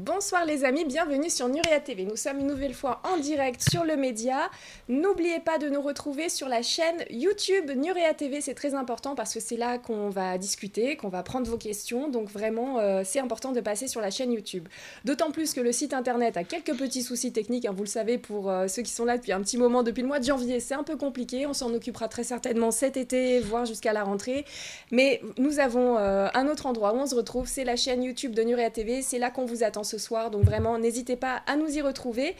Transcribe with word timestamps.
Bonsoir 0.00 0.46
les 0.46 0.64
amis, 0.64 0.86
bienvenue 0.86 1.28
sur 1.28 1.46
Nuria 1.50 1.78
TV. 1.78 2.06
Nous 2.06 2.16
sommes 2.16 2.38
une 2.38 2.46
nouvelle 2.46 2.72
fois 2.72 3.02
en 3.04 3.18
direct 3.18 3.60
sur 3.70 3.84
le 3.84 3.96
média. 3.96 4.50
N'oubliez 4.88 5.40
pas 5.40 5.58
de 5.58 5.68
nous 5.68 5.82
retrouver 5.82 6.30
sur 6.30 6.48
la 6.48 6.62
chaîne 6.62 7.04
YouTube 7.10 7.70
Nuria 7.76 8.14
TV, 8.14 8.40
c'est 8.40 8.54
très 8.54 8.74
important 8.74 9.14
parce 9.14 9.34
que 9.34 9.40
c'est 9.40 9.58
là 9.58 9.76
qu'on 9.76 10.08
va 10.08 10.38
discuter, 10.38 10.96
qu'on 10.96 11.10
va 11.10 11.22
prendre 11.22 11.46
vos 11.46 11.58
questions. 11.58 12.08
Donc 12.08 12.30
vraiment, 12.30 12.78
euh, 12.78 13.02
c'est 13.04 13.20
important 13.20 13.52
de 13.52 13.60
passer 13.60 13.88
sur 13.88 14.00
la 14.00 14.10
chaîne 14.10 14.32
YouTube. 14.32 14.68
D'autant 15.04 15.32
plus 15.32 15.52
que 15.52 15.60
le 15.60 15.70
site 15.70 15.92
internet 15.92 16.38
a 16.38 16.44
quelques 16.44 16.78
petits 16.78 17.02
soucis 17.02 17.30
techniques, 17.30 17.66
hein, 17.66 17.74
vous 17.76 17.84
le 17.84 17.88
savez, 17.88 18.16
pour 18.16 18.50
euh, 18.50 18.68
ceux 18.68 18.80
qui 18.80 18.92
sont 18.92 19.04
là 19.04 19.18
depuis 19.18 19.32
un 19.32 19.42
petit 19.42 19.58
moment, 19.58 19.82
depuis 19.82 20.00
le 20.00 20.08
mois 20.08 20.18
de 20.18 20.24
janvier, 20.24 20.60
c'est 20.60 20.72
un 20.72 20.82
peu 20.82 20.96
compliqué. 20.96 21.44
On 21.44 21.52
s'en 21.52 21.74
occupera 21.74 22.08
très 22.08 22.24
certainement 22.24 22.70
cet 22.70 22.96
été, 22.96 23.38
voire 23.40 23.66
jusqu'à 23.66 23.92
la 23.92 24.02
rentrée. 24.02 24.46
Mais 24.92 25.20
nous 25.36 25.60
avons 25.60 25.98
euh, 25.98 26.28
un 26.32 26.48
autre 26.48 26.64
endroit 26.64 26.94
où 26.94 26.96
on 26.96 27.06
se 27.06 27.14
retrouve, 27.14 27.46
c'est 27.46 27.64
la 27.64 27.76
chaîne 27.76 28.02
YouTube 28.02 28.34
de 28.34 28.42
Nuria 28.42 28.70
TV. 28.70 29.02
C'est 29.02 29.18
là 29.18 29.30
qu'on 29.30 29.44
vous 29.44 29.62
attend 29.62 29.84
ce 29.90 29.98
soir. 29.98 30.30
Donc 30.30 30.44
vraiment, 30.44 30.78
n'hésitez 30.78 31.16
pas 31.16 31.42
à 31.46 31.56
nous 31.56 31.68
y 31.68 31.82
retrouver. 31.82 32.36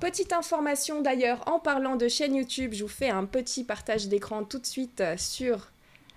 Petite 0.00 0.32
information 0.32 1.02
d'ailleurs, 1.02 1.42
en 1.46 1.58
parlant 1.58 1.96
de 1.96 2.08
chaîne 2.08 2.34
YouTube, 2.34 2.72
je 2.72 2.82
vous 2.82 2.88
fais 2.88 3.10
un 3.10 3.26
petit 3.26 3.64
partage 3.64 4.08
d'écran 4.08 4.44
tout 4.44 4.58
de 4.58 4.66
suite 4.66 5.02
sur 5.16 5.73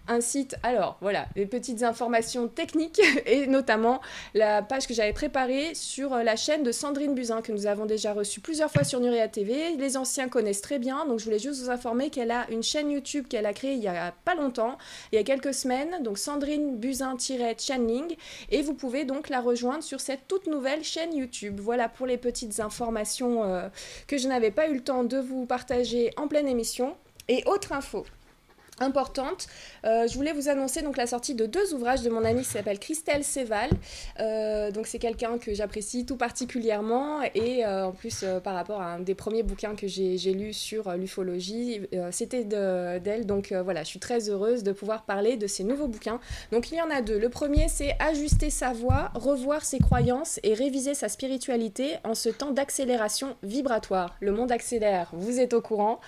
un 0.08 0.22
site. 0.22 0.56
Alors 0.64 0.98
voilà, 1.02 1.28
des 1.36 1.46
petites 1.46 1.84
informations 1.84 2.48
techniques 2.48 3.02
et 3.26 3.48
notamment 3.48 4.02
la 4.34 4.62
page 4.62 4.88
que 4.88 4.94
j'avais 4.94 5.14
préparée 5.14 5.74
sur 5.76 6.14
euh, 6.14 6.24
la 6.24 6.36
chaîne 6.36 6.64
de 6.64 6.72
Sandrine 6.72 7.14
Buzyn 7.14 7.42
que 7.42 7.52
nous 7.52 7.68
avons 7.68 7.86
déjà 7.86 8.14
reçue 8.14 8.40
plusieurs 8.40 8.72
fois 8.72 8.84
sur 8.84 9.00
Nuria 9.00 9.28
TV. 9.28 9.76
Les 9.78 9.98
anciens 9.98 10.30
connaissent 10.30 10.62
très 10.62 10.80
bien, 10.80 11.06
donc 11.06 11.20
je 11.20 11.26
voulais 11.26 11.40
juste 11.40 11.62
vous 11.62 11.70
informer 11.70 12.10
qu'elle 12.10 12.32
a 12.32 12.50
une 12.50 12.64
chaîne 12.64 12.92
YouTube 12.92 13.28
qu'elle 13.28 13.46
a 13.46 13.54
créée 13.54 13.74
il 13.74 13.84
y 13.84 13.88
a 13.88 14.14
pas 14.26 14.36
longtemps, 14.36 14.78
il 15.12 15.16
y 15.16 15.20
a 15.20 15.24
quelques 15.24 15.54
semaines, 15.54 16.04
donc 16.04 16.18
Sandrine 16.18 16.78
Buzyn-Channeling, 16.78 18.16
et 18.50 18.62
vous 18.62 18.74
pouvez 18.74 19.06
donc 19.06 19.30
la 19.30 19.42
rejoindre 19.42 19.84
sur 19.84 20.00
cette 20.00 20.28
toute 20.28 20.48
nouvelle 20.48 20.84
chaîne 20.84 21.16
YouTube. 21.16 21.60
Voilà 21.60 21.90
pour 21.90 22.08
les 22.08 22.18
petites 22.18 22.60
informations 22.60 23.44
euh, 23.44 23.68
que 24.08 24.18
je 24.18 24.28
n'avais 24.28 24.52
pas 24.52 24.70
eu 24.70 24.76
le 24.76 24.82
temps 24.82 25.04
de 25.04 25.18
vous 25.18 25.46
partager 25.46 26.12
en 26.18 26.28
pleine 26.28 26.48
émission. 26.48 26.96
Et 27.30 27.44
autre 27.46 27.74
info, 27.74 28.06
importante. 28.80 29.48
Euh, 29.86 30.08
je 30.08 30.16
voulais 30.16 30.34
vous 30.34 30.50
annoncer 30.50 30.82
donc 30.82 30.98
la 30.98 31.08
sortie 31.08 31.36
de 31.36 31.46
deux 31.46 31.74
ouvrages 31.74 32.02
de 32.02 32.10
mon 32.10 32.24
amie 32.24 32.42
qui 32.42 32.50
s'appelle 32.50 32.80
Christelle 32.80 33.24
Séval. 33.24 33.70
Euh, 34.20 34.72
donc 34.72 34.88
c'est 34.88 35.00
quelqu'un 35.00 35.38
que 35.38 35.54
j'apprécie 35.54 36.06
tout 36.06 36.18
particulièrement 36.18 37.22
et 37.36 37.66
euh, 37.66 37.88
en 37.88 37.92
plus 37.92 38.26
par 38.44 38.54
rapport 38.54 38.82
à 38.82 38.94
un 38.94 39.00
des 39.00 39.16
premiers 39.16 39.44
bouquins 39.44 39.76
que 39.76 39.88
j'ai 39.88 40.34
lu 40.34 40.54
sur 40.54 40.92
l'ufologie, 40.94 41.82
c'était 42.12 42.44
d'elle. 42.44 43.26
donc 43.26 43.54
voilà, 43.54 43.84
je 43.84 43.90
suis 43.90 44.00
très 44.00 44.30
heureuse 44.30 44.64
de 44.64 44.72
pouvoir 44.72 45.04
parler 45.04 45.38
de 45.38 45.48
ces 45.48 45.64
nouveaux 45.64 45.88
bouquins. 45.88 46.20
Donc 46.52 46.72
il 46.72 46.78
y 46.78 46.82
en 46.82 46.90
a 46.90 47.02
deux. 47.02 47.18
Le 47.18 47.30
premier 47.30 47.68
c'est 47.68 47.96
Ajuster 48.00 48.50
sa 48.50 48.74
voix, 48.74 49.12
revoir 49.16 49.66
ses 49.66 49.80
croyances 49.80 50.40
et 50.44 50.54
réviser 50.54 50.94
sa 50.94 51.10
spiritualité 51.10 51.96
en 52.04 52.16
ce 52.16 52.30
temps 52.30 52.52
d'accélération 52.52 53.36
vibratoire. 53.44 54.16
Le 54.20 54.32
monde 54.32 54.52
accélère, 54.52 55.10
vous 55.14 55.40
êtes 55.40 55.54
au 55.54 55.62
courant 55.62 56.00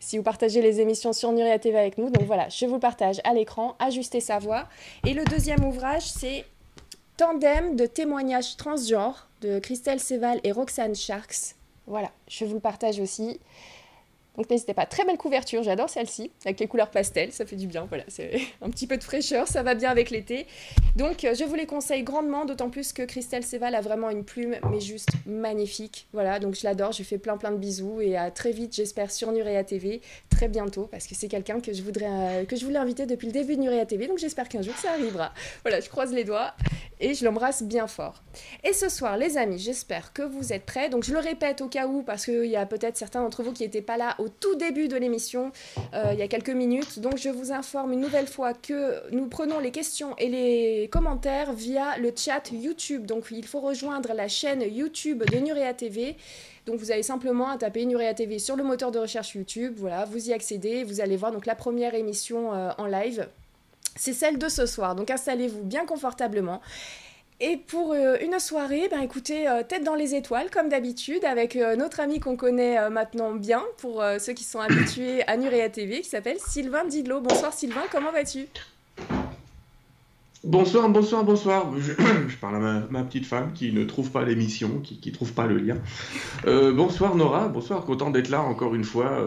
si 0.00 0.16
vous 0.16 0.22
partagez 0.22 0.62
les 0.62 0.80
émissions 0.80 1.12
sur 1.12 1.32
Nuria 1.32 1.58
TV 1.58 1.78
avec 1.78 1.98
nous. 1.98 2.10
Donc 2.10 2.24
voilà, 2.24 2.48
je 2.48 2.66
vous 2.66 2.78
partage 2.78 3.20
à 3.24 3.34
l'écran, 3.34 3.76
ajuster 3.78 4.20
sa 4.20 4.38
voix. 4.38 4.66
Et 5.04 5.14
le 5.14 5.24
deuxième 5.24 5.64
ouvrage, 5.64 6.04
c'est 6.04 6.44
Tandem 7.16 7.76
de 7.76 7.86
témoignages 7.86 8.56
transgenres 8.56 9.26
de 9.40 9.58
Christelle 9.58 10.00
Seval 10.00 10.38
et 10.44 10.52
Roxane 10.52 10.94
Sharks. 10.94 11.54
Voilà, 11.86 12.10
je 12.28 12.44
vous 12.44 12.54
le 12.54 12.60
partage 12.60 13.00
aussi. 13.00 13.40
Donc 14.36 14.50
n'hésitez 14.50 14.74
pas, 14.74 14.86
très 14.86 15.04
belle 15.04 15.16
couverture, 15.16 15.62
j'adore 15.62 15.88
celle-ci, 15.88 16.30
avec 16.44 16.60
les 16.60 16.66
couleurs 16.66 16.90
pastel, 16.90 17.32
ça 17.32 17.46
fait 17.46 17.56
du 17.56 17.66
bien, 17.66 17.86
voilà, 17.88 18.04
c'est 18.08 18.40
un 18.62 18.70
petit 18.70 18.86
peu 18.86 18.96
de 18.96 19.04
fraîcheur, 19.04 19.48
ça 19.48 19.62
va 19.62 19.74
bien 19.74 19.90
avec 19.90 20.10
l'été. 20.10 20.46
Donc 20.96 21.24
euh, 21.24 21.34
je 21.34 21.44
vous 21.44 21.54
les 21.54 21.66
conseille 21.66 22.02
grandement, 22.02 22.44
d'autant 22.44 22.70
plus 22.70 22.92
que 22.92 23.02
Christelle 23.02 23.44
Seval 23.44 23.74
a 23.74 23.80
vraiment 23.80 24.10
une 24.10 24.24
plume, 24.24 24.56
mais 24.70 24.80
juste 24.80 25.08
magnifique. 25.26 26.06
Voilà, 26.12 26.38
donc 26.38 26.54
je 26.54 26.64
l'adore, 26.64 26.92
je 26.92 27.02
fais 27.02 27.18
plein 27.18 27.36
plein 27.36 27.50
de 27.50 27.56
bisous 27.56 28.00
et 28.00 28.16
à 28.16 28.30
très 28.30 28.52
vite, 28.52 28.74
j'espère, 28.74 29.10
sur 29.10 29.32
Nurea 29.32 29.64
TV, 29.64 30.00
très 30.30 30.48
bientôt, 30.48 30.88
parce 30.90 31.06
que 31.06 31.14
c'est 31.14 31.28
quelqu'un 31.28 31.60
que 31.60 31.72
je 31.72 31.82
euh, 31.82 32.44
que 32.44 32.56
je 32.56 32.64
voulais 32.64 32.78
inviter 32.78 33.06
depuis 33.06 33.26
le 33.26 33.32
début 33.32 33.56
de 33.56 33.62
Nurea 33.62 33.86
TV, 33.86 34.06
donc 34.06 34.18
j'espère 34.18 34.48
qu'un 34.48 34.62
jour 34.62 34.74
ça 34.76 34.92
arrivera. 34.92 35.32
Voilà, 35.62 35.80
je 35.80 35.88
croise 35.88 36.12
les 36.12 36.24
doigts 36.24 36.54
et 37.00 37.14
je 37.14 37.24
l'embrasse 37.24 37.62
bien 37.62 37.86
fort. 37.86 38.22
Et 38.64 38.72
ce 38.72 38.88
soir, 38.88 39.16
les 39.16 39.36
amis, 39.36 39.58
j'espère 39.58 40.12
que 40.12 40.22
vous 40.22 40.52
êtes 40.52 40.64
prêts. 40.64 40.88
Donc 40.88 41.04
je 41.04 41.12
le 41.12 41.18
répète 41.18 41.60
au 41.60 41.68
cas 41.68 41.86
où, 41.86 42.02
parce 42.02 42.24
qu'il 42.24 42.46
y 42.46 42.56
a 42.56 42.66
peut-être 42.66 42.96
certains 42.96 43.22
d'entre 43.22 43.42
vous 43.42 43.52
qui 43.52 43.62
n'étaient 43.62 43.82
pas 43.82 43.96
là 43.96 44.14
au 44.18 44.25
tout 44.28 44.54
début 44.56 44.88
de 44.88 44.96
l'émission, 44.96 45.52
euh, 45.94 46.10
il 46.12 46.18
y 46.18 46.22
a 46.22 46.28
quelques 46.28 46.50
minutes. 46.50 46.98
Donc 46.98 47.16
je 47.16 47.28
vous 47.28 47.52
informe 47.52 47.92
une 47.92 48.00
nouvelle 48.00 48.26
fois 48.26 48.52
que 48.54 49.10
nous 49.12 49.26
prenons 49.26 49.58
les 49.58 49.70
questions 49.70 50.16
et 50.18 50.28
les 50.28 50.88
commentaires 50.90 51.52
via 51.52 51.96
le 51.98 52.12
chat 52.14 52.50
YouTube. 52.52 53.06
Donc 53.06 53.26
il 53.30 53.46
faut 53.46 53.60
rejoindre 53.60 54.12
la 54.14 54.28
chaîne 54.28 54.62
YouTube 54.62 55.24
de 55.24 55.38
Nurea 55.38 55.74
TV. 55.74 56.16
Donc 56.66 56.80
vous 56.80 56.90
avez 56.90 57.02
simplement 57.02 57.48
à 57.48 57.58
taper 57.58 57.84
Nurea 57.86 58.12
TV 58.12 58.38
sur 58.38 58.56
le 58.56 58.64
moteur 58.64 58.90
de 58.90 58.98
recherche 58.98 59.34
YouTube. 59.34 59.74
Voilà, 59.76 60.04
vous 60.04 60.28
y 60.28 60.32
accédez, 60.32 60.82
vous 60.84 61.00
allez 61.00 61.16
voir 61.16 61.32
donc 61.32 61.46
la 61.46 61.54
première 61.54 61.94
émission 61.94 62.52
euh, 62.52 62.70
en 62.78 62.86
live. 62.86 63.28
C'est 63.94 64.12
celle 64.12 64.38
de 64.38 64.48
ce 64.48 64.66
soir. 64.66 64.94
Donc 64.94 65.10
installez-vous 65.10 65.62
bien 65.62 65.86
confortablement. 65.86 66.60
Et 67.38 67.58
pour 67.58 67.92
euh, 67.92 68.16
une 68.24 68.38
soirée, 68.38 68.88
ben 68.90 69.00
écoutez, 69.00 69.46
euh, 69.46 69.62
tête 69.62 69.84
dans 69.84 69.94
les 69.94 70.14
étoiles, 70.14 70.48
comme 70.50 70.70
d'habitude, 70.70 71.22
avec 71.24 71.54
euh, 71.56 71.76
notre 71.76 72.00
ami 72.00 72.18
qu'on 72.18 72.34
connaît 72.34 72.88
maintenant 72.88 73.34
bien, 73.34 73.62
pour 73.76 74.02
ceux 74.18 74.32
qui 74.32 74.44
sont 74.44 74.60
habitués 74.60 75.22
à 75.28 75.36
Nurea 75.36 75.68
TV, 75.68 76.00
qui 76.00 76.08
s'appelle 76.08 76.38
Sylvain 76.38 76.84
Didlot. 76.86 77.20
Bonsoir 77.20 77.52
Sylvain, 77.52 77.82
comment 77.92 78.10
vas-tu? 78.10 78.46
Bonsoir, 80.44 80.88
bonsoir, 80.88 81.24
bonsoir. 81.24 81.72
Je, 81.78 81.92
parle 82.40 82.56
à 82.56 82.86
ma, 82.88 83.02
petite 83.02 83.26
femme 83.26 83.52
qui 83.52 83.72
ne 83.72 83.84
trouve 83.84 84.10
pas 84.10 84.24
l'émission, 84.24 84.80
qui 84.82 85.00
ne 85.04 85.12
trouve 85.12 85.32
pas 85.34 85.46
le 85.46 85.58
lien. 85.58 85.76
bonsoir 86.44 87.16
Nora, 87.16 87.48
bonsoir, 87.48 87.84
content 87.84 88.10
d'être 88.10 88.30
là 88.30 88.40
encore 88.40 88.74
une 88.74 88.84
fois. 88.84 89.26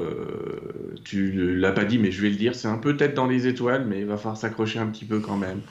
tu 1.03 1.31
l'as 1.57 1.73
pas 1.73 1.85
dit, 1.85 1.99
mais 1.99 2.11
je 2.11 2.21
vais 2.23 2.29
le 2.29 2.37
dire, 2.37 2.55
c'est 2.55 2.67
un 2.67 2.77
peu 2.77 2.97
tête 2.97 3.13
dans 3.13 3.27
les 3.27 3.45
étoiles, 3.45 3.85
mais 3.85 3.99
il 3.99 4.05
va 4.05 4.17
falloir 4.17 4.37
s'accrocher 4.37 4.79
un 4.79 4.87
petit 4.87 5.05
peu 5.05 5.19
quand 5.19 5.37
même. 5.37 5.61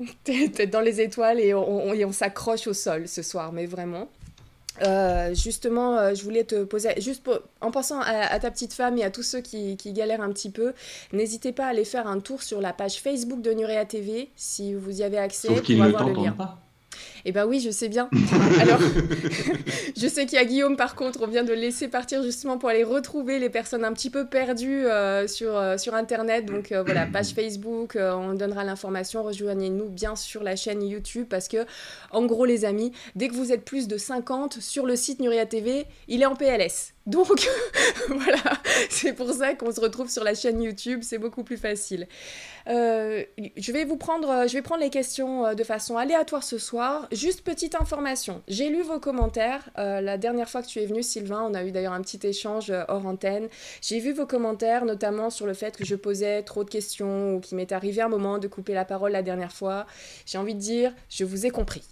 Tête 0.24 0.70
dans 0.70 0.80
les 0.80 1.00
étoiles 1.00 1.40
et 1.40 1.54
on, 1.54 1.90
on 1.90 2.12
s'accroche 2.12 2.66
au 2.66 2.72
sol 2.72 3.08
ce 3.08 3.22
soir, 3.22 3.52
mais 3.52 3.66
vraiment. 3.66 4.08
Euh, 4.82 5.34
justement, 5.34 5.96
euh, 5.96 6.14
je 6.14 6.22
voulais 6.22 6.44
te 6.44 6.64
poser, 6.64 6.90
juste 7.00 7.28
en 7.60 7.70
pensant 7.70 8.00
à, 8.00 8.38
ta 8.38 8.50
petite 8.50 8.72
femme 8.72 8.96
et 8.98 9.04
à 9.04 9.10
tous 9.10 9.22
ceux 9.22 9.40
qui, 9.40 9.76
galèrent 9.86 10.20
un 10.20 10.32
petit 10.32 10.50
peu, 10.50 10.72
n'hésitez 11.12 11.52
pas 11.52 11.66
à 11.66 11.68
aller 11.68 11.84
faire 11.84 12.06
un 12.06 12.20
tour 12.20 12.42
sur 12.42 12.60
la 12.60 12.72
page 12.72 13.00
Facebook 13.00 13.42
de 13.42 13.52
Nurea 13.52 13.84
TV 13.84 14.30
si 14.36 14.74
vous 14.74 15.00
y 15.00 15.02
avez 15.02 15.18
accès 15.18 15.48
Sauf 15.48 15.70
avoir 15.70 16.08
le 16.08 16.14
lien. 16.14 16.32
Pas. 16.32 16.58
Eh 17.28 17.32
ben 17.32 17.44
oui, 17.44 17.60
je 17.60 17.68
sais 17.68 17.90
bien. 17.90 18.08
Alors, 18.58 18.80
je 19.98 20.08
sais 20.08 20.24
qu'il 20.24 20.38
y 20.38 20.40
a 20.40 20.46
Guillaume, 20.46 20.78
par 20.78 20.94
contre, 20.94 21.20
on 21.22 21.26
vient 21.26 21.44
de 21.44 21.52
laisser 21.52 21.86
partir 21.86 22.22
justement 22.22 22.56
pour 22.56 22.70
aller 22.70 22.84
retrouver 22.84 23.38
les 23.38 23.50
personnes 23.50 23.84
un 23.84 23.92
petit 23.92 24.08
peu 24.08 24.26
perdues 24.26 24.86
euh, 24.86 25.28
sur, 25.28 25.54
euh, 25.54 25.76
sur 25.76 25.94
Internet. 25.94 26.46
Donc 26.46 26.72
euh, 26.72 26.82
voilà, 26.82 27.04
page 27.12 27.34
Facebook, 27.34 27.98
on 28.00 28.32
donnera 28.32 28.64
l'information. 28.64 29.22
Rejoignez-nous 29.22 29.90
bien 29.90 30.16
sur 30.16 30.42
la 30.42 30.56
chaîne 30.56 30.82
YouTube 30.82 31.26
parce 31.28 31.48
que, 31.48 31.66
en 32.12 32.24
gros, 32.24 32.46
les 32.46 32.64
amis, 32.64 32.92
dès 33.14 33.28
que 33.28 33.34
vous 33.34 33.52
êtes 33.52 33.66
plus 33.66 33.88
de 33.88 33.98
50 33.98 34.62
sur 34.62 34.86
le 34.86 34.96
site 34.96 35.20
Nuria 35.20 35.44
TV, 35.44 35.84
il 36.08 36.22
est 36.22 36.26
en 36.26 36.34
PLS. 36.34 36.94
Donc 37.08 37.48
voilà, 38.08 38.42
c'est 38.90 39.14
pour 39.14 39.32
ça 39.32 39.54
qu'on 39.54 39.72
se 39.72 39.80
retrouve 39.80 40.10
sur 40.10 40.24
la 40.24 40.34
chaîne 40.34 40.60
YouTube, 40.62 41.00
c'est 41.02 41.16
beaucoup 41.16 41.42
plus 41.42 41.56
facile. 41.56 42.06
Euh, 42.68 43.24
je 43.56 43.72
vais 43.72 43.86
vous 43.86 43.96
prendre, 43.96 44.46
je 44.46 44.52
vais 44.52 44.60
prendre 44.60 44.82
les 44.82 44.90
questions 44.90 45.46
euh, 45.46 45.54
de 45.54 45.64
façon 45.64 45.96
aléatoire 45.96 46.42
ce 46.42 46.58
soir. 46.58 47.08
Juste 47.10 47.40
petite 47.40 47.74
information, 47.80 48.42
j'ai 48.46 48.68
lu 48.68 48.82
vos 48.82 49.00
commentaires 49.00 49.70
euh, 49.78 50.02
la 50.02 50.18
dernière 50.18 50.50
fois 50.50 50.60
que 50.60 50.66
tu 50.66 50.80
es 50.80 50.86
venu, 50.86 51.02
Sylvain. 51.02 51.48
On 51.50 51.54
a 51.54 51.64
eu 51.64 51.72
d'ailleurs 51.72 51.94
un 51.94 52.02
petit 52.02 52.26
échange 52.26 52.70
hors 52.88 53.06
antenne. 53.06 53.48
J'ai 53.80 54.00
vu 54.00 54.12
vos 54.12 54.26
commentaires, 54.26 54.84
notamment 54.84 55.30
sur 55.30 55.46
le 55.46 55.54
fait 55.54 55.78
que 55.78 55.86
je 55.86 55.94
posais 55.94 56.42
trop 56.42 56.62
de 56.62 56.68
questions 56.68 57.36
ou 57.36 57.40
qu'il 57.40 57.56
m'est 57.56 57.72
arrivé 57.72 58.02
un 58.02 58.10
moment 58.10 58.36
de 58.36 58.48
couper 58.48 58.74
la 58.74 58.84
parole 58.84 59.12
la 59.12 59.22
dernière 59.22 59.52
fois. 59.52 59.86
J'ai 60.26 60.36
envie 60.36 60.54
de 60.54 60.60
dire, 60.60 60.92
je 61.08 61.24
vous 61.24 61.46
ai 61.46 61.50
compris. 61.50 61.82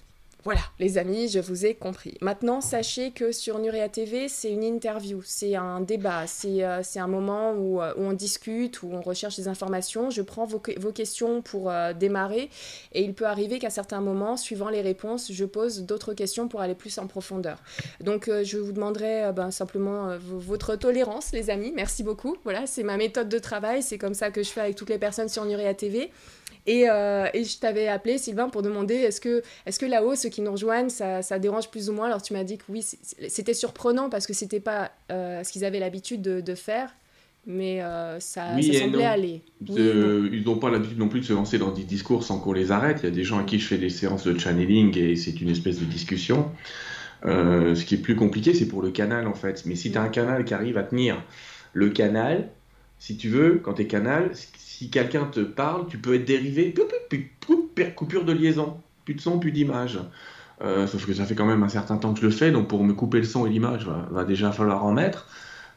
Voilà, 0.47 0.61
les 0.79 0.97
amis, 0.97 1.29
je 1.29 1.41
vous 1.41 1.67
ai 1.67 1.75
compris. 1.75 2.17
Maintenant, 2.21 2.61
sachez 2.61 3.11
que 3.11 3.33
sur 3.33 3.59
Nuria 3.59 3.89
TV, 3.89 4.29
c'est 4.29 4.49
une 4.49 4.63
interview, 4.63 5.21
c'est 5.25 5.57
un 5.57 5.81
débat, 5.81 6.29
c'est 6.29 6.63
euh, 6.63 6.83
un 6.95 7.07
moment 7.09 7.51
euh, 7.51 7.93
où, 7.97 8.01
on 8.01 8.13
discute, 8.13 8.81
où 8.85 8.91
on 8.93 9.01
recherche 9.01 9.35
des 9.35 9.49
informations. 9.49 10.09
Je 10.09 10.23
prends 10.23 10.45
vos, 10.45 10.61
questions 10.61 11.43
pour 11.43 11.69
euh, 11.69 11.93
démarrer 11.95 12.49
et 12.93 13.03
il 13.03 13.13
peut 13.13 13.27
arriver 13.27 13.59
qu'à 13.59 13.71
certains 13.71 14.01
moments, 14.01 14.37
suivant 14.37 14.69
les 14.69 14.83
réponses, 14.83 15.33
je 15.33 15.45
pose 15.45 15.83
d'autres 15.83 16.15
questions 16.15 16.47
pour 16.47 16.61
aller 16.61 16.77
plus 16.77 16.97
en 16.99 17.09
profondeur. 17.09 17.59
Donc, 18.01 18.31
je 18.31 18.57
vous 18.57 18.71
demanderai 18.71 19.33
ben, 19.33 19.51
simplement 19.51 20.17
votre 20.21 20.77
tolérance, 20.77 21.33
les 21.33 21.51
amis. 21.51 21.73
Merci 21.75 22.05
beaucoup. 22.05 22.37
Voilà, 22.45 22.69
c'est 22.69 22.85
ma 22.85 22.97
méthode 22.97 23.29
de 23.29 23.39
travail, 23.41 23.83
c'est 23.83 23.99
comme 23.99 24.15
ça 24.15 24.31
que 24.31 24.45
je 24.45 24.51
fais 24.51 24.61
avec 24.61 24.77
toutes 24.77 24.91
les 24.91 24.99
personnes 24.99 25.29
sur 25.29 25.45
Nuria 25.45 25.75
TV. 25.75 26.13
Euh, 26.69 27.29
et, 27.33 27.45
je 27.45 27.59
t'avais 27.59 27.89
appelé, 27.89 28.19
Sylvain, 28.19 28.49
pour 28.49 28.63
demander 28.63 28.95
est-ce 28.95 29.21
que, 29.21 29.43
est 29.67 29.79
que 29.79 29.87
là-haut, 29.87 30.15
ceux 30.15 30.29
qui 30.29 30.41
nous 30.41 30.53
rejoignent, 30.53 30.89
ça, 30.89 31.23
ça, 31.23 31.39
dérange 31.39 31.71
plus 31.71 31.89
ou 31.89 31.93
moins 31.93 32.07
Alors 32.07 32.23
tu 32.23 32.33
m'as 32.33 32.45
dit 32.45 32.59
que 32.59 32.65
oui, 32.69 32.83
c'était 32.83 33.55
surprenant 33.55 34.11
parce 34.11 34.27
que 34.27 34.33
c'était 34.33 34.61
pas 34.61 34.91
euh, 35.13 35.45
ce 35.45 35.53
qu'ils 35.53 35.65
avaient 35.65 35.79
l'habitude 35.79 36.23
de, 36.23 36.55
faire. 36.55 36.95
mais 37.47 37.81
ça, 38.19 38.61
semblait 38.61 39.05
aller. 39.05 39.43
ils 39.61 40.43
n'ont 40.45 40.59
pas 40.59 40.71
l'habitude 40.71 40.99
non 40.99 41.09
plus 41.09 41.21
de 41.21 41.27
se 41.27 41.33
lancer 41.33 41.59
dans 41.59 41.71
des 41.71 41.85
discours 41.85 42.25
sans 42.25 42.39
qu'on 42.41 42.53
les 42.53 42.73
arrête. 42.73 43.01
Il 43.03 43.05
y 43.05 43.09
a 43.09 43.15
des 43.15 43.25
gens 43.25 43.39
à 43.39 43.45
qui 43.45 43.59
je 43.59 43.67
fais 43.67 43.79
des 43.79 43.91
séances 43.91 44.25
de 44.25 44.37
channeling 44.39 44.97
et 44.99 45.17
c'est 45.17 45.41
une 45.41 45.51
espèce 45.51 45.79
de 45.79 45.85
discussion. 45.85 46.51
ce 47.23 47.85
qui 47.85 47.95
est 47.95 47.99
plus 47.99 48.17
compliqué, 48.17 48.55
c'est 48.55 48.69
pour 48.69 48.83
le 48.83 48.91
canal 48.91 49.29
en 49.29 49.35
fait. 49.35 49.65
Mais 49.67 49.77
si 49.77 49.93
tu 49.93 49.99
as 49.99 50.03
un 50.03 50.09
canal 50.09 50.45
qui 50.45 50.55
arrive 50.55 50.79
à 50.79 50.83
tenir 50.83 51.23
le 51.75 51.91
canal, 51.91 52.49
si 52.99 53.17
tu 53.17 53.29
veux, 53.29 53.61
quand 53.63 53.75
tu 53.75 53.83
es 53.83 53.87
canal, 53.87 54.31
si 54.77 54.91
quelqu'un 54.91 55.25
te 55.25 55.41
parle, 55.41 55.87
tu 55.89 55.97
peux 55.97 56.15
être 56.15 56.27
dérivé, 56.27 56.75
coupure 57.95 58.25
de 58.27 58.33
liaison, 58.33 58.79
plus 59.07 59.15
de 59.15 59.21
son, 59.23 59.39
plus 59.39 59.51
d'image. 59.51 59.99
Euh, 60.61 60.87
sauf 60.87 61.07
que 61.07 61.15
ça 61.15 61.25
fait 61.25 61.35
quand 61.35 61.47
même 61.47 61.63
un 61.63 61.71
certain 61.71 61.97
temps 61.97 62.13
que 62.13 62.21
je 62.21 62.27
le 62.27 62.31
fais, 62.31 62.51
donc 62.51 62.69
pour 62.69 62.85
me 62.85 62.93
couper 62.93 63.19
le 63.19 63.25
son 63.25 63.47
et 63.47 63.51
l'image, 63.51 63.87
va, 63.87 64.07
va 64.11 64.25
déjà 64.25 64.53
falloir 64.53 64.85
en 64.85 64.93
mettre. 64.93 65.29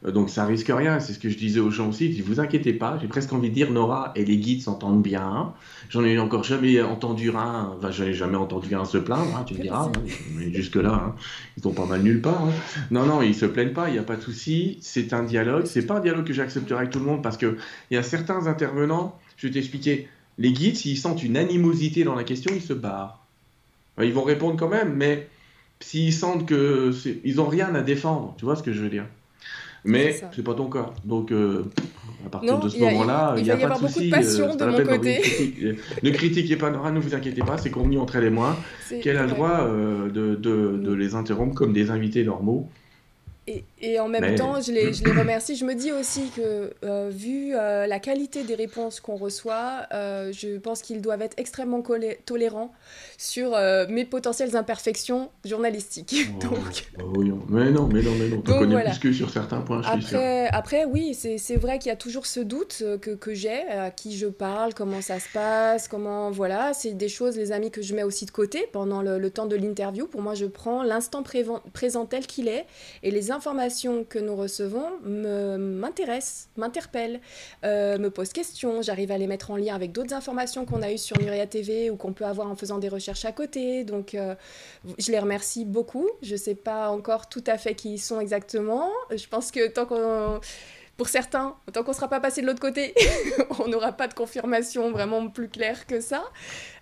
Euh, 0.06 0.12
donc 0.12 0.30
ça 0.30 0.46
risque 0.46 0.72
rien, 0.74 1.00
c'est 1.00 1.13
ce 1.13 1.19
que 1.19 1.30
je 1.30 1.38
disais 1.38 1.60
aux 1.60 1.72
gens 1.72 1.90
aussi. 1.90 2.22
Vous 2.22 2.40
inquiétez 2.40 2.74
pas, 2.74 2.98
j'ai 3.01 3.07
presque 3.07 3.34
envie 3.34 3.50
de 3.50 3.54
dire 3.54 3.72
Nora 3.72 4.12
et 4.16 4.25
les 4.25 4.38
guides 4.38 4.62
s'entendent 4.62 5.01
bien. 5.01 5.54
J'en 5.90 6.04
ai 6.04 6.18
encore 6.19 6.44
jamais 6.44 6.81
entendu 6.81 7.31
un, 7.31 7.74
enfin 7.78 7.92
j'en 7.92 8.06
ai 8.06 8.13
jamais 8.13 8.38
entendu 8.38 8.74
un 8.75 8.86
se 8.86 8.98
plaindre, 8.98 9.36
hein, 9.36 9.44
tu 9.46 9.56
me 9.56 9.62
diras, 9.62 9.86
hein. 9.86 9.92
mais 10.36 10.54
jusque 10.54 10.75
là, 10.75 10.94
hein, 10.94 11.16
ils 11.57 11.63
sont 11.63 11.74
pas 11.74 11.86
mal 11.86 12.01
nulle 12.01 12.22
part. 12.22 12.48
Non 12.92 13.06
non, 13.06 13.22
ils 13.22 13.36
se 13.36 13.46
plaignent 13.46 13.74
pas, 13.74 13.90
il 13.90 13.94
n'y 13.94 14.00
a 14.00 14.04
pas 14.04 14.16
de 14.16 14.22
souci. 14.22 14.78
C'est 14.81 15.13
un 15.13 15.24
dialogue, 15.24 15.66
c'est 15.66 15.86
pas 15.86 15.98
un 15.98 16.02
dialogue 16.02 16.25
que 16.25 16.34
j'accepterai 16.34 16.80
avec 16.80 16.92
tout 16.92 17.00
le 17.00 17.06
monde 17.06 17.22
parce 17.22 17.38
que 17.38 17.57
il 17.92 17.95
y 17.95 17.98
a 17.98 18.04
certains 18.04 18.48
intervenants, 18.48 19.19
je 19.38 19.48
vais 19.48 19.54
t'expliquer, 19.54 20.07
les 20.38 20.54
guides 20.54 20.78
s'ils 20.78 20.98
sentent 20.98 21.24
une 21.24 21.38
animosité 21.38 22.04
dans 22.04 22.16
la 22.16 22.24
question, 22.24 22.54
ils 22.56 22.62
se 22.62 22.74
barrent. 22.74 23.25
Ils 24.02 24.13
vont 24.13 24.24
répondre 24.24 24.56
quand 24.56 24.69
même, 24.69 24.94
mais 24.95 25.28
s'ils 25.81 26.13
sentent 26.13 26.45
que 26.45 26.94
ils 27.25 27.42
ont 27.42 27.48
rien 27.48 27.75
à 27.75 27.81
défendre, 27.81 28.36
tu 28.38 28.45
vois 28.45 28.56
ce 28.56 28.63
que 28.63 28.72
je 28.72 28.81
veux 28.81 28.90
dire. 28.90 29.06
Mais 29.84 30.20
c'est 30.36 30.44
pas 30.44 30.54
ton 30.54 30.70
cas. 30.70 30.92
Donc, 31.06 31.31
euh, 31.31 31.66
à 32.26 32.30
partir 32.30 32.60
de 32.60 32.70
ce 32.70 32.78
moment-là, 32.80 33.36
il 33.38 33.44
n'y 33.44 33.52
a, 33.52 33.58
pas 33.58 33.70
de 33.70 33.88
souci. 33.88 34.12
Euh, 34.14 34.56
de 34.56 34.66
mon 34.66 34.98
côté. 34.98 35.78
ne 36.04 36.10
critiquez 36.12 36.56
pas 36.56 36.70
Nora, 36.70 36.92
ne 36.92 37.00
vous 37.00 37.16
inquiétez 37.16 37.42
pas, 37.42 37.58
c'est 37.58 37.72
convenu 37.72 37.98
entre 37.98 38.18
elle 38.18 38.26
et 38.26 38.30
moi 38.30 38.58
qu'elle 39.02 39.18
a 39.18 39.24
le 39.24 39.30
droit 39.30 39.62
euh, 39.62 40.10
de, 40.10 40.36
de, 40.36 40.78
de, 40.78 40.94
les 40.94 41.16
interrompre 41.16 41.56
comme 41.56 41.74
des 41.74 41.92
invités 41.92 42.24
normaux. 42.24 42.70
Et, 43.81 44.00
en 44.00 44.08
même 44.08 44.36
temps, 44.36 44.62
je 44.62 44.72
les, 44.72 44.94
je 44.94 45.04
les, 45.04 45.12
remercie. 45.20 45.56
Je 45.56 45.66
me 45.66 45.74
dis 45.74 45.92
aussi 45.92 46.30
que, 46.36 46.74
euh, 46.84 47.10
vu 47.12 47.56
euh, 47.56 47.88
la 47.88 48.00
qualité 48.00 48.44
des 48.44 48.56
réponses 48.56 49.00
qu'on 49.00 49.16
reçoit, 49.16 49.88
euh, 49.94 50.31
je 50.31 50.58
pense 50.58 50.81
qu'ils 50.81 51.02
doivent 51.02 51.22
être 51.22 51.36
extrêmement 51.38 51.84
tolérants 52.26 52.72
sur 53.21 53.56
mes 53.89 54.06
potentielles 54.06 54.56
imperfections 54.56 55.30
journalistiques. 55.44 56.16
Oh, 56.30 56.39
Donc... 56.48 56.89
Bah 56.98 57.04
mais 57.50 57.69
non, 57.69 57.88
mais 57.92 58.01
non, 58.01 58.12
mais 58.18 58.30
non. 58.30 58.42
Tu 58.42 58.51
connais 58.51 58.83
plus 58.83 59.00
que 59.00 59.12
sur 59.12 59.30
certains 59.30 59.62
points, 59.62 59.81
je 59.81 59.88
après, 59.88 60.01
suis 60.01 60.10
sûr. 60.10 60.19
Après, 60.51 60.86
oui, 60.86 61.13
c'est 61.13 61.56
vrai 61.57 61.80
qu'il 61.80 61.89
y 61.89 61.94
a 61.94 61.98
toujours 61.98 62.25
ce 62.25 62.39
doute 62.39 62.83
que, 63.01 63.12
que 63.12 63.33
j'ai, 63.33 63.68
à 63.68 63.92
qui 63.92 64.18
je 64.18 64.27
parle, 64.27 64.74
comment 64.74 65.01
ça 65.01 65.19
se 65.19 65.27
passe, 65.33 65.88
comment... 65.88 66.31
Voilà, 66.31 66.74
c'est 66.74 66.94
des 66.94 67.10
choses, 67.10 67.36
les 67.36 67.51
amis, 67.51 67.71
que 67.71 67.81
je 67.81 67.94
mets 67.94 68.04
aussi 68.04 68.25
de 68.25 68.31
côté 68.31 68.68
pendant 68.71 69.01
le, 69.01 69.19
le 69.19 69.30
temps 69.30 69.48
de 69.48 69.56
l'interview. 69.56 70.07
Pour 70.07 70.21
moi, 70.21 70.33
je 70.33 70.45
prends 70.45 70.83
l'instant 70.83 71.24
présent 71.74 72.06
tel 72.06 72.25
qu'il 72.25 72.48
est 72.48 72.66
et 73.04 73.12
les 73.12 73.31
informations 73.31 74.04
que 74.04 74.19
nous 74.19 74.36
recevons 74.36 74.86
m'intéressent, 75.04 76.50
m'interpellent, 76.57 77.19
euh, 77.66 77.98
me 77.98 78.10
posent 78.10 78.33
question. 78.33 78.81
J'arrive 78.81 79.12
à 79.12 79.18
les 79.18 79.27
mettre 79.27 79.51
en 79.51 79.57
lien 79.57 79.75
avec 79.75 79.92
d'autres 79.92 80.13
informations 80.13 80.66
qu'on 80.66 80.81
a 80.81 80.92
eues 80.92 80.98
sur 80.98 81.19
Nuria 81.19 81.48
TV 81.48 81.89
ou 81.89 81.95
qu'on 81.95 82.13
peut 82.13 82.25
avoir 82.25 82.50
en 82.50 82.56
faisant 82.56 82.77
des 82.77 82.89
recherches 82.89 83.09
à 83.26 83.32
côté. 83.32 83.84
Donc, 83.84 84.14
euh, 84.14 84.36
je 84.98 85.12
les 85.12 85.20
remercie 85.20 85.66
beaucoup. 85.66 86.10
Je 86.22 86.36
sais 86.36 86.56
pas 86.56 86.90
encore 86.90 87.30
tout 87.30 87.44
à 87.48 87.58
fait 87.58 87.76
qui 87.76 87.94
ils 87.94 88.00
sont 88.00 88.20
exactement. 88.20 88.90
Je 89.12 89.28
pense 89.28 89.52
que 89.52 89.68
tant 89.68 89.86
qu'on 89.86 90.40
pour 90.98 91.08
certains, 91.08 91.56
tant 91.72 91.84
qu'on 91.84 91.94
sera 91.94 92.10
pas 92.10 92.20
passé 92.20 92.42
de 92.42 92.48
l'autre 92.48 92.60
côté, 92.60 92.94
on 93.60 93.68
n'aura 93.70 93.94
pas 93.94 94.10
de 94.10 94.14
confirmation 94.14 94.92
vraiment 94.92 95.30
plus 95.30 95.48
claire 95.48 95.88
que 95.88 96.02
ça. 96.02 96.24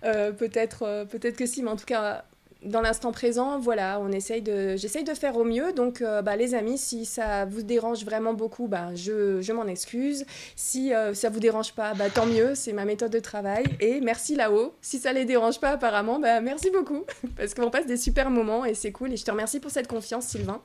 Euh, 0.04 0.32
peut-être, 0.32 1.04
peut-être 1.04 1.36
que 1.36 1.46
si, 1.46 1.62
mais 1.62 1.70
en 1.70 1.76
tout 1.76 1.84
cas, 1.84 2.24
dans 2.64 2.80
l'instant 2.80 3.12
présent, 3.12 3.58
voilà, 3.60 4.00
on 4.00 4.10
essaye 4.10 4.42
de, 4.42 4.76
j'essaye 4.76 5.04
de 5.04 5.14
faire 5.14 5.36
au 5.36 5.44
mieux. 5.44 5.72
Donc, 5.72 6.02
euh, 6.02 6.22
bah, 6.22 6.34
les 6.34 6.54
amis, 6.54 6.76
si 6.76 7.04
ça 7.04 7.44
vous 7.44 7.62
dérange 7.62 8.04
vraiment 8.04 8.34
beaucoup, 8.34 8.66
bah, 8.66 8.94
je, 8.94 9.40
je 9.40 9.52
m'en 9.52 9.66
excuse. 9.66 10.24
Si 10.56 10.92
euh, 10.92 11.14
ça 11.14 11.30
vous 11.30 11.38
dérange 11.38 11.72
pas, 11.72 11.94
bah, 11.94 12.10
tant 12.10 12.26
mieux, 12.26 12.54
c'est 12.54 12.72
ma 12.72 12.84
méthode 12.84 13.12
de 13.12 13.20
travail. 13.20 13.64
Et 13.80 14.00
merci 14.00 14.34
là-haut. 14.34 14.74
Si 14.80 14.98
ça 14.98 15.12
les 15.12 15.24
dérange 15.24 15.60
pas, 15.60 15.70
apparemment, 15.70 16.18
bah, 16.18 16.40
merci 16.40 16.70
beaucoup. 16.70 17.04
Parce 17.36 17.54
qu'on 17.54 17.70
passe 17.70 17.86
des 17.86 17.96
super 17.96 18.28
moments 18.28 18.64
et 18.64 18.74
c'est 18.74 18.92
cool. 18.92 19.12
Et 19.12 19.16
je 19.16 19.24
te 19.24 19.30
remercie 19.30 19.60
pour 19.60 19.70
cette 19.70 19.86
confiance, 19.86 20.26
Sylvain. 20.26 20.60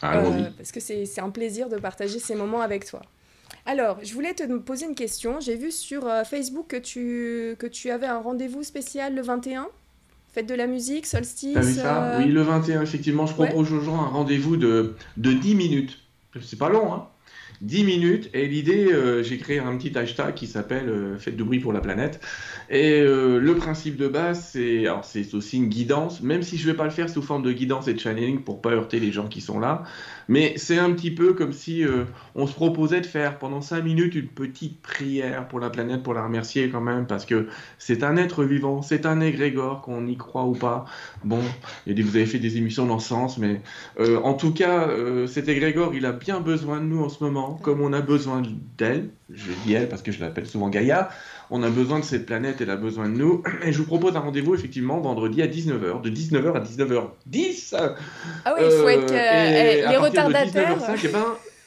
Ah, 0.00 0.18
euh, 0.18 0.50
parce 0.56 0.70
que 0.70 0.78
c'est 0.78 1.20
un 1.20 1.30
plaisir 1.30 1.68
de 1.68 1.76
partager 1.76 2.20
ces 2.20 2.36
moments 2.36 2.60
avec 2.60 2.84
toi. 2.84 3.02
Alors, 3.66 3.98
je 4.04 4.14
voulais 4.14 4.32
te 4.32 4.44
poser 4.58 4.86
une 4.86 4.94
question. 4.94 5.40
J'ai 5.40 5.56
vu 5.56 5.72
sur 5.72 6.08
Facebook 6.24 6.68
que 6.68 6.76
tu, 6.76 7.56
que 7.58 7.66
tu 7.66 7.90
avais 7.90 8.06
un 8.06 8.20
rendez-vous 8.20 8.62
spécial 8.62 9.16
le 9.16 9.22
21 9.22 9.68
Fête 10.38 10.48
de 10.48 10.54
la 10.54 10.68
musique, 10.68 11.04
solstice. 11.04 11.52
T'as 11.52 11.62
vu 11.62 11.74
ça 11.74 12.12
euh, 12.12 12.18
Oui, 12.20 12.30
le 12.30 12.42
21, 12.42 12.82
effectivement, 12.82 13.26
je 13.26 13.34
propose 13.34 13.72
aux 13.72 13.80
gens 13.80 14.00
un 14.00 14.06
rendez-vous 14.06 14.56
de, 14.56 14.94
de 15.16 15.32
10 15.32 15.56
minutes. 15.56 15.98
C'est 16.40 16.56
pas 16.56 16.68
long, 16.68 16.94
hein 16.94 17.08
10 17.60 17.84
minutes. 17.84 18.30
Et 18.34 18.46
l'idée, 18.46 18.92
euh, 18.92 19.22
j'ai 19.22 19.38
créé 19.38 19.58
un 19.58 19.76
petit 19.76 19.96
hashtag 19.96 20.34
qui 20.34 20.46
s'appelle 20.46 20.88
euh, 20.88 21.18
Fête 21.18 21.36
de 21.36 21.42
bruit 21.42 21.60
pour 21.60 21.72
la 21.72 21.80
planète. 21.80 22.20
Et 22.70 23.00
le 23.00 23.54
principe 23.54 23.96
de 23.96 24.08
base, 24.08 24.50
c'est 24.52 25.34
aussi 25.34 25.56
une 25.56 25.68
guidance, 25.68 26.20
même 26.20 26.42
si 26.42 26.58
je 26.58 26.66
vais 26.66 26.76
pas 26.76 26.84
le 26.84 26.90
faire 26.90 27.08
sous 27.08 27.22
forme 27.22 27.42
de 27.42 27.50
guidance 27.50 27.88
et 27.88 27.94
de 27.94 27.98
channeling 27.98 28.42
pour 28.42 28.60
pas 28.60 28.72
heurter 28.72 29.00
les 29.00 29.10
gens 29.10 29.26
qui 29.26 29.40
sont 29.40 29.58
là. 29.58 29.84
Mais 30.28 30.54
c'est 30.56 30.78
un 30.78 30.92
petit 30.92 31.10
peu 31.10 31.32
comme 31.32 31.52
si 31.52 31.84
euh, 31.84 32.04
on 32.34 32.46
se 32.46 32.52
proposait 32.52 33.00
de 33.00 33.06
faire 33.06 33.38
pendant 33.38 33.62
cinq 33.62 33.82
minutes 33.82 34.14
une 34.14 34.28
petite 34.28 34.82
prière 34.82 35.48
pour 35.48 35.58
la 35.58 35.70
planète, 35.70 36.02
pour 36.02 36.12
la 36.12 36.22
remercier 36.22 36.68
quand 36.68 36.82
même, 36.82 37.06
parce 37.06 37.24
que 37.24 37.48
c'est 37.78 38.02
un 38.02 38.18
être 38.18 38.44
vivant, 38.44 38.82
c'est 38.82 39.06
un 39.06 39.22
égrégore, 39.22 39.80
qu'on 39.80 40.06
y 40.06 40.16
croit 40.18 40.44
ou 40.44 40.52
pas. 40.52 40.84
Bon, 41.24 41.40
vous 41.86 42.16
avez 42.16 42.26
fait 42.26 42.38
des 42.38 42.58
émissions 42.58 42.84
dans 42.84 42.98
ce 42.98 43.08
sens, 43.08 43.38
mais 43.38 43.62
euh, 44.00 44.20
en 44.22 44.34
tout 44.34 44.52
cas, 44.52 44.88
euh, 44.88 45.26
cet 45.26 45.48
égrégore, 45.48 45.94
il 45.94 46.04
a 46.04 46.12
bien 46.12 46.40
besoin 46.40 46.78
de 46.80 46.84
nous 46.84 47.02
en 47.02 47.08
ce 47.08 47.24
moment, 47.24 47.47
comme 47.54 47.80
on 47.80 47.92
a 47.92 48.00
besoin 48.00 48.42
d'elle. 48.76 49.10
Je 49.30 49.52
dis 49.64 49.74
elle 49.74 49.88
parce 49.88 50.02
que 50.02 50.12
je 50.12 50.20
l'appelle 50.20 50.46
souvent 50.46 50.68
Gaïa 50.68 51.10
on 51.50 51.62
a 51.62 51.70
besoin 51.70 51.98
de 51.98 52.04
cette 52.04 52.26
planète, 52.26 52.60
elle 52.60 52.70
a 52.70 52.76
besoin 52.76 53.08
de 53.08 53.14
nous. 53.14 53.42
Et 53.64 53.72
je 53.72 53.78
vous 53.78 53.86
propose 53.86 54.16
un 54.16 54.20
rendez-vous 54.20 54.54
effectivement 54.54 55.00
vendredi 55.00 55.42
à 55.42 55.46
19h, 55.46 56.02
de 56.02 56.10
19h 56.10 56.54
à 56.54 56.60
19h10. 56.60 57.74
Ah 58.44 58.54
oui, 58.56 58.64
il 58.64 58.70
faut 58.70 58.88
être 58.88 59.12
euh, 59.12 59.84
eh, 59.84 59.88
les 59.88 59.96
retardataires. 59.96 60.76
Eh 61.02 61.08
ben, 61.08 61.24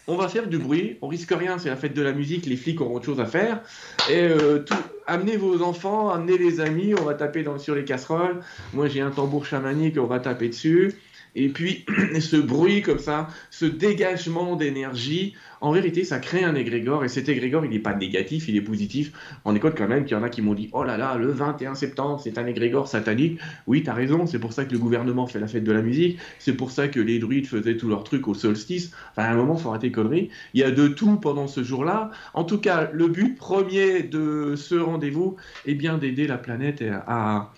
on 0.08 0.16
va 0.16 0.28
faire 0.28 0.48
du 0.48 0.58
bruit, 0.58 0.98
on 1.02 1.08
risque 1.08 1.32
rien, 1.32 1.58
c'est 1.58 1.70
la 1.70 1.76
fête 1.76 1.94
de 1.94 2.02
la 2.02 2.12
musique, 2.12 2.46
les 2.46 2.58
flics 2.58 2.82
auront 2.82 2.96
autre 2.96 3.06
chose 3.06 3.20
à 3.20 3.26
faire. 3.26 3.62
Et 4.10 4.24
euh, 4.24 4.60
tout, 4.60 4.76
amenez 5.08 5.38
vos 5.38 5.62
enfants, 5.62 6.10
amenez 6.10 6.38
les 6.38 6.60
amis, 6.60 6.94
on 7.00 7.04
va 7.04 7.14
taper 7.14 7.44
dans, 7.44 7.58
sur 7.58 7.76
les 7.76 7.86
casseroles. 7.86 8.40
Moi 8.74 8.88
j'ai 8.88 9.02
un 9.02 9.12
tambour 9.12 9.46
chamanique, 9.46 9.98
on 10.00 10.08
va 10.08 10.20
taper 10.20 10.50
dessus. 10.50 10.96
Et 11.36 11.50
puis, 11.50 11.86
ce 12.20 12.36
bruit 12.36 12.82
comme 12.82 13.00
ça, 13.00 13.28
ce 13.50 13.66
dégagement 13.66 14.56
d'énergie, 14.56 15.34
en 15.62 15.72
vérité, 15.72 16.04
ça 16.04 16.20
crée 16.20 16.44
un 16.44 16.56
égrégore. 16.56 17.06
Et 17.06 17.08
cet 17.08 17.30
égrégore, 17.30 17.66
il 17.66 17.72
n'est 17.72 17.80
pas 17.80 17.94
négatif, 17.94 18.48
il 18.48 18.58
est 18.58 18.62
positif. 18.62 19.12
On 19.46 19.56
écoute 19.56 19.74
quand 19.78 19.88
même 19.88 20.06
qu'il 20.06 20.18
y 20.18 20.20
en 20.20 20.24
a 20.24 20.30
qui 20.30 20.42
m'ont 20.42 20.54
dit 20.54 20.70
Oh 20.74 20.84
là 20.84 20.98
là, 20.98 21.16
le 21.16 21.32
21 21.32 21.76
septembre, 21.76 22.20
c'est 22.22 22.38
un 22.38 22.48
égrégore 22.48 22.88
satanique. 22.88 23.40
Oui, 23.68 23.84
t'as 23.84 23.94
raison, 23.94 24.26
c'est 24.26 24.40
pour 24.40 24.54
ça 24.54 24.66
que 24.66 24.72
le 24.74 24.80
gouvernement 24.80 25.28
fait 25.28 25.40
la 25.40 25.48
fête 25.48 25.64
de 25.64 25.72
la 25.72 25.82
musique. 25.82 26.20
C'est 26.40 26.54
pour 26.54 26.72
ça 26.72 26.88
que 26.88 27.00
les 27.00 27.20
druides 27.20 27.48
faisaient 27.48 27.78
tous 27.78 27.88
leurs 27.88 28.04
trucs 28.04 28.28
au 28.28 28.34
solstice. 28.34 28.92
Enfin, 29.12 29.28
à 29.28 29.32
un 29.32 29.36
moment, 29.36 29.56
faut 29.56 29.70
arrêter 29.70 29.88
les 29.88 29.94
conneries. 29.94 30.30
Il 30.54 30.62
y 30.62 30.64
a 30.64 30.72
de 30.72 30.88
tout 30.88 31.18
pendant 31.18 31.48
ce 31.48 31.64
jour-là. 31.64 32.12
En 32.34 32.44
tout 32.44 32.58
cas, 32.58 32.90
le 32.92 33.08
but 33.08 33.38
premier 33.38 34.04
de 34.04 34.56
ce 34.56 34.76
rendez-vous 34.76 35.38
est 35.66 35.76
bien 35.76 35.98
d'aider 35.98 36.28
la 36.28 36.38
planète 36.38 36.84
à 37.08 37.52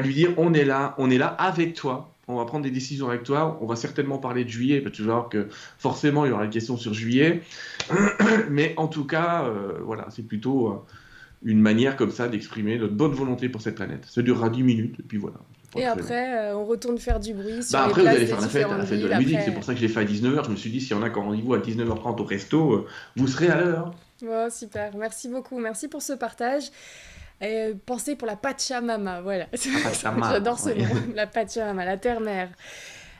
lui 0.00 0.14
dire 0.14 0.30
On 0.36 0.52
est 0.52 0.64
là, 0.64 0.94
on 0.98 1.10
est 1.10 1.18
là 1.18 1.28
avec 1.28 1.74
toi 1.74 2.15
on 2.28 2.36
va 2.36 2.44
prendre 2.44 2.64
des 2.64 2.70
décisions 2.70 3.08
avec 3.08 3.22
toi. 3.22 3.58
On 3.60 3.66
va 3.66 3.76
certainement 3.76 4.18
parler 4.18 4.44
de 4.44 4.48
juillet, 4.48 4.80
parce 4.80 4.92
que 4.92 4.96
tu 4.96 5.02
vas 5.02 5.14
voir 5.14 5.28
que 5.28 5.48
forcément, 5.78 6.24
il 6.24 6.30
y 6.30 6.32
aura 6.32 6.44
une 6.44 6.50
question 6.50 6.76
sur 6.76 6.92
juillet. 6.92 7.42
Mais 8.50 8.74
en 8.76 8.88
tout 8.88 9.04
cas, 9.04 9.44
euh, 9.44 9.78
voilà, 9.84 10.06
c'est 10.10 10.22
plutôt 10.26 10.68
euh, 10.68 10.72
une 11.44 11.60
manière 11.60 11.96
comme 11.96 12.10
ça 12.10 12.28
d'exprimer 12.28 12.78
notre 12.78 12.94
bonne 12.94 13.12
volonté 13.12 13.48
pour 13.48 13.60
cette 13.60 13.76
planète. 13.76 14.06
Ça 14.06 14.22
durera 14.22 14.48
10 14.48 14.62
minutes, 14.62 14.96
et 14.98 15.02
puis 15.02 15.18
voilà. 15.18 15.36
Et 15.76 15.84
après, 15.84 16.38
euh, 16.38 16.56
on 16.56 16.64
retourne 16.64 16.98
faire 16.98 17.20
du 17.20 17.34
bruit. 17.34 17.62
Sur 17.62 17.78
bah 17.78 17.84
après, 17.86 18.00
vous 18.00 18.08
allez 18.08 18.26
faire 18.26 18.40
la 18.40 18.48
fête, 18.48 18.68
la 18.68 18.86
fête 18.86 19.00
de 19.00 19.06
la 19.06 19.18
musique. 19.18 19.40
C'est 19.44 19.52
pour 19.52 19.62
ça 19.62 19.74
que 19.74 19.78
je 19.78 19.84
l'ai 19.84 19.92
fait 19.92 20.00
à 20.00 20.04
19h. 20.04 20.46
Je 20.46 20.50
me 20.50 20.56
suis 20.56 20.70
dit, 20.70 20.80
si 20.80 20.94
on 20.94 21.02
a 21.02 21.08
rendez-vous 21.10 21.54
à 21.54 21.58
19h30 21.58 22.20
au 22.20 22.24
resto, 22.24 22.86
vous 23.14 23.26
serez 23.28 23.48
à 23.48 23.60
l'heure. 23.60 23.94
Oh, 24.24 24.46
super. 24.50 24.96
Merci 24.96 25.28
beaucoup. 25.28 25.58
Merci 25.58 25.88
pour 25.88 26.00
ce 26.02 26.14
partage. 26.14 26.70
Et 27.40 27.74
pensez 27.84 28.16
pour 28.16 28.26
la 28.26 28.36
Pachamama, 28.36 29.20
voilà. 29.20 29.46
J'adore 29.52 30.58
ce 30.58 30.70
nom, 30.70 31.02
la 31.14 31.26
Pachamama, 31.26 31.84
la 31.84 31.96
terre-mère. 31.96 32.48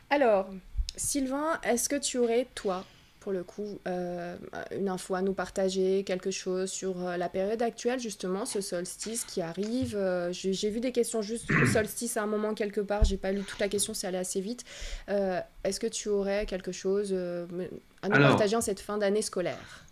Alors, 0.08 0.48
Sylvain, 0.96 1.60
est-ce 1.62 1.88
que 1.88 1.96
tu 1.96 2.16
aurais, 2.18 2.46
toi, 2.54 2.84
pour 3.20 3.32
le 3.32 3.42
coup, 3.42 3.80
euh, 3.88 4.36
une 4.70 4.88
info 4.88 5.16
à 5.16 5.20
nous 5.20 5.34
partager, 5.34 6.04
quelque 6.04 6.30
chose 6.30 6.70
sur 6.70 7.04
euh, 7.04 7.16
la 7.16 7.28
période 7.28 7.60
actuelle, 7.60 7.98
justement, 7.98 8.46
ce 8.46 8.60
solstice 8.60 9.24
qui 9.24 9.42
arrive 9.42 9.96
euh, 9.96 10.30
J'ai 10.32 10.70
vu 10.70 10.78
des 10.80 10.92
questions 10.92 11.22
juste 11.22 11.48
du 11.48 11.66
solstice 11.66 12.16
à 12.16 12.22
un 12.22 12.26
moment 12.26 12.54
quelque 12.54 12.80
part, 12.80 13.02
j'ai 13.04 13.16
pas 13.16 13.32
lu 13.32 13.42
toute 13.42 13.58
la 13.58 13.68
question, 13.68 13.94
c'est 13.94 14.06
allé 14.06 14.18
assez 14.18 14.40
vite. 14.40 14.64
Est-ce 15.08 15.80
que 15.80 15.88
tu 15.88 16.08
aurais 16.08 16.46
quelque 16.46 16.70
chose 16.70 17.12
à 17.12 18.08
nous 18.08 18.18
partager 18.18 18.54
en 18.54 18.60
cette 18.60 18.80
fin 18.80 18.96
d'année 18.96 19.22
scolaire? 19.22 19.85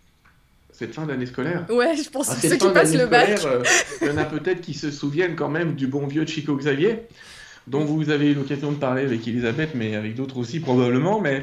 Cette 0.77 0.93
fin 0.93 1.05
d'année 1.05 1.25
scolaire. 1.25 1.65
Ouais, 1.69 1.95
je 1.95 2.09
pense 2.09 2.29
ah, 2.31 2.35
que 2.35 2.47
ceux 2.47 2.57
qui 2.57 2.69
passent 2.69 2.95
le 2.95 3.05
bac. 3.05 3.39
Euh, 3.45 3.63
il 4.01 4.07
y 4.07 4.09
en 4.09 4.17
a 4.17 4.25
peut-être 4.25 4.61
qui 4.61 4.73
se 4.73 4.91
souviennent 4.91 5.35
quand 5.35 5.49
même 5.49 5.75
du 5.75 5.87
bon 5.87 6.05
vieux 6.05 6.25
Chico 6.25 6.55
Xavier, 6.55 7.03
dont 7.67 7.85
vous 7.85 8.09
avez 8.09 8.31
eu 8.31 8.33
l'occasion 8.33 8.71
de 8.71 8.77
parler 8.77 9.03
avec 9.03 9.25
Elisabeth, 9.27 9.69
mais 9.73 9.95
avec 9.95 10.15
d'autres 10.15 10.37
aussi 10.37 10.59
probablement. 10.59 11.21
Mais 11.21 11.41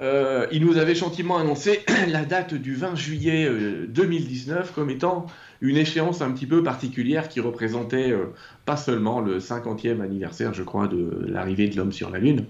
euh, 0.00 0.46
il 0.52 0.64
nous 0.64 0.76
avait 0.76 0.94
gentiment 0.94 1.38
annoncé 1.38 1.80
la 2.08 2.24
date 2.24 2.54
du 2.54 2.74
20 2.74 2.94
juillet 2.94 3.50
2019 3.88 4.58
euh, 4.58 4.72
comme 4.74 4.90
étant 4.90 5.26
une 5.60 5.76
échéance 5.76 6.22
un 6.22 6.30
petit 6.30 6.46
peu 6.46 6.62
particulière 6.62 7.28
qui 7.28 7.40
représentait 7.40 8.12
euh, 8.12 8.26
pas 8.64 8.76
seulement 8.76 9.20
le 9.20 9.38
50e 9.38 10.00
anniversaire, 10.00 10.54
je 10.54 10.62
crois, 10.62 10.88
de 10.88 11.26
l'arrivée 11.26 11.68
de 11.68 11.76
l'homme 11.76 11.92
sur 11.92 12.10
la 12.10 12.18
Lune, 12.18 12.44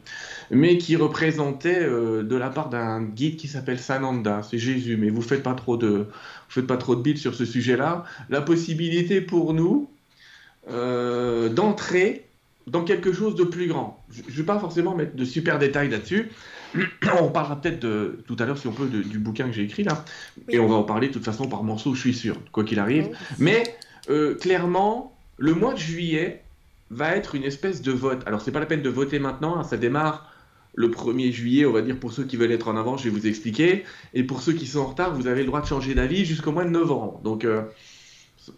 mais 0.51 0.79
qui 0.79 0.97
représentait 0.97 1.81
de 1.89 2.37
la 2.37 2.51
part 2.51 2.69
d'un 2.69 3.03
guide 3.03 3.37
qui 3.37 3.49
s'appelle 3.49 3.79
Sananda, 3.79 4.43
c'est 4.43 4.59
Jésus, 4.59 4.97
mais 4.97 5.11
vous 5.11 5.23
faites 5.23 5.43
pas 5.43 5.55
trop 5.55 5.77
de, 5.77 6.07
faites 6.49 6.67
pas 6.67 6.77
trop 6.77 6.97
de 6.97 7.03
bits 7.03 7.17
sur 7.17 7.35
ce 7.35 7.45
sujet-là, 7.45 8.05
la 8.31 8.41
possibilité 8.41 9.21
pour 9.21 9.55
nous 9.55 9.89
d'entrer 10.69 12.29
dans 12.69 12.85
quelque 12.85 13.13
chose 13.13 13.35
de 13.35 13.45
plus 13.45 13.67
grand. 13.67 14.05
Je 14.11 14.23
ne 14.23 14.31
vais 14.31 14.43
pas 14.43 14.59
forcément 14.59 14.95
mettre 14.95 15.17
de 15.17 15.25
super 15.25 15.59
détails 15.59 15.89
là-dessus, 15.89 16.31
on 17.21 17.29
parlera 17.29 17.61
peut-être 17.61 17.81
tout 18.27 18.37
à 18.39 18.45
l'heure, 18.45 18.59
si 18.59 18.67
on 18.67 18.73
peut, 18.73 18.87
du 18.87 19.19
bouquin 19.19 19.47
que 19.47 19.53
j'ai 19.53 19.63
écrit 19.63 19.85
là. 19.85 20.05
Et 20.49 20.59
on 20.59 20.67
va 20.67 20.75
en 20.75 20.85
parler 20.85 21.09
de 21.09 21.13
toute 21.13 21.25
façon 21.25 21.49
par 21.49 21.63
morceaux, 21.63 21.95
je 21.95 22.01
suis 22.01 22.15
sûr, 22.15 22.37
quoi 22.53 22.65
qu'il 22.65 22.79
arrive. 22.79 23.11
Mais 23.39 23.63
euh, 24.11 24.35
clairement, 24.35 25.17
le 25.37 25.55
mois 25.55 25.75
de 25.75 25.79
juillet 25.79 26.43
va 26.91 27.15
être 27.17 27.35
une 27.35 27.45
espèce 27.45 27.83
de 27.83 27.93
vote. 27.93 28.23
Alors, 28.27 28.41
c'est 28.41 28.53
pas 28.53 28.61
la 28.61 28.67
peine 28.67 28.83
de 28.83 28.91
voter 28.91 29.19
maintenant, 29.19 29.59
hein, 29.59 29.65
ça 29.65 29.77
démarre 29.77 30.33
le 30.75 30.89
1er 30.89 31.33
juillet, 31.33 31.67
on 31.67 31.73
va 31.73 31.83
dire, 31.83 31.99
pour 31.99 32.13
ceux 32.13 32.25
qui 32.25 32.37
veulent 32.37 32.53
être 32.53 32.69
en 32.69 32.77
avant, 32.77 32.97
je 32.97 33.05
vais 33.05 33.11
vous 33.11 33.27
expliquer. 33.27 33.85
Et 34.15 34.23
pour 34.23 34.43
ceux 34.43 34.53
qui 34.53 34.67
sont 34.67 34.81
en 34.81 34.87
retard, 34.87 35.15
vous 35.15 35.27
avez 35.27 35.41
le 35.41 35.47
droit 35.47 35.61
de 35.61 35.67
changer 35.67 35.95
d'avis 35.95 36.25
jusqu'au 36.25 36.53
mois 36.53 36.65
de 36.65 36.71
novembre. 36.71 37.21
Donc, 37.25 37.45
euh, 37.45 37.63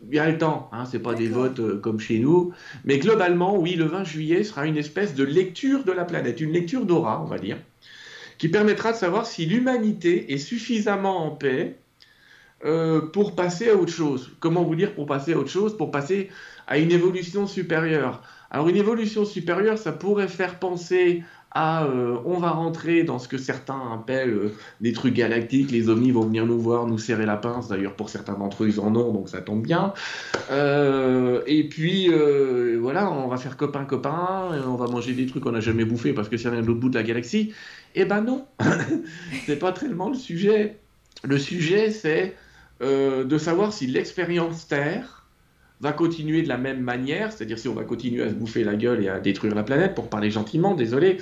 il 0.09 0.15
y 0.15 0.19
a 0.19 0.31
le 0.31 0.39
temps, 0.39 0.69
hein, 0.73 0.85
c'est 0.85 0.99
pas 0.99 1.15
des 1.15 1.29
votes 1.29 1.61
euh, 1.61 1.79
comme 1.79 1.99
chez 1.99 2.19
nous. 2.19 2.53
Mais 2.85 2.99
globalement, 2.99 3.57
oui, 3.57 3.75
le 3.75 3.87
20 3.87 4.05
juillet 4.05 4.45
sera 4.45 4.67
une 4.67 4.77
espèce 4.77 5.15
de 5.15 5.25
lecture 5.25 5.85
de 5.85 5.93
la 5.93 6.05
planète, 6.05 6.41
une 6.41 6.53
lecture 6.53 6.85
d'aura, 6.85 7.23
on 7.23 7.27
va 7.27 7.39
dire 7.39 7.57
qui 8.41 8.49
permettra 8.49 8.93
de 8.93 8.97
savoir 8.97 9.27
si 9.27 9.45
l'humanité 9.45 10.33
est 10.33 10.39
suffisamment 10.39 11.27
en 11.27 11.31
paix 11.31 11.77
euh, 12.65 13.03
pour 13.03 13.37
passer 13.37 13.69
à 13.69 13.77
autre 13.77 13.93
chose. 13.93 14.35
Comment 14.41 14.65
vous 14.65 14.77
dire 14.77 14.95
pour 14.95 15.05
passer 15.05 15.35
à 15.35 15.39
autre 15.39 15.51
chose 15.51 15.77
Pour 15.77 15.91
passer 15.91 16.31
à 16.67 16.79
une 16.79 16.91
évolution 16.91 17.47
supérieure? 17.47 18.23
Alors 18.51 18.71
une 18.71 18.79
évolution 18.79 19.27
supérieure, 19.27 19.77
ça 19.77 19.93
pourrait 19.93 20.27
faire 20.27 20.59
penser 20.59 21.23
à 21.53 21.85
euh, 21.85 22.19
on 22.25 22.39
va 22.39 22.51
rentrer 22.51 23.03
dans 23.03 23.19
ce 23.19 23.29
que 23.29 23.39
certains 23.39 23.81
appellent 23.93 24.31
euh, 24.31 24.55
des 24.81 24.93
trucs 24.93 25.15
galactiques, 25.15 25.71
les 25.71 25.89
ovnis 25.89 26.11
vont 26.11 26.25
venir 26.25 26.47
nous 26.47 26.61
voir, 26.61 26.87
nous 26.87 26.99
serrer 26.99 27.27
la 27.27 27.37
pince, 27.37 27.69
d'ailleurs 27.69 27.95
pour 27.95 28.09
certains 28.09 28.35
d'entre 28.35 28.65
eux 28.65 28.69
ils 28.69 28.81
en 28.81 28.95
ont, 28.95 29.13
donc 29.13 29.29
ça 29.29 29.41
tombe 29.41 29.63
bien. 29.63 29.93
et 30.51 31.69
puis 31.69 32.11
voilà, 32.79 33.11
on 33.11 33.29
va 33.29 33.37
faire 33.37 33.57
copain-copain, 33.57 34.51
on 34.67 34.77
va 34.77 34.87
manger 34.87 35.13
des 35.13 35.27
trucs 35.27 35.43
qu'on 35.43 35.53
n'a 35.53 35.61
jamais 35.61 35.85
bouffé 35.85 36.13
parce 36.13 36.29
que 36.29 36.37
c'est 36.37 36.49
rien 36.49 36.63
de 36.63 36.67
l'autre 36.67 36.81
bout 36.81 36.91
de 36.91 36.99
la 36.99 37.03
galaxie. 37.03 37.53
Eh 37.95 38.05
ben 38.05 38.21
non, 38.21 38.47
c'est 39.47 39.59
pas 39.59 39.73
tellement 39.73 40.09
le 40.09 40.17
sujet. 40.17 40.79
Le 41.25 41.39
sujet, 41.39 41.91
c'est 41.91 42.35
euh, 42.83 43.25
de 43.25 43.37
savoir 43.37 43.73
si 43.73 43.87
l'expérience 43.87 44.67
Terre 44.67 45.20
va 45.81 45.93
continuer 45.93 46.43
de 46.43 46.49
la 46.49 46.59
même 46.59 46.81
manière, 46.81 47.33
c'est-à-dire 47.33 47.59
si 47.59 47.69
on 47.69 47.75
va 47.75 47.85
continuer 47.85 48.23
à 48.23 48.29
se 48.29 48.35
bouffer 48.35 48.65
la 48.65 48.75
gueule 48.75 49.03
et 49.03 49.09
à 49.09 49.19
détruire 49.19 49.55
la 49.55 49.63
planète, 49.63 49.95
pour 49.95 50.09
parler 50.09 50.31
gentiment, 50.31 50.75
désolé. 50.75 51.19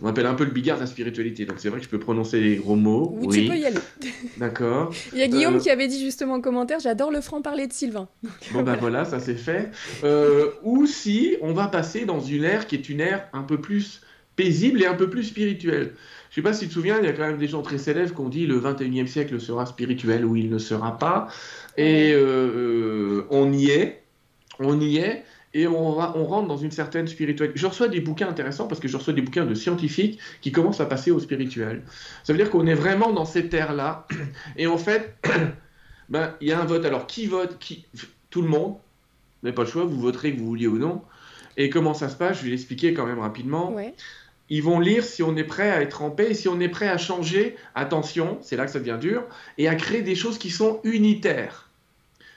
On 0.00 0.06
m'appelle 0.06 0.26
un 0.26 0.34
peu 0.34 0.44
le 0.44 0.50
bigard 0.50 0.76
de 0.76 0.82
la 0.82 0.86
spiritualité, 0.86 1.46
donc 1.46 1.56
c'est 1.58 1.68
vrai 1.68 1.78
que 1.78 1.84
je 1.84 1.90
peux 1.90 1.98
prononcer 1.98 2.40
les 2.40 2.56
gros 2.56 2.76
mots. 2.76 3.16
Oui, 3.20 3.44
tu 3.44 3.50
peux 3.50 3.56
y 3.56 3.64
aller. 3.64 3.78
D'accord. 4.36 4.92
Il 5.12 5.18
y 5.18 5.22
a 5.22 5.28
Guillaume 5.28 5.56
euh, 5.56 5.60
qui 5.60 5.70
avait 5.70 5.88
dit 5.88 6.00
justement 6.00 6.34
en 6.34 6.40
commentaire, 6.40 6.78
j'adore 6.80 7.10
le 7.10 7.20
franc-parler 7.20 7.66
de 7.66 7.72
Sylvain. 7.72 8.08
bon 8.52 8.62
ben 8.62 8.76
voilà, 8.76 9.04
ça 9.04 9.18
c'est 9.18 9.36
fait. 9.36 9.70
Euh, 10.04 10.50
ou 10.62 10.86
si 10.86 11.36
on 11.40 11.52
va 11.52 11.68
passer 11.68 12.04
dans 12.04 12.20
une 12.20 12.44
ère 12.44 12.66
qui 12.66 12.74
est 12.74 12.88
une 12.88 13.00
ère 13.00 13.28
un 13.32 13.42
peu 13.42 13.60
plus 13.60 14.02
paisible 14.36 14.82
et 14.82 14.86
un 14.86 14.94
peu 14.94 15.08
plus 15.08 15.24
spirituel. 15.24 15.92
Je 16.30 16.36
sais 16.36 16.42
pas 16.42 16.54
si 16.54 16.60
tu 16.60 16.68
te 16.68 16.72
souviens, 16.72 16.98
il 16.98 17.04
y 17.04 17.08
a 17.08 17.12
quand 17.12 17.26
même 17.26 17.38
des 17.38 17.48
gens 17.48 17.62
très 17.62 17.76
célèbres 17.76 18.14
qui 18.14 18.20
ont 18.20 18.28
dit 18.28 18.46
le 18.46 18.58
21e 18.58 19.06
siècle 19.06 19.38
sera 19.40 19.66
spirituel 19.66 20.24
ou 20.24 20.36
il 20.36 20.48
ne 20.48 20.58
sera 20.58 20.98
pas. 20.98 21.28
Et 21.76 22.12
euh, 22.14 23.26
on 23.30 23.52
y 23.52 23.68
est, 23.68 24.01
on 24.58 24.80
y 24.80 24.98
est, 24.98 25.24
et 25.54 25.66
on, 25.66 25.92
va, 25.92 26.14
on 26.16 26.24
rentre 26.24 26.48
dans 26.48 26.56
une 26.56 26.70
certaine 26.70 27.06
spiritualité. 27.06 27.58
Je 27.58 27.66
reçois 27.66 27.88
des 27.88 28.00
bouquins 28.00 28.28
intéressants 28.28 28.66
parce 28.68 28.80
que 28.80 28.88
je 28.88 28.96
reçois 28.96 29.12
des 29.12 29.22
bouquins 29.22 29.44
de 29.44 29.54
scientifiques 29.54 30.18
qui 30.40 30.50
commencent 30.50 30.80
à 30.80 30.86
passer 30.86 31.10
au 31.10 31.20
spirituel. 31.20 31.82
Ça 32.24 32.32
veut 32.32 32.38
dire 32.38 32.50
qu'on 32.50 32.66
est 32.66 32.74
vraiment 32.74 33.12
dans 33.12 33.26
cette 33.26 33.52
ère-là. 33.52 34.06
Et 34.56 34.66
en 34.66 34.78
fait, 34.78 35.14
ben, 36.08 36.34
il 36.40 36.48
y 36.48 36.52
a 36.52 36.60
un 36.60 36.64
vote. 36.64 36.84
Alors, 36.84 37.06
qui 37.06 37.26
vote 37.26 37.58
qui... 37.58 37.84
Tout 38.30 38.40
le 38.40 38.48
monde. 38.48 38.72
Vous 38.72 39.48
n'avez 39.48 39.54
pas 39.54 39.64
le 39.64 39.68
choix, 39.68 39.84
vous 39.84 40.00
voterez 40.00 40.32
que 40.32 40.38
vous 40.38 40.46
vouliez 40.46 40.68
ou 40.68 40.78
non. 40.78 41.02
Et 41.58 41.68
comment 41.68 41.92
ça 41.92 42.08
se 42.08 42.16
passe 42.16 42.38
Je 42.38 42.44
vais 42.44 42.50
l'expliquer 42.50 42.94
quand 42.94 43.04
même 43.04 43.18
rapidement. 43.18 43.76
Ils 44.48 44.62
vont 44.62 44.80
lire 44.80 45.04
si 45.04 45.22
on 45.22 45.36
est 45.36 45.44
prêt 45.44 45.70
à 45.70 45.82
être 45.82 46.00
en 46.00 46.10
paix 46.10 46.30
et 46.30 46.34
si 46.34 46.48
on 46.48 46.60
est 46.60 46.68
prêt 46.68 46.88
à 46.88 46.96
changer, 46.96 47.56
attention, 47.74 48.38
c'est 48.40 48.56
là 48.56 48.64
que 48.64 48.70
ça 48.70 48.78
devient 48.78 48.98
dur, 49.00 49.24
et 49.58 49.68
à 49.68 49.74
créer 49.74 50.02
des 50.02 50.14
choses 50.14 50.38
qui 50.38 50.50
sont 50.50 50.80
unitaires. 50.84 51.68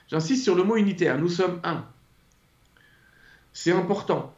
J'insiste 0.10 0.44
sur 0.44 0.56
le 0.56 0.64
mot 0.64 0.76
unitaire, 0.76 1.18
nous 1.18 1.30
sommes 1.30 1.60
un. 1.64 1.86
C'est 3.56 3.72
important. 3.72 4.36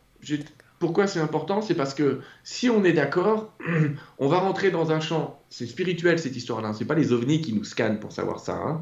Pourquoi 0.79 1.07
c'est 1.07 1.19
important? 1.19 1.61
C'est 1.63 1.73
parce 1.73 1.95
que 1.95 2.19
si 2.43 2.69
on 2.69 2.85
est 2.85 2.93
d'accord, 2.93 3.51
on 4.19 4.27
va 4.27 4.37
rentrer 4.37 4.69
dans 4.69 4.91
un 4.91 4.99
champ, 4.99 5.41
c'est 5.49 5.65
spirituel 5.65 6.19
cette 6.19 6.35
histoire-là, 6.35 6.73
c'est 6.77 6.85
pas 6.85 6.93
les 6.93 7.11
ovnis 7.11 7.41
qui 7.41 7.51
nous 7.53 7.63
scannent 7.63 7.99
pour 7.99 8.11
savoir 8.11 8.39
ça. 8.39 8.53
Hein. 8.53 8.81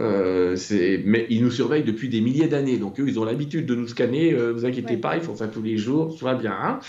Euh, 0.00 0.56
mais 1.04 1.26
ils 1.30 1.42
nous 1.42 1.52
surveillent 1.52 1.84
depuis 1.84 2.08
des 2.08 2.20
milliers 2.20 2.48
d'années, 2.48 2.78
donc 2.78 2.98
eux, 2.98 3.04
ils 3.06 3.20
ont 3.20 3.24
l'habitude 3.24 3.64
de 3.64 3.76
nous 3.76 3.86
scanner. 3.86 4.32
Euh, 4.32 4.50
vous 4.52 4.64
inquiétez 4.64 4.96
pas, 4.96 5.16
ils 5.16 5.22
font 5.22 5.36
ça 5.36 5.46
tous 5.46 5.62
les 5.62 5.76
jours, 5.76 6.16
tout 6.18 6.24
va 6.24 6.34
bien. 6.34 6.52
Hein. 6.52 6.80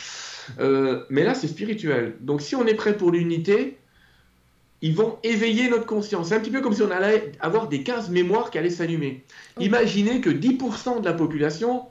Euh, 0.60 1.04
mais 1.12 1.24
là, 1.24 1.36
c'est 1.36 1.48
spirituel. 1.48 2.16
Donc, 2.20 2.42
si 2.42 2.56
on 2.56 2.66
est 2.66 2.74
prêt 2.74 2.98
pour 2.98 3.12
l'unité, 3.12 3.78
ils 4.82 4.96
vont 4.96 5.20
éveiller 5.24 5.70
notre 5.70 5.86
conscience. 5.86 6.30
C'est 6.30 6.36
un 6.36 6.40
petit 6.40 6.50
peu 6.50 6.62
comme 6.62 6.74
si 6.74 6.82
on 6.82 6.90
allait 6.90 7.32
avoir 7.42 7.68
des 7.68 7.84
15 7.84 8.10
mémoires 8.10 8.50
qui 8.50 8.58
allaient 8.58 8.72
s'allumer. 8.72 9.24
Imaginez 9.60 10.20
que 10.20 10.32
10% 10.32 11.02
de 11.02 11.06
la 11.06 11.14
population, 11.14 11.84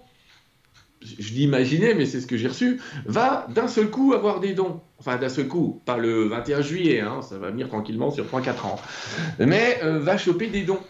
je 1.02 1.32
dis 1.32 1.44
imaginer, 1.44 1.94
mais 1.94 2.06
c'est 2.06 2.20
ce 2.20 2.26
que 2.26 2.36
j'ai 2.36 2.48
reçu, 2.48 2.80
va 3.06 3.46
d'un 3.54 3.68
seul 3.68 3.90
coup 3.90 4.12
avoir 4.12 4.40
des 4.40 4.52
dons. 4.52 4.80
Enfin, 4.98 5.16
d'un 5.16 5.30
seul 5.30 5.48
coup, 5.48 5.80
pas 5.86 5.96
le 5.96 6.24
21 6.24 6.60
juillet, 6.60 7.00
hein, 7.00 7.22
ça 7.22 7.38
va 7.38 7.50
venir 7.50 7.68
tranquillement 7.68 8.10
sur 8.10 8.26
3-4 8.26 8.66
ans. 8.66 8.80
Mais 9.38 9.80
va 9.82 10.18
choper 10.18 10.48
des 10.48 10.62
dons 10.62 10.80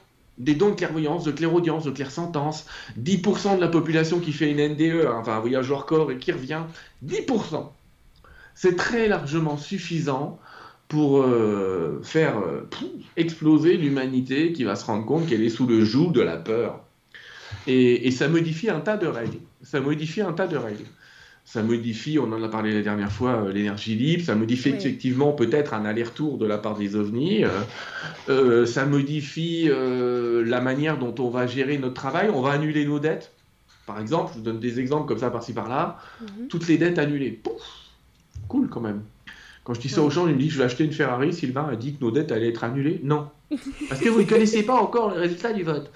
des 0.40 0.54
dons 0.54 0.70
de 0.70 0.74
clairvoyance, 0.74 1.24
de 1.24 1.32
clairaudience, 1.32 1.84
de 1.84 1.90
clairsentence, 1.90 2.66
10% 2.98 3.56
de 3.56 3.60
la 3.60 3.68
population 3.68 4.18
qui 4.18 4.32
fait 4.32 4.50
une 4.50 4.74
NDE, 4.74 5.06
hein, 5.06 5.16
enfin 5.20 5.36
un 5.36 5.40
voyage 5.40 5.70
hors 5.70 5.86
corps 5.86 6.10
et 6.10 6.18
qui 6.18 6.32
revient, 6.32 6.62
10%. 7.06 7.68
C'est 8.54 8.76
très 8.76 9.06
largement 9.06 9.56
suffisant 9.56 10.38
pour 10.88 11.22
euh, 11.22 12.00
faire 12.02 12.38
euh, 12.38 12.68
exploser 13.16 13.76
l'humanité 13.76 14.52
qui 14.52 14.64
va 14.64 14.74
se 14.74 14.84
rendre 14.84 15.06
compte 15.06 15.26
qu'elle 15.26 15.42
est 15.42 15.50
sous 15.50 15.66
le 15.66 15.84
joug 15.84 16.10
de 16.10 16.20
la 16.20 16.36
peur. 16.36 16.80
Et, 17.66 18.10
ça 18.10 18.28
modifie 18.28 18.70
un 18.70 18.80
tas 18.80 18.96
de 18.96 19.06
règles. 19.06 19.38
Ça 19.62 19.80
modifie 19.80 20.20
un 20.20 20.32
tas 20.32 20.46
de 20.46 20.56
règles 20.56 20.84
ça 21.44 21.64
modifie, 21.64 22.16
on 22.20 22.30
en 22.32 22.40
a 22.44 22.48
parlé 22.48 22.72
la 22.72 22.82
dernière 22.82 23.10
fois, 23.10 23.42
euh, 23.42 23.52
l'énergie 23.52 23.96
libre, 23.96 24.22
ça 24.22 24.36
modifie 24.36 24.68
effectivement 24.68 25.32
peut-être 25.32 25.74
un 25.74 25.84
aller-retour 25.84 26.38
de 26.38 26.46
la 26.46 26.58
part 26.58 26.76
des 26.76 26.94
ovnis, 26.94 27.44
euh, 27.44 27.48
euh, 28.28 28.66
ça 28.66 28.86
modifie 28.86 29.68
la 29.68 30.60
manière 30.60 30.96
dont 30.96 31.14
on 31.18 31.28
va 31.28 31.48
gérer 31.48 31.78
notre 31.78 31.94
travail, 31.94 32.30
on 32.32 32.40
va 32.40 32.52
annuler 32.52 32.84
nos 32.84 33.00
dettes. 33.00 33.32
Par 33.84 34.00
exemple, 34.00 34.30
je 34.32 34.38
vous 34.38 34.44
donne 34.44 34.60
des 34.60 34.78
exemples 34.78 35.08
comme 35.08 35.18
ça 35.18 35.30
par-ci 35.30 35.52
par-là, 35.52 35.98
mhm. 36.20 36.46
toutes 36.48 36.68
les 36.68 36.78
dettes 36.78 37.00
annulées. 37.00 37.32
Pouf 37.32 37.62
cool 38.46 38.68
quand 38.68 38.80
même. 38.80 39.02
Quand 39.64 39.74
je 39.74 39.80
dis 39.80 39.88
ça 39.88 40.02
aux 40.02 40.10
gens, 40.10 40.26
ils 40.26 40.34
me 40.34 40.38
disent 40.38 40.52
je 40.52 40.58
vais 40.58 40.64
acheter 40.64 40.84
une 40.84 40.92
Ferrari, 40.92 41.32
Sylvain 41.32 41.68
a 41.70 41.76
dit 41.76 41.94
que 41.94 42.04
nos 42.04 42.10
dettes 42.10 42.32
allaient 42.32 42.48
être 42.48 42.64
annulées. 42.64 43.00
Non. 43.02 43.28
Parce 43.88 44.00
que 44.00 44.08
vous 44.08 44.20
ne 44.20 44.26
connaissez 44.26 44.62
pas 44.62 44.74
encore 44.74 45.10
le 45.10 45.20
résultat 45.20 45.52
du 45.52 45.62
vote. 45.62 45.90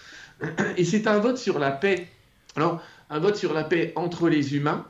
Et 0.77 0.85
c'est 0.85 1.07
un 1.07 1.19
vote 1.19 1.39
sur 1.39 1.59
la 1.59 1.71
paix. 1.71 2.09
Alors, 2.57 2.81
un 3.11 3.19
vote 3.19 3.37
sur 3.37 3.53
la 3.53 3.65
paix 3.65 3.93
entre 3.97 4.29
les 4.29 4.55
humains, 4.57 4.85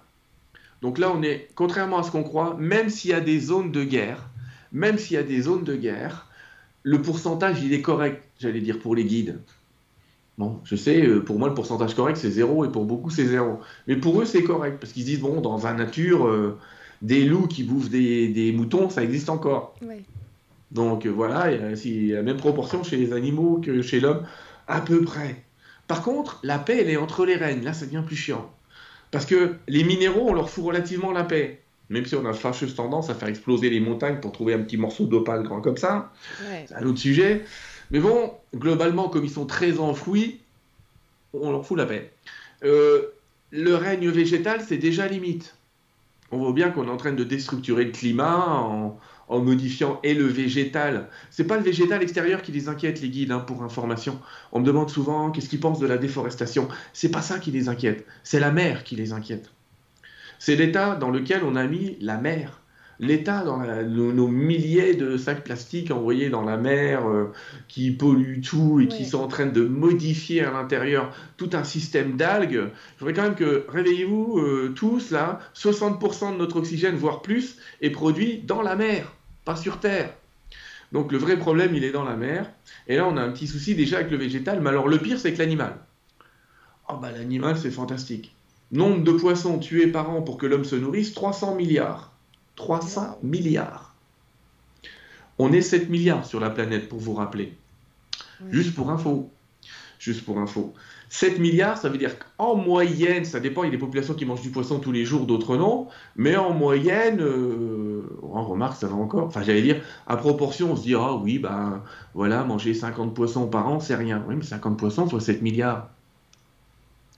donc 0.82 0.98
là, 0.98 1.10
on 1.14 1.22
est, 1.22 1.48
contrairement 1.54 1.98
à 1.98 2.02
ce 2.02 2.10
qu'on 2.10 2.22
croit, 2.22 2.56
même 2.58 2.90
s'il 2.90 3.10
y 3.10 3.14
a 3.14 3.20
des 3.20 3.40
zones 3.40 3.72
de 3.72 3.84
guerre, 3.84 4.28
même 4.72 4.98
s'il 4.98 5.14
y 5.14 5.18
a 5.18 5.22
des 5.22 5.40
zones 5.40 5.64
de 5.64 5.76
guerre, 5.76 6.26
le 6.82 7.00
pourcentage, 7.00 7.62
il 7.62 7.72
est 7.72 7.80
correct, 7.80 8.22
j'allais 8.38 8.60
dire, 8.60 8.78
pour 8.78 8.94
les 8.94 9.04
guides. 9.04 9.38
Bon, 10.36 10.60
je 10.64 10.76
sais, 10.76 11.06
euh, 11.06 11.20
pour 11.20 11.38
moi, 11.38 11.48
le 11.48 11.54
pourcentage 11.54 11.94
correct, 11.94 12.16
c'est 12.16 12.30
zéro, 12.30 12.64
et 12.64 12.68
pour 12.68 12.84
beaucoup, 12.84 13.08
c'est 13.08 13.24
zéro. 13.24 13.60
Mais 13.86 13.96
pour 13.96 14.20
eux, 14.20 14.24
c'est 14.26 14.42
correct, 14.42 14.78
parce 14.78 14.92
qu'ils 14.92 15.04
disent, 15.04 15.20
bon, 15.20 15.40
dans 15.40 15.56
la 15.56 15.72
nature, 15.72 16.26
euh, 16.26 16.58
des 17.00 17.24
loups 17.24 17.46
qui 17.46 17.62
bouffent 17.62 17.88
des, 17.88 18.52
moutons, 18.54 18.90
ça 18.90 19.02
existe 19.02 19.30
encore. 19.30 19.74
Donc 20.70 21.06
euh, 21.06 21.10
voilà, 21.10 21.52
il 21.52 22.06
y, 22.06 22.12
a, 22.12 22.16
la 22.16 22.22
même 22.22 22.36
proportion 22.36 22.82
chez 22.82 22.96
les 22.96 23.12
animaux 23.12 23.60
que 23.62 23.80
chez 23.80 24.00
l'homme, 24.00 24.22
à 24.68 24.80
peu 24.80 25.02
près. 25.02 25.42
Par 25.86 26.02
contre, 26.02 26.40
la 26.42 26.58
paix, 26.58 26.78
elle 26.80 26.90
est 26.90 26.96
entre 26.96 27.26
les 27.26 27.36
règnes. 27.36 27.62
Là, 27.62 27.72
ça 27.72 27.86
devient 27.86 28.02
plus 28.04 28.16
chiant. 28.16 28.50
Parce 29.10 29.26
que 29.26 29.54
les 29.68 29.84
minéraux, 29.84 30.28
on 30.28 30.32
leur 30.32 30.50
fout 30.50 30.64
relativement 30.64 31.12
la 31.12 31.24
paix. 31.24 31.60
Même 31.90 32.06
si 32.06 32.14
on 32.14 32.24
a 32.24 32.32
fâcheuse 32.32 32.74
tendance 32.74 33.10
à 33.10 33.14
faire 33.14 33.28
exploser 33.28 33.68
les 33.68 33.80
montagnes 33.80 34.18
pour 34.20 34.32
trouver 34.32 34.54
un 34.54 34.60
petit 34.60 34.78
morceau 34.78 35.06
d'opale 35.06 35.42
grand 35.42 35.60
comme 35.60 35.76
ça. 35.76 36.12
C'est 36.66 36.74
un 36.74 36.86
autre 36.86 36.98
sujet. 36.98 37.44
Mais 37.90 38.00
bon, 38.00 38.32
globalement, 38.54 39.08
comme 39.08 39.24
ils 39.24 39.30
sont 39.30 39.46
très 39.46 39.78
enfouis, 39.78 40.40
on 41.34 41.50
leur 41.50 41.66
fout 41.66 41.76
la 41.76 41.86
paix. 41.86 42.10
Euh, 42.64 43.02
le 43.50 43.74
règne 43.74 44.08
végétal, 44.08 44.62
c'est 44.66 44.78
déjà 44.78 45.06
limite. 45.06 45.54
On 46.30 46.38
voit 46.38 46.52
bien 46.52 46.70
qu'on 46.70 46.88
est 46.88 46.90
en 46.90 46.96
train 46.96 47.12
de 47.12 47.22
déstructurer 47.22 47.84
le 47.84 47.92
climat 47.92 48.38
en, 48.38 48.98
modifiant 49.30 50.00
et 50.02 50.14
le 50.14 50.26
végétal. 50.26 51.08
C'est 51.30 51.44
pas 51.44 51.56
le 51.56 51.62
végétal 51.62 52.02
extérieur 52.02 52.42
qui 52.42 52.52
les 52.52 52.68
inquiète, 52.68 53.00
les 53.00 53.08
guides, 53.08 53.32
hein, 53.32 53.40
pour 53.40 53.62
information. 53.62 54.20
On 54.52 54.60
me 54.60 54.64
demande 54.64 54.90
souvent 54.90 55.30
qu'est-ce 55.30 55.48
qu'ils 55.48 55.60
pensent 55.60 55.80
de 55.80 55.86
la 55.86 55.98
déforestation? 55.98 56.68
C'est 56.92 57.10
pas 57.10 57.22
ça 57.22 57.38
qui 57.38 57.50
les 57.50 57.68
inquiète, 57.68 58.06
c'est 58.22 58.40
la 58.40 58.50
mer 58.50 58.84
qui 58.84 58.96
les 58.96 59.12
inquiète. 59.12 59.50
C'est 60.38 60.56
l'état 60.56 60.96
dans 60.96 61.10
lequel 61.10 61.42
on 61.44 61.56
a 61.56 61.66
mis 61.66 61.96
la 62.00 62.18
mer 62.18 62.60
l'État 62.98 63.44
dans 63.44 63.58
nos, 63.58 64.28
milliers 64.28 64.94
de 64.94 65.16
sacs 65.16 65.44
plastiques 65.44 65.90
envoyés 65.90 66.30
dans 66.30 66.42
la 66.42 66.56
mer 66.56 67.08
euh, 67.08 67.32
qui 67.68 67.90
polluent 67.90 68.40
tout 68.40 68.80
et 68.80 68.88
qui 68.88 69.04
sont 69.04 69.20
en 69.20 69.28
train 69.28 69.46
de 69.46 69.64
modifier 69.64 70.44
à 70.44 70.50
l'intérieur 70.50 71.14
tout 71.36 71.50
un 71.52 71.64
système 71.64 72.16
d'algues. 72.16 72.70
Je 72.96 73.00
voudrais 73.00 73.14
quand 73.14 73.22
même 73.22 73.34
que, 73.34 73.66
réveillez-vous 73.68 74.38
euh, 74.38 74.72
tous 74.74 75.10
là, 75.10 75.40
60% 75.54 76.32
de 76.32 76.38
notre 76.38 76.56
oxygène, 76.56 76.96
voire 76.96 77.22
plus, 77.22 77.58
est 77.80 77.90
produit 77.90 78.42
dans 78.46 78.62
la 78.62 78.76
mer, 78.76 79.12
pas 79.44 79.56
sur 79.56 79.80
Terre. 79.80 80.14
Donc 80.92 81.10
le 81.10 81.18
vrai 81.18 81.36
problème, 81.36 81.74
il 81.74 81.82
est 81.82 81.90
dans 81.90 82.04
la 82.04 82.16
mer. 82.16 82.50
Et 82.86 82.96
là, 82.96 83.06
on 83.08 83.16
a 83.16 83.22
un 83.22 83.30
petit 83.30 83.48
souci 83.48 83.74
déjà 83.74 83.96
avec 83.96 84.10
le 84.10 84.16
végétal. 84.16 84.60
Mais 84.60 84.70
alors 84.70 84.86
le 84.86 84.98
pire, 84.98 85.18
c'est 85.18 85.32
que 85.32 85.38
l'animal. 85.38 85.76
Oh 86.88 86.94
bah 87.00 87.10
l'animal, 87.10 87.56
c'est 87.58 87.70
fantastique. 87.70 88.34
Nombre 88.70 89.02
de 89.02 89.12
poissons 89.12 89.58
tués 89.58 89.88
par 89.88 90.10
an 90.10 90.22
pour 90.22 90.36
que 90.36 90.46
l'homme 90.46 90.64
se 90.64 90.76
nourrisse, 90.76 91.12
300 91.14 91.56
milliards. 91.56 92.13
300 92.56 93.18
milliards. 93.22 93.94
On 95.38 95.52
est 95.52 95.62
7 95.62 95.88
milliards 95.90 96.24
sur 96.24 96.40
la 96.40 96.50
planète, 96.50 96.88
pour 96.88 97.00
vous 97.00 97.14
rappeler. 97.14 97.54
Juste 98.50 98.74
pour 98.74 98.90
info. 98.90 99.30
Juste 99.98 100.24
pour 100.24 100.38
info. 100.38 100.74
7 101.08 101.38
milliards, 101.38 101.78
ça 101.78 101.88
veut 101.88 101.98
dire 101.98 102.16
qu'en 102.18 102.56
moyenne, 102.56 103.24
ça 103.24 103.40
dépend, 103.40 103.62
il 103.62 103.66
y 103.66 103.68
a 103.68 103.70
des 103.70 103.78
populations 103.78 104.14
qui 104.14 104.24
mangent 104.24 104.42
du 104.42 104.50
poisson 104.50 104.80
tous 104.80 104.92
les 104.92 105.04
jours, 105.04 105.26
d'autres 105.26 105.56
non, 105.56 105.88
mais 106.16 106.36
en 106.36 106.52
moyenne, 106.52 107.20
euh, 107.20 108.02
on 108.22 108.42
remarque, 108.42 108.76
ça 108.76 108.88
va 108.88 108.96
encore, 108.96 109.26
enfin 109.26 109.42
j'allais 109.42 109.62
dire, 109.62 109.80
à 110.06 110.16
proportion, 110.16 110.72
on 110.72 110.76
se 110.76 110.82
dit, 110.82 110.94
ah 110.94 111.14
oui, 111.14 111.38
ben 111.38 111.82
voilà, 112.14 112.44
manger 112.44 112.74
50 112.74 113.14
poissons 113.14 113.46
par 113.46 113.68
an, 113.68 113.80
c'est 113.80 113.94
rien. 113.94 114.24
Oui, 114.28 114.34
mais 114.36 114.42
50 114.42 114.76
poissons 114.76 115.08
fois 115.08 115.20
7 115.20 115.40
milliards, 115.42 115.88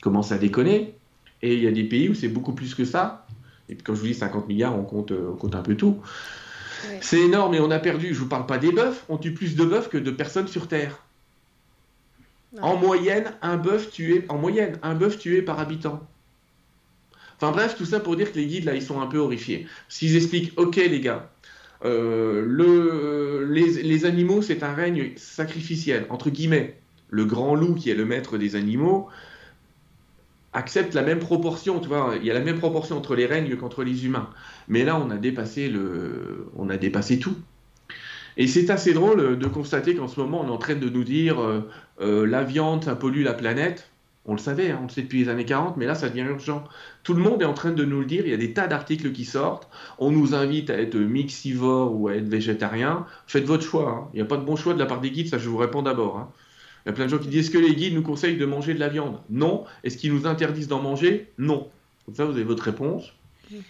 commence 0.02 0.30
à 0.30 0.38
déconner? 0.38 0.94
Et 1.42 1.54
il 1.54 1.62
y 1.62 1.66
a 1.66 1.72
des 1.72 1.84
pays 1.84 2.08
où 2.08 2.14
c'est 2.14 2.28
beaucoup 2.28 2.52
plus 2.52 2.74
que 2.74 2.84
ça. 2.84 3.25
Et 3.68 3.74
puis, 3.74 3.82
comme 3.82 3.94
je 3.94 4.00
vous 4.00 4.06
dis, 4.06 4.14
50 4.14 4.48
milliards, 4.48 4.78
on 4.78 4.84
compte, 4.84 5.12
euh, 5.12 5.30
on 5.32 5.36
compte 5.36 5.54
un 5.54 5.62
peu 5.62 5.76
tout. 5.76 5.98
C'est 7.00 7.20
énorme 7.20 7.54
et 7.54 7.60
on 7.60 7.70
a 7.70 7.78
perdu, 7.78 8.08
je 8.08 8.12
ne 8.12 8.18
vous 8.18 8.28
parle 8.28 8.46
pas 8.46 8.58
des 8.58 8.70
bœufs, 8.70 8.94
on 9.08 9.16
tue 9.16 9.32
plus 9.32 9.56
de 9.56 9.64
bœufs 9.64 9.88
que 9.90 9.96
de 9.96 10.10
personnes 10.10 10.46
sur 10.46 10.68
Terre. 10.68 11.02
En 12.60 12.76
moyenne, 12.76 13.32
un 13.42 13.56
bœuf 13.56 13.90
tué, 13.90 14.24
en 14.28 14.38
moyenne, 14.38 14.78
un 14.82 14.94
bœuf 14.94 15.18
tué 15.18 15.42
par 15.42 15.58
habitant. 15.58 16.06
Enfin 17.36 17.52
bref, 17.52 17.76
tout 17.76 17.84
ça 17.84 18.00
pour 18.00 18.16
dire 18.16 18.32
que 18.32 18.38
les 18.38 18.46
guides, 18.46 18.64
là, 18.64 18.74
ils 18.74 18.82
sont 18.82 19.00
un 19.00 19.06
peu 19.06 19.18
horrifiés. 19.18 19.66
S'ils 19.88 20.16
expliquent, 20.16 20.52
ok 20.56 20.76
les 20.76 21.00
gars, 21.00 21.30
euh, 21.84 22.42
le, 22.46 23.46
les, 23.52 23.82
les 23.82 24.04
animaux, 24.06 24.40
c'est 24.40 24.62
un 24.62 24.72
règne 24.72 25.12
sacrificiel, 25.16 26.06
entre 26.08 26.30
guillemets. 26.30 26.78
Le 27.10 27.24
grand 27.24 27.54
loup, 27.54 27.74
qui 27.74 27.90
est 27.90 27.94
le 27.94 28.04
maître 28.04 28.38
des 28.38 28.56
animaux, 28.56 29.08
accepte 30.56 30.94
la 30.94 31.02
même 31.02 31.18
proportion, 31.18 31.80
tu 31.80 31.88
vois, 31.88 32.14
il 32.18 32.26
y 32.26 32.30
a 32.30 32.34
la 32.34 32.40
même 32.40 32.58
proportion 32.58 32.96
entre 32.96 33.14
les 33.14 33.26
règnes 33.26 33.56
qu'entre 33.56 33.84
les 33.84 34.06
humains. 34.06 34.30
Mais 34.68 34.84
là, 34.84 34.98
on 34.98 35.10
a 35.10 35.18
dépassé, 35.18 35.68
le, 35.68 36.46
on 36.56 36.70
a 36.70 36.78
dépassé 36.78 37.18
tout. 37.18 37.36
Et 38.38 38.46
c'est 38.46 38.70
assez 38.70 38.94
drôle 38.94 39.38
de 39.38 39.46
constater 39.46 39.94
qu'en 39.94 40.08
ce 40.08 40.18
moment, 40.18 40.40
on 40.42 40.48
est 40.48 40.50
en 40.50 40.58
train 40.58 40.74
de 40.74 40.88
nous 40.88 41.04
dire 41.04 41.40
euh, 41.40 41.68
euh, 42.00 42.26
la 42.26 42.42
viande, 42.42 42.84
ça 42.84 42.96
pollue 42.96 43.22
la 43.22 43.34
planète. 43.34 43.90
On 44.24 44.32
le 44.32 44.38
savait, 44.38 44.70
hein, 44.70 44.78
on 44.80 44.84
le 44.84 44.88
sait 44.88 45.02
depuis 45.02 45.22
les 45.24 45.28
années 45.28 45.44
40, 45.44 45.76
mais 45.76 45.86
là, 45.86 45.94
ça 45.94 46.08
devient 46.08 46.22
urgent. 46.22 46.64
Tout 47.04 47.14
le 47.14 47.22
monde 47.22 47.42
est 47.42 47.46
en 47.46 47.54
train 47.54 47.72
de 47.72 47.84
nous 47.84 48.00
le 48.00 48.06
dire. 48.06 48.22
Il 48.24 48.30
y 48.30 48.34
a 48.34 48.38
des 48.38 48.52
tas 48.52 48.66
d'articles 48.66 49.12
qui 49.12 49.24
sortent. 49.24 49.68
On 49.98 50.10
nous 50.10 50.34
invite 50.34 50.70
à 50.70 50.78
être 50.80 50.96
mixivore 50.96 51.94
ou 51.94 52.08
à 52.08 52.14
être 52.14 52.28
végétarien. 52.28 53.06
Faites 53.26 53.44
votre 53.44 53.62
choix. 53.62 53.90
Hein. 53.90 54.08
Il 54.14 54.16
n'y 54.16 54.22
a 54.22 54.24
pas 54.26 54.36
de 54.38 54.44
bon 54.44 54.56
choix 54.56 54.74
de 54.74 54.78
la 54.78 54.86
part 54.86 55.00
des 55.00 55.10
guides, 55.10 55.28
ça 55.28 55.38
je 55.38 55.48
vous 55.48 55.58
réponds 55.58 55.82
d'abord. 55.82 56.18
Hein. 56.18 56.30
Il 56.86 56.90
y 56.90 56.92
a 56.92 56.92
plein 56.92 57.06
de 57.06 57.10
gens 57.10 57.18
qui 57.18 57.26
disent 57.26 57.46
est-ce 57.46 57.50
que 57.50 57.58
les 57.58 57.74
guides 57.74 57.94
nous 57.94 58.02
conseillent 58.02 58.36
de 58.36 58.46
manger 58.46 58.72
de 58.72 58.78
la 58.78 58.88
viande? 58.88 59.18
Non. 59.28 59.64
Est-ce 59.82 59.96
qu'ils 59.96 60.14
nous 60.14 60.24
interdisent 60.24 60.68
d'en 60.68 60.80
manger? 60.80 61.32
Non. 61.36 61.68
Comme 62.04 62.14
ça, 62.14 62.24
vous 62.24 62.30
avez 62.30 62.44
votre 62.44 62.62
réponse. 62.62 63.12
Mhm. 63.50 63.60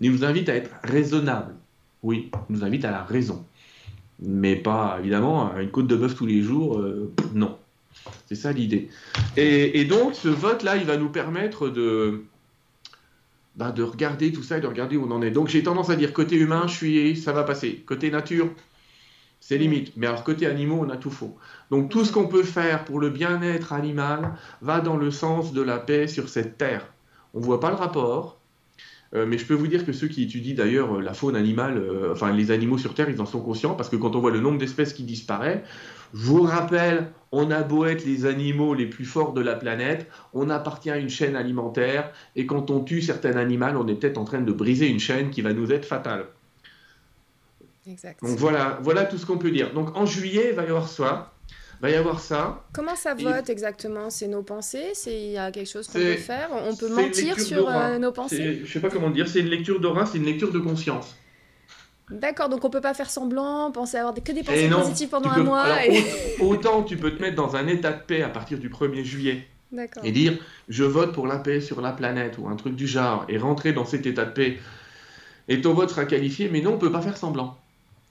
Ils 0.00 0.10
nous 0.10 0.24
invitent 0.24 0.48
à 0.48 0.56
être 0.56 0.70
raisonnables. 0.82 1.54
Oui, 2.02 2.28
ils 2.50 2.56
nous 2.56 2.64
invitent 2.64 2.84
à 2.84 2.90
la 2.90 3.04
raison. 3.04 3.44
Mais 4.20 4.56
pas, 4.56 4.96
évidemment, 4.98 5.52
à 5.52 5.62
une 5.62 5.70
côte 5.70 5.86
de 5.86 5.94
bœuf 5.94 6.16
tous 6.16 6.26
les 6.26 6.42
jours, 6.42 6.80
euh, 6.80 7.12
non. 7.34 7.56
C'est 8.26 8.34
ça 8.34 8.50
l'idée. 8.50 8.88
Et, 9.36 9.84
donc, 9.84 10.16
ce 10.16 10.28
vote-là, 10.28 10.76
il 10.76 10.84
va 10.84 10.96
nous 10.96 11.08
permettre 11.08 11.68
de, 11.68 12.24
bah, 13.54 13.70
de 13.70 13.84
regarder 13.84 14.32
tout 14.32 14.42
ça 14.42 14.58
et 14.58 14.60
de 14.60 14.66
regarder 14.66 14.96
où 14.96 15.06
on 15.06 15.12
en 15.12 15.22
est. 15.22 15.30
Donc, 15.30 15.48
j'ai 15.48 15.62
tendance 15.62 15.88
à 15.88 15.96
dire 15.96 16.12
côté 16.12 16.34
humain, 16.36 16.66
je 16.66 16.74
suis, 16.74 17.16
ça 17.16 17.32
va 17.32 17.44
passer. 17.44 17.84
Côté 17.86 18.10
nature, 18.10 18.50
c'est 19.48 19.58
limite. 19.58 19.92
Mais 19.96 20.08
alors, 20.08 20.24
côté 20.24 20.44
animaux, 20.46 20.84
on 20.84 20.90
a 20.90 20.96
tout 20.96 21.10
faux. 21.10 21.36
Donc, 21.70 21.88
tout 21.88 22.04
ce 22.04 22.10
qu'on 22.10 22.26
peut 22.26 22.42
faire 22.42 22.84
pour 22.84 22.98
le 22.98 23.10
bien-être 23.10 23.72
animal 23.72 24.32
va 24.60 24.80
dans 24.80 24.96
le 24.96 25.12
sens 25.12 25.52
de 25.52 25.62
la 25.62 25.78
paix 25.78 26.08
sur 26.08 26.28
cette 26.28 26.58
terre. 26.58 26.92
On 27.32 27.38
ne 27.38 27.44
voit 27.44 27.60
pas 27.60 27.70
le 27.70 27.76
rapport, 27.76 28.40
euh, 29.14 29.24
mais 29.24 29.38
je 29.38 29.46
peux 29.46 29.54
vous 29.54 29.68
dire 29.68 29.86
que 29.86 29.92
ceux 29.92 30.08
qui 30.08 30.24
étudient 30.24 30.56
d'ailleurs 30.56 31.00
la 31.00 31.14
faune 31.14 31.36
animale, 31.36 31.78
euh, 31.78 32.10
enfin 32.12 32.32
les 32.32 32.50
animaux 32.50 32.76
sur 32.76 32.94
Terre, 32.94 33.08
ils 33.08 33.20
en 33.20 33.26
sont 33.26 33.40
conscients 33.40 33.74
parce 33.74 33.88
que 33.88 33.94
quand 33.94 34.16
on 34.16 34.18
voit 34.18 34.32
le 34.32 34.40
nombre 34.40 34.58
d'espèces 34.58 34.92
qui 34.92 35.04
disparaît, 35.04 35.62
je 36.12 36.24
vous 36.24 36.42
rappelle, 36.42 37.12
on 37.30 37.52
a 37.52 37.62
beau 37.62 37.84
être 37.84 38.04
les 38.04 38.26
animaux 38.26 38.74
les 38.74 38.86
plus 38.86 39.04
forts 39.04 39.32
de 39.32 39.40
la 39.42 39.54
planète, 39.54 40.10
on 40.34 40.50
appartient 40.50 40.90
à 40.90 40.98
une 40.98 41.08
chaîne 41.08 41.36
alimentaire 41.36 42.10
et 42.34 42.46
quand 42.46 42.72
on 42.72 42.80
tue 42.80 43.00
certains 43.00 43.36
animaux, 43.36 43.66
on 43.76 43.86
est 43.86 43.94
peut-être 43.94 44.18
en 44.18 44.24
train 44.24 44.40
de 44.40 44.52
briser 44.52 44.88
une 44.88 44.98
chaîne 44.98 45.30
qui 45.30 45.40
va 45.40 45.52
nous 45.52 45.70
être 45.70 45.84
fatale. 45.84 46.26
Donc 48.22 48.38
voilà, 48.38 48.78
voilà 48.82 49.04
tout 49.04 49.16
ce 49.16 49.26
qu'on 49.26 49.38
peut 49.38 49.50
dire. 49.50 49.72
Donc 49.72 49.96
en 49.96 50.06
juillet, 50.06 50.48
il 50.50 50.56
va 50.56 50.64
y 50.64 50.68
avoir 50.68 50.88
ça. 50.88 51.32
Va 51.80 51.90
y 51.90 51.94
avoir 51.94 52.20
ça. 52.20 52.64
Comment 52.72 52.96
ça 52.96 53.14
vote 53.14 53.50
exactement? 53.50 54.08
C'est 54.08 54.28
nos 54.28 54.42
pensées? 54.42 54.92
Il 55.06 55.32
y 55.32 55.38
a 55.38 55.50
quelque 55.52 55.70
chose 55.70 55.86
qu'on 55.86 55.98
peut 55.98 56.14
faire? 56.14 56.48
On 56.52 56.74
peut 56.74 56.88
mentir 56.88 57.38
sur 57.38 57.68
euh, 57.68 57.98
nos 57.98 58.12
pensées? 58.12 58.62
Je 58.64 58.72
sais 58.72 58.80
pas 58.80 58.88
comment 58.88 59.10
dire. 59.10 59.28
C'est 59.28 59.40
une 59.40 59.48
lecture 59.48 59.78
d'aura, 59.78 60.06
c'est 60.06 60.18
une 60.18 60.24
lecture 60.24 60.50
de 60.50 60.58
conscience. 60.58 61.16
D'accord, 62.10 62.48
donc 62.48 62.64
on 62.64 62.70
peut 62.70 62.80
pas 62.80 62.94
faire 62.94 63.10
semblant, 63.10 63.70
penser 63.72 63.98
avoir 63.98 64.14
que 64.14 64.32
des 64.32 64.42
pensées 64.42 64.68
positives 64.68 65.08
pendant 65.08 65.30
un 65.30 65.42
mois. 65.42 65.84
et... 65.84 66.02
autant 66.40 66.84
tu 66.84 66.96
peux 66.96 67.10
te 67.10 67.20
mettre 67.20 67.34
dans 67.34 67.56
un 67.56 67.66
état 67.66 67.92
de 67.92 68.00
paix 68.00 68.22
à 68.22 68.28
partir 68.28 68.58
du 68.58 68.68
1er 68.68 69.02
juillet 69.02 69.48
et 70.04 70.12
dire 70.12 70.38
je 70.68 70.84
vote 70.84 71.12
pour 71.12 71.26
la 71.26 71.38
paix 71.38 71.60
sur 71.60 71.80
la 71.80 71.90
planète 71.90 72.38
ou 72.38 72.46
un 72.46 72.54
truc 72.54 72.76
du 72.76 72.86
genre 72.86 73.24
et 73.28 73.38
rentrer 73.38 73.72
dans 73.72 73.84
cet 73.84 74.06
état 74.06 74.24
de 74.24 74.30
paix 74.30 74.58
et 75.48 75.60
ton 75.60 75.74
vote 75.74 75.90
sera 75.90 76.04
qualifié, 76.04 76.48
mais 76.48 76.60
non, 76.60 76.74
on 76.74 76.78
peut 76.78 76.90
pas 76.90 77.02
faire 77.02 77.16
semblant. 77.16 77.56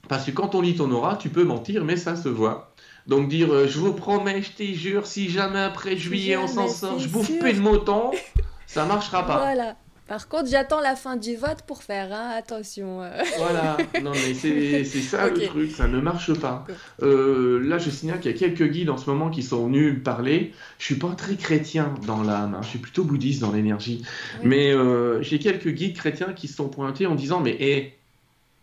Parce 0.08 0.26
que 0.26 0.32
quand 0.32 0.56
on 0.56 0.62
lit 0.62 0.76
ton 0.76 0.92
aura, 0.92 1.16
tu 1.16 1.30
peux 1.30 1.44
mentir, 1.44 1.84
mais 1.84 1.98
ça 1.98 2.16
se 2.16 2.30
voit. 2.30 2.72
Donc 3.08 3.28
dire 3.28 3.54
euh, 3.54 3.68
je 3.68 3.78
vous 3.78 3.94
promets, 3.94 4.42
je 4.42 4.52
te 4.52 4.64
jure, 4.64 5.06
si 5.06 5.30
jamais 5.30 5.60
après 5.62 5.96
juillet 5.96 6.38
on 6.38 6.48
s'en 6.48 6.68
sort, 6.68 6.98
je 6.98 7.08
bouffe 7.08 7.38
plus 7.38 7.54
de 7.54 7.60
moutons, 7.60 8.12
ça 8.68 8.86
marchera 8.86 9.26
pas. 9.26 9.38
Voilà. 9.38 9.76
Par 10.08 10.28
contre, 10.28 10.48
j'attends 10.48 10.82
la 10.82 10.96
fin 10.96 11.16
du 11.16 11.36
vote 11.36 11.64
pour 11.66 11.82
faire, 11.82 12.14
hein, 12.14 12.30
attention. 12.38 13.02
Euh. 13.02 13.24
Voilà, 13.40 13.76
non 14.04 14.12
mais 14.12 14.36
c'est 14.36 14.84
ça 14.84 15.30
le 15.30 15.42
truc, 15.48 15.72
ça 15.72 15.88
ne 15.88 16.00
marche 16.00 16.32
pas. 16.34 16.64
Euh, 17.02 17.60
là, 17.68 17.80
je 17.80 17.90
signale 17.90 18.20
qu'il 18.20 18.30
y 18.30 18.36
a 18.36 18.38
quelques 18.38 18.70
guides 18.70 18.92
en 18.92 18.98
ce 18.98 19.10
moment 19.10 19.32
qui 19.32 19.42
sont 19.42 19.66
venus 19.66 20.04
parler. 20.04 20.54
Je 20.78 20.86
suis 20.86 20.96
pas 20.96 21.16
très 21.18 21.36
chrétien 21.36 21.96
dans 22.06 22.22
l'âme, 22.22 22.54
hein. 22.54 22.62
je 22.62 22.68
suis 22.68 22.80
plutôt 22.80 23.04
bouddhiste 23.04 23.42
dans 23.42 23.52
l'énergie. 23.52 24.04
Mais 24.44 24.74
j'ai 25.22 25.40
quelques 25.40 25.70
guides 25.70 25.96
chrétiens 25.96 26.34
qui 26.34 26.48
se 26.48 26.56
sont 26.56 26.70
pointés 26.70 27.08
en 27.08 27.16
disant 27.16 27.40
mais 27.40 27.58
hé, 27.60 27.98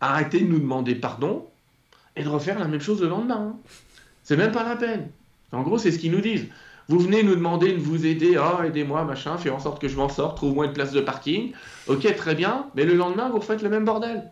arrêtez 0.03 0.39
de 0.39 0.47
nous 0.47 0.59
demander 0.59 0.95
pardon 0.95 1.45
et 2.15 2.23
de 2.23 2.29
refaire 2.29 2.59
la 2.59 2.67
même 2.67 2.81
chose 2.81 3.01
le 3.01 3.09
lendemain. 3.09 3.57
C'est 4.23 4.37
même 4.37 4.51
pas 4.51 4.67
la 4.67 4.75
peine. 4.75 5.09
En 5.51 5.61
gros, 5.61 5.77
c'est 5.77 5.91
ce 5.91 5.99
qu'ils 5.99 6.11
nous 6.11 6.21
disent. 6.21 6.47
Vous 6.89 6.99
venez 6.99 7.23
nous 7.23 7.35
demander 7.35 7.73
de 7.73 7.79
vous 7.79 8.05
aider, 8.05 8.37
oh, 8.37 8.61
aidez-moi, 8.63 9.05
machin, 9.05 9.37
fais 9.37 9.49
en 9.49 9.59
sorte 9.59 9.81
que 9.81 9.87
je 9.87 9.95
m'en 9.95 10.09
sorte, 10.09 10.35
trouve-moi 10.35 10.65
une 10.65 10.73
place 10.73 10.91
de 10.91 10.99
parking. 10.99 11.53
Ok, 11.87 12.13
très 12.15 12.35
bien, 12.35 12.67
mais 12.75 12.83
le 12.83 12.95
lendemain, 12.95 13.29
vous 13.29 13.39
refaites 13.39 13.61
le 13.61 13.69
même 13.69 13.85
bordel. 13.85 14.29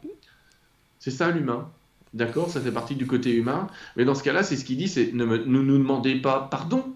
C'est 0.99 1.11
ça 1.11 1.31
l'humain. 1.31 1.69
D'accord 2.13 2.49
Ça 2.49 2.59
fait 2.59 2.71
partie 2.71 2.95
du 2.95 3.07
côté 3.07 3.33
humain. 3.33 3.67
Mais 3.95 4.03
dans 4.03 4.15
ce 4.15 4.23
cas-là, 4.23 4.43
c'est 4.43 4.57
ce 4.57 4.65
qu'il 4.65 4.77
dit, 4.77 4.89
c'est 4.89 5.13
ne, 5.13 5.25
nous 5.25 5.77
demandez 5.77 6.15
pas 6.15 6.47
pardon. 6.51 6.93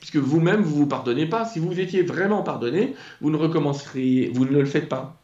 Puisque 0.00 0.16
vous-même, 0.16 0.60
vous 0.60 0.76
ne 0.76 0.80
vous 0.80 0.86
pardonnez 0.86 1.26
pas. 1.26 1.44
Si 1.44 1.58
vous 1.58 1.80
étiez 1.80 2.02
vraiment 2.02 2.42
pardonné, 2.42 2.94
vous 3.20 3.30
ne 3.30 3.36
recommenceriez, 3.36 4.30
vous 4.32 4.44
ne 4.44 4.58
le 4.58 4.66
faites 4.66 4.88
pas. 4.88 5.17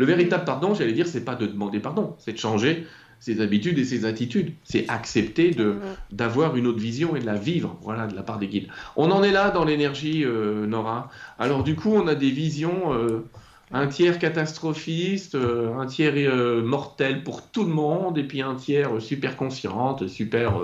Le 0.00 0.06
véritable 0.06 0.46
pardon, 0.46 0.72
j'allais 0.72 0.94
dire, 0.94 1.06
c'est 1.06 1.26
pas 1.26 1.34
de 1.34 1.44
demander 1.44 1.78
pardon, 1.78 2.16
c'est 2.18 2.32
de 2.32 2.38
changer 2.38 2.86
ses 3.18 3.42
habitudes 3.42 3.78
et 3.78 3.84
ses 3.84 4.06
attitudes. 4.06 4.54
C'est 4.64 4.88
accepter 4.88 5.50
de, 5.50 5.76
d'avoir 6.10 6.56
une 6.56 6.66
autre 6.66 6.78
vision 6.78 7.16
et 7.16 7.20
de 7.20 7.26
la 7.26 7.34
vivre, 7.34 7.76
voilà, 7.82 8.06
de 8.06 8.16
la 8.16 8.22
part 8.22 8.38
des 8.38 8.48
guides. 8.48 8.68
On 8.96 9.10
en 9.10 9.22
est 9.22 9.30
là 9.30 9.50
dans 9.50 9.62
l'énergie, 9.62 10.24
euh, 10.24 10.64
Nora. 10.64 11.10
Alors 11.38 11.64
du 11.64 11.76
coup, 11.76 11.92
on 11.92 12.06
a 12.06 12.14
des 12.14 12.30
visions 12.30 12.94
euh, 12.94 13.26
Un 13.74 13.88
tiers 13.88 14.18
catastrophiste, 14.18 15.34
euh, 15.34 15.76
un 15.76 15.84
tiers 15.84 16.34
mortel 16.64 17.22
pour 17.22 17.50
tout 17.50 17.64
le 17.64 17.72
monde, 17.74 18.16
et 18.16 18.24
puis 18.24 18.40
un 18.40 18.54
tiers 18.54 19.02
super 19.02 19.36
consciente, 19.36 20.08
super 20.08 20.54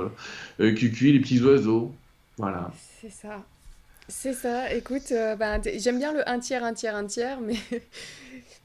cucu, 0.58 1.12
les 1.12 1.20
petits 1.20 1.42
oiseaux. 1.42 1.92
Voilà. 2.38 2.70
C'est 3.02 3.12
ça. 3.12 3.44
C'est 4.08 4.32
ça. 4.32 4.72
Écoute, 4.72 5.12
bah, 5.38 5.60
j'aime 5.76 5.98
bien 5.98 6.14
le 6.14 6.26
un 6.26 6.38
tiers, 6.38 6.64
un 6.64 6.72
tiers, 6.72 6.96
un 6.96 7.04
tiers, 7.04 7.38
mais 7.42 7.56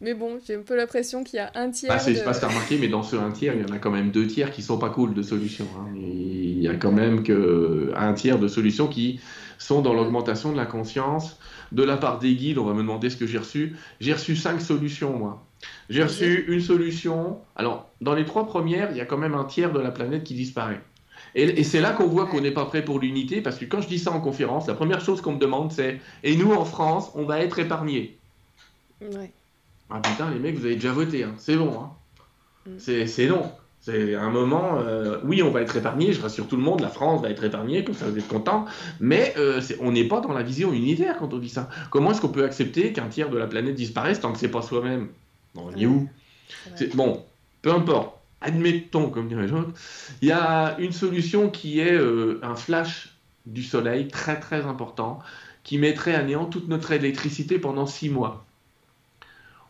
mais 0.02 0.14
bon, 0.16 0.40
j'ai 0.46 0.56
un 0.56 0.62
peu 0.62 0.76
l'impression 0.76 1.24
qu'il 1.24 1.38
y 1.38 1.40
a 1.40 1.52
un 1.56 1.70
tiers. 1.70 1.92
Ah, 1.94 2.00
je 2.00 2.14
sais 2.14 2.24
pas 2.24 2.34
si 2.34 2.44
remarqué, 2.44 2.78
mais 2.80 2.88
dans 2.88 3.04
ce 3.04 3.16
un 3.16 3.32
tiers, 3.32 3.54
il 3.54 3.62
y 3.62 3.66
en 3.66 3.74
a 3.74 3.78
quand 3.78 3.92
même 3.92 4.12
deux 4.12 4.26
tiers 4.26 4.52
qui 4.52 4.64
sont 4.64 4.80
pas 4.80 4.90
cool 4.90 5.14
de 5.14 5.22
solutions. 5.22 5.68
Hein. 5.78 5.94
Il 5.96 6.62
y 6.62 6.68
a 6.68 6.76
quand 6.76 6.92
même 6.92 7.24
que 7.24 7.92
un 7.96 8.14
tiers 8.14 8.40
de 8.40 8.48
solutions 8.48 8.88
qui 8.88 9.20
sont 9.60 9.82
dans 9.82 9.94
l'augmentation 9.94 10.52
de 10.52 10.58
la 10.58 10.66
conscience 10.66 11.38
de 11.72 11.84
la 11.84 11.98
part 11.98 12.20
des 12.20 12.34
guides. 12.34 12.58
On 12.58 12.66
va 12.66 12.74
me 12.74 12.80
demander 12.80 13.10
ce 13.10 13.18
que 13.18 13.28
j'ai 13.28 13.38
reçu. 13.38 13.76
J'ai 14.00 14.14
reçu 14.14 14.36
cinq 14.36 14.60
solutions, 14.60 15.16
moi. 15.18 15.46
J'ai 15.90 16.04
reçu 16.04 16.46
une 16.48 16.62
solution. 16.62 17.38
Alors, 17.56 17.90
dans 18.02 18.16
les 18.16 18.26
trois 18.26 18.48
premières, 18.48 18.92
il 18.92 18.98
y 18.98 19.02
a 19.02 19.06
quand 19.06 19.18
même 19.18 19.36
un 19.36 19.46
tiers 19.46 19.72
de 19.72 19.80
la 19.80 19.92
planète 19.92 20.24
qui 20.24 20.34
disparaît. 20.34 20.82
Et, 21.36 21.64
c'est 21.64 21.80
là 21.80 21.92
qu'on 21.92 22.08
voit 22.08 22.26
qu'on 22.26 22.42
n'est 22.42 22.52
pas 22.52 22.66
prêt 22.66 22.84
pour 22.84 23.00
l'unité, 23.00 23.42
parce 23.42 23.58
que 23.58 23.66
quand 23.66 23.82
je 23.82 23.88
dis 23.88 24.00
ça 24.00 24.12
en 24.12 24.20
conférence, 24.20 24.68
la 24.68 24.74
première 24.74 25.00
chose 25.00 25.22
qu'on 25.22 25.34
me 25.34 25.40
demande, 25.40 25.72
c'est 25.72 26.00
Et 26.24 26.36
nous, 26.36 26.52
en 26.52 26.66
France, 26.66 27.12
on 27.16 27.24
va 27.24 27.40
être 27.40 27.60
épargnés. 27.60 28.18
Ouais. 29.02 29.32
Ah 29.92 30.00
putain, 30.00 30.32
les 30.32 30.40
mecs, 30.40 30.58
vous 30.58 30.66
avez 30.66 30.76
déjà 30.76 30.92
voté, 30.92 31.24
hein. 31.24 31.34
c'est 31.38 31.56
bon. 31.56 31.80
Hein. 31.80 31.92
Mm. 32.66 33.06
C'est 33.08 33.28
long. 33.28 33.52
C'est 33.82 34.14
un 34.14 34.30
moment, 34.30 34.78
euh, 34.78 35.18
oui, 35.24 35.42
on 35.42 35.50
va 35.50 35.62
être 35.62 35.76
épargné, 35.76 36.14
je 36.14 36.22
rassure 36.22 36.48
tout 36.48 36.56
le 36.56 36.62
monde, 36.62 36.82
la 36.82 36.90
France 36.90 37.20
va 37.24 37.32
être 37.32 37.44
épargnée, 37.44 37.84
comme 37.84 37.96
ça 37.96 38.06
vous 38.08 38.16
êtes 38.16 38.28
content, 38.28 38.66
mais 39.00 39.34
euh, 39.38 39.60
on 39.80 39.92
n'est 39.92 40.08
pas 40.08 40.22
dans 40.22 40.34
la 40.34 40.44
vision 40.44 40.72
unitaire 40.72 41.18
quand 41.18 41.34
on 41.34 41.40
dit 41.40 41.50
ça. 41.50 41.68
Comment 41.90 42.12
est-ce 42.12 42.22
qu'on 42.22 42.30
peut 42.30 42.44
accepter 42.44 42.94
qu'un 42.94 43.08
tiers 43.08 43.32
de 43.32 43.40
la 43.40 43.48
planète 43.48 43.74
disparaisse 43.74 44.20
tant 44.20 44.32
que 44.34 44.38
c'est 44.38 44.52
pas 44.52 44.62
soi-même? 44.62 45.08
On 45.56 45.76
est 45.76 45.88
où? 45.88 46.08
Bon, 46.94 47.26
peu 47.64 47.72
importe, 47.72 48.20
admettons, 48.40 49.10
comme 49.10 49.28
dirait 49.28 49.48
Jean, 49.48 49.66
il 50.22 50.28
y 50.28 50.32
a 50.32 50.76
une 50.78 50.92
solution 50.92 51.50
qui 51.50 51.80
est 51.80 51.94
euh, 51.94 52.40
un 52.44 52.56
flash 52.56 53.16
du 53.48 53.64
soleil 53.64 54.10
très 54.10 54.40
très 54.40 54.62
important 54.62 55.18
qui 55.64 55.80
mettrait 55.80 56.14
à 56.14 56.22
néant 56.22 56.46
toute 56.46 56.68
notre 56.68 56.92
électricité 56.92 57.58
pendant 57.58 57.88
six 57.88 58.10
mois. 58.10 58.46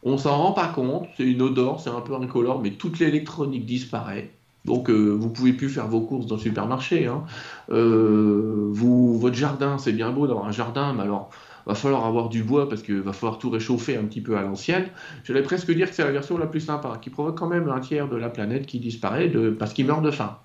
On 0.04 0.18
s'en 0.18 0.36
rend 0.36 0.52
pas 0.54 0.68
compte, 0.68 1.08
c'est 1.16 1.24
une 1.24 1.42
odeur, 1.42 1.80
c'est 1.80 1.90
un 1.90 2.02
peu 2.02 2.16
incolore, 2.16 2.62
mais 2.62 2.72
toute 2.72 3.00
l'électronique 3.00 3.66
disparaît. 3.66 4.32
Donc 4.66 4.90
euh, 4.90 5.10
vous 5.10 5.30
pouvez 5.30 5.54
plus 5.54 5.70
faire 5.70 5.88
vos 5.88 6.02
courses 6.02 6.28
dans 6.28 6.36
le 6.36 6.42
supermarché. 6.42 7.08
Hein. 7.08 7.24
Euh, 7.72 8.70
votre 8.72 9.36
jardin, 9.36 9.78
c'est 9.78 9.94
bien 9.94 10.12
beau 10.12 10.28
d'avoir 10.28 10.48
un 10.48 10.52
jardin, 10.52 10.94
mais 10.94 11.04
alors 11.04 11.30
va 11.66 11.76
falloir 11.76 12.06
avoir 12.06 12.30
du 12.30 12.44
bois 12.44 12.68
parce 12.68 12.82
qu'il 12.82 13.02
va 13.02 13.14
falloir 13.14 13.38
tout 13.38 13.50
réchauffer 13.50 13.96
un 13.96 14.04
petit 14.04 14.22
peu 14.22 14.38
à 14.38 14.42
l'ancienne. 14.42 14.88
J'allais 15.24 15.44
presque 15.44 15.72
dire 15.72 15.90
que 15.90 15.96
c'est 15.96 16.04
la 16.04 16.12
version 16.12 16.38
la 16.38 16.48
plus 16.48 16.62
sympa, 16.62 16.98
qui 17.02 17.10
provoque 17.10 17.38
quand 17.38 17.48
même 17.48 17.70
un 17.70 17.80
tiers 17.80 18.08
de 18.08 18.16
la 18.16 18.30
planète 18.30 18.66
qui 18.66 18.80
disparaît 18.80 19.32
parce 19.58 19.74
qu'il 19.74 19.86
meurt 19.86 20.02
de 20.02 20.12
faim. 20.12 20.38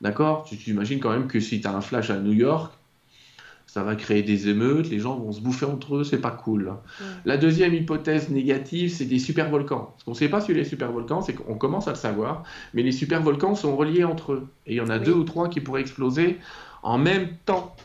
D'accord? 0.00 0.44
Tu 0.44 0.56
t'imagines 0.56 1.00
quand 1.00 1.10
même 1.10 1.26
que 1.26 1.40
si 1.40 1.60
tu 1.60 1.66
as 1.66 1.74
un 1.74 1.80
flash 1.80 2.10
à 2.10 2.18
New 2.18 2.32
York, 2.32 2.72
ça 3.68 3.82
va 3.82 3.94
créer 3.96 4.22
des 4.22 4.48
émeutes, 4.48 4.88
les 4.88 4.98
gens 4.98 5.16
vont 5.16 5.30
se 5.30 5.40
bouffer 5.40 5.66
entre 5.66 5.96
eux, 5.96 6.04
c'est 6.04 6.20
pas 6.20 6.30
cool. 6.30 6.72
La 7.26 7.36
deuxième 7.36 7.74
hypothèse 7.74 8.30
négative, 8.30 8.90
c'est 8.90 9.04
des 9.04 9.18
supervolcans. 9.18 9.94
Ce 9.98 10.04
qu'on 10.04 10.12
ne 10.12 10.16
sait 10.16 10.30
pas 10.30 10.40
sur 10.40 10.54
les 10.54 10.64
supervolcans, 10.64 11.20
c'est 11.20 11.34
qu'on 11.34 11.54
commence 11.54 11.86
à 11.86 11.90
le 11.90 11.96
savoir, 11.96 12.44
mais 12.72 12.82
les 12.82 12.92
supervolcans 12.92 13.54
sont 13.54 13.76
reliés 13.76 14.04
entre 14.04 14.32
eux. 14.32 14.48
Et 14.66 14.72
il 14.72 14.76
y 14.76 14.80
en 14.80 14.88
a 14.88 14.98
deux 14.98 15.12
ou 15.12 15.22
trois 15.22 15.50
qui 15.50 15.60
pourraient 15.60 15.82
exploser 15.82 16.38
en 16.82 16.96
même 16.96 17.28
temps. 17.44 17.76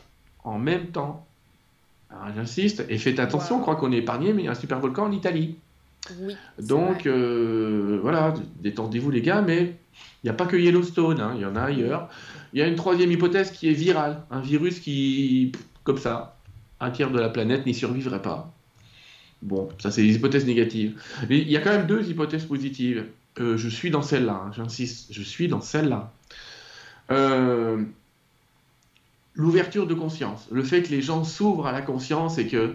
En 0.42 0.58
même 0.58 0.86
temps. 0.86 1.26
J'insiste, 2.34 2.86
et 2.88 2.96
faites 2.96 3.18
attention, 3.18 3.58
on 3.58 3.60
croit 3.60 3.76
qu'on 3.76 3.92
est 3.92 3.98
épargné, 3.98 4.32
mais 4.32 4.42
il 4.42 4.44
y 4.46 4.48
a 4.48 4.52
un 4.52 4.56
supervolcan 4.56 5.04
en 5.04 5.12
Italie. 5.12 5.56
Oui, 6.22 6.34
Donc, 6.62 7.06
euh, 7.06 7.98
voilà, 8.00 8.32
détendez-vous 8.60 9.10
les 9.10 9.20
gars, 9.20 9.42
mais 9.42 9.74
il 10.22 10.26
n'y 10.26 10.30
a 10.30 10.34
pas 10.34 10.46
que 10.46 10.56
Yellowstone, 10.56 11.20
hein, 11.20 11.32
il 11.34 11.42
y 11.42 11.44
en 11.44 11.56
a 11.56 11.62
ailleurs. 11.62 12.08
Il 12.52 12.60
y 12.60 12.62
a 12.62 12.66
une 12.66 12.76
troisième 12.76 13.10
hypothèse 13.10 13.50
qui 13.50 13.68
est 13.68 13.74
virale, 13.74 14.22
un 14.30 14.40
virus 14.40 14.80
qui 14.80 15.52
comme 15.84 15.98
ça, 15.98 16.36
un 16.80 16.90
tiers 16.90 17.10
de 17.10 17.20
la 17.20 17.28
planète 17.28 17.66
n'y 17.66 17.74
survivrait 17.74 18.22
pas. 18.22 18.52
Bon, 19.42 19.68
ça 19.78 19.90
c'est 19.90 20.02
les 20.02 20.14
hypothèses 20.14 20.46
négatives. 20.46 21.00
Mais 21.28 21.38
il 21.38 21.50
y 21.50 21.56
a 21.56 21.60
quand 21.60 21.70
même 21.70 21.86
deux 21.86 22.08
hypothèses 22.08 22.46
positives. 22.46 23.06
Euh, 23.40 23.56
je 23.56 23.68
suis 23.68 23.90
dans 23.90 24.02
celle-là, 24.02 24.44
hein, 24.46 24.52
j'insiste, 24.54 25.12
je 25.12 25.22
suis 25.22 25.48
dans 25.48 25.60
celle-là. 25.60 26.12
Euh, 27.10 27.82
l'ouverture 29.34 29.86
de 29.86 29.94
conscience, 29.94 30.48
le 30.50 30.62
fait 30.62 30.82
que 30.82 30.90
les 30.90 31.02
gens 31.02 31.24
s'ouvrent 31.24 31.66
à 31.66 31.72
la 31.72 31.82
conscience 31.82 32.38
et 32.38 32.46
que 32.46 32.74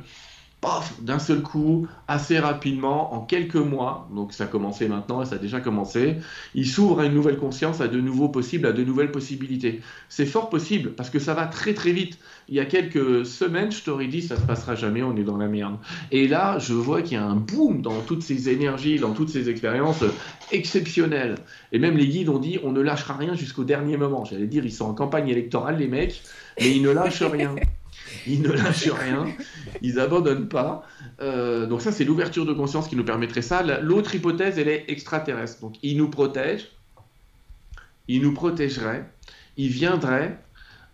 d'un 1.01 1.19
seul 1.19 1.41
coup, 1.41 1.87
assez 2.07 2.37
rapidement, 2.37 3.13
en 3.13 3.21
quelques 3.21 3.55
mois, 3.55 4.09
donc 4.13 4.33
ça 4.33 4.43
a 4.43 4.47
commencé 4.47 4.89
maintenant 4.89 5.21
et 5.21 5.25
ça 5.25 5.35
a 5.35 5.37
déjà 5.37 5.61
commencé, 5.61 6.17
il 6.53 6.67
s'ouvre 6.67 6.99
à 6.99 7.05
une 7.05 7.13
nouvelle 7.13 7.37
conscience, 7.37 7.79
à 7.79 7.87
de 7.87 8.01
nouveaux 8.01 8.27
possibles, 8.27 8.67
à 8.67 8.73
de 8.73 8.83
nouvelles 8.83 9.11
possibilités. 9.11 9.79
C'est 10.09 10.25
fort 10.25 10.49
possible 10.49 10.91
parce 10.91 11.09
que 11.09 11.19
ça 11.19 11.33
va 11.33 11.45
très 11.45 11.73
très 11.73 11.91
vite. 11.91 12.19
Il 12.49 12.55
y 12.55 12.59
a 12.59 12.65
quelques 12.65 13.25
semaines, 13.25 13.71
je 13.71 13.83
t'aurais 13.83 14.07
dit 14.07 14.21
ça 14.21 14.35
se 14.35 14.41
passera 14.41 14.75
jamais, 14.75 15.01
on 15.01 15.15
est 15.15 15.23
dans 15.23 15.37
la 15.37 15.47
merde. 15.47 15.77
Et 16.11 16.27
là, 16.27 16.59
je 16.59 16.73
vois 16.73 17.01
qu'il 17.01 17.13
y 17.13 17.21
a 17.21 17.25
un 17.25 17.35
boom 17.35 17.81
dans 17.81 18.01
toutes 18.01 18.23
ces 18.23 18.49
énergies, 18.49 18.99
dans 18.99 19.13
toutes 19.13 19.29
ces 19.29 19.49
expériences 19.49 20.03
exceptionnelles. 20.51 21.35
Et 21.71 21.79
même 21.79 21.95
les 21.95 22.07
guides 22.07 22.29
ont 22.29 22.39
dit 22.39 22.59
on 22.63 22.73
ne 22.73 22.81
lâchera 22.81 23.15
rien 23.15 23.33
jusqu'au 23.33 23.63
dernier 23.63 23.95
moment. 23.95 24.25
J'allais 24.25 24.47
dire, 24.47 24.65
ils 24.65 24.73
sont 24.73 24.85
en 24.85 24.93
campagne 24.93 25.29
électorale, 25.29 25.77
les 25.77 25.87
mecs, 25.87 26.21
mais 26.59 26.71
ils 26.71 26.81
ne 26.81 26.91
lâchent 26.91 27.23
rien. 27.23 27.55
ils 28.29 28.41
ne 28.41 28.51
lâchent 28.51 28.91
rien, 28.91 29.25
ils 29.81 29.99
abandonnent 29.99 30.47
pas. 30.47 30.85
Euh, 31.21 31.65
donc 31.65 31.81
ça, 31.81 31.91
c'est 31.91 32.05
l'ouverture 32.05 32.45
de 32.45 32.53
conscience 32.53 32.87
qui 32.87 32.95
nous 32.95 33.03
permettrait 33.03 33.41
ça. 33.41 33.63
L'autre 33.81 34.15
hypothèse, 34.15 34.59
elle 34.59 34.67
est 34.67 34.85
extraterrestre. 34.87 35.61
Donc 35.61 35.75
ils 35.81 35.97
nous 35.97 36.09
protègent, 36.09 36.69
ils 38.07 38.21
nous 38.21 38.33
protégeraient, 38.33 39.09
ils 39.57 39.69
viendraient 39.69 40.37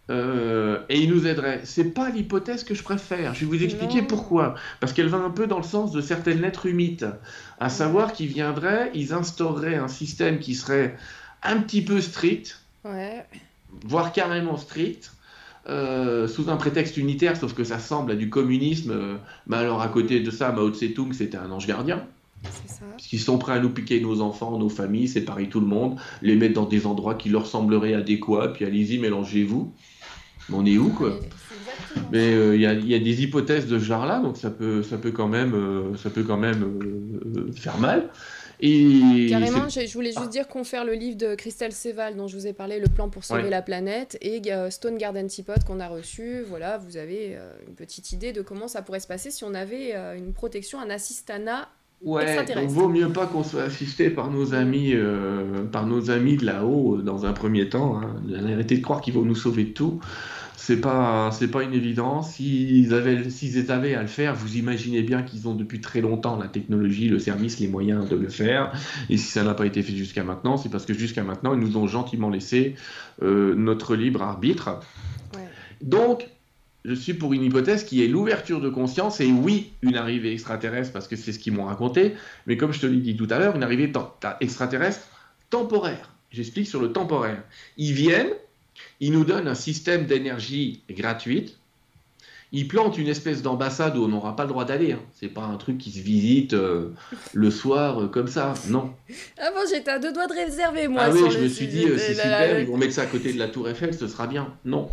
euh, 0.09 0.79
et 0.89 0.99
ils 0.99 1.09
nous 1.09 1.25
aideraient. 1.27 1.61
C'est 1.63 1.93
pas 1.93 2.09
l'hypothèse 2.09 2.63
que 2.63 2.75
je 2.75 2.83
préfère. 2.83 3.33
Je 3.33 3.41
vais 3.41 3.57
vous 3.57 3.63
expliquer 3.63 4.01
pourquoi. 4.01 4.55
Parce 4.79 4.93
qu'elle 4.93 5.09
va 5.09 5.17
un 5.17 5.31
peu 5.31 5.47
dans 5.47 5.57
le 5.57 5.63
sens 5.63 5.91
de 5.91 6.01
certaines 6.01 6.41
lettres 6.41 6.67
humides, 6.67 7.15
à 7.59 7.69
savoir 7.69 8.13
qu'ils 8.13 8.27
viendraient, 8.27 8.91
ils 8.93 9.13
instaureraient 9.13 9.75
un 9.75 9.87
système 9.87 10.39
qui 10.39 10.55
serait 10.55 10.95
un 11.43 11.57
petit 11.57 11.83
peu 11.83 12.01
strict, 12.01 12.61
voire 13.83 14.11
carrément 14.13 14.57
strict, 14.57 15.11
euh, 15.67 16.27
sous 16.27 16.49
un 16.49 16.57
prétexte 16.57 16.97
unitaire, 16.97 17.37
sauf 17.37 17.53
que 17.53 17.63
ça 17.63 17.79
semble 17.79 18.11
à 18.11 18.15
du 18.15 18.29
communisme. 18.29 18.91
Euh, 18.91 19.15
mais 19.47 19.57
alors 19.57 19.81
à 19.81 19.87
côté 19.87 20.19
de 20.19 20.29
ça, 20.29 20.51
Mao 20.51 20.69
Tse-tung, 20.69 21.13
c'était 21.13 21.37
un 21.37 21.49
ange 21.51 21.65
gardien. 21.65 22.03
Puisqu'ils 22.97 23.19
sont 23.19 23.39
prêts 23.39 23.53
à 23.53 23.59
nous 23.59 23.71
piquer 23.71 23.99
nos 23.99 24.21
enfants, 24.21 24.59
nos 24.59 24.69
familles, 24.69 25.07
séparer 25.07 25.49
tout 25.49 25.59
le 25.59 25.65
monde, 25.65 25.97
les 26.21 26.35
mettre 26.35 26.53
dans 26.53 26.65
des 26.65 26.85
endroits 26.85 27.15
qui 27.15 27.29
leur 27.29 27.47
sembleraient 27.47 27.95
adéquats, 27.95 28.49
puis 28.49 28.65
allez-y, 28.65 28.99
mélangez-vous. 28.99 29.73
On 30.53 30.63
est 30.65 30.77
où, 30.77 30.89
quoi? 30.89 31.19
Mais 32.11 32.33
euh, 32.33 32.55
il 32.55 32.61
y, 32.61 32.93
a 32.93 32.99
des 32.99 33.23
hypothèses 33.23 33.65
de 33.65 33.79
ce 33.79 33.83
genre-là, 33.83 34.19
donc 34.19 34.37
ça 34.37 34.51
peut, 34.51 34.83
ça 34.83 34.97
peut 34.97 35.11
quand 35.11 35.27
même, 35.27 35.55
ça 35.97 36.11
peut 36.11 36.23
quand 36.23 36.37
même 36.37 37.51
faire 37.55 37.79
mal. 37.79 38.09
Carrément, 38.59 39.69
je, 39.69 39.93
voulais 39.93 40.11
juste 40.11 40.29
dire 40.29 40.47
qu'on 40.47 40.63
fait 40.63 40.83
le 40.83 40.93
livre 40.93 41.17
de 41.17 41.35
Christelle 41.35 41.73
Seval 41.73 42.15
dont 42.15 42.27
je 42.27 42.37
vous 42.37 42.47
ai 42.47 42.53
parlé, 42.53 42.79
Le 42.79 42.87
plan 42.87 43.09
pour 43.09 43.23
sauver 43.23 43.49
la 43.49 43.61
planète, 43.61 44.17
et 44.21 44.41
euh, 44.51 44.69
Stone 44.69 44.97
Garden 44.97 45.27
Teapot 45.27 45.53
qu'on 45.65 45.79
a 45.79 45.87
reçu. 45.87 46.43
Voilà, 46.47 46.77
vous 46.77 46.97
avez 46.97 47.35
euh, 47.35 47.51
une 47.67 47.75
petite 47.75 48.11
idée 48.11 48.33
de 48.33 48.41
comment 48.41 48.67
ça 48.67 48.81
pourrait 48.81 48.99
se 48.99 49.07
passer 49.07 49.31
si 49.31 49.43
on 49.43 49.53
avait 49.53 49.91
euh, 49.93 50.17
une 50.17 50.33
protection, 50.33 50.79
un 50.79 50.89
assistana 50.89 51.69
Ouais, 52.01 52.45
donc 52.53 52.67
vaut 52.67 52.89
mieux 52.89 53.09
pas 53.09 53.25
qu'on 53.25 53.43
soit 53.43 53.63
assisté 53.63 54.09
par 54.09 54.29
nos 54.29 54.53
amis, 54.53 54.93
par 55.71 55.87
nos 55.87 56.11
amis 56.11 56.35
de 56.35 56.45
là-haut 56.45 56.97
dans 56.97 57.25
un 57.25 57.31
premier 57.31 57.69
temps. 57.69 57.99
Hein. 57.99 58.17
Arrêtez 58.51 58.77
de 58.77 58.83
croire 58.83 58.99
qu'ils 59.01 59.13
vont 59.13 59.23
nous 59.23 59.33
sauver 59.33 59.63
de 59.63 59.69
tout 59.69 60.01
c'est 60.65 60.81
pas 60.81 61.29
c'est 61.31 61.49
pas 61.49 61.61
une 61.61 61.75
évidence. 61.75 62.31
S'ils 62.31 62.91
avaient 62.95 63.29
s'ils 63.29 63.71
avaient 63.71 63.93
à 63.93 64.01
le 64.01 64.07
faire, 64.07 64.33
vous 64.33 64.57
imaginez 64.57 65.03
bien 65.03 65.21
qu'ils 65.21 65.47
ont 65.47 65.53
depuis 65.53 65.79
très 65.79 66.01
longtemps 66.01 66.37
la 66.37 66.47
technologie, 66.47 67.07
le 67.07 67.19
service, 67.19 67.59
les 67.59 67.67
moyens 67.67 68.09
de 68.09 68.15
le 68.15 68.29
faire. 68.29 68.71
Et 69.11 69.17
si 69.17 69.27
ça 69.27 69.43
n'a 69.43 69.53
pas 69.53 69.67
été 69.67 69.83
fait 69.83 69.95
jusqu'à 69.95 70.23
maintenant, 70.23 70.57
c'est 70.57 70.69
parce 70.69 70.87
que 70.87 70.95
jusqu'à 70.95 71.23
maintenant 71.23 71.53
ils 71.53 71.59
nous 71.59 71.77
ont 71.77 71.85
gentiment 71.85 72.31
laissé 72.31 72.73
euh, 73.21 73.53
notre 73.53 73.95
libre 73.95 74.23
arbitre. 74.23 74.79
Donc 75.81 76.27
je 76.83 76.95
suis 76.95 77.13
pour 77.13 77.33
une 77.33 77.43
hypothèse 77.43 77.83
qui 77.83 78.03
est 78.03 78.07
l'ouverture 78.07 78.59
de 78.59 78.69
conscience 78.69 79.19
et 79.19 79.27
oui, 79.31 79.71
une 79.83 79.97
arrivée 79.97 80.33
extraterrestre 80.33 80.91
parce 80.93 81.07
que 81.07 81.15
c'est 81.15 81.31
ce 81.31 81.37
qu'ils 81.37 81.53
m'ont 81.53 81.65
raconté, 81.65 82.15
mais 82.47 82.57
comme 82.57 82.73
je 82.73 82.79
te 82.79 82.87
l'ai 82.87 82.97
dit 82.97 83.15
tout 83.15 83.27
à 83.29 83.37
l'heure, 83.37 83.55
une 83.55 83.63
arrivée 83.63 83.91
extraterrestre 84.41 85.07
temporaire. 85.51 86.09
J'explique 86.31 86.67
sur 86.67 86.81
le 86.81 86.91
temporaire. 86.91 87.43
Ils 87.77 87.93
viennent, 87.93 88.33
il 88.99 89.11
nous 89.11 89.25
donne 89.25 89.47
un 89.47 89.55
système 89.55 90.05
d'énergie 90.05 90.81
gratuite. 90.89 91.57
Il 92.51 92.67
plante 92.67 92.97
une 92.97 93.07
espèce 93.07 93.41
d'ambassade 93.41 93.97
où 93.97 94.03
on 94.03 94.07
n'aura 94.07 94.35
pas 94.35 94.43
le 94.43 94.49
droit 94.49 94.65
d'aller. 94.65 94.93
Hein. 94.93 95.01
C'est 95.13 95.27
pas 95.27 95.43
un 95.43 95.57
truc 95.57 95.77
qui 95.77 95.91
se 95.91 95.99
visite 95.99 96.53
euh, 96.53 96.93
le 97.33 97.51
soir 97.51 98.03
euh, 98.03 98.07
comme 98.07 98.27
ça, 98.27 98.53
non. 98.69 98.93
Ah 99.37 99.49
bon, 99.51 99.61
j'étais 99.69 99.91
à 99.91 99.99
deux 99.99 100.13
doigts 100.13 100.27
de 100.27 100.33
réserver 100.33 100.87
moi. 100.87 101.01
Ah 101.05 101.09
oui, 101.11 101.19
je 101.31 101.39
me 101.39 101.47
suis 101.49 101.67
dit, 101.67 101.85
euh, 101.85 101.97
c'est 101.97 102.13
super, 102.13 102.59
ils 102.59 102.67
vont 102.67 102.77
mettre 102.77 102.93
ça 102.93 103.01
à 103.01 103.07
côté 103.07 103.33
de 103.33 103.39
la 103.39 103.49
Tour 103.49 103.67
Eiffel, 103.67 103.93
ce 103.93 104.07
sera 104.07 104.27
bien. 104.27 104.53
Non. 104.63 104.89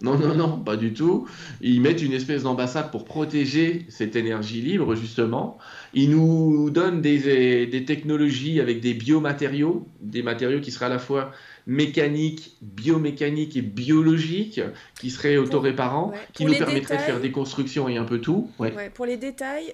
Non, 0.00 0.16
non, 0.16 0.34
non, 0.34 0.58
pas 0.58 0.76
du 0.76 0.92
tout. 0.92 1.26
Ils 1.60 1.80
mettent 1.80 2.02
une 2.02 2.12
espèce 2.12 2.44
d'ambassade 2.44 2.90
pour 2.90 3.04
protéger 3.04 3.86
cette 3.88 4.16
énergie 4.16 4.60
libre, 4.60 4.94
justement. 4.94 5.58
Ils 5.94 6.10
nous 6.10 6.70
donnent 6.70 7.00
des, 7.00 7.66
des, 7.66 7.84
technologies 7.84 8.60
avec 8.60 8.80
des 8.80 8.94
biomatériaux, 8.94 9.86
des 10.00 10.22
matériaux 10.22 10.60
qui 10.60 10.70
seraient 10.70 10.86
à 10.86 10.90
la 10.90 10.98
fois 10.98 11.32
mécaniques, 11.66 12.56
biomécaniques 12.62 13.56
et 13.56 13.62
biologiques, 13.62 14.60
qui 14.98 15.10
seraient 15.10 15.36
autoréparants, 15.36 16.12
qui 16.32 16.44
nous 16.44 16.54
permettraient 16.54 16.96
de 16.96 17.02
faire 17.02 17.20
des 17.20 17.30
constructions 17.30 17.88
et 17.88 17.96
un 17.96 18.04
peu 18.04 18.20
tout. 18.20 18.50
Ouais. 18.58 18.90
pour 18.94 19.06
les 19.06 19.16
détails, 19.16 19.72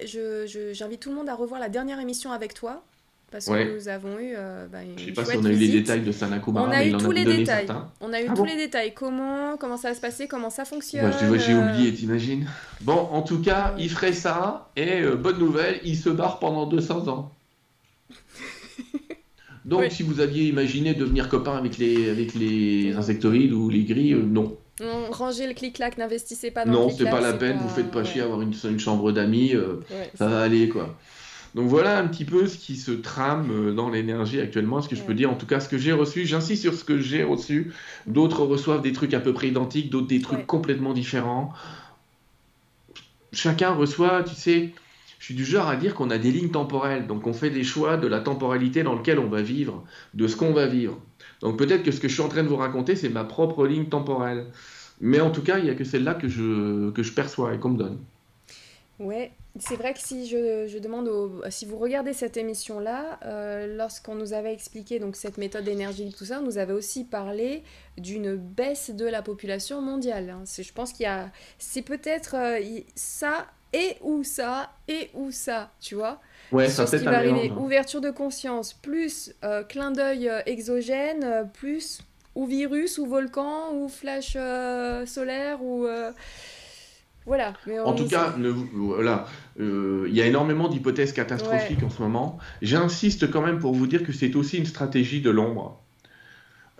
j'invite 0.73 0.99
tout 0.99 1.09
le 1.09 1.15
monde 1.15 1.29
à 1.29 1.35
revoir 1.35 1.59
la 1.59 1.69
dernière 1.69 1.99
émission 1.99 2.31
avec 2.31 2.53
toi, 2.53 2.83
parce 3.35 3.47
que 3.47 3.75
nous 3.75 3.89
avons 3.89 4.17
eu. 4.17 4.33
Euh, 4.37 4.65
bah, 4.71 4.77
je 4.95 5.03
sais 5.03 5.11
pas 5.11 5.25
si 5.25 5.35
on 5.35 5.43
a 5.43 5.49
eu 5.49 5.55
les 5.55 5.67
détails 5.67 6.01
de 6.01 6.11
Sanakumara, 6.13 6.69
on 6.69 6.71
a 6.71 6.85
eu 6.85 6.93
tous 6.93 7.11
les 7.11 7.25
détails. 7.25 7.67
On 7.99 8.13
a 8.13 8.21
eu 8.21 8.27
ah 8.29 8.33
tous 8.33 8.45
les 8.45 8.55
détails. 8.55 8.93
Comment, 8.93 9.57
comment 9.57 9.75
ça 9.75 9.89
va 9.89 9.95
se 9.95 9.99
passer, 9.99 10.29
comment 10.29 10.49
ça 10.49 10.63
fonctionne? 10.63 11.11
Bah, 11.11 11.37
j'ai 11.37 11.53
oublié, 11.53 11.93
t'imagines? 11.93 12.47
Bon, 12.81 12.93
en 12.93 13.23
tout 13.23 13.41
cas, 13.41 13.75
il 13.77 13.89
ferait 13.89 14.13
ça 14.13 14.69
et 14.77 15.01
euh, 15.01 15.15
bonne 15.15 15.37
nouvelle, 15.37 15.81
il 15.83 15.97
se 15.97 16.07
barre 16.09 16.39
pendant 16.39 16.65
200 16.65 17.09
ans. 17.09 17.33
Donc, 19.65 19.91
si 19.91 20.03
vous 20.03 20.21
aviez 20.21 20.47
imaginé 20.47 20.93
devenir 20.93 21.27
copain 21.27 21.57
avec 21.57 21.77
les, 21.77 22.09
avec 22.09 22.35
les 22.35 22.93
insectoïdes 22.93 23.51
ou 23.51 23.69
les 23.69 23.83
grilles, 23.83 24.13
euh, 24.13 24.23
non. 24.23 24.55
Non, 24.79 25.11
rangez 25.11 25.45
le 25.45 25.53
clic-clac, 25.53 25.97
n'investissez 25.97 26.51
pas 26.51 26.63
dans 26.63 26.71
non, 26.71 26.81
le 26.83 26.87
clic-clac. 26.87 27.11
Non, 27.11 27.17
c'est 27.17 27.21
pas 27.21 27.31
la 27.31 27.37
peine, 27.37 27.57
vous 27.57 27.67
faites 27.67 27.91
pas 27.91 28.05
chier 28.05 28.21
avoir 28.21 28.41
une, 28.41 28.53
une 28.63 28.79
chambre 28.79 29.11
d'amis, 29.11 29.53
ça 30.17 30.27
va 30.27 30.41
aller 30.41 30.69
quoi. 30.69 30.95
Donc 31.55 31.69
voilà 31.69 31.97
un 31.97 32.07
petit 32.07 32.25
peu 32.25 32.47
ce 32.47 32.57
qui 32.57 32.75
se 32.75 32.91
trame 32.91 33.49
euh, 33.49 33.73
dans 33.73 33.89
l'énergie 33.89 34.41
actuellement, 34.41 34.81
ce 34.81 34.89
que 34.89 34.95
je 34.97 35.03
peux 35.03 35.13
dire, 35.13 35.31
en 35.31 35.35
tout 35.35 35.45
cas 35.45 35.61
ce 35.61 35.69
que 35.69 35.77
j'ai 35.77 35.93
reçu. 35.93 36.25
J'insiste 36.25 36.61
sur 36.61 36.73
ce 36.73 36.83
que 36.83 36.99
j'ai 36.99 37.23
reçu. 37.23 37.71
D'autres 38.07 38.43
reçoivent 38.43 38.81
des 38.81 38.91
trucs 38.91 39.13
à 39.13 39.21
peu 39.21 39.33
près 39.33 39.47
identiques, 39.47 39.89
d'autres 39.89 40.07
des 40.07 40.19
trucs 40.19 40.45
complètement 40.45 40.93
différents. 40.93 41.53
Chacun 43.31 43.71
reçoit, 43.71 44.23
tu 44.23 44.35
sais, 44.35 44.73
je 45.17 45.25
suis 45.25 45.33
du 45.33 45.45
genre 45.45 45.69
à 45.69 45.77
dire 45.77 45.95
qu'on 45.95 46.09
a 46.09 46.17
des 46.17 46.31
lignes 46.31 46.51
temporelles, 46.51 47.07
donc 47.07 47.25
on 47.25 47.33
fait 47.33 47.49
des 47.49 47.63
choix 47.63 47.95
de 47.95 48.07
la 48.07 48.19
temporalité 48.19 48.83
dans 48.83 48.95
laquelle 48.95 49.19
on 49.19 49.29
va 49.29 49.41
vivre, 49.41 49.85
de 50.13 50.27
ce 50.27 50.35
qu'on 50.35 50.51
va 50.51 50.67
vivre. 50.67 50.99
Donc 51.39 51.57
peut-être 51.57 51.83
que 51.83 51.91
ce 51.91 52.01
que 52.01 52.09
je 52.09 52.13
suis 52.13 52.21
en 52.21 52.29
train 52.29 52.43
de 52.43 52.49
vous 52.49 52.57
raconter, 52.57 52.97
c'est 52.97 53.09
ma 53.09 53.23
propre 53.23 53.65
ligne 53.65 53.85
temporelle. 53.85 54.47
Mais 54.99 55.21
en 55.21 55.31
tout 55.31 55.41
cas, 55.41 55.57
il 55.57 55.63
n'y 55.63 55.69
a 55.69 55.75
que 55.75 55.85
celle-là 55.85 56.15
que 56.15 56.27
je, 56.27 56.91
que 56.91 57.01
je 57.01 57.13
perçois 57.13 57.53
et 57.53 57.59
qu'on 57.59 57.69
me 57.69 57.77
donne. 57.77 57.99
Ouais, 58.99 59.31
c'est 59.57 59.75
vrai 59.75 59.93
que 59.93 59.99
si 59.99 60.27
je, 60.27 60.79
demande, 60.79 61.09
si 61.49 61.65
vous 61.65 61.77
regardez 61.77 62.11
cette 62.11 62.35
émission-là, 62.35 63.19
euh, 63.25 63.77
lorsqu'on 63.77 64.15
nous 64.15 64.33
avait 64.33 64.51
expliqué 64.51 64.99
donc 64.99 65.15
cette 65.15 65.37
méthode 65.37 65.63
d'énergie, 65.63 66.13
tout 66.17 66.25
ça, 66.25 66.39
on 66.39 66.43
nous 66.43 66.57
avait 66.57 66.73
aussi 66.73 67.05
parlé 67.05 67.63
d'une 67.97 68.35
baisse 68.35 68.89
de 68.89 69.05
la 69.05 69.21
population 69.21 69.81
mondiale. 69.81 70.29
Hein. 70.29 70.43
Je 70.45 70.73
pense 70.73 70.91
qu'il 70.91 71.03
y 71.03 71.07
a, 71.07 71.31
c'est 71.57 71.83
peut-être 71.83 72.35
euh, 72.35 72.79
ça 72.95 73.47
et 73.71 73.95
ou 74.01 74.23
ça 74.23 74.71
et 74.89 75.09
ou 75.13 75.31
ça, 75.31 75.71
tu 75.79 75.95
vois. 75.95 76.19
Ouais, 76.51 76.67
ça 76.67 76.83
va 76.83 77.17
arriver. 77.17 77.49
Ouverture 77.51 78.01
de 78.01 78.11
conscience, 78.11 78.73
plus 78.73 79.33
euh, 79.45 79.63
clin 79.63 79.91
d'œil 79.91 80.29
exogène, 80.45 81.49
plus 81.53 82.01
ou 82.35 82.45
virus 82.45 82.97
ou 82.97 83.05
volcan 83.05 83.73
ou 83.73 83.87
flash 83.87 84.33
solaire 85.05 85.63
ou 85.63 85.87
voilà. 87.25 87.53
en 87.83 87.93
tout 87.93 88.07
cas, 88.07 88.35
voilà, 88.73 89.25
euh, 89.59 90.05
il 90.07 90.15
y 90.15 90.21
a 90.21 90.27
énormément 90.27 90.67
d'hypothèses 90.67 91.11
catastrophiques 91.11 91.81
en 91.81 91.89
ce 91.89 92.01
moment. 92.01 92.37
J'insiste 92.61 93.31
quand 93.31 93.41
même 93.41 93.59
pour 93.59 93.73
vous 93.73 93.87
dire 93.87 94.03
que 94.03 94.13
c'est 94.13 94.35
aussi 94.35 94.57
une 94.57 94.65
stratégie 94.65 95.21
de 95.21 95.31
l'ombre. 95.31 95.81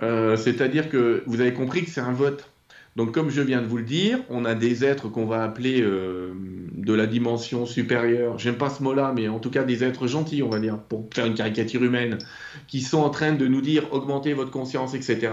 Euh, 0.03 0.36
c'est-à-dire 0.38 0.89
que 0.89 1.23
vous 1.25 1.41
avez 1.41 1.53
compris 1.53 1.84
que 1.84 1.89
c'est 1.89 2.01
un 2.01 2.12
vote. 2.12 2.49
Donc, 2.95 3.12
comme 3.12 3.29
je 3.29 3.41
viens 3.41 3.62
de 3.62 3.67
vous 3.67 3.77
le 3.77 3.84
dire, 3.84 4.19
on 4.29 4.45
a 4.45 4.55
des 4.55 4.86
êtres 4.86 5.10
qu'on 5.10 5.25
va 5.25 5.43
appeler 5.43 5.81
euh, 5.81 6.31
de 6.71 6.93
la 6.93 7.08
dimension 7.08 7.65
supérieure. 7.65 8.38
J'aime 8.38 8.55
pas 8.55 8.69
ce 8.69 8.84
mot-là, 8.84 9.13
mais 9.13 9.27
en 9.27 9.39
tout 9.39 9.49
cas 9.49 9.63
des 9.63 9.84
êtres 9.84 10.08
gentils, 10.08 10.43
on 10.43 10.49
va 10.49 10.60
dire, 10.60 10.77
pour 10.77 11.10
faire 11.13 11.25
une 11.25 11.34
caricature 11.34 11.84
humaine, 11.84 12.19
qui 12.67 12.81
sont 12.81 12.99
en 12.99 13.10
train 13.10 13.34
de 13.34 13.47
nous 13.47 13.62
dire 13.62 13.91
augmentez 13.91 14.34
votre 14.34 14.51
conscience, 14.51 14.93
etc. 14.93 15.31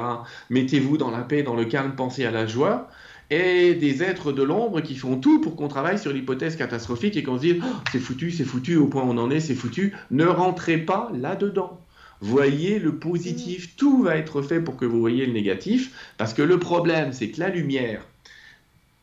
Mettez-vous 0.50 0.96
dans 0.96 1.10
la 1.10 1.20
paix, 1.20 1.44
dans 1.44 1.54
le 1.54 1.64
calme, 1.64 1.94
pensez 1.94 2.24
à 2.24 2.32
la 2.32 2.46
joie 2.46 2.88
et 3.32 3.74
des 3.74 4.02
êtres 4.02 4.30
de 4.30 4.42
l'ombre 4.42 4.82
qui 4.82 4.94
font 4.94 5.16
tout 5.16 5.40
pour 5.40 5.56
qu'on 5.56 5.68
travaille 5.68 5.98
sur 5.98 6.12
l'hypothèse 6.12 6.56
catastrophique 6.56 7.16
et 7.16 7.22
qu'on 7.22 7.36
se 7.36 7.42
dise 7.42 7.56
oh, 7.62 7.66
c'est 7.90 7.98
foutu, 7.98 8.30
c'est 8.30 8.44
foutu, 8.44 8.76
au 8.76 8.86
point 8.86 9.02
où 9.02 9.06
on 9.06 9.16
en 9.16 9.30
est, 9.30 9.40
c'est 9.40 9.54
foutu. 9.54 9.94
Ne 10.10 10.26
rentrez 10.26 10.76
pas 10.76 11.10
là-dedans. 11.14 11.80
Voyez 12.20 12.78
le 12.78 12.96
positif, 12.96 13.68
mm. 13.68 13.76
tout 13.78 14.02
va 14.02 14.16
être 14.16 14.42
fait 14.42 14.60
pour 14.60 14.76
que 14.76 14.84
vous 14.84 15.00
voyez 15.00 15.24
le 15.24 15.32
négatif, 15.32 16.12
parce 16.18 16.34
que 16.34 16.42
le 16.42 16.58
problème, 16.58 17.14
c'est 17.14 17.30
que 17.30 17.40
la 17.40 17.48
lumière, 17.48 18.06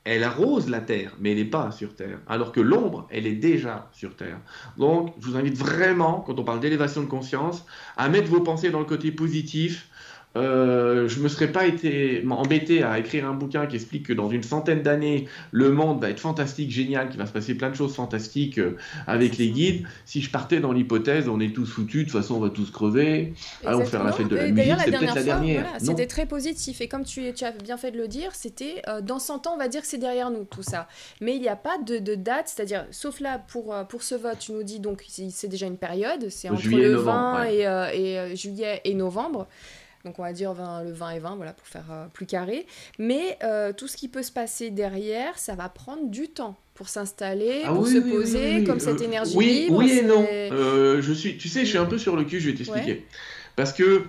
elle 0.04 0.24
arrose 0.24 0.70
la 0.70 0.80
Terre, 0.80 1.16
mais 1.20 1.32
elle 1.32 1.38
n'est 1.38 1.46
pas 1.46 1.72
sur 1.72 1.96
Terre, 1.96 2.20
alors 2.28 2.52
que 2.52 2.62
l'ombre, 2.62 3.08
elle 3.10 3.26
est 3.26 3.34
déjà 3.34 3.90
sur 3.94 4.16
Terre. 4.16 4.38
Donc, 4.78 5.14
je 5.20 5.28
vous 5.28 5.38
invite 5.38 5.58
vraiment, 5.58 6.24
quand 6.26 6.40
on 6.40 6.44
parle 6.44 6.60
d'élévation 6.60 7.02
de 7.02 7.08
conscience, 7.08 7.66
à 7.98 8.10
mettre 8.10 8.30
vos 8.30 8.42
pensées 8.42 8.70
dans 8.70 8.80
le 8.80 8.86
côté 8.86 9.12
positif, 9.12 9.89
euh, 10.36 11.08
je 11.08 11.20
me 11.22 11.28
serais 11.28 11.52
pas 11.52 11.66
été 11.66 12.24
embêté 12.30 12.84
à 12.84 13.00
écrire 13.00 13.28
un 13.28 13.34
bouquin 13.34 13.66
qui 13.66 13.76
explique 13.76 14.06
que 14.06 14.14
dans 14.14 14.30
une 14.30 14.44
centaine 14.44 14.84
d'années, 14.84 15.28
le 15.52 15.72
monde 15.72 16.00
va 16.00 16.10
être 16.12 16.20
fantastique, 16.20 16.70
génial, 16.70 17.10
qu'il 17.10 17.18
va 17.18 17.26
se 17.26 17.32
passer 17.32 17.56
plein 17.56 17.72
de 17.72 17.76
choses 17.76 17.96
fantastiques 17.96 18.60
euh, 18.60 18.78
avec 19.08 19.38
les 19.38 19.50
guides. 19.50 19.88
Si 20.06 20.22
je 20.22 20.30
partais 20.30 20.60
dans 20.60 20.72
l'hypothèse, 20.72 21.28
on 21.28 21.40
est 21.40 21.54
tous 21.54 21.66
foutus, 21.66 22.06
de 22.06 22.12
toute 22.12 22.22
façon, 22.22 22.36
on 22.36 22.40
va 22.40 22.50
tous 22.50 22.70
crever, 22.70 23.34
allons 23.66 23.86
faire 23.86 24.04
la 24.04 24.12
fête 24.12 24.28
de 24.28 24.36
la 24.36 24.52
musique, 24.52 24.74
c'est 24.86 24.92
peut-être 24.92 25.16
la 25.16 25.24
dernière. 25.24 25.66
c'était 25.80 26.08
très 26.08 26.28
positif. 26.28 26.80
Et 26.82 26.88
comme 26.88 27.06
tu, 27.06 27.34
tu, 27.34 27.44
as 27.44 27.52
bien 27.52 27.78
fait 27.78 27.92
de 27.92 27.98
le 27.98 28.08
dire, 28.08 28.36
c'était 28.36 28.84
euh, 28.88 29.02
dans 29.02 29.20
100 29.20 29.48
ans, 29.48 29.54
on 29.56 29.58
va 29.58 29.68
dire 29.68 29.82
que 29.82 29.88
c'est 29.88 29.98
derrière 29.98 30.30
nous, 30.30 30.44
tout 30.44 30.64
ça. 30.64 30.88
Mais 31.22 31.36
il 31.36 31.42
n'y 31.42 31.50
a 31.50 31.56
pas 31.56 31.78
de, 31.80 31.98
date, 32.16 32.50
c'est-à-dire, 32.54 32.86
sauf 32.92 33.20
là, 33.20 33.40
pour, 33.40 33.76
pour 33.90 34.04
ce 34.04 34.14
vote, 34.14 34.38
tu 34.40 34.52
nous 34.52 34.64
dis 34.64 34.80
donc 34.80 35.04
c'est 35.08 35.48
déjà 35.48 35.66
une 35.66 35.78
période, 35.78 36.30
c'est 36.30 36.50
entre 36.50 36.68
le 36.68 36.96
20 36.96 37.46
et, 37.46 37.62
et 37.96 38.36
juillet 38.36 38.82
et 38.84 38.94
novembre. 38.94 39.48
Donc 40.06 40.18
on 40.18 40.24
va 40.24 40.32
dire 40.32 40.54
le 40.54 40.92
20 40.92 41.10
et 41.12 41.20
20, 41.20 41.36
voilà, 41.36 41.54
pour 41.54 41.68
faire 41.68 41.86
euh, 41.92 42.06
plus 42.14 42.26
carré. 42.26 42.66
Mais 42.98 43.38
euh, 43.44 43.74
tout 43.74 43.88
ce 43.88 43.98
qui 43.98 44.08
peut 44.08 44.24
se 44.24 44.32
passer 44.32 44.70
derrière, 44.70 45.38
ça 45.38 45.56
va 45.56 45.68
prendre 45.68 46.10
du 46.10 46.30
temps 46.30 46.58
pour 46.74 46.88
s'installer, 46.88 47.64
ah 47.66 47.74
pour 47.74 47.88
se 47.88 47.98
poser, 47.98 48.64
comme 48.64 48.80
cette 48.80 49.02
euh, 49.02 49.06
énergie 49.06 49.36
oui, 49.36 49.46
libre. 49.64 49.78
Oui 49.78 50.00
et 50.00 50.04
non. 50.04 50.26
je 51.02 51.14
suis, 51.14 51.38
tu 51.38 51.50
sais, 51.50 51.62
je 51.62 51.70
suis 51.70 51.78
un 51.78 51.86
peu 51.86 51.98
sur 51.98 52.16
le 52.16 52.24
cul, 52.24 52.40
je 52.40 52.50
vais 52.50 52.56
t'expliquer. 52.56 53.06
Parce 53.58 53.74
que, 53.74 54.04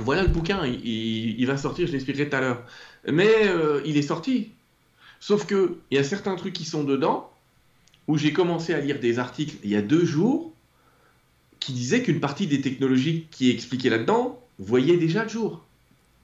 voilà 0.00 0.22
le 0.22 0.28
bouquin, 0.28 0.66
il, 0.66 1.46
va 1.46 1.56
sortir, 1.56 1.86
je 1.86 1.92
l'expliquerai 1.92 2.28
tout 2.28 2.36
à 2.36 2.40
l'heure. 2.40 2.62
Mais 3.10 3.32
il 3.86 3.96
est 3.96 4.02
sorti. 4.02 4.50
Sauf 5.20 5.46
qu'il 5.46 5.76
y 5.90 5.96
a 5.96 6.04
certains 6.04 6.36
trucs 6.36 6.52
qui 6.52 6.66
sont 6.66 6.84
dedans, 6.84 7.30
où 8.08 8.18
j'ai 8.18 8.34
commencé 8.34 8.74
à 8.74 8.80
lire 8.80 9.00
des 9.00 9.18
articles 9.18 9.56
il 9.64 9.70
y 9.70 9.76
a 9.76 9.80
deux 9.80 10.04
jours, 10.04 10.52
qui 11.60 11.72
disaient 11.72 12.02
qu'une 12.02 12.20
partie 12.20 12.46
des 12.46 12.60
technologies 12.60 13.26
qui 13.30 13.48
est 13.48 13.54
expliquée 13.54 13.88
là-dedans 13.88 14.42
voyez 14.58 14.96
déjà 14.96 15.24
le 15.24 15.28
jour. 15.28 15.64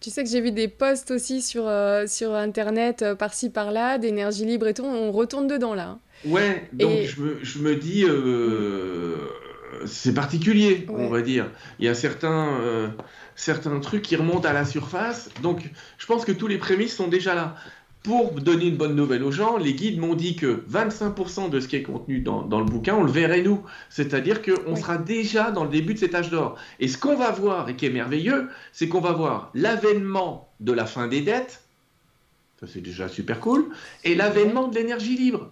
Tu 0.00 0.10
sais 0.10 0.22
que 0.22 0.30
j'ai 0.30 0.40
vu 0.40 0.52
des 0.52 0.68
posts 0.68 1.10
aussi 1.10 1.42
sur, 1.42 1.66
euh, 1.66 2.06
sur 2.06 2.34
Internet, 2.34 3.02
euh, 3.02 3.14
par-ci, 3.16 3.50
par-là, 3.50 3.98
d'énergie 3.98 4.44
libre 4.44 4.68
et 4.68 4.74
tout, 4.74 4.84
on 4.84 5.10
retourne 5.10 5.48
dedans 5.48 5.74
là. 5.74 5.98
Ouais, 6.24 6.68
donc 6.72 6.90
je, 7.04 7.20
me, 7.20 7.38
je, 7.42 7.58
me, 7.58 7.74
dis, 7.74 8.04
euh, 8.04 9.16
c'est 9.86 10.14
particulier, 10.14 10.86
on 10.88 11.08
va 11.08 11.20
dire. 11.20 11.50
Il 11.80 11.84
y 11.84 11.88
a 11.88 11.94
certains, 11.94 12.92
certains 13.34 13.78
trucs 13.80 14.02
qui 14.02 14.16
remontent 14.16 14.48
à 14.48 14.52
la 14.52 14.64
surface, 14.64 15.30
donc 15.42 15.68
je 15.96 16.06
pense 16.06 16.24
que 16.24 16.32
tous 16.32 16.48
les 16.48 16.58
prémices 16.58 16.96
sont 16.96 17.08
déjà 17.08 17.34
là 17.34 17.54
pour 18.08 18.32
donner 18.32 18.68
une 18.68 18.78
bonne 18.78 18.96
nouvelle 18.96 19.22
aux 19.22 19.30
gens, 19.30 19.58
les 19.58 19.74
guides 19.74 20.00
m'ont 20.00 20.14
dit 20.14 20.34
que 20.34 20.64
25% 20.70 21.50
de 21.50 21.60
ce 21.60 21.68
qui 21.68 21.76
est 21.76 21.82
contenu 21.82 22.20
dans, 22.20 22.58
le 22.58 22.64
bouquin, 22.64 22.94
on 22.94 23.02
le 23.02 23.12
verrait 23.12 23.42
nous. 23.42 23.62
C'est-à-dire 23.90 24.40
qu'on 24.40 24.76
sera 24.76 24.96
déjà 24.96 25.50
dans 25.50 25.64
le 25.64 25.68
début 25.68 25.92
de 25.92 25.98
cet 25.98 26.14
âge 26.14 26.30
d'or. 26.30 26.56
Et 26.80 26.88
ce 26.88 26.96
qu'on 26.96 27.16
va 27.16 27.30
voir, 27.32 27.68
et 27.68 27.76
qui 27.76 27.84
est 27.84 27.90
merveilleux, 27.90 28.48
c'est 28.72 28.88
qu'on 28.88 29.02
va 29.02 29.12
voir 29.12 29.50
l'avènement 29.52 30.48
de 30.60 30.72
la 30.72 30.86
fin 30.86 31.06
des 31.06 31.20
dettes, 31.20 31.60
ça 32.58 32.66
c'est 32.66 32.80
déjà 32.80 33.08
super 33.08 33.40
cool, 33.40 33.66
et 34.04 34.14
l'avènement 34.14 34.68
de 34.68 34.76
l'énergie 34.76 35.18
libre. 35.18 35.50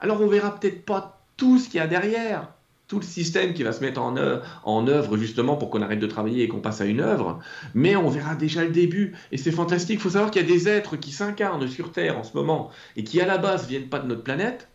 Alors 0.00 0.22
on 0.22 0.28
verra 0.28 0.58
peut-être 0.58 0.82
pas 0.82 1.20
tout 1.36 1.58
ce 1.58 1.68
qu'il 1.68 1.76
y 1.76 1.80
a 1.80 1.86
derrière, 1.86 2.48
tout 2.88 3.00
le 3.00 3.04
système 3.04 3.52
qui 3.52 3.62
va 3.62 3.72
se 3.72 3.80
mettre 3.80 4.00
en 4.00 4.16
œuvre, 4.16 4.44
en 4.64 4.86
œuvre 4.86 5.16
justement 5.16 5.56
pour 5.56 5.70
qu'on 5.70 5.82
arrête 5.82 5.98
de 5.98 6.06
travailler 6.06 6.44
et 6.44 6.48
qu'on 6.48 6.60
passe 6.60 6.80
à 6.80 6.84
une 6.84 7.00
œuvre, 7.00 7.40
mais 7.74 7.96
on 7.96 8.08
verra 8.08 8.36
déjà 8.36 8.64
le 8.64 8.70
début. 8.70 9.14
Et 9.32 9.38
c'est 9.38 9.50
fantastique. 9.50 9.98
Il 9.98 10.02
faut 10.02 10.10
savoir 10.10 10.30
qu'il 10.30 10.42
y 10.42 10.44
a 10.44 10.48
des 10.48 10.68
êtres 10.68 10.96
qui 10.96 11.10
s'incarnent 11.10 11.68
sur 11.68 11.90
Terre 11.92 12.18
en 12.18 12.22
ce 12.22 12.36
moment 12.36 12.70
et 12.96 13.02
qui 13.02 13.20
à 13.20 13.26
la 13.26 13.38
base 13.38 13.66
viennent 13.66 13.88
pas 13.88 13.98
de 13.98 14.06
notre 14.06 14.22
planète 14.22 14.68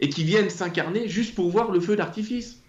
et 0.00 0.08
qui 0.08 0.24
viennent 0.24 0.50
s'incarner 0.50 1.08
juste 1.08 1.34
pour 1.34 1.48
voir 1.48 1.70
le 1.70 1.78
feu 1.78 1.94
d'artifice, 1.94 2.60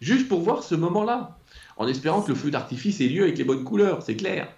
juste 0.00 0.28
pour 0.28 0.40
voir 0.40 0.64
ce 0.64 0.74
moment-là, 0.74 1.38
en 1.76 1.86
espérant 1.86 2.22
que 2.22 2.30
le 2.30 2.34
feu 2.34 2.50
d'artifice 2.50 3.00
ait 3.00 3.08
lieu 3.08 3.22
avec 3.22 3.38
les 3.38 3.44
bonnes 3.44 3.64
couleurs, 3.64 4.02
c'est 4.02 4.16
clair. 4.16 4.48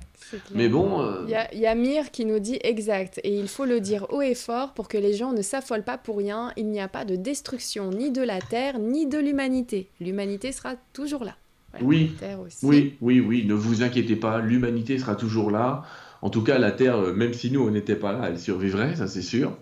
Mais 0.55 0.69
bon. 0.69 1.03
Euh, 1.03 1.49
il 1.53 1.59
y, 1.59 1.67
a 1.67 1.75
Mire 1.75 2.11
qui 2.11 2.25
nous 2.25 2.39
dit 2.39 2.59
exact, 2.63 3.21
et 3.25 3.37
il 3.37 3.49
faut 3.49 3.65
le 3.65 3.81
dire 3.81 4.07
haut 4.11 4.23
et 4.23 4.35
fort 4.35 4.73
pour 4.73 4.89
que 4.89 4.99
les 4.99 5.15
gens 5.15 5.33
ne 5.33 5.43
s'affolent 5.43 5.85
pas 5.85 5.99
pour 5.99 6.19
rien. 6.19 6.53
Il 6.57 6.69
n'y 6.69 6.81
a 6.81 6.89
pas 6.89 7.05
de 7.05 7.17
destruction 7.17 7.91
ni 7.91 8.11
de 8.11 8.23
la 8.23 8.41
Terre 8.41 8.79
ni 8.79 9.07
de 9.07 9.19
l'humanité. 9.19 9.89
L'humanité 10.01 10.53
sera 10.53 10.75
toujours 10.93 11.25
là. 11.25 11.37
oui, 11.83 12.15
oui, 12.63 12.97
oui, 13.01 13.21
oui, 13.21 13.45
ne 13.47 13.55
vous 13.55 13.83
inquiétez 13.83 14.17
pas, 14.17 14.41
l'humanité 14.41 14.99
sera 14.99 15.15
toujours 15.15 15.51
là. 15.51 15.83
En 16.23 16.31
tout 16.31 16.43
cas, 16.43 16.59
la 16.59 16.73
Terre, 16.73 16.99
même 17.15 17.35
si 17.35 17.51
nous, 17.51 17.61
on 17.61 17.71
n'était 17.71 17.97
pas 17.97 18.13
là, 18.13 18.29
elle 18.29 18.39
survivrait, 18.39 18.97
ça 18.97 19.07
c'est 19.07 19.23
sûr. 19.23 19.57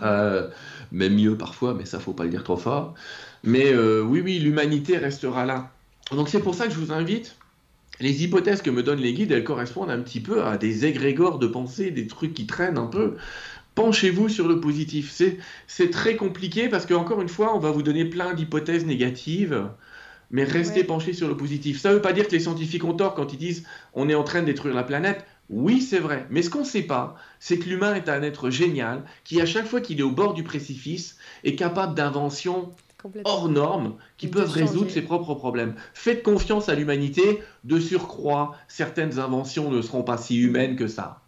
même 0.00 1.14
mieux 1.14 1.36
parfois, 1.36 1.74
mais 1.74 1.86
ça, 1.86 1.98
faut 1.98 2.12
pas 2.12 2.24
le 2.24 2.30
dire 2.30 2.44
trop 2.44 2.56
fort. 2.56 2.94
Mais 3.42 3.74
oui, 3.74 4.20
oui, 4.20 4.38
l'humanité 4.38 4.98
restera 4.98 5.46
là. 5.46 5.70
Donc 6.12 6.28
c'est 6.28 6.40
pour 6.40 6.54
ça 6.54 6.66
que 6.66 6.72
je 6.72 6.78
vous 6.78 6.92
invite 6.92 7.36
les 8.00 8.24
hypothèses 8.24 8.62
que 8.62 8.70
me 8.70 8.82
donnent 8.82 9.00
les 9.00 9.12
guides, 9.12 9.32
elles 9.32 9.44
correspondent 9.44 9.90
un 9.90 10.00
petit 10.00 10.20
peu 10.20 10.42
à 10.44 10.56
des 10.56 10.86
égrégores 10.86 11.38
de 11.38 11.46
pensée, 11.46 11.90
des 11.90 12.06
trucs 12.06 12.34
qui 12.34 12.46
traînent 12.46 12.78
un 12.78 12.86
peu. 12.86 13.16
Penchez-vous 13.74 14.28
sur 14.28 14.48
le 14.48 14.60
positif. 14.60 15.12
C'est 15.66 15.90
très 15.90 16.16
compliqué 16.16 16.68
parce 16.68 16.86
qu'encore 16.86 17.20
une 17.22 17.28
fois, 17.28 17.54
on 17.54 17.58
va 17.58 17.70
vous 17.70 17.82
donner 17.82 18.04
plein 18.04 18.34
d'hypothèses 18.34 18.86
négatives, 18.86 19.68
mais 20.30 20.44
restez 20.44 20.84
penchés 20.84 21.12
sur 21.12 21.28
le 21.28 21.36
positif. 21.36 21.80
Ça 21.80 21.90
ne 21.90 21.94
veut 21.94 22.02
pas 22.02 22.12
dire 22.12 22.26
que 22.26 22.32
les 22.32 22.40
scientifiques 22.40 22.84
ont 22.84 22.94
tort 22.94 23.14
quand 23.14 23.32
ils 23.32 23.38
disent 23.38 23.64
on 23.92 24.08
est 24.08 24.14
en 24.14 24.24
train 24.24 24.40
de 24.40 24.46
détruire 24.46 24.74
la 24.74 24.84
planète. 24.84 25.24
Oui, 25.50 25.80
c'est 25.82 25.98
vrai. 25.98 26.26
Mais 26.30 26.42
ce 26.42 26.50
qu'on 26.50 26.60
ne 26.60 26.64
sait 26.64 26.82
pas, 26.82 27.16
c'est 27.38 27.58
que 27.58 27.68
l'humain 27.68 27.94
est 27.94 28.08
un 28.08 28.22
être 28.22 28.48
génial 28.48 29.02
qui, 29.24 29.40
à 29.40 29.46
chaque 29.46 29.66
fois 29.66 29.80
qu'il 29.80 30.00
est 30.00 30.04
au 30.04 30.10
bord 30.10 30.34
du 30.34 30.42
précipice, 30.42 31.18
est 31.42 31.54
capable 31.54 31.94
d'inventions 31.94 32.70
hors 33.24 33.48
normes 33.48 33.94
qui 34.16 34.28
peuvent 34.28 34.50
résoudre 34.50 34.90
ses 34.90 35.02
propres 35.02 35.34
problèmes. 35.34 35.74
Faites 35.94 36.22
confiance 36.22 36.68
à 36.68 36.74
l'humanité. 36.74 37.42
De 37.64 37.80
surcroît, 37.80 38.56
certaines 38.68 39.18
inventions 39.18 39.70
ne 39.70 39.82
seront 39.82 40.02
pas 40.02 40.18
si 40.18 40.38
humaines 40.38 40.76
que 40.76 40.86
ça. 40.86 41.20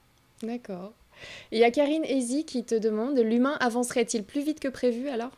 D'accord. 0.43 0.93
Il 1.51 1.59
y 1.59 1.65
a 1.65 1.71
Karine 1.71 2.05
Ezi 2.05 2.45
qui 2.45 2.65
te 2.65 2.75
demande 2.75 3.19
l'humain 3.19 3.57
avancerait-il 3.61 4.23
plus 4.23 4.43
vite 4.43 4.61
que 4.61 4.69
prévu 4.69 5.09
alors? 5.09 5.33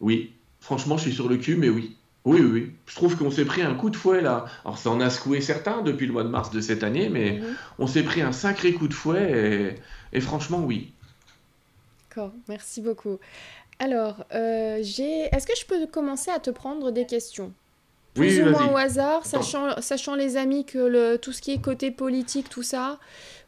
Oui. 0.00 0.32
Franchement, 0.60 0.96
je 0.96 1.02
suis 1.02 1.14
sur 1.14 1.28
le 1.28 1.36
cul, 1.36 1.56
mais 1.56 1.68
oui. 1.68 1.96
Oui, 2.26 2.40
oui, 2.42 2.72
Je 2.86 2.94
trouve 2.94 3.16
qu'on 3.16 3.30
s'est 3.30 3.46
pris 3.46 3.62
un 3.62 3.74
coup 3.74 3.88
de 3.88 3.96
fouet 3.96 4.20
là. 4.20 4.44
Alors 4.64 4.76
ça 4.76 4.90
en 4.90 5.00
a 5.00 5.08
secoué 5.08 5.40
certains 5.40 5.80
depuis 5.80 6.06
le 6.06 6.12
mois 6.12 6.22
de 6.22 6.28
mars 6.28 6.50
de 6.50 6.60
cette 6.60 6.82
année, 6.82 7.08
mais 7.08 7.40
mhm. 7.40 7.56
on 7.78 7.86
s'est 7.86 8.02
pris 8.02 8.20
un 8.20 8.32
sacré 8.32 8.74
coup 8.74 8.88
de 8.88 8.94
fouet 8.94 9.80
et 10.12 10.20
franchement, 10.20 10.62
oui. 10.62 10.92
D'accord, 12.08 12.32
merci 12.48 12.82
beaucoup. 12.82 13.18
Alors, 13.80 14.24
euh, 14.34 14.78
j'ai. 14.82 15.22
Est-ce 15.34 15.46
que 15.46 15.54
je 15.58 15.64
peux 15.64 15.86
commencer 15.86 16.30
à 16.30 16.38
te 16.38 16.50
prendre 16.50 16.92
des 16.92 17.06
questions? 17.06 17.52
Plus 18.14 18.40
ou 18.40 18.50
moins 18.50 18.70
au 18.72 18.76
hasard, 18.76 19.24
sachant, 19.24 19.80
sachant 19.80 20.14
les 20.14 20.36
amis 20.36 20.64
que 20.64 20.78
le, 20.78 21.16
tout 21.16 21.32
ce 21.32 21.40
qui 21.40 21.52
est 21.52 21.60
côté 21.60 21.90
politique, 21.90 22.48
tout 22.50 22.62
ça, 22.62 22.98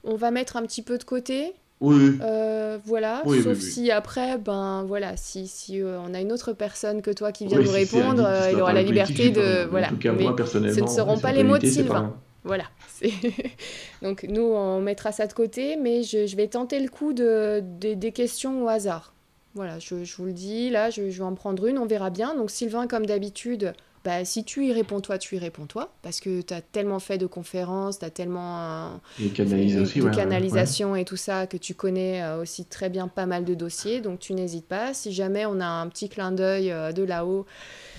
on 0.04 0.14
va 0.14 0.30
mettre 0.30 0.56
un 0.56 0.62
petit 0.62 0.82
peu 0.82 0.96
de 0.96 1.04
côté. 1.04 1.52
Oui. 1.80 2.18
Euh, 2.22 2.78
voilà. 2.84 3.22
Sauf 3.42 3.58
si 3.58 3.90
après, 3.90 4.38
ben 4.38 4.84
voilà, 4.84 5.16
si, 5.16 5.48
si 5.48 5.82
euh, 5.82 5.98
on 6.00 6.14
a 6.14 6.20
une 6.20 6.32
autre 6.32 6.52
personne 6.52 7.02
que 7.02 7.10
toi 7.10 7.32
qui 7.32 7.46
vient 7.46 7.58
nous 7.58 7.70
répondre, 7.70 8.26
il 8.50 8.58
aura 8.58 8.72
la 8.72 8.82
liberté 8.82 9.30
de. 9.30 9.66
Voilà. 9.68 9.88
En 9.88 9.90
tout 9.90 9.98
cas, 9.98 10.12
moi, 10.12 10.34
personnellement, 10.34 10.74
ce 10.74 10.80
ne 10.80 10.96
seront 10.96 11.18
pas 11.18 11.32
les 11.32 11.44
mots 11.44 11.58
de 11.58 11.66
Sylvain. 11.66 12.16
Voilà. 12.44 12.64
Donc 14.02 14.24
nous, 14.28 14.42
on 14.42 14.80
mettra 14.80 15.12
ça 15.12 15.26
de 15.26 15.32
côté, 15.32 15.76
mais 15.76 16.02
je, 16.02 16.26
je 16.26 16.36
vais 16.36 16.48
tenter 16.48 16.80
le 16.80 16.88
coup 16.88 17.12
de, 17.12 17.62
des 17.62 18.12
questions 18.12 18.64
au 18.64 18.68
hasard. 18.68 19.11
Voilà, 19.54 19.78
je, 19.78 19.94
vous 20.16 20.24
le 20.24 20.32
dis, 20.32 20.70
là, 20.70 20.90
je, 20.90 21.02
vais 21.02 21.20
en 21.20 21.34
prendre 21.34 21.66
une, 21.66 21.78
on 21.78 21.86
verra 21.86 22.10
bien. 22.10 22.34
Donc 22.34 22.50
Sylvain, 22.50 22.86
comme 22.86 23.04
d'habitude, 23.04 23.74
bah, 24.04 24.24
si 24.24 24.44
tu 24.44 24.64
y 24.64 24.72
réponds 24.72 25.00
toi, 25.00 25.18
tu 25.18 25.36
y 25.36 25.38
réponds 25.38 25.66
toi, 25.66 25.92
parce 26.02 26.20
que 26.20 26.40
tu 26.40 26.54
as 26.54 26.62
tellement 26.62 26.98
fait 26.98 27.18
de 27.18 27.26
conférences, 27.26 27.98
tu 27.98 28.04
as 28.04 28.10
tellement 28.10 29.00
de 29.18 30.14
canalisation 30.14 30.96
et 30.96 31.04
tout 31.04 31.16
ça, 31.16 31.46
que 31.46 31.58
tu 31.58 31.74
connais 31.74 32.22
euh, 32.22 32.40
aussi 32.40 32.64
très 32.64 32.88
bien 32.88 33.08
pas 33.08 33.26
mal 33.26 33.44
de 33.44 33.54
dossiers, 33.54 34.00
donc 34.00 34.18
tu 34.18 34.32
n'hésites 34.32 34.66
pas. 34.66 34.94
Si 34.94 35.12
jamais 35.12 35.44
on 35.44 35.60
a 35.60 35.66
un 35.66 35.88
petit 35.88 36.08
clin 36.08 36.32
d'œil 36.32 36.72
euh, 36.72 36.92
de 36.92 37.02
là-haut, 37.02 37.46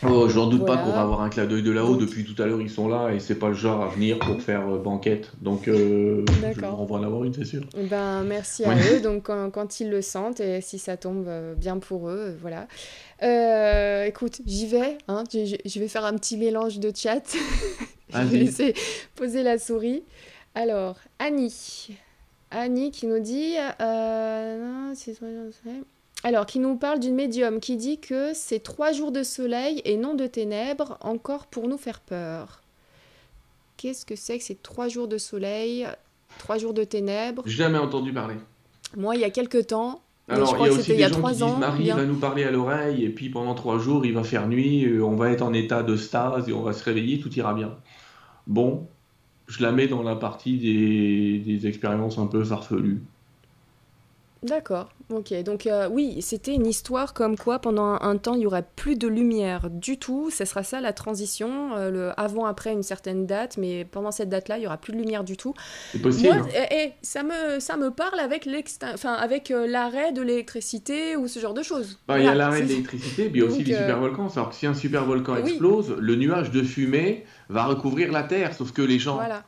Oh, 0.05 0.27
je 0.27 0.35
n'en 0.37 0.47
doute 0.47 0.65
pas 0.65 0.77
qu'on 0.77 0.91
va 0.91 1.01
avoir 1.01 1.21
un 1.21 1.29
clin 1.29 1.45
d'œil 1.45 1.63
de 1.63 1.71
là-haut. 1.71 1.95
Depuis 1.95 2.23
tout 2.23 2.41
à 2.41 2.45
l'heure, 2.45 2.61
ils 2.61 2.69
sont 2.69 2.87
là 2.87 3.13
et 3.13 3.19
c'est 3.19 3.35
pas 3.35 3.49
le 3.49 3.53
genre 3.53 3.81
à 3.83 3.87
venir 3.87 4.19
pour 4.19 4.41
faire 4.41 4.67
euh, 4.67 4.77
banquette. 4.77 5.31
Donc, 5.41 5.67
euh, 5.67 6.25
on 6.77 6.85
va 6.85 6.95
en 6.95 7.03
avoir 7.03 7.23
une, 7.23 7.33
c'est 7.33 7.45
sûr. 7.45 7.63
Eh 7.77 7.83
ben, 7.83 8.23
merci 8.23 8.65
à 8.65 8.75
eux. 8.75 9.01
Donc, 9.01 9.23
quand, 9.23 9.79
ils 9.79 9.89
le 9.89 10.01
sentent 10.01 10.39
et 10.39 10.61
si 10.61 10.79
ça 10.79 10.97
tombe 10.97 11.25
euh, 11.27 11.55
bien 11.55 11.77
pour 11.79 12.09
eux, 12.09 12.37
voilà. 12.41 12.67
écoute, 14.05 14.41
j'y 14.45 14.67
vais. 14.67 14.97
Hein. 15.07 15.23
Je, 15.31 15.79
vais 15.79 15.87
faire 15.87 16.05
un 16.05 16.13
petit 16.13 16.37
mélange 16.37 16.79
de 16.79 16.91
chat. 16.95 17.35
je 18.13 18.19
vais 18.19 18.37
laisser 18.37 18.73
poser 19.15 19.43
la 19.43 19.57
souris. 19.57 20.03
Alors, 20.55 20.97
Annie. 21.19 21.97
Annie 22.51 22.91
qui 22.91 23.07
nous 23.07 23.19
dit. 23.19 23.55
non, 23.79 24.91
c'est 24.95 25.17
alors, 26.23 26.45
qui 26.45 26.59
nous 26.59 26.77
parle 26.77 26.99
d'une 26.99 27.15
médium 27.15 27.59
qui 27.59 27.75
dit 27.75 27.99
que 27.99 28.33
c'est 28.33 28.59
trois 28.59 28.93
jours 28.93 29.11
de 29.11 29.23
soleil 29.23 29.81
et 29.83 29.97
non 29.97 30.13
de 30.13 30.25
ténèbres, 30.25 30.97
encore 31.01 31.47
pour 31.47 31.67
nous 31.67 31.77
faire 31.77 31.99
peur. 31.99 32.61
Qu'est-ce 33.75 34.05
que 34.05 34.15
c'est 34.15 34.37
que 34.37 34.43
ces 34.43 34.55
trois 34.55 34.87
jours 34.87 35.09
de 35.09 35.17
soleil, 35.17 35.85
trois 36.39 36.57
jours 36.57 36.73
de 36.73 36.85
ténèbres? 36.85 37.43
Jamais 37.45 37.77
entendu 37.77 38.13
parler. 38.13 38.35
Moi, 38.95 39.17
il 39.17 39.21
y 39.21 39.25
a 39.25 39.29
quelques 39.29 39.67
temps. 39.67 40.01
Alors, 40.29 40.47
je 40.47 40.53
crois 40.53 40.67
il 40.67 40.71
y 40.71 40.75
a 40.75 40.79
aussi 40.79 40.87
des 40.87 40.93
il 40.93 40.99
y 41.01 41.03
a 41.03 41.09
gens 41.09 41.21
qui 41.21 41.33
disent 41.33 41.59
Marie 41.59 41.89
va 41.89 42.05
nous 42.05 42.15
parler 42.15 42.45
à 42.45 42.51
l'oreille 42.51 43.03
et 43.03 43.09
puis 43.09 43.29
pendant 43.29 43.55
trois 43.55 43.77
jours, 43.77 44.05
il 44.05 44.13
va 44.13 44.23
faire 44.23 44.47
nuit, 44.47 44.85
euh, 44.85 45.03
on 45.03 45.17
va 45.17 45.29
être 45.29 45.41
en 45.41 45.51
état 45.51 45.83
de 45.83 45.97
stase 45.97 46.47
et 46.47 46.53
on 46.53 46.61
va 46.61 46.71
se 46.71 46.85
réveiller, 46.85 47.19
tout 47.19 47.33
ira 47.33 47.53
bien. 47.53 47.75
Bon, 48.47 48.87
je 49.47 49.61
la 49.61 49.73
mets 49.73 49.87
dans 49.87 50.01
la 50.01 50.15
partie 50.15 50.57
des, 50.57 51.39
des 51.39 51.67
expériences 51.67 52.17
un 52.17 52.27
peu 52.27 52.41
farfelues. 52.45 53.01
D'accord, 54.43 54.89
ok. 55.09 55.33
Donc 55.43 55.67
euh, 55.67 55.87
oui, 55.89 56.21
c'était 56.21 56.53
une 56.53 56.67
histoire 56.67 57.13
comme 57.13 57.37
quoi 57.37 57.59
pendant 57.59 57.97
un, 58.01 58.17
temps 58.17 58.33
il 58.33 58.41
y 58.41 58.45
aurait 58.45 58.65
plus 58.75 58.97
de 58.97 59.07
lumière 59.07 59.69
du 59.69 59.97
tout. 59.97 60.29
Ce 60.31 60.43
sera 60.43 60.63
ça 60.63 60.81
la 60.81 60.91
transition, 60.91 61.75
euh, 61.77 61.89
le 61.89 62.19
avant-après 62.19 62.73
une 62.73 62.83
certaine 62.83 63.25
date, 63.25 63.57
mais 63.57 63.85
pendant 63.85 64.11
cette 64.11 64.27
date-là, 64.27 64.57
il 64.57 64.63
y 64.63 64.67
aura 64.67 64.75
plus 64.75 64.91
de 64.91 64.97
lumière 64.97 65.23
du 65.23 65.37
tout. 65.37 65.53
C'est 65.93 66.01
possible. 66.01 66.33
Moi, 66.35 66.47
eh, 66.53 66.75
eh, 66.75 66.91
ça 67.01 67.23
me 67.23 67.61
ça 67.61 67.77
me 67.77 67.89
parle 67.89 68.19
avec 68.19 68.49
enfin 68.93 69.13
avec 69.13 69.49
euh, 69.49 69.65
l'arrêt 69.65 70.11
de 70.11 70.21
l'électricité 70.21 71.15
ou 71.15 71.29
ce 71.29 71.39
genre 71.39 71.53
de 71.53 71.63
choses. 71.63 71.99
Bah, 72.09 72.19
il 72.19 72.25
y 72.25 72.27
a 72.27 72.35
l'arrêt 72.35 72.63
de 72.63 72.67
l'électricité, 72.67 73.29
mais 73.31 73.39
il 73.39 73.39
y 73.39 73.41
a 73.43 73.45
aussi 73.45 73.63
les 73.63 73.75
super 73.75 73.99
volcans. 73.99 74.27
Alors 74.35 74.49
que 74.49 74.55
si 74.55 74.67
un 74.67 74.73
super 74.73 75.05
volcan 75.05 75.37
explose, 75.37 75.95
le 75.97 76.15
nuage 76.17 76.51
de 76.51 76.63
fumée 76.63 77.23
va 77.47 77.63
recouvrir 77.63 78.11
la 78.11 78.23
Terre, 78.23 78.53
sauf 78.53 78.73
que 78.73 78.81
les 78.81 78.99
gens 78.99 79.15
voilà 79.15 79.43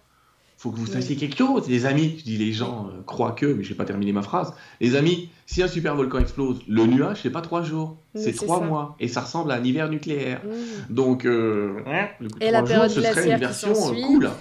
faut 0.66 0.72
que 0.72 0.80
vous 0.80 0.88
sachiez 0.88 1.16
quelque 1.16 1.38
chose, 1.38 1.70
les 1.70 1.86
amis. 1.86 2.16
Je 2.18 2.24
dis 2.24 2.38
les 2.38 2.52
gens 2.52 2.88
euh, 2.88 3.04
croient 3.06 3.34
que, 3.34 3.46
mais 3.46 3.64
je 3.64 3.70
vais 3.70 3.76
pas 3.76 3.86
terminer 3.86 4.14
ma 4.14 4.24
phrase. 4.24 4.52
Les 4.82 4.96
amis, 4.96 5.30
si 5.46 5.62
un 5.62 5.68
super 5.68 5.96
volcan 5.96 6.18
explose, 6.18 6.60
le 6.68 6.88
nuage 6.88 7.20
c'est 7.22 7.30
pas 7.30 7.42
trois 7.42 7.62
jours, 7.62 7.98
c'est 8.16 8.34
trois 8.34 8.62
mois, 8.62 8.96
et 9.00 9.08
ça 9.08 9.22
ressemble 9.22 9.52
à 9.52 9.56
un 9.56 9.64
hiver 9.64 9.90
nucléaire. 9.90 10.42
Mmh. 10.44 10.92
Donc, 10.92 11.26
euh, 11.26 11.82
le 12.20 12.30
coup 12.30 12.40
et 12.42 12.50
la 12.50 12.66
jours, 12.66 12.90
ce 12.90 13.00
serait 13.00 13.30
une 13.30 13.38
version 13.38 13.74
euh, 13.74 14.02
cool. 14.08 14.32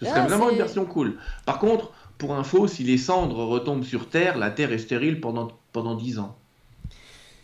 Ce 0.00 0.06
serait 0.06 0.20
ah, 0.20 0.26
vraiment 0.26 0.48
une 0.48 0.56
version 0.56 0.86
cool. 0.86 1.18
Par 1.44 1.58
contre, 1.58 1.92
pour 2.16 2.34
info, 2.34 2.66
si 2.66 2.82
les 2.82 2.96
cendres 2.96 3.44
retombent 3.44 3.84
sur 3.84 4.08
Terre, 4.08 4.38
la 4.38 4.50
Terre 4.50 4.72
est 4.72 4.78
stérile 4.78 5.20
pendant 5.20 5.48
pendant 5.74 5.94
dix 5.94 6.18
ans. 6.18 6.34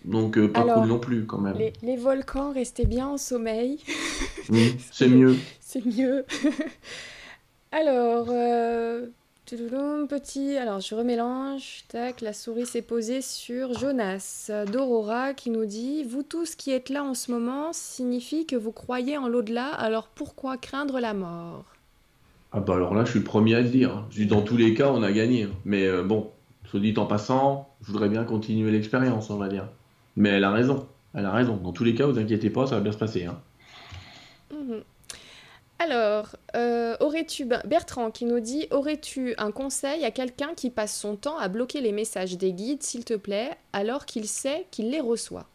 Donc 0.06 0.38
pas 0.46 0.62
cool 0.62 0.86
non 0.86 0.98
plus 0.98 1.26
quand 1.26 1.38
même. 1.38 1.58
Les, 1.58 1.74
les 1.82 1.96
volcans 1.98 2.54
restaient 2.54 2.86
bien 2.86 3.06
en 3.06 3.18
sommeil. 3.18 3.80
c'est 4.92 5.08
mieux. 5.08 5.36
C'est 5.60 5.84
mieux. 5.84 6.24
Alors, 7.72 8.26
euh, 8.30 9.06
petit, 10.08 10.56
alors 10.56 10.80
je 10.80 10.94
remélange, 10.94 11.84
tac, 11.88 12.20
la 12.20 12.32
souris 12.32 12.66
s'est 12.66 12.82
posée 12.82 13.22
sur 13.22 13.74
Jonas 13.78 14.50
d'Aurora 14.72 15.34
qui 15.34 15.50
nous 15.50 15.66
dit 15.66 16.02
Vous 16.02 16.24
tous 16.24 16.56
qui 16.56 16.72
êtes 16.72 16.88
là 16.88 17.04
en 17.04 17.14
ce 17.14 17.30
moment 17.30 17.72
signifie 17.72 18.44
que 18.44 18.56
vous 18.56 18.72
croyez 18.72 19.18
en 19.18 19.28
l'au-delà, 19.28 19.68
alors 19.68 20.08
pourquoi 20.08 20.56
craindre 20.56 20.98
la 20.98 21.14
mort? 21.14 21.64
Ah 22.52 22.58
bah 22.58 22.74
alors 22.74 22.94
là, 22.94 23.04
je 23.04 23.10
suis 23.10 23.20
le 23.20 23.24
premier 23.24 23.54
à 23.54 23.60
le 23.60 23.68
dire. 23.68 23.92
Hein. 23.92 24.06
Je 24.10 24.22
dis 24.22 24.26
dans 24.26 24.42
tous 24.42 24.56
les 24.56 24.74
cas, 24.74 24.90
on 24.90 25.04
a 25.04 25.12
gagné. 25.12 25.44
Hein. 25.44 25.50
Mais 25.64 25.86
euh, 25.86 26.02
bon, 26.02 26.32
soit 26.64 26.80
dit 26.80 26.94
en 26.96 27.06
passant, 27.06 27.68
je 27.82 27.92
voudrais 27.92 28.08
bien 28.08 28.24
continuer 28.24 28.72
l'expérience, 28.72 29.30
on 29.30 29.36
va 29.36 29.46
dire. 29.46 29.68
Mais 30.16 30.30
elle 30.30 30.44
a 30.44 30.50
raison, 30.50 30.88
elle 31.14 31.26
a 31.26 31.30
raison. 31.30 31.56
Dans 31.56 31.72
tous 31.72 31.84
les 31.84 31.94
cas, 31.94 32.06
vous 32.06 32.18
inquiétez 32.18 32.50
pas, 32.50 32.66
ça 32.66 32.74
va 32.74 32.80
bien 32.80 32.92
se 32.92 32.98
passer. 32.98 33.26
Hein. 33.26 33.38
Mhm. 34.52 34.82
Alors, 35.82 36.36
euh, 36.56 36.94
aurais-tu 37.00 37.46
Bertrand 37.46 38.10
qui 38.10 38.26
nous 38.26 38.40
dit 38.40 38.66
aurais-tu 38.70 39.34
un 39.38 39.50
conseil 39.50 40.04
à 40.04 40.10
quelqu'un 40.10 40.50
qui 40.54 40.68
passe 40.68 40.94
son 40.94 41.16
temps 41.16 41.38
à 41.38 41.48
bloquer 41.48 41.80
les 41.80 41.90
messages 41.90 42.36
des 42.36 42.52
guides, 42.52 42.82
s'il 42.82 43.02
te 43.02 43.14
plaît, 43.14 43.52
alors 43.72 44.04
qu'il 44.04 44.28
sait 44.28 44.66
qu'il 44.70 44.90
les 44.90 45.00
reçoit? 45.00 45.48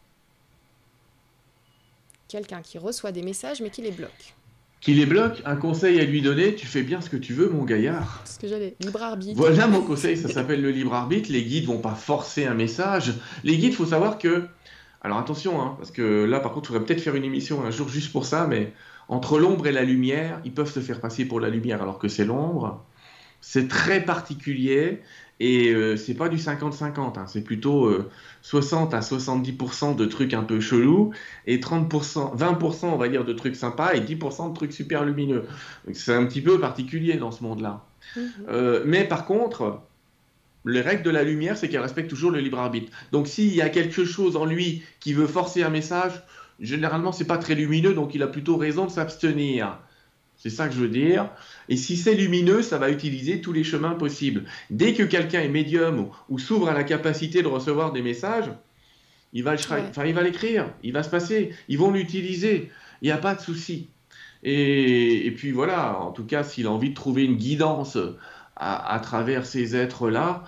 Quelqu'un 2.26 2.60
qui 2.60 2.76
reçoit 2.76 3.12
des 3.12 3.22
messages 3.22 3.60
mais 3.60 3.70
qui 3.70 3.82
les 3.82 3.92
bloque. 3.92 4.34
Qui 4.80 4.94
les 4.94 5.06
bloque 5.06 5.42
Un 5.44 5.54
conseil 5.54 6.00
à 6.00 6.04
lui 6.04 6.22
donner 6.22 6.56
Tu 6.56 6.66
fais 6.66 6.82
bien 6.82 7.00
ce 7.00 7.08
que 7.08 7.16
tu 7.16 7.32
veux, 7.32 7.48
mon 7.48 7.62
gaillard. 7.62 8.20
Ce 8.24 8.40
que 8.40 8.48
j'allais. 8.48 8.74
Libre 8.80 9.04
arbitre. 9.04 9.36
Voilà 9.36 9.68
mon 9.68 9.82
conseil, 9.82 10.16
ça 10.16 10.28
s'appelle 10.28 10.60
le 10.60 10.72
libre 10.72 10.92
arbitre. 10.92 11.30
Les 11.30 11.44
guides 11.44 11.66
vont 11.66 11.78
pas 11.78 11.94
forcer 11.94 12.46
un 12.46 12.54
message. 12.54 13.14
Les 13.44 13.56
guides, 13.58 13.74
faut 13.74 13.86
savoir 13.86 14.18
que. 14.18 14.48
Alors 15.02 15.18
attention, 15.18 15.62
hein, 15.62 15.76
parce 15.78 15.92
que 15.92 16.24
là, 16.24 16.40
par 16.40 16.52
contre, 16.52 16.66
je 16.66 16.72
pourrais 16.72 16.84
peut-être 16.84 17.00
faire 17.00 17.14
une 17.14 17.22
émission 17.22 17.64
un 17.64 17.70
jour 17.70 17.88
juste 17.88 18.10
pour 18.10 18.26
ça, 18.26 18.48
mais 18.48 18.72
entre 19.08 19.38
l'ombre 19.38 19.66
et 19.66 19.72
la 19.72 19.82
lumière, 19.82 20.40
ils 20.44 20.52
peuvent 20.52 20.70
se 20.70 20.80
faire 20.80 21.00
passer 21.00 21.24
pour 21.24 21.40
la 21.40 21.48
lumière 21.48 21.82
alors 21.82 21.98
que 21.98 22.08
c'est 22.08 22.24
l'ombre. 22.24 22.84
C'est 23.40 23.68
très 23.68 24.04
particulier 24.04 25.02
et 25.38 25.70
euh, 25.72 25.96
c'est 25.96 26.14
pas 26.14 26.28
du 26.28 26.38
50-50, 26.38 27.18
hein. 27.18 27.26
c'est 27.26 27.42
plutôt 27.42 27.92
60 28.42 28.94
euh, 28.94 28.96
à 28.96 29.00
70% 29.00 29.94
de 29.94 30.04
trucs 30.06 30.32
un 30.32 30.42
peu 30.42 30.58
chelous 30.60 31.12
et 31.46 31.58
30%, 31.58 32.36
20% 32.36 32.86
on 32.86 32.96
va 32.96 33.08
dire 33.08 33.24
de 33.24 33.32
trucs 33.34 33.54
sympas 33.54 33.92
et 33.92 34.00
10% 34.00 34.50
de 34.50 34.54
trucs 34.54 34.72
super 34.72 35.04
lumineux. 35.04 35.44
C'est 35.92 36.14
un 36.14 36.24
petit 36.24 36.40
peu 36.40 36.58
particulier 36.58 37.14
dans 37.14 37.30
ce 37.30 37.42
monde-là. 37.44 37.84
Mhm. 38.16 38.82
mais 38.86 39.04
par 39.04 39.26
contre, 39.26 39.80
les 40.64 40.80
règles 40.80 41.02
de 41.02 41.10
la 41.10 41.22
lumière, 41.22 41.56
c'est 41.56 41.68
qu'elle 41.68 41.80
respecte 41.80 42.10
toujours 42.10 42.30
le 42.30 42.40
libre 42.40 42.58
arbitre. 42.58 42.92
Donc 43.12 43.28
s'il 43.28 43.54
y 43.54 43.62
a 43.62 43.68
quelque 43.68 44.04
chose 44.04 44.36
en 44.36 44.44
lui 44.44 44.82
qui 45.00 45.12
veut 45.12 45.26
forcer 45.26 45.62
un 45.62 45.70
message, 45.70 46.22
généralement 46.60 47.12
c'est 47.12 47.26
pas 47.26 47.38
très 47.38 47.54
lumineux, 47.54 47.94
donc 47.94 48.14
il 48.14 48.22
a 48.22 48.26
plutôt 48.26 48.56
raison 48.56 48.86
de 48.86 48.90
s'abstenir. 48.90 49.78
C'est 50.36 50.50
ça 50.50 50.68
que 50.68 50.74
je 50.74 50.80
veux 50.80 50.88
dire. 50.88 51.30
Et 51.68 51.76
si 51.76 51.96
c'est 51.96 52.14
lumineux, 52.14 52.60
ça 52.62 52.78
va 52.78 52.90
utiliser 52.90 53.40
tous 53.40 53.52
les 53.52 53.64
chemins 53.64 53.94
possibles. 53.94 54.44
Dès 54.70 54.92
que 54.92 55.02
quelqu'un 55.02 55.40
est 55.40 55.48
médium 55.48 56.10
ou, 56.28 56.38
s'ouvre 56.38 56.68
à 56.68 56.74
la 56.74 56.84
capacité 56.84 57.42
de 57.42 57.48
recevoir 57.48 57.92
des 57.92 58.02
messages, 58.02 58.50
il 59.32 59.42
va 59.42 59.54
il 59.54 60.14
va 60.14 60.22
l'écrire, 60.22 60.70
il 60.82 60.92
va 60.92 61.02
se 61.02 61.10
passer, 61.10 61.54
ils 61.68 61.78
vont 61.78 61.90
l'utiliser. 61.90 62.70
Il 63.02 63.06
n'y 63.06 63.12
a 63.12 63.18
pas 63.18 63.34
de 63.34 63.40
souci. 63.40 63.88
Et, 64.42 65.32
puis 65.36 65.50
voilà, 65.50 65.98
en 66.00 66.12
tout 66.12 66.24
cas, 66.24 66.44
s'il 66.44 66.66
a 66.66 66.70
envie 66.70 66.90
de 66.90 66.94
trouver 66.94 67.24
une 67.24 67.36
guidance 67.36 67.98
à, 68.54 69.00
travers 69.02 69.44
ces 69.44 69.74
êtres-là, 69.74 70.44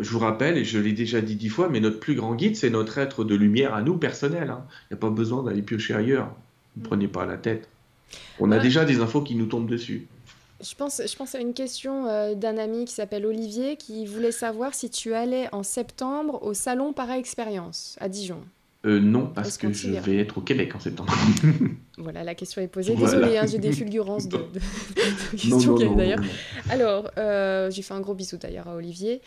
je 0.00 0.10
vous 0.10 0.18
rappelle, 0.18 0.58
et 0.58 0.64
je 0.64 0.78
l'ai 0.78 0.92
déjà 0.92 1.20
dit 1.20 1.36
dix 1.36 1.48
fois, 1.48 1.68
mais 1.68 1.80
notre 1.80 2.00
plus 2.00 2.14
grand 2.14 2.34
guide, 2.34 2.56
c'est 2.56 2.70
notre 2.70 2.98
être 2.98 3.24
de 3.24 3.34
lumière 3.34 3.74
à 3.74 3.82
nous, 3.82 3.96
personnel. 3.96 4.50
Hein. 4.50 4.64
Il 4.90 4.94
n'y 4.94 4.98
a 4.98 5.00
pas 5.00 5.10
besoin 5.10 5.42
d'aller 5.42 5.62
piocher 5.62 5.94
ailleurs. 5.94 6.34
Ne 6.76 6.82
mm. 6.82 6.86
prenez 6.86 7.08
pas 7.08 7.26
la 7.26 7.36
tête. 7.36 7.68
On 8.40 8.50
a 8.52 8.58
déjà 8.58 8.84
des 8.84 9.00
infos 9.00 9.22
qui 9.22 9.34
nous 9.34 9.46
tombent 9.46 9.68
dessus. 9.68 10.06
Je 10.60 10.74
pense, 10.74 11.00
je 11.06 11.16
pense 11.16 11.34
à 11.34 11.40
une 11.40 11.54
question 11.54 12.06
euh, 12.06 12.34
d'un 12.34 12.58
ami 12.58 12.84
qui 12.84 12.92
s'appelle 12.92 13.26
Olivier 13.26 13.76
qui 13.76 14.06
voulait 14.06 14.32
savoir 14.32 14.74
si 14.74 14.90
tu 14.90 15.14
allais 15.14 15.48
en 15.52 15.62
septembre 15.62 16.42
au 16.42 16.52
salon 16.52 16.92
Para-Expérience 16.92 17.96
à 18.00 18.08
Dijon. 18.08 18.40
Euh, 18.84 19.00
non, 19.00 19.26
parce 19.26 19.58
que 19.58 19.72
je 19.72 19.90
vais 19.90 20.18
être 20.18 20.38
au 20.38 20.40
Québec 20.40 20.74
en 20.74 20.80
septembre. 20.80 21.12
voilà, 21.98 22.24
la 22.24 22.34
question 22.34 22.62
est 22.62 22.68
posée. 22.68 22.94
Désolée, 22.94 23.36
hein, 23.36 23.46
j'ai 23.46 23.58
des 23.58 23.72
fulgurances 23.72 24.28
de, 24.28 24.38
questions 25.32 25.74
d'ailleurs. 25.74 26.20
Alors, 26.70 27.10
euh, 27.18 27.70
j'ai 27.70 27.82
fait 27.82 27.94
un 27.94 28.00
gros 28.00 28.14
bisou 28.14 28.36
d'ailleurs 28.36 28.68
à 28.68 28.74
Olivier. 28.74 29.20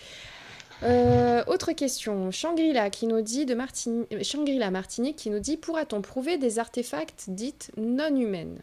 Euh, 0.83 1.43
autre 1.47 1.73
question, 1.73 2.31
Shangri-La 2.31 2.89
qui 2.89 3.07
nous 3.07 3.21
dit 3.21 3.45
de 3.45 3.53
Martini... 3.53 4.05
Shangri-La 4.23 4.71
Martinique 4.71 5.15
qui 5.15 5.29
nous 5.29 5.39
dit 5.39 5.57
pourra-t-on 5.57 6.01
prouver 6.01 6.37
des 6.37 6.59
artefacts 6.59 7.25
dites 7.27 7.71
non 7.77 8.15
humaines? 8.15 8.59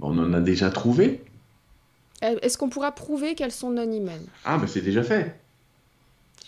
On 0.00 0.18
en 0.18 0.32
a 0.34 0.40
déjà 0.40 0.70
trouvé. 0.70 1.24
Est-ce 2.20 2.58
qu'on 2.58 2.68
pourra 2.68 2.92
prouver 2.92 3.34
qu'elles 3.34 3.52
sont 3.52 3.70
non 3.70 3.90
humaines? 3.90 4.26
Ah, 4.44 4.58
mais 4.58 4.66
c'est 4.66 4.80
déjà 4.80 5.02
fait. 5.02 5.34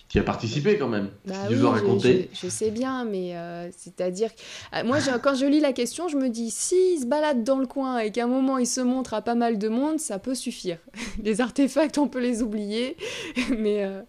Tu 0.09 0.21
as 0.21 0.23
participé 0.23 0.79
quand 0.79 0.89
même. 0.89 1.11
Bah 1.25 1.35
oui, 1.51 1.57
je, 1.57 2.23
je, 2.33 2.49
sais 2.49 2.71
bien, 2.71 3.05
mais 3.05 3.37
euh, 3.37 3.69
c'est-à-dire. 3.77 4.31
Euh, 4.73 4.85
moi, 4.85 4.99
quand 5.21 5.35
je 5.35 5.47
lis 5.47 5.59
la 5.59 5.73
question, 5.73 6.07
je 6.07 6.17
me 6.17 6.29
dis 6.29 6.51
s'il 6.53 7.01
se 7.01 7.07
balade 7.07 7.43
dans 7.43 7.59
le 7.59 7.67
coin 7.67 7.99
et 7.99 8.13
qu'à 8.13 8.25
un 8.25 8.29
moment 8.29 8.59
il 8.59 8.69
se 8.69 8.81
montre 8.81 9.15
à 9.15 9.23
pas 9.23 9.35
mal 9.35 9.59
de 9.59 9.69
monde, 9.69 9.99
ça 9.99 10.21
peut 10.21 10.37
suffire. 10.37 10.79
les 11.25 11.41
artefacts, 11.41 11.99
on 11.99 12.07
peut 12.07 12.21
les 12.21 12.41
oublier, 12.41 12.97
mais 13.59 13.85
euh, 13.85 14.01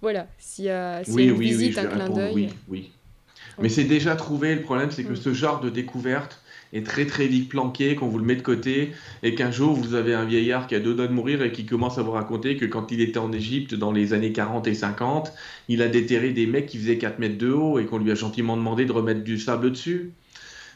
voilà, 0.00 0.26
s'il 0.38 0.66
y 0.66 0.70
a, 0.70 1.02
oui, 1.08 1.26
une 1.26 1.38
visite, 1.38 1.78
un 1.78 1.86
clin 1.86 2.08
d'œil. 2.08 2.34
Oui, 2.34 2.48
oui. 2.68 2.90
Mais 3.60 3.68
c'est 3.68 3.84
déjà 3.84 4.14
trouvé. 4.14 4.54
Le 4.54 4.62
problème, 4.62 4.90
c'est 4.90 5.02
que 5.02 5.12
mm. 5.12 5.16
ce 5.16 5.34
genre 5.34 5.60
de 5.60 5.70
découverte, 5.70 6.40
est 6.72 6.84
très 6.84 7.06
très 7.06 7.26
vite 7.26 7.48
planqué, 7.48 7.94
qu'on 7.94 8.08
vous 8.08 8.18
le 8.18 8.24
met 8.24 8.36
de 8.36 8.42
côté, 8.42 8.92
et 9.22 9.34
qu'un 9.34 9.50
jour 9.50 9.74
vous 9.74 9.94
avez 9.94 10.14
un 10.14 10.24
vieillard 10.24 10.66
qui 10.66 10.74
a 10.74 10.80
deux 10.80 10.94
doigts 10.94 11.06
de 11.06 11.12
mourir 11.12 11.42
et 11.42 11.52
qui 11.52 11.64
commence 11.64 11.98
à 11.98 12.02
vous 12.02 12.10
raconter 12.10 12.56
que 12.56 12.66
quand 12.66 12.92
il 12.92 13.00
était 13.00 13.18
en 13.18 13.32
Égypte 13.32 13.74
dans 13.74 13.92
les 13.92 14.12
années 14.12 14.32
40 14.32 14.66
et 14.66 14.74
50, 14.74 15.32
il 15.68 15.82
a 15.82 15.88
déterré 15.88 16.30
des 16.30 16.46
mecs 16.46 16.66
qui 16.66 16.78
faisaient 16.78 16.98
4 16.98 17.18
mètres 17.18 17.38
de 17.38 17.50
haut 17.50 17.78
et 17.78 17.86
qu'on 17.86 17.98
lui 17.98 18.10
a 18.10 18.14
gentiment 18.14 18.56
demandé 18.56 18.84
de 18.84 18.92
remettre 18.92 19.24
du 19.24 19.38
sable 19.38 19.70
dessus. 19.70 20.12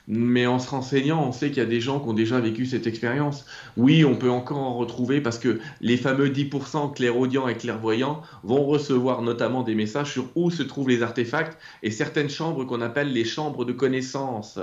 Mais 0.09 0.47
en 0.47 0.59
se 0.59 0.69
renseignant, 0.69 1.25
on 1.27 1.33
sait 1.33 1.49
qu'il 1.49 1.59
y 1.59 1.67
a 1.67 1.69
des 1.69 1.81
gens 1.81 2.01
qui 2.01 2.09
ont 2.09 2.15
déjà 2.15 2.41
vécu 2.41 2.67
cette 2.67 2.87
expérience. 2.87 3.47
Oui, 3.77 4.05
on 4.05 4.17
peut 4.17 4.31
encore 4.31 4.59
en 4.59 4.75
retrouver 4.75 5.21
parce 5.21 5.39
que 5.39 5.61
les 5.81 5.97
fameux 5.97 6.29
10% 6.29 6.95
clairaudients 6.95 7.47
et 7.47 7.55
clairvoyants 7.55 8.23
vont 8.43 8.65
recevoir 8.65 9.23
notamment 9.23 9.63
des 9.63 9.75
messages 9.75 10.13
sur 10.13 10.29
où 10.35 10.51
se 10.51 10.63
trouvent 10.63 10.89
les 10.89 11.03
artefacts 11.03 11.57
et 11.83 11.91
certaines 11.91 12.31
chambres 12.31 12.65
qu'on 12.65 12.81
appelle 12.81 13.13
les 13.13 13.25
chambres 13.25 13.65
de 13.65 13.73
connaissance. 13.73 14.59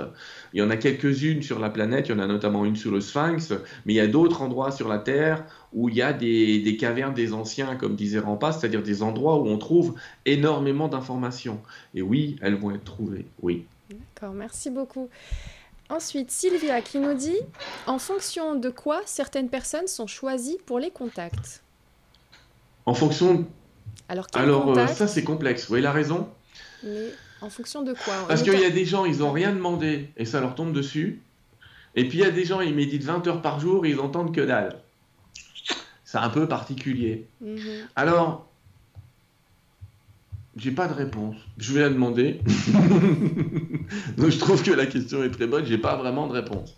Il 0.52 0.60
y 0.60 0.62
en 0.62 0.70
a 0.70 0.76
quelques-unes 0.76 1.42
sur 1.42 1.58
la 1.58 1.70
planète, 1.70 2.08
il 2.08 2.12
y 2.12 2.14
en 2.14 2.20
a 2.20 2.26
notamment 2.26 2.64
une 2.64 2.76
sur 2.76 2.90
le 2.90 3.00
Sphinx, 3.00 3.52
mais 3.86 3.94
il 3.94 3.96
y 3.96 4.00
a 4.00 4.06
d'autres 4.06 4.42
endroits 4.42 4.70
sur 4.70 4.88
la 4.88 4.98
Terre 4.98 5.44
où 5.72 5.88
il 5.88 5.96
y 5.96 6.02
a 6.02 6.12
des, 6.12 6.76
cavernes 6.78 7.14
des 7.14 7.32
anciens, 7.32 7.76
comme 7.76 7.96
disait 7.96 8.18
Rampas, 8.18 8.52
c'est-à-dire 8.52 8.82
des 8.82 9.02
endroits 9.02 9.38
où 9.38 9.46
on 9.46 9.58
trouve 9.58 9.94
énormément 10.26 10.88
d'informations. 10.88 11.60
Et 11.94 12.02
oui, 12.02 12.36
elles 12.42 12.56
vont 12.56 12.72
être 12.72 12.84
trouvées, 12.84 13.26
oui. 13.42 13.64
D'accord, 14.20 14.34
merci 14.34 14.68
beaucoup. 14.68 15.08
Ensuite, 15.88 16.30
Sylvia 16.30 16.82
qui 16.82 16.98
nous 16.98 17.14
dit 17.14 17.38
en 17.86 17.98
fonction 17.98 18.54
de 18.54 18.68
quoi 18.68 19.00
certaines 19.06 19.48
personnes 19.48 19.86
sont 19.86 20.06
choisies 20.06 20.58
pour 20.66 20.78
les 20.78 20.90
contacts? 20.90 21.62
En 22.84 22.92
fonction. 22.92 23.46
Alors, 24.10 24.26
Alors 24.34 24.76
euh, 24.76 24.86
ça 24.88 25.06
c'est 25.06 25.24
complexe. 25.24 25.70
Oui, 25.70 25.80
la 25.80 25.92
raison? 25.92 26.28
Mais 26.82 27.08
en 27.40 27.48
fonction 27.48 27.82
de 27.82 27.94
quoi? 27.94 28.26
Parce 28.28 28.42
qu'il 28.42 28.60
y 28.60 28.64
a 28.64 28.70
des 28.70 28.84
gens, 28.84 29.06
ils 29.06 29.20
n'ont 29.20 29.32
rien 29.32 29.52
demandé 29.52 30.10
et 30.18 30.26
ça 30.26 30.40
leur 30.40 30.54
tombe 30.54 30.74
dessus. 30.74 31.22
Et 31.94 32.06
puis 32.06 32.18
il 32.18 32.24
y 32.24 32.26
a 32.26 32.30
des 32.30 32.44
gens, 32.44 32.60
ils 32.60 32.74
méditent 32.74 33.04
20 33.04 33.26
heures 33.26 33.40
par 33.40 33.58
jour 33.58 33.86
et 33.86 33.90
ils 33.90 34.00
entendent 34.00 34.34
que 34.34 34.42
dalle. 34.42 34.80
C'est 36.04 36.18
un 36.18 36.28
peu 36.28 36.46
particulier. 36.46 37.26
Mhm. 37.40 37.88
Alors, 37.96 38.49
j'ai 40.60 40.70
pas 40.72 40.86
de 40.88 40.92
réponse. 40.92 41.36
Je 41.56 41.72
vais 41.72 41.80
la 41.80 41.88
demander. 41.88 42.40
Donc 44.18 44.28
je 44.28 44.38
trouve 44.38 44.62
que 44.62 44.70
la 44.70 44.86
question 44.86 45.24
est 45.24 45.30
très 45.30 45.46
bonne. 45.46 45.64
J'ai 45.64 45.78
pas 45.78 45.96
vraiment 45.96 46.26
de 46.26 46.32
réponse. 46.32 46.76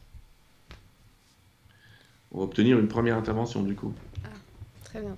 On 2.30 2.38
va 2.38 2.44
obtenir 2.44 2.78
une 2.78 2.88
première 2.88 3.16
intervention 3.16 3.62
du 3.62 3.74
coup. 3.74 3.92
Ah, 4.24 4.28
très 4.84 5.00
bien. 5.00 5.16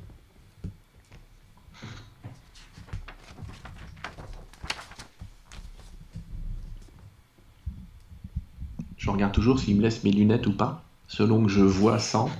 Je 8.97 9.11
regarde 9.11 9.35
toujours 9.35 9.59
s'il 9.59 9.77
me 9.77 9.83
laisse 9.83 10.03
mes 10.03 10.13
lunettes 10.13 10.47
ou 10.47 10.53
pas, 10.53 10.83
selon 11.07 11.45
que 11.45 11.51
je 11.51 11.61
vois 11.61 11.99
sans 11.99 12.31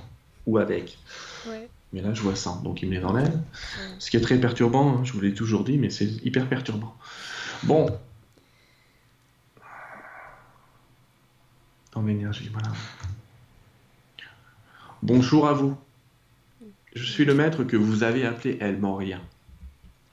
ou 0.47 0.57
avec. 0.57 0.97
Mais 1.95 2.01
là, 2.01 2.13
je 2.13 2.21
vois 2.21 2.35
ça, 2.35 2.59
donc 2.61 2.81
il 2.81 2.89
me 2.89 2.95
les 2.95 3.05
enlève. 3.05 3.41
Ce 3.99 4.11
qui 4.11 4.17
est 4.17 4.21
très 4.21 4.37
perturbant, 4.37 4.97
hein, 4.97 5.05
je 5.05 5.13
vous 5.13 5.21
l'ai 5.21 5.33
toujours 5.33 5.63
dit, 5.63 5.77
mais 5.77 5.89
c'est 5.89 6.05
hyper 6.25 6.49
perturbant. 6.49 6.93
Bon. 7.63 7.87
Dans 11.93 12.01
l'énergie, 12.01 12.49
voilà. 12.51 12.67
Bonjour 15.03 15.47
à 15.47 15.53
vous. 15.53 15.77
Je 16.93 17.05
suis 17.05 17.23
le 17.23 17.33
maître 17.33 17.63
que 17.63 17.77
vous 17.77 18.03
avez 18.03 18.25
appelé 18.25 18.57
El 18.59 18.77
Moria. 18.77 19.21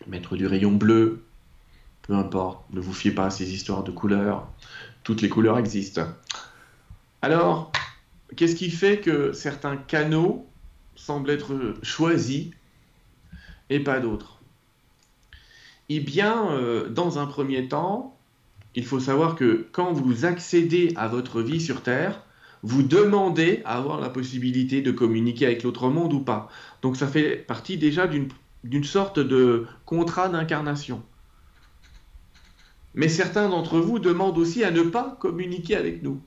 Maître 0.06 0.36
du 0.36 0.46
rayon 0.46 0.70
bleu. 0.70 1.24
Peu 2.02 2.14
importe, 2.14 2.64
ne 2.72 2.80
vous 2.80 2.92
fiez 2.92 3.10
pas 3.10 3.26
à 3.26 3.30
ces 3.30 3.52
histoires 3.52 3.82
de 3.82 3.90
couleurs. 3.90 4.48
Toutes 5.02 5.20
les 5.20 5.28
couleurs 5.28 5.58
existent. 5.58 6.06
Alors, 7.22 7.72
qu'est-ce 8.36 8.54
qui 8.54 8.70
fait 8.70 9.00
que 9.00 9.32
certains 9.32 9.76
canaux 9.76 10.48
semble 11.02 11.30
être 11.30 11.74
choisi 11.82 12.52
et 13.70 13.80
pas 13.80 13.98
d'autres 13.98 14.40
Eh 15.88 15.98
bien, 15.98 16.52
euh, 16.52 16.88
dans 16.88 17.18
un 17.18 17.26
premier 17.26 17.66
temps, 17.66 18.16
il 18.76 18.84
faut 18.84 19.00
savoir 19.00 19.34
que 19.34 19.66
quand 19.72 19.92
vous 19.92 20.24
accédez 20.24 20.92
à 20.94 21.08
votre 21.08 21.42
vie 21.42 21.60
sur 21.60 21.82
Terre, 21.82 22.22
vous 22.62 22.84
demandez 22.84 23.62
à 23.64 23.78
avoir 23.78 24.00
la 24.00 24.10
possibilité 24.10 24.80
de 24.80 24.92
communiquer 24.92 25.46
avec 25.46 25.64
l'autre 25.64 25.88
monde 25.88 26.12
ou 26.12 26.20
pas. 26.20 26.48
Donc 26.82 26.96
ça 26.96 27.08
fait 27.08 27.34
partie 27.36 27.78
déjà 27.78 28.06
d'une 28.06 28.84
sorte 28.84 29.18
de 29.18 29.66
contrat 29.84 30.28
d'incarnation. 30.28 31.02
Mais 32.94 33.08
certains 33.08 33.48
d'entre 33.48 33.80
vous 33.80 33.98
demandent 33.98 34.38
aussi 34.38 34.62
à 34.62 34.70
ne 34.70 34.82
pas 34.82 35.16
communiquer 35.18 35.74
avec 35.74 36.04
nous. 36.04 36.22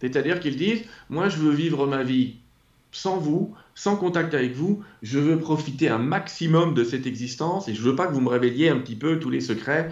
C'est-à-dire 0.00 0.40
qu'ils 0.40 0.56
disent, 0.56 0.82
moi 1.08 1.28
je 1.28 1.36
veux 1.36 1.52
vivre 1.52 1.86
ma 1.86 2.02
vie 2.02 2.38
sans 2.96 3.18
vous, 3.18 3.54
sans 3.74 3.96
contact 3.96 4.32
avec 4.32 4.54
vous, 4.54 4.82
je 5.02 5.18
veux 5.18 5.38
profiter 5.38 5.88
un 5.88 5.98
maximum 5.98 6.72
de 6.72 6.82
cette 6.82 7.06
existence 7.06 7.68
et 7.68 7.74
je 7.74 7.82
veux 7.82 7.94
pas 7.94 8.06
que 8.06 8.14
vous 8.14 8.22
me 8.22 8.30
révéliez 8.30 8.70
un 8.70 8.78
petit 8.78 8.96
peu 8.96 9.18
tous 9.18 9.28
les 9.28 9.42
secrets. 9.42 9.90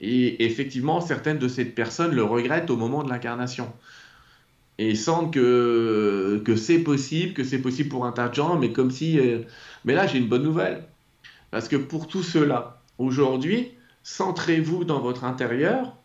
Et 0.00 0.44
effectivement, 0.44 1.00
certaines 1.00 1.38
de 1.38 1.48
ces 1.48 1.64
personnes 1.66 2.14
le 2.14 2.22
regrettent 2.22 2.70
au 2.70 2.76
moment 2.76 3.02
de 3.02 3.10
l'incarnation. 3.10 3.72
Et 4.78 4.94
sentent 4.94 5.32
que, 5.32 6.42
que 6.44 6.56
c'est 6.56 6.78
possible, 6.78 7.34
que 7.34 7.44
c'est 7.44 7.58
possible 7.58 7.88
pour 7.88 8.06
un 8.06 8.12
tas 8.12 8.28
de 8.28 8.34
gens, 8.34 8.58
mais 8.58 8.72
comme 8.72 8.90
si... 8.90 9.18
Euh, 9.18 9.40
mais 9.84 9.94
là, 9.94 10.06
j'ai 10.06 10.18
une 10.18 10.28
bonne 10.28 10.42
nouvelle. 10.42 10.84
Parce 11.50 11.68
que 11.68 11.76
pour 11.76 12.08
tout 12.08 12.22
cela, 12.22 12.82
aujourd'hui, 12.98 13.72
centrez-vous 14.02 14.84
dans 14.84 15.00
votre 15.00 15.24
intérieur. 15.24 15.96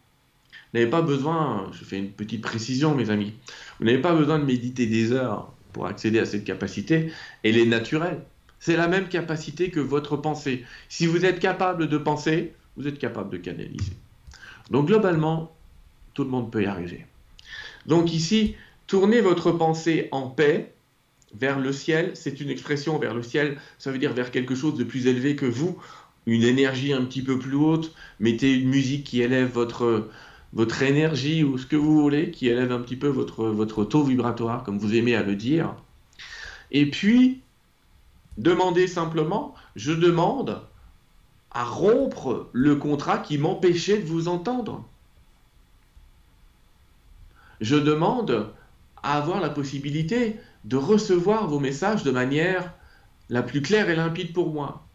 Vous 0.74 0.80
n'avez 0.80 0.90
pas 0.90 1.02
besoin, 1.02 1.70
je 1.74 1.84
fais 1.84 1.98
une 1.98 2.12
petite 2.12 2.42
précision, 2.42 2.96
mes 2.96 3.10
amis, 3.10 3.34
vous 3.80 3.86
n'avez 3.86 4.02
pas 4.02 4.14
besoin 4.14 4.40
de 4.40 4.46
méditer 4.46 4.86
des 4.86 5.12
heures 5.12 5.52
pour 5.72 5.88
accéder 5.88 6.20
à 6.20 6.26
cette 6.26 6.44
capacité, 6.44 7.12
elle 7.44 7.58
est 7.58 7.66
naturelle. 7.66 8.20
C'est 8.60 8.78
la 8.78 8.88
même 8.88 9.08
capacité 9.08 9.72
que 9.72 9.80
votre 9.80 10.18
pensée. 10.18 10.66
Si 10.88 11.08
vous 11.08 11.26
êtes 11.26 11.40
capable 11.40 11.88
de 11.90 11.98
penser, 11.98 12.54
vous 12.78 12.88
êtes 12.88 13.00
capable 13.00 13.32
de 13.32 13.38
canaliser. 13.38 13.94
Donc 14.70 14.88
globalement, 14.88 15.52
tout 16.14 16.24
le 16.24 16.30
monde 16.30 16.52
peut 16.52 16.64
y 16.64 16.66
arriver. 16.66 17.06
Donc 17.86 18.14
ici, 18.14 18.56
tournez 18.88 19.22
votre 19.22 19.52
pensée 19.52 20.08
en 20.12 20.30
paix 20.30 20.74
vers 21.34 21.60
le 21.60 21.72
ciel, 21.72 22.12
c'est 22.14 22.42
une 22.42 22.50
expression 22.50 23.00
vers 23.00 23.14
le 23.14 23.24
ciel, 23.24 23.58
ça 23.80 23.92
veut 23.92 23.98
dire 23.98 24.14
vers 24.14 24.32
quelque 24.32 24.54
chose 24.54 24.76
de 24.76 24.84
plus 24.84 25.08
élevé 25.08 25.36
que 25.36 25.46
vous, 25.46 25.78
une 26.26 26.44
énergie 26.44 26.94
un 26.94 27.04
petit 27.06 27.24
peu 27.24 27.40
plus 27.40 27.56
haute, 27.56 27.96
mettez 28.20 28.54
une 28.54 28.70
musique 28.70 29.06
qui 29.06 29.22
élève 29.22 29.50
votre, 29.50 30.10
votre 30.54 30.82
énergie 30.82 31.44
ou 31.44 31.58
ce 31.58 31.66
que 31.66 31.76
vous 31.76 32.02
voulez, 32.02 32.32
qui 32.32 32.48
élève 32.48 32.72
un 32.72 32.80
petit 32.80 32.98
peu 32.98 33.08
votre, 33.08 33.46
votre 33.46 33.86
taux 33.86 34.04
vibratoire, 34.04 34.64
comme 34.64 34.78
vous 34.78 34.96
aimez 34.96 35.16
à 35.16 35.24
le 35.24 35.36
dire. 35.36 35.76
Et 36.72 36.90
puis, 36.90 37.42
demandez 38.38 38.88
simplement, 38.88 39.56
je 39.76 39.92
demande 39.92 40.62
à 41.52 41.64
rompre 41.64 42.50
le 42.54 42.76
contrat 42.76 43.20
qui 43.20 43.38
m'empêchait 43.38 44.00
de 44.00 44.06
vous 44.06 44.28
entendre. 44.28 44.86
Je 47.60 47.76
demande 47.76 48.50
à 49.04 49.18
avoir 49.18 49.42
la 49.42 49.50
possibilité 49.50 50.40
de 50.64 50.78
recevoir 50.78 51.48
vos 51.48 51.60
messages 51.60 52.04
de 52.04 52.12
manière 52.12 52.74
la 53.30 53.44
plus 53.44 53.62
claire 53.62 53.90
et 53.90 53.96
limpide 53.96 54.34
pour 54.34 54.52
moi. 54.52 54.86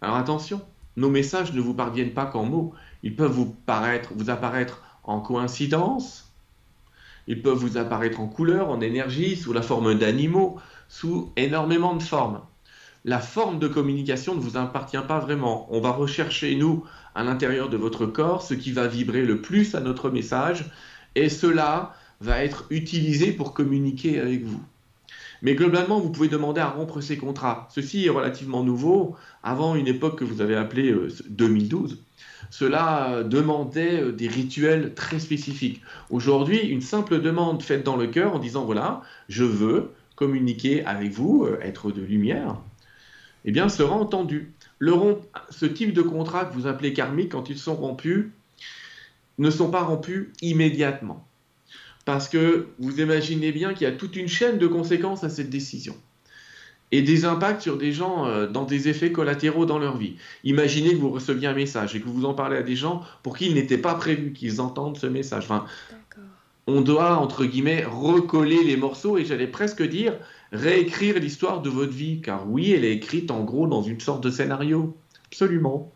Alors 0.00 0.16
attention, 0.16 0.60
nos 0.96 1.10
messages 1.10 1.52
ne 1.52 1.60
vous 1.60 1.74
parviennent 1.74 2.12
pas 2.12 2.26
qu'en 2.26 2.44
mots, 2.44 2.74
ils 3.04 3.14
peuvent 3.14 3.30
vous, 3.30 3.54
paraître, 3.66 4.12
vous 4.14 4.30
apparaître 4.30 4.82
en 5.04 5.20
coïncidence, 5.20 6.32
ils 7.26 7.42
peuvent 7.42 7.58
vous 7.58 7.76
apparaître 7.76 8.18
en 8.18 8.26
couleur, 8.26 8.70
en 8.70 8.80
énergie, 8.80 9.36
sous 9.36 9.52
la 9.52 9.60
forme 9.60 9.94
d'animaux, 9.94 10.58
sous 10.88 11.30
énormément 11.36 11.94
de 11.94 12.02
formes. 12.02 12.40
La 13.04 13.18
forme 13.18 13.58
de 13.58 13.68
communication 13.68 14.34
ne 14.34 14.40
vous 14.40 14.56
appartient 14.56 14.96
pas 15.06 15.18
vraiment. 15.18 15.68
On 15.70 15.80
va 15.80 15.90
rechercher, 15.90 16.56
nous, 16.56 16.84
à 17.14 17.22
l'intérieur 17.22 17.68
de 17.68 17.76
votre 17.76 18.06
corps, 18.06 18.40
ce 18.40 18.54
qui 18.54 18.72
va 18.72 18.86
vibrer 18.86 19.26
le 19.26 19.42
plus 19.42 19.74
à 19.74 19.80
notre 19.80 20.08
message, 20.08 20.70
et 21.14 21.28
cela 21.28 21.94
va 22.22 22.42
être 22.42 22.64
utilisé 22.70 23.32
pour 23.32 23.52
communiquer 23.52 24.18
avec 24.18 24.44
vous. 24.44 24.62
Mais 25.42 25.54
globalement, 25.54 26.00
vous 26.00 26.10
pouvez 26.10 26.28
demander 26.28 26.62
à 26.62 26.70
rompre 26.70 27.02
ces 27.02 27.18
contrats. 27.18 27.68
Ceci 27.70 28.06
est 28.06 28.10
relativement 28.10 28.62
nouveau. 28.62 29.14
Avant 29.42 29.74
une 29.74 29.88
époque 29.88 30.18
que 30.18 30.24
vous 30.24 30.40
avez 30.40 30.56
appelée 30.56 30.94
2012, 31.28 31.92
euh, 31.92 31.96
cela 32.56 33.10
euh, 33.10 33.24
demandait 33.24 34.00
euh, 34.00 34.12
des 34.12 34.28
rituels 34.28 34.94
très 34.94 35.18
spécifiques. 35.18 35.82
Aujourd'hui, 36.08 36.58
une 36.58 36.82
simple 36.82 37.20
demande 37.20 37.64
faite 37.64 37.82
dans 37.82 37.96
le 37.96 38.06
cœur 38.06 38.36
en 38.36 38.38
disant 38.38 38.64
voilà, 38.64 39.02
je 39.28 39.42
veux 39.42 39.90
communiquer 40.14 40.84
avec 40.84 41.10
vous, 41.10 41.48
être 41.60 41.90
de 41.90 42.00
lumière, 42.00 42.60
eh 43.44 43.50
bien, 43.50 43.68
sera 43.68 43.96
entendu. 43.96 44.52
Ce 45.50 45.66
type 45.66 45.92
de 45.92 46.02
contrat 46.02 46.44
que 46.44 46.54
vous 46.54 46.68
appelez 46.68 46.92
karmique, 46.92 47.32
quand 47.32 47.50
ils 47.50 47.58
sont 47.58 47.74
rompus, 47.74 48.26
ne 49.38 49.50
sont 49.50 49.72
pas 49.72 49.82
rompus 49.82 50.28
immédiatement. 50.40 51.26
Parce 52.04 52.28
que 52.28 52.68
vous 52.78 53.00
imaginez 53.00 53.50
bien 53.50 53.74
qu'il 53.74 53.88
y 53.88 53.90
a 53.90 53.96
toute 53.96 54.14
une 54.14 54.28
chaîne 54.28 54.58
de 54.58 54.68
conséquences 54.68 55.24
à 55.24 55.28
cette 55.28 55.50
décision. 55.50 55.96
Et 56.92 57.02
des 57.02 57.24
impacts 57.24 57.62
sur 57.62 57.76
des 57.76 57.92
gens 57.92 58.26
euh, 58.26 58.46
dans 58.46 58.64
des 58.64 58.88
effets 58.88 59.10
collatéraux 59.10 59.66
dans 59.66 59.78
leur 59.78 59.96
vie. 59.96 60.14
Imaginez 60.44 60.90
que 60.90 61.00
vous 61.00 61.10
receviez 61.10 61.48
un 61.48 61.54
message 61.54 61.96
et 61.96 62.00
que 62.00 62.08
vous 62.08 62.24
en 62.24 62.34
parlez 62.34 62.56
à 62.56 62.62
des 62.62 62.76
gens 62.76 63.02
pour 63.22 63.36
qui 63.36 63.46
il 63.46 63.54
n'était 63.54 63.78
pas 63.78 63.94
prévu 63.94 64.32
qu'ils 64.32 64.60
entendent 64.60 64.96
ce 64.96 65.06
message. 65.06 65.44
Enfin, 65.44 65.64
on 66.66 66.80
doit, 66.80 67.16
entre 67.16 67.44
guillemets, 67.44 67.84
recoller 67.84 68.62
les 68.64 68.76
morceaux 68.76 69.18
et 69.18 69.24
j'allais 69.24 69.46
presque 69.46 69.82
dire 69.82 70.14
réécrire 70.52 71.18
l'histoire 71.18 71.62
de 71.62 71.70
votre 71.70 71.92
vie. 71.92 72.20
Car 72.20 72.48
oui, 72.48 72.72
elle 72.72 72.84
est 72.84 72.92
écrite 72.92 73.30
en 73.30 73.44
gros 73.44 73.66
dans 73.66 73.82
une 73.82 74.00
sorte 74.00 74.22
de 74.22 74.30
scénario. 74.30 74.96
Absolument. 75.26 75.92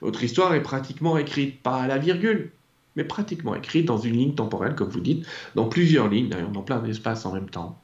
Votre 0.00 0.22
histoire 0.22 0.54
est 0.54 0.62
pratiquement 0.62 1.16
écrite, 1.16 1.62
pas 1.62 1.80
à 1.80 1.86
la 1.86 1.96
virgule, 1.96 2.52
mais 2.96 3.04
pratiquement 3.04 3.54
écrite 3.54 3.86
dans 3.86 3.98
une 3.98 4.16
ligne 4.16 4.34
temporelle, 4.34 4.74
comme 4.74 4.90
vous 4.90 5.00
dites, 5.00 5.26
dans 5.54 5.68
plusieurs 5.68 6.08
lignes, 6.08 6.28
d'ailleurs, 6.28 6.50
dans 6.50 6.62
plein 6.62 6.80
d'espaces 6.80 7.24
en 7.24 7.32
même 7.32 7.48
temps. 7.48 7.81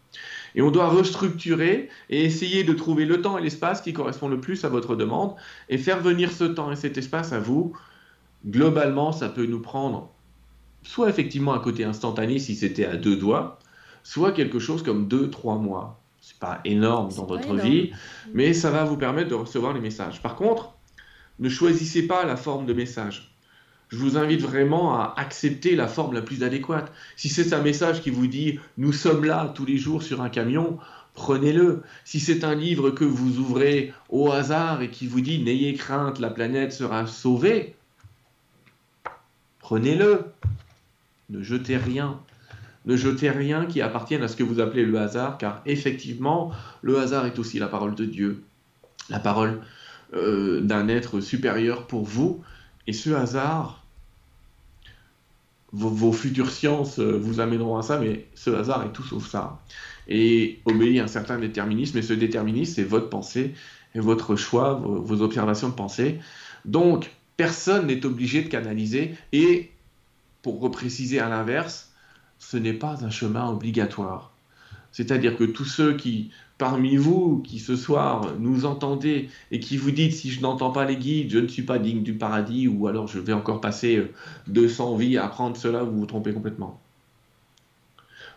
Et 0.58 0.62
on 0.62 0.72
doit 0.72 0.88
restructurer 0.88 1.88
et 2.10 2.24
essayer 2.24 2.64
de 2.64 2.72
trouver 2.72 3.04
le 3.04 3.22
temps 3.22 3.38
et 3.38 3.42
l'espace 3.42 3.80
qui 3.80 3.92
correspond 3.92 4.26
le 4.28 4.40
plus 4.40 4.64
à 4.64 4.68
votre 4.68 4.96
demande 4.96 5.36
et 5.68 5.78
faire 5.78 6.00
venir 6.00 6.32
ce 6.32 6.42
temps 6.42 6.72
et 6.72 6.76
cet 6.76 6.98
espace 6.98 7.32
à 7.32 7.38
vous. 7.38 7.74
Globalement, 8.44 9.12
ça 9.12 9.28
peut 9.28 9.46
nous 9.46 9.60
prendre 9.60 10.10
soit 10.82 11.08
effectivement 11.08 11.54
un 11.54 11.60
côté 11.60 11.84
instantané 11.84 12.40
si 12.40 12.56
c'était 12.56 12.86
à 12.86 12.96
deux 12.96 13.14
doigts, 13.14 13.60
soit 14.02 14.32
quelque 14.32 14.58
chose 14.58 14.82
comme 14.82 15.06
deux, 15.06 15.30
trois 15.30 15.58
mois. 15.58 16.00
C'est 16.20 16.40
pas 16.40 16.60
énorme 16.64 17.12
dans 17.14 17.26
votre 17.26 17.54
vie, 17.54 17.92
mais 18.34 18.52
ça 18.52 18.72
va 18.72 18.82
vous 18.82 18.96
permettre 18.96 19.28
de 19.28 19.36
recevoir 19.36 19.72
les 19.72 19.80
messages. 19.80 20.20
Par 20.22 20.34
contre, 20.34 20.74
ne 21.38 21.48
choisissez 21.48 22.08
pas 22.08 22.24
la 22.24 22.36
forme 22.36 22.66
de 22.66 22.72
message 22.72 23.32
je 23.88 23.96
vous 23.96 24.16
invite 24.16 24.42
vraiment 24.42 24.94
à 24.94 25.14
accepter 25.16 25.74
la 25.74 25.88
forme 25.88 26.14
la 26.14 26.22
plus 26.22 26.42
adéquate. 26.42 26.92
Si 27.16 27.28
c'est 27.28 27.52
un 27.52 27.62
message 27.62 28.02
qui 28.02 28.10
vous 28.10 28.26
dit 28.26 28.58
nous 28.76 28.92
sommes 28.92 29.24
là 29.24 29.52
tous 29.54 29.64
les 29.64 29.78
jours 29.78 30.02
sur 30.02 30.20
un 30.20 30.28
camion, 30.28 30.78
prenez-le. 31.14 31.82
Si 32.04 32.20
c'est 32.20 32.44
un 32.44 32.54
livre 32.54 32.90
que 32.90 33.04
vous 33.04 33.38
ouvrez 33.38 33.92
au 34.10 34.30
hasard 34.30 34.82
et 34.82 34.90
qui 34.90 35.06
vous 35.06 35.20
dit 35.20 35.42
n'ayez 35.42 35.74
crainte, 35.74 36.18
la 36.18 36.30
planète 36.30 36.72
sera 36.72 37.06
sauvée, 37.06 37.74
prenez-le. 39.60 40.26
Ne 41.30 41.42
jetez 41.42 41.76
rien. 41.76 42.20
Ne 42.86 42.96
jetez 42.96 43.30
rien 43.30 43.66
qui 43.66 43.82
appartienne 43.82 44.22
à 44.22 44.28
ce 44.28 44.36
que 44.36 44.42
vous 44.42 44.60
appelez 44.60 44.84
le 44.84 44.98
hasard, 44.98 45.36
car 45.36 45.60
effectivement, 45.66 46.52
le 46.80 46.98
hasard 46.98 47.26
est 47.26 47.38
aussi 47.38 47.58
la 47.58 47.68
parole 47.68 47.94
de 47.94 48.06
Dieu, 48.06 48.42
la 49.10 49.18
parole 49.18 49.60
euh, 50.14 50.62
d'un 50.62 50.88
être 50.88 51.20
supérieur 51.20 51.86
pour 51.86 52.04
vous. 52.04 52.42
Et 52.88 52.94
ce 52.94 53.10
hasard, 53.10 53.84
vos, 55.72 56.10
futures 56.10 56.50
sciences 56.50 56.98
euh, 56.98 57.18
vous 57.18 57.38
amèneront 57.38 57.76
à 57.76 57.82
ça, 57.82 57.98
mais 57.98 58.26
ce 58.34 58.48
hasard 58.48 58.82
est 58.84 58.92
tout 58.92 59.02
sauf 59.02 59.28
ça. 59.28 59.60
Et 60.08 60.58
obéit 60.64 60.98
à 60.98 61.04
un 61.04 61.06
certain 61.06 61.38
déterminisme, 61.38 61.98
et 61.98 62.02
ce 62.02 62.14
déterminisme, 62.14 62.76
c'est 62.76 62.84
votre 62.84 63.10
pensée 63.10 63.52
et 63.94 64.00
votre 64.00 64.36
choix, 64.36 64.72
vos, 64.72 65.20
observations 65.20 65.68
de 65.68 65.74
pensée. 65.74 66.18
Donc, 66.64 67.10
personne 67.36 67.88
n'est 67.88 68.06
obligé 68.06 68.40
de 68.42 68.48
canaliser, 68.48 69.14
et 69.32 69.70
pour 70.40 70.58
repréciser 70.58 71.20
à 71.20 71.28
l'inverse, 71.28 71.92
ce 72.38 72.56
n'est 72.56 72.72
pas 72.72 73.04
un 73.04 73.10
chemin 73.10 73.50
obligatoire. 73.50 74.32
C'est-à-dire 74.92 75.36
que 75.36 75.44
tous 75.44 75.64
ceux 75.64 75.96
qui 75.96 76.30
parmi 76.58 76.96
vous 76.96 77.38
qui 77.38 77.60
ce 77.60 77.76
soir 77.76 78.34
nous 78.38 78.64
entendez 78.64 79.30
et 79.52 79.60
qui 79.60 79.76
vous 79.76 79.92
dites 79.92 80.12
si 80.12 80.30
je 80.30 80.40
n'entends 80.40 80.72
pas 80.72 80.84
les 80.84 80.96
guides, 80.96 81.30
je 81.30 81.38
ne 81.38 81.46
suis 81.46 81.62
pas 81.62 81.78
digne 81.78 82.02
du 82.02 82.14
paradis 82.14 82.66
ou 82.66 82.88
alors 82.88 83.06
je 83.06 83.20
vais 83.20 83.32
encore 83.32 83.60
passer 83.60 84.10
200 84.48 84.96
vies 84.96 85.16
à 85.16 85.26
apprendre 85.26 85.56
cela, 85.56 85.84
vous 85.84 85.98
vous 85.98 86.06
trompez 86.06 86.32
complètement. 86.32 86.80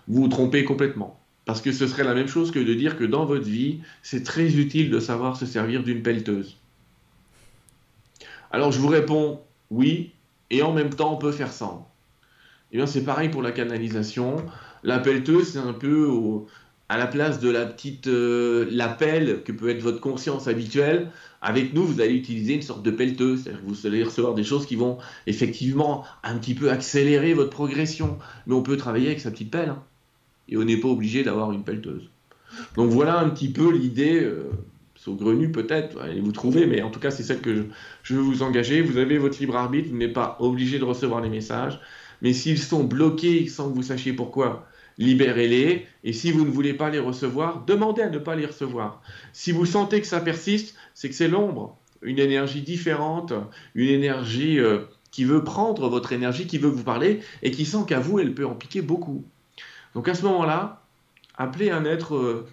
Vous 0.07 0.21
vous 0.21 0.27
trompez 0.27 0.63
complètement. 0.63 1.19
Parce 1.45 1.61
que 1.61 1.71
ce 1.71 1.87
serait 1.87 2.03
la 2.03 2.13
même 2.13 2.27
chose 2.27 2.51
que 2.51 2.59
de 2.59 2.73
dire 2.75 2.95
que 2.95 3.03
dans 3.03 3.25
votre 3.25 3.47
vie, 3.47 3.79
c'est 4.03 4.23
très 4.23 4.55
utile 4.55 4.91
de 4.91 4.99
savoir 4.99 5.35
se 5.35 5.47
servir 5.47 5.83
d'une 5.83 6.03
pelleteuse. 6.03 6.57
Alors 8.51 8.71
je 8.71 8.79
vous 8.79 8.87
réponds 8.87 9.41
oui, 9.71 10.11
et 10.49 10.61
en 10.61 10.73
même 10.73 10.91
temps 10.91 11.13
on 11.13 11.17
peut 11.17 11.31
faire 11.31 11.51
sans. 11.51 11.89
Eh 12.71 12.77
bien 12.77 12.85
c'est 12.85 13.03
pareil 13.03 13.29
pour 13.29 13.41
la 13.41 13.51
canalisation. 13.51 14.35
La 14.83 14.99
pelleteuse, 14.99 15.53
c'est 15.53 15.59
un 15.59 15.73
peu 15.73 16.09
à 16.89 16.97
la 16.97 17.07
place 17.07 17.39
de 17.39 17.49
la 17.49 17.65
petite 17.65 18.07
euh, 18.07 18.67
l'appel 18.69 19.43
que 19.43 19.53
peut 19.53 19.69
être 19.69 19.81
votre 19.81 20.01
conscience 20.01 20.47
habituelle, 20.47 21.09
avec 21.41 21.73
nous, 21.73 21.83
vous 21.83 22.01
allez 22.01 22.13
utiliser 22.13 22.53
une 22.53 22.61
sorte 22.61 22.83
de 22.83 22.91
pelleteuse. 22.91 23.43
C'est-à-dire 23.43 23.61
que 23.61 23.65
vous 23.65 23.87
allez 23.87 24.03
recevoir 24.03 24.35
des 24.35 24.43
choses 24.43 24.65
qui 24.65 24.75
vont 24.75 24.97
effectivement 25.25 26.03
un 26.23 26.37
petit 26.37 26.53
peu 26.53 26.69
accélérer 26.69 27.33
votre 27.33 27.49
progression. 27.49 28.19
Mais 28.45 28.53
on 28.53 28.61
peut 28.61 28.77
travailler 28.77 29.07
avec 29.07 29.21
sa 29.21 29.31
petite 29.31 29.49
pelle. 29.49 29.69
Hein. 29.69 29.81
et 30.49 30.57
on 30.57 30.63
n'est 30.63 30.77
pas 30.77 30.89
obligé 30.89 31.23
d'avoir 31.23 31.51
une 31.51 31.63
pelleteuse. 31.63 32.09
Donc 32.75 32.91
voilà 32.91 33.19
un 33.19 33.29
petit 33.29 33.49
peu 33.49 33.71
l'idée, 33.71 34.21
euh, 34.21 34.51
saugrenue 34.95 35.51
peut-être, 35.51 35.99
allez 35.99 36.19
vous 36.19 36.33
trouver, 36.33 36.67
mais 36.67 36.81
en 36.81 36.91
tout 36.91 36.99
cas 36.99 37.09
c'est 37.09 37.23
celle 37.23 37.39
que 37.39 37.67
je, 38.03 38.13
veux 38.13 38.21
vous 38.21 38.43
engager. 38.43 38.81
Vous 38.81 38.97
avez 38.97 39.17
votre 39.17 39.39
libre 39.39 39.55
arbitre, 39.55 39.89
vous 39.89 39.97
n'êtes 39.97 40.13
pas 40.13 40.35
obligé 40.39 40.77
de 40.77 40.83
recevoir 40.83 41.21
les 41.21 41.29
messages. 41.29 41.79
Mais 42.21 42.33
s'ils 42.33 42.59
sont 42.59 42.83
bloqués 42.83 43.47
sans 43.47 43.69
que 43.69 43.75
vous 43.75 43.83
sachiez 43.83 44.13
pourquoi, 44.13 44.67
libérez-les. 44.97 45.87
Et 46.03 46.13
si 46.13 46.31
vous 46.31 46.45
ne 46.45 46.51
voulez 46.51 46.73
pas 46.73 46.89
les 46.89 46.99
recevoir, 46.99 47.65
demandez 47.65 48.01
à 48.01 48.09
ne 48.09 48.19
pas 48.19 48.35
les 48.35 48.45
recevoir. 48.45 49.01
Si 49.33 49.51
vous 49.51 49.65
sentez 49.65 50.01
que 50.01 50.07
ça 50.07 50.21
persiste, 50.21 50.75
c'est 50.93 51.09
que 51.09 51.15
c'est 51.15 51.27
l'ombre, 51.27 51.77
une 52.01 52.19
énergie 52.19 52.61
différente, 52.61 53.33
une 53.75 53.89
énergie 53.89 54.59
euh, 54.59 54.79
qui 55.11 55.25
veut 55.25 55.43
prendre 55.43 55.89
votre 55.89 56.13
énergie, 56.13 56.47
qui 56.47 56.57
veut 56.57 56.69
vous 56.69 56.83
parler 56.83 57.19
et 57.43 57.51
qui 57.51 57.65
sent 57.65 57.85
qu'à 57.87 57.99
vous, 57.99 58.19
elle 58.19 58.33
peut 58.33 58.45
en 58.45 58.55
piquer 58.55 58.81
beaucoup. 58.81 59.23
Donc 59.93 60.07
à 60.07 60.15
ce 60.15 60.23
moment-là, 60.23 60.83
appelez 61.37 61.69
un 61.69 61.85
être 61.85 62.15
euh, 62.15 62.47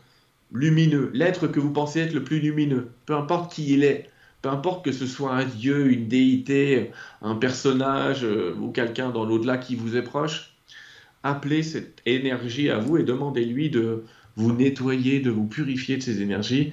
lumineux, 0.53 1.11
l'être 1.15 1.47
que 1.47 1.61
vous 1.61 1.73
pensez 1.73 2.01
être 2.01 2.15
le 2.15 2.25
plus 2.25 2.41
lumineux, 2.41 2.91
peu 3.07 3.15
importe 3.15 3.53
qui 3.53 3.73
il 3.73 3.85
est. 3.85 4.11
Peu 4.43 4.49
importe 4.51 4.85
que 4.85 4.93
ce 4.93 5.07
soit 5.07 5.33
un 5.33 5.45
dieu, 5.45 5.91
une 5.91 6.07
déité, 6.07 6.93
un 7.23 7.35
personnage 7.35 8.25
euh, 8.25 8.55
ou 8.61 8.71
quelqu'un 8.71 9.11
dans 9.11 9.25
l'au-delà 9.25 9.59
qui 9.59 9.75
vous 9.75 9.97
est 9.97 10.03
proche, 10.03 10.55
appelez 11.23 11.63
cette 11.63 12.01
énergie 12.07 12.71
à 12.71 12.79
vous 12.79 12.99
et 12.99 13.03
demandez-lui 13.03 13.71
de 13.71 14.05
vous 14.37 14.53
nettoyer, 14.53 15.19
de 15.21 15.31
vous 15.31 15.47
purifier 15.47 15.97
de 15.97 16.03
ces 16.03 16.23
énergies. 16.23 16.73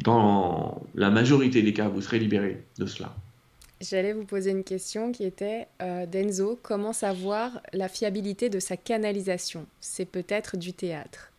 Dans 0.00 0.82
la 0.94 1.10
majorité 1.10 1.62
des 1.62 1.72
cas, 1.72 1.88
vous 1.88 2.02
serez 2.02 2.18
libéré 2.18 2.62
de 2.78 2.86
cela. 2.86 3.14
J'allais 3.80 4.12
vous 4.12 4.24
poser 4.24 4.50
une 4.50 4.62
question 4.62 5.10
qui 5.10 5.24
était, 5.24 5.66
euh, 5.80 6.06
Denzo, 6.06 6.58
comment 6.62 6.92
savoir 6.92 7.60
la 7.72 7.88
fiabilité 7.88 8.48
de 8.48 8.60
sa 8.60 8.76
canalisation? 8.76 9.66
C'est 9.80 10.04
peut-être 10.04 10.56
du 10.56 10.72
théâtre. 10.72 11.32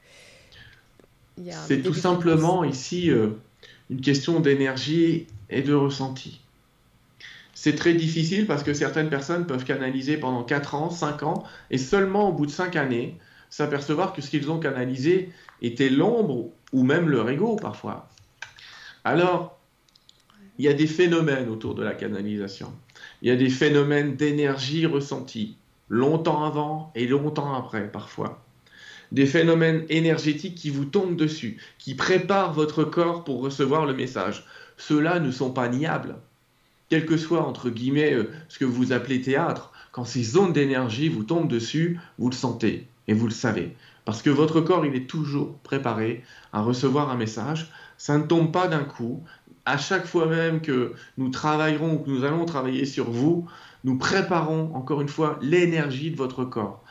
C'est 1.68 1.82
tout 1.82 1.94
simplement 1.94 2.64
ici 2.64 3.10
euh, 3.10 3.30
une 3.90 4.02
question 4.02 4.40
d'énergie 4.40 5.28
et 5.50 5.62
de 5.62 5.74
ressenti. 5.74 6.42
C'est 7.54 7.76
très 7.76 7.94
difficile 7.94 8.48
parce 8.48 8.64
que 8.64 8.74
certaines 8.74 9.10
personnes 9.10 9.46
peuvent 9.46 9.64
canaliser 9.64 10.18
pendant 10.18 10.44
4 10.44 10.76
ans, 10.76 10.90
5 10.90 11.24
ans, 11.24 11.44
et 11.72 11.78
seulement 11.78 12.30
au 12.30 12.34
bout 12.34 12.46
de 12.46 12.52
5 12.52 12.76
années, 12.76 13.18
s'apercevoir 13.50 14.14
que 14.14 14.22
ce 14.22 14.30
qu'ils 14.30 14.50
ont 14.50 14.60
canalisé 14.60 15.30
était 15.62 15.90
l'ombre 15.90 16.50
ou 16.72 16.84
même 16.84 17.08
leur 17.08 17.30
ego 17.30 17.56
parfois. 17.56 18.10
Alors, 19.04 19.60
il 20.58 20.66
y 20.66 20.68
a 20.68 20.74
des 20.74 20.88
phénomènes 20.88 21.50
autour 21.50 21.76
de 21.76 21.84
la 21.84 21.94
canalisation. 21.94 22.72
Il 23.22 23.30
y 23.30 23.32
a 23.32 23.36
des 23.36 23.50
phénomènes 23.50 24.16
d'énergie 24.16 24.86
ressentie, 24.86 25.56
longtemps 25.90 26.44
avant 26.44 26.92
et 26.96 27.08
longtemps 27.08 27.54
après 27.54 27.92
parfois. 27.92 28.43
Des 29.14 29.28
phénomènes 29.28 29.86
énergétiques 29.90 30.56
qui 30.56 30.72
vous 30.72 30.86
tombent 30.86 31.16
dessus, 31.16 31.58
qui 31.78 31.94
préparent 31.94 32.52
votre 32.52 32.84
corps 32.84 33.24
pour 33.24 33.42
recevoir 33.42 33.86
le 33.86 33.94
message. 33.94 34.44
Ceux-là 34.78 35.20
ne 35.20 35.30
sont 35.30 35.52
pas 35.52 35.70
niables. 35.70 36.16
Quel 36.90 37.06
que 37.06 37.16
soit, 37.16 37.46
entre 37.46 37.70
guillemets, 37.70 38.14
euh, 38.14 38.32
ce 38.50 38.58
que 38.58 38.66
vous 38.66 38.92
appelez 38.92 39.22
théâtre, 39.22 39.72
quand 39.92 40.04
ces 40.04 40.24
zones 40.24 40.52
d'énergie 40.52 41.10
vous 41.10 41.24
tombent 41.24 41.48
dessus, 41.48 42.00
vous 42.18 42.30
le 42.32 42.36
sentez 42.36 42.88
et 43.08 43.14
vous 43.14 43.28
le 43.28 43.34
savez. 43.34 43.76
Parce 44.04 44.24
que 44.24 44.32
votre 44.32 44.62
corps, 44.62 44.86
il 44.86 44.96
est 44.96 45.08
toujours 45.08 45.60
préparé 45.60 46.24
à 46.52 46.62
recevoir 46.62 47.12
un 47.12 47.16
message. 47.16 47.72
Ça 47.98 48.18
ne 48.18 48.24
tombe 48.24 48.52
pas 48.52 48.68
d'un 48.68 48.84
coup. 48.84 49.24
À 49.66 49.78
chaque 49.78 50.08
fois 50.08 50.26
même 50.26 50.60
que 50.60 50.94
nous 51.18 51.30
travaillerons 51.30 51.94
ou 51.94 52.00
que 52.00 52.10
nous 52.10 52.24
allons 52.26 52.46
travailler 52.46 52.86
sur 52.86 53.12
vous, 53.12 53.48
nous 53.84 53.98
préparons 53.98 54.72
encore 54.74 55.02
une 55.02 55.08
fois 55.08 55.38
l'énergie 55.42 56.10
de 56.10 56.18
votre 56.18 56.44
corps. 56.44 56.84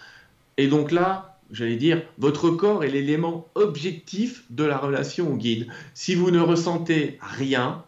Et 0.57 0.69
donc 0.69 0.91
là, 0.91 1.32
j'allais 1.53 1.77
dire, 1.77 2.03
votre 2.19 2.51
corps 2.51 2.83
est 2.83 2.89
l'élément 2.89 3.49
objectif 3.55 4.45
de 4.51 4.65
la 4.65 4.79
relation 4.79 5.33
au 5.33 5.37
guide. 5.37 5.69
Si 5.95 6.15
vous 6.15 6.31
ne 6.31 6.41
ressentez 6.41 7.19
rien, 7.21 7.85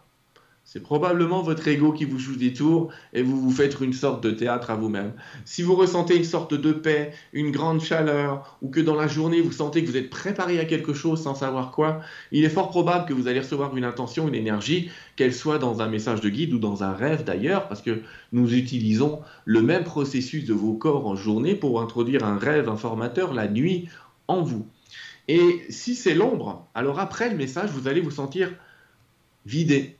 c'est 0.75 0.81
probablement 0.81 1.41
votre 1.41 1.65
ego 1.69 1.93
qui 1.93 2.03
vous 2.03 2.19
joue 2.19 2.35
des 2.35 2.51
tours 2.51 2.91
et 3.13 3.21
vous 3.21 3.39
vous 3.39 3.51
faites 3.51 3.79
une 3.79 3.93
sorte 3.93 4.21
de 4.21 4.31
théâtre 4.31 4.71
à 4.71 4.75
vous-même. 4.75 5.13
Si 5.45 5.61
vous 5.63 5.73
ressentez 5.73 6.17
une 6.17 6.25
sorte 6.25 6.53
de 6.53 6.73
paix, 6.73 7.13
une 7.31 7.51
grande 7.51 7.79
chaleur, 7.79 8.57
ou 8.61 8.67
que 8.67 8.81
dans 8.81 8.95
la 8.95 9.07
journée 9.07 9.39
vous 9.39 9.53
sentez 9.53 9.85
que 9.85 9.89
vous 9.89 9.95
êtes 9.95 10.09
préparé 10.09 10.59
à 10.59 10.65
quelque 10.65 10.93
chose 10.93 11.23
sans 11.23 11.33
savoir 11.33 11.71
quoi, 11.71 12.01
il 12.33 12.43
est 12.43 12.49
fort 12.49 12.71
probable 12.71 13.05
que 13.05 13.13
vous 13.13 13.29
allez 13.29 13.39
recevoir 13.39 13.77
une 13.77 13.85
intention, 13.85 14.27
une 14.27 14.35
énergie, 14.35 14.89
qu'elle 15.15 15.33
soit 15.33 15.59
dans 15.59 15.81
un 15.81 15.87
message 15.87 16.19
de 16.19 16.27
guide 16.27 16.51
ou 16.51 16.59
dans 16.59 16.83
un 16.83 16.91
rêve 16.91 17.23
d'ailleurs, 17.23 17.69
parce 17.69 17.81
que 17.81 18.01
nous 18.33 18.53
utilisons 18.53 19.21
le 19.45 19.61
même 19.61 19.85
processus 19.85 20.43
de 20.43 20.53
vos 20.53 20.73
corps 20.73 21.07
en 21.07 21.15
journée 21.15 21.55
pour 21.55 21.79
introduire 21.79 22.25
un 22.25 22.37
rêve 22.37 22.67
informateur 22.67 23.33
la 23.33 23.47
nuit 23.47 23.87
en 24.27 24.41
vous. 24.41 24.67
Et 25.29 25.61
si 25.69 25.95
c'est 25.95 26.15
l'ombre, 26.15 26.67
alors 26.75 26.99
après 26.99 27.29
le 27.29 27.37
message, 27.37 27.69
vous 27.69 27.87
allez 27.87 28.01
vous 28.01 28.11
sentir 28.11 28.51
vidé, 29.45 29.95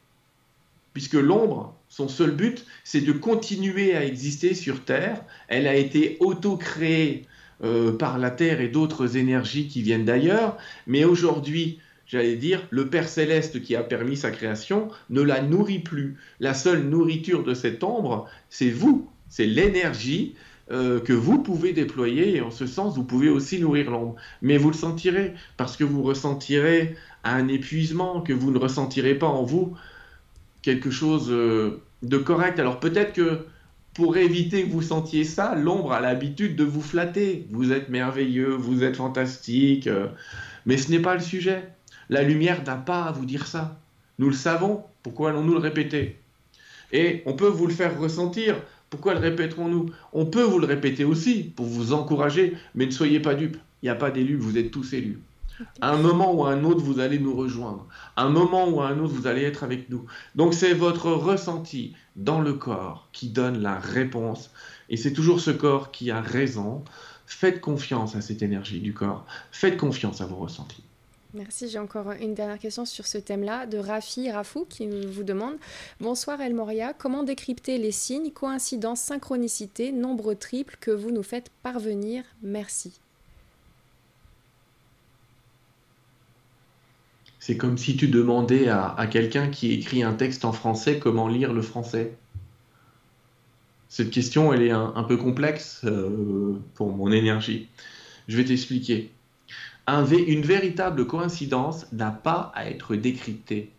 puisque 0.95 1.15
l'ombre, 1.15 1.75
son 1.89 2.07
seul 2.07 2.31
but, 2.31 2.65
c'est 2.85 3.01
de 3.01 3.11
continuer 3.11 3.95
à 3.95 4.05
exister 4.05 4.55
sur 4.55 4.85
Terre. 4.85 5.21
Elle 5.49 5.67
a 5.67 5.75
été 5.75 6.15
auto-créée 6.21 7.25
euh, 7.63 7.91
par 7.91 8.17
la 8.17 8.31
Terre 8.31 8.61
et 8.61 8.69
d'autres 8.69 9.17
énergies 9.17 9.67
qui 9.67 9.81
viennent 9.81 10.05
d'ailleurs, 10.05 10.57
mais 10.87 11.03
aujourd'hui, 11.03 11.79
j'allais 12.07 12.37
dire, 12.37 12.65
le 12.69 12.89
Père 12.89 13.09
céleste 13.09 13.61
qui 13.61 13.75
a 13.75 13.83
permis 13.83 14.15
sa 14.15 14.31
création 14.31 14.87
ne 15.09 15.21
la 15.21 15.41
nourrit 15.41 15.79
plus. 15.79 16.15
La 16.39 16.53
seule 16.53 16.83
nourriture 16.83 17.43
de 17.43 17.53
cette 17.53 17.83
ombre, 17.83 18.29
c'est 18.49 18.69
vous, 18.69 19.09
c'est 19.27 19.47
l'énergie 19.47 20.35
euh, 20.71 21.01
que 21.01 21.13
vous 21.13 21.43
pouvez 21.43 21.73
déployer 21.73 22.37
et 22.37 22.41
en 22.41 22.51
ce 22.51 22.67
sens, 22.67 22.95
vous 22.95 23.03
pouvez 23.03 23.27
aussi 23.27 23.59
nourrir 23.59 23.91
l'ombre. 23.91 24.15
Mais 24.41 24.57
vous 24.57 24.69
le 24.69 24.77
sentirez 24.77 25.33
parce 25.57 25.75
que 25.75 25.83
vous 25.83 26.03
ressentirez 26.03 26.95
un 27.25 27.49
épuisement 27.49 28.21
que 28.21 28.31
vous 28.31 28.51
ne 28.51 28.57
ressentirez 28.57 29.15
pas 29.15 29.27
en 29.27 29.43
vous 29.43 29.75
quelque 30.65 30.89
chose 30.89 31.27
euh, 31.29 31.79
de 32.01 32.17
correct. 32.17 32.59
Alors 32.59 32.79
peut-être 32.79 33.13
que 33.13 33.45
pour 33.93 34.17
éviter 34.17 34.63
que 34.63 34.71
vous 34.71 34.81
sentiez 34.81 35.23
ça, 35.23 35.53
l'ombre 35.53 35.93
a 35.93 36.01
l'habitude 36.01 36.55
de 36.55 36.63
vous 36.63 36.81
flatter. 36.81 37.45
Vous 37.51 37.71
êtes 37.71 37.87
merveilleux, 37.89 38.49
vous 38.49 38.83
êtes 38.83 38.95
fantastique, 38.95 39.85
euh, 39.85 40.07
mais 40.65 40.77
ce 40.77 40.89
n'est 40.89 40.99
pas 40.99 41.13
le 41.13 41.21
sujet. 41.21 41.69
La 42.09 42.23
lumière 42.23 42.63
n'a 42.65 42.77
pas 42.77 43.03
à 43.03 43.11
vous 43.11 43.27
dire 43.27 43.45
ça. 43.45 43.79
Nous 44.17 44.27
le 44.27 44.33
savons, 44.35 44.83
pourquoi 45.03 45.29
allons-nous 45.29 45.53
le 45.53 45.59
répéter? 45.59 46.17
Et 46.91 47.21
on 47.27 47.33
peut 47.33 47.47
vous 47.47 47.67
le 47.67 47.73
faire 47.73 47.99
ressentir, 47.99 48.55
pourquoi 48.89 49.13
le 49.13 49.19
répéterons-nous? 49.19 49.91
On 50.13 50.25
peut 50.25 50.43
vous 50.43 50.57
le 50.57 50.65
répéter 50.65 51.03
aussi 51.03 51.43
pour 51.43 51.67
vous 51.67 51.93
encourager, 51.93 52.53
mais 52.73 52.87
ne 52.87 52.91
soyez 52.91 53.19
pas 53.19 53.35
dupes. 53.35 53.57
Il 53.83 53.85
n'y 53.85 53.91
a 53.91 53.95
pas 53.95 54.09
d'élus, 54.09 54.37
vous 54.37 54.57
êtes 54.57 54.71
tous 54.71 54.93
élus. 54.93 55.19
À 55.81 55.91
un 55.91 55.97
moment 55.97 56.33
ou 56.33 56.45
à 56.45 56.51
un 56.51 56.63
autre, 56.63 56.81
vous 56.81 56.99
allez 56.99 57.19
nous 57.19 57.35
rejoindre. 57.35 57.87
À 58.15 58.23
un 58.23 58.29
moment 58.29 58.67
ou 58.67 58.81
à 58.81 58.87
un 58.87 58.99
autre, 58.99 59.13
vous 59.13 59.27
allez 59.27 59.43
être 59.43 59.63
avec 59.63 59.89
nous. 59.89 60.05
Donc 60.35 60.53
c'est 60.53 60.73
votre 60.73 61.11
ressenti 61.11 61.95
dans 62.15 62.41
le 62.41 62.53
corps 62.53 63.09
qui 63.11 63.29
donne 63.29 63.61
la 63.61 63.79
réponse. 63.79 64.51
Et 64.89 64.97
c'est 64.97 65.13
toujours 65.13 65.39
ce 65.39 65.51
corps 65.51 65.91
qui 65.91 66.11
a 66.11 66.21
raison. 66.21 66.83
Faites 67.25 67.61
confiance 67.61 68.15
à 68.15 68.21
cette 68.21 68.41
énergie 68.41 68.79
du 68.79 68.93
corps. 68.93 69.25
Faites 69.51 69.77
confiance 69.77 70.21
à 70.21 70.25
vos 70.25 70.35
ressentis. 70.35 70.83
Merci. 71.33 71.67
J'ai 71.67 71.79
encore 71.79 72.11
une 72.11 72.33
dernière 72.33 72.59
question 72.59 72.85
sur 72.85 73.05
ce 73.05 73.17
thème-là 73.17 73.65
de 73.65 73.77
Rafi 73.77 74.31
Rafou 74.31 74.65
qui 74.69 74.87
vous 74.87 75.23
demande 75.23 75.55
Bonsoir 75.99 76.39
El 76.39 76.53
Moria, 76.53 76.93
comment 76.93 77.23
décrypter 77.23 77.77
les 77.77 77.91
signes, 77.91 78.31
coïncidences, 78.31 79.01
synchronicité, 79.01 79.91
nombre 79.91 80.33
triple 80.33 80.77
que 80.79 80.91
vous 80.91 81.11
nous 81.11 81.23
faites 81.23 81.49
parvenir? 81.61 82.23
Merci. 82.41 83.01
C'est 87.45 87.57
comme 87.57 87.77
si 87.77 87.95
tu 87.95 88.07
demandais 88.07 88.69
à, 88.69 89.07
quelqu'un 89.11 89.49
qui 89.49 89.71
écrit 89.71 90.01
un 90.01 90.13
texte 90.13 90.45
en 90.45 90.51
français 90.51 90.97
comment 90.97 91.27
lire 91.27 91.53
le 91.53 91.61
français. 91.61 92.17
Cette 93.87 94.09
question, 94.09 94.51
elle 94.51 94.63
est 94.63 94.71
un, 94.71 95.03
peu 95.03 95.15
complexe 95.15 95.81
euh, 95.83 96.59
pour 96.73 96.91
mon 96.91 97.11
énergie. 97.11 97.67
Je 98.27 98.37
vais 98.37 98.45
t'expliquer. 98.45 99.11
une 99.87 100.41
véritable 100.41 101.05
coïncidence 101.05 101.85
n'a 101.93 102.09
pas 102.09 102.51
à 102.55 102.67
être 102.67 102.95
décryptée. 102.95 103.69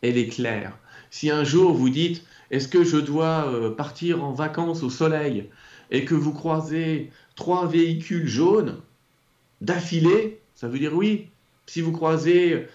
Elle 0.00 0.16
est 0.16 0.28
claire. 0.28 0.78
Si 1.10 1.30
un 1.30 1.42
jour 1.42 1.74
vous 1.74 1.90
dites 1.90 2.22
est-ce 2.52 2.68
que 2.68 2.84
je 2.84 2.98
dois 2.98 3.48
euh, 3.48 3.74
partir 3.74 4.22
en 4.22 4.30
vacances 4.30 4.84
au 4.84 4.90
soleil? 4.90 5.48
et 5.90 6.04
que 6.04 6.14
vous 6.14 6.32
croisez 6.32 7.10
trois 7.34 7.66
véhicules 7.66 8.28
jaunes 8.28 8.76
d'affilée, 9.62 10.38
ça 10.54 10.68
veut 10.68 10.78
dire 10.78 10.94
oui, 10.94 11.28
si 11.68 11.82
vous 11.82 11.92
croisez 11.92 12.66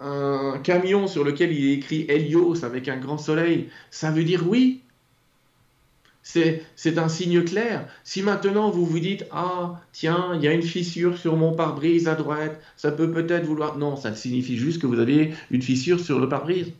un 0.00 0.58
camion 0.62 1.06
sur 1.06 1.22
lequel 1.22 1.52
il 1.52 1.70
est 1.70 1.74
écrit 1.74 2.06
Helios 2.08 2.64
avec 2.64 2.88
un 2.88 2.96
grand 2.96 3.18
soleil, 3.18 3.68
ça 3.90 4.10
veut 4.10 4.24
dire 4.24 4.48
oui. 4.48 4.82
C'est 6.24 6.98
un 6.98 7.08
signe 7.08 7.44
clair. 7.44 7.86
Si 8.04 8.22
maintenant 8.22 8.70
vous 8.70 8.84
vous 8.84 8.98
dites 8.98 9.26
Ah, 9.30 9.80
tiens, 9.92 10.32
il 10.34 10.42
y 10.42 10.48
a 10.48 10.52
une 10.52 10.62
fissure 10.62 11.18
sur 11.18 11.36
mon 11.36 11.52
pare-brise 11.52 12.08
à 12.08 12.14
droite, 12.14 12.60
ça 12.76 12.90
peut 12.90 13.10
peut-être 13.12 13.44
vouloir. 13.44 13.78
Non, 13.78 13.96
ça 13.96 14.14
signifie 14.14 14.56
juste 14.56 14.82
que 14.82 14.86
vous 14.86 14.98
avez 14.98 15.34
une 15.50 15.62
fissure 15.62 16.00
sur 16.00 16.18
le 16.18 16.28
pare-brise. 16.28 16.72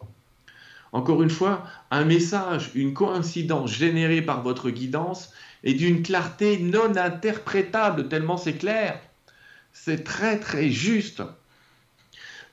Encore 0.91 1.23
une 1.23 1.31
fois, 1.31 1.65
un 1.91 2.05
message, 2.05 2.71
une 2.75 2.93
coïncidence 2.93 3.73
générée 3.73 4.23
par 4.23 4.43
votre 4.43 4.71
guidance 4.71 5.33
est 5.63 5.75
d'une 5.75 6.03
clarté 6.03 6.59
non 6.59 6.97
interprétable, 6.97 8.09
tellement 8.09 8.37
c'est 8.37 8.55
clair. 8.55 9.01
C'est 9.73 10.05
très 10.05 10.39
très 10.39 10.71
juste. 10.71 11.23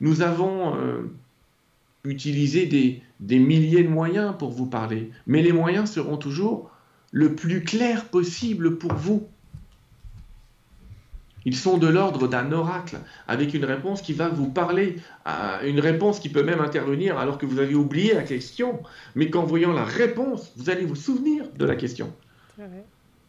Nous 0.02 0.22
avons 0.22 0.76
euh, 0.76 1.12
utilisé 2.04 2.66
des, 2.66 3.02
des 3.20 3.40
milliers 3.40 3.84
de 3.84 3.90
moyens 3.90 4.36
pour 4.38 4.52
vous 4.52 4.68
parler, 4.68 5.12
mais 5.28 5.42
les 5.42 5.52
moyens 5.52 5.92
seront 5.92 6.18
toujours 6.18 6.72
le 7.12 7.36
plus 7.36 7.64
clair 7.64 8.06
possible 8.06 8.78
pour 8.78 8.94
vous. 8.94 9.28
Ils 11.46 11.56
sont 11.56 11.78
de 11.78 11.88
l'ordre 11.88 12.28
d'un 12.28 12.52
oracle, 12.52 13.00
avec 13.28 13.54
une 13.54 13.66
réponse 13.66 14.02
qui 14.02 14.14
va 14.14 14.28
vous 14.30 14.50
parler, 14.50 14.98
une 15.66 15.80
réponse 15.80 16.20
qui 16.20 16.30
peut 16.30 16.44
même 16.44 16.60
intervenir 16.60 17.18
alors 17.18 17.38
que 17.38 17.46
vous 17.46 17.60
avez 17.60 17.76
oublié 17.76 18.14
la 18.14 18.24
question, 18.24 18.82
mais 19.16 19.30
qu'en 19.30 19.46
voyant 19.46 19.72
la 19.72 19.86
réponse, 19.86 20.52
vous 20.58 20.70
allez 20.70 20.86
vous 20.86 20.96
souvenir 20.96 21.46
de 21.58 21.66
la 21.66 21.76
question. 21.76 22.14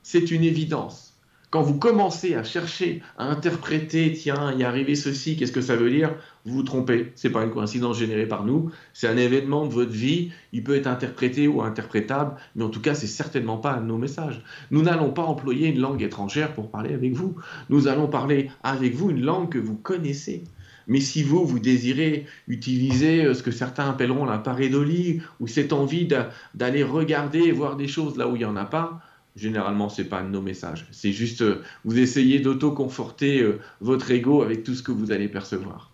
C'est 0.03 0.31
une 0.31 0.43
évidence. 0.43 1.10
Quand 1.51 1.63
vous 1.63 1.77
commencez 1.77 2.37
à 2.37 2.45
chercher, 2.45 3.03
à 3.19 3.25
interpréter, 3.25 4.13
tiens, 4.13 4.53
il 4.55 4.63
est 4.63 4.65
arrivé 4.65 4.95
ceci, 4.95 5.37
qu'est-ce 5.37 5.51
que 5.51 5.61
ça 5.61 5.75
veut 5.75 5.91
dire 5.91 6.15
Vous 6.45 6.55
vous 6.55 6.63
trompez. 6.63 7.11
C'est 7.17 7.31
pas 7.31 7.43
une 7.43 7.51
coïncidence 7.51 7.99
générée 7.99 8.29
par 8.29 8.45
nous. 8.45 8.71
C'est 8.95 9.09
un 9.09 9.17
événement 9.17 9.67
de 9.67 9.73
votre 9.73 9.91
vie. 9.91 10.31
Il 10.53 10.63
peut 10.63 10.77
être 10.77 10.87
interprété 10.87 11.49
ou 11.49 11.61
interprétable, 11.61 12.37
mais 12.55 12.63
en 12.63 12.69
tout 12.69 12.81
cas, 12.81 12.95
c'est 12.95 13.09
certainement 13.09 13.57
pas 13.57 13.73
un 13.73 13.81
de 13.81 13.87
nos 13.87 13.99
messages. 13.99 14.45
Nous 14.71 14.83
n'allons 14.83 15.11
pas 15.11 15.25
employer 15.25 15.67
une 15.67 15.81
langue 15.81 16.03
étrangère 16.03 16.55
pour 16.55 16.71
parler 16.71 16.95
avec 16.95 17.15
vous. 17.15 17.35
Nous 17.69 17.89
allons 17.89 18.07
parler 18.07 18.49
avec 18.63 18.95
vous 18.95 19.11
une 19.11 19.23
langue 19.23 19.49
que 19.49 19.59
vous 19.59 19.77
connaissez. 19.77 20.45
Mais 20.87 21.01
si 21.01 21.25
vous, 21.25 21.45
vous 21.45 21.59
désirez 21.59 22.27
utiliser 22.47 23.25
euh, 23.25 23.35
ce 23.35 23.43
que 23.43 23.51
certains 23.51 23.91
appelleront 23.91 24.25
la 24.25 24.39
pareidolie, 24.39 25.21
ou 25.41 25.49
cette 25.49 25.73
envie 25.73 26.09
d'aller 26.55 26.85
regarder 26.85 27.41
et 27.41 27.53
voir 27.53 27.77
des 27.77 27.89
choses 27.89 28.17
là 28.17 28.29
où 28.29 28.37
il 28.37 28.41
n'y 28.41 28.45
en 28.45 28.57
a 28.57 28.65
pas, 28.65 29.01
Généralement, 29.41 29.89
c'est 29.89 30.05
pas 30.05 30.23
nos 30.23 30.43
messages. 30.43 30.87
C'est 30.91 31.13
juste, 31.13 31.41
euh, 31.41 31.63
vous 31.87 31.99
essayez 31.99 32.41
d'auto-conforter 32.41 33.41
euh, 33.41 33.59
votre 33.81 34.11
ego 34.11 34.43
avec 34.43 34.65
tout 34.65 34.75
ce 34.75 34.83
que 34.83 34.93
vous 34.93 35.13
allez 35.13 35.29
percevoir. 35.29 35.91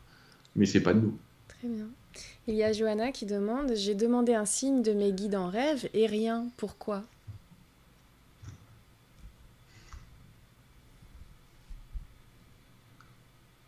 mais 0.56 0.66
c'est 0.66 0.80
pas 0.80 0.94
de 0.94 1.00
nous. 1.00 1.16
Très 1.46 1.68
bien. 1.68 1.86
Il 2.48 2.56
y 2.56 2.64
a 2.64 2.72
Johanna 2.72 3.12
qui 3.12 3.24
demande 3.24 3.70
J'ai 3.76 3.94
demandé 3.94 4.34
un 4.34 4.46
signe 4.46 4.82
de 4.82 4.92
mes 4.92 5.12
guides 5.12 5.36
en 5.36 5.48
rêve 5.48 5.88
et 5.94 6.06
rien. 6.06 6.46
Pourquoi? 6.56 7.04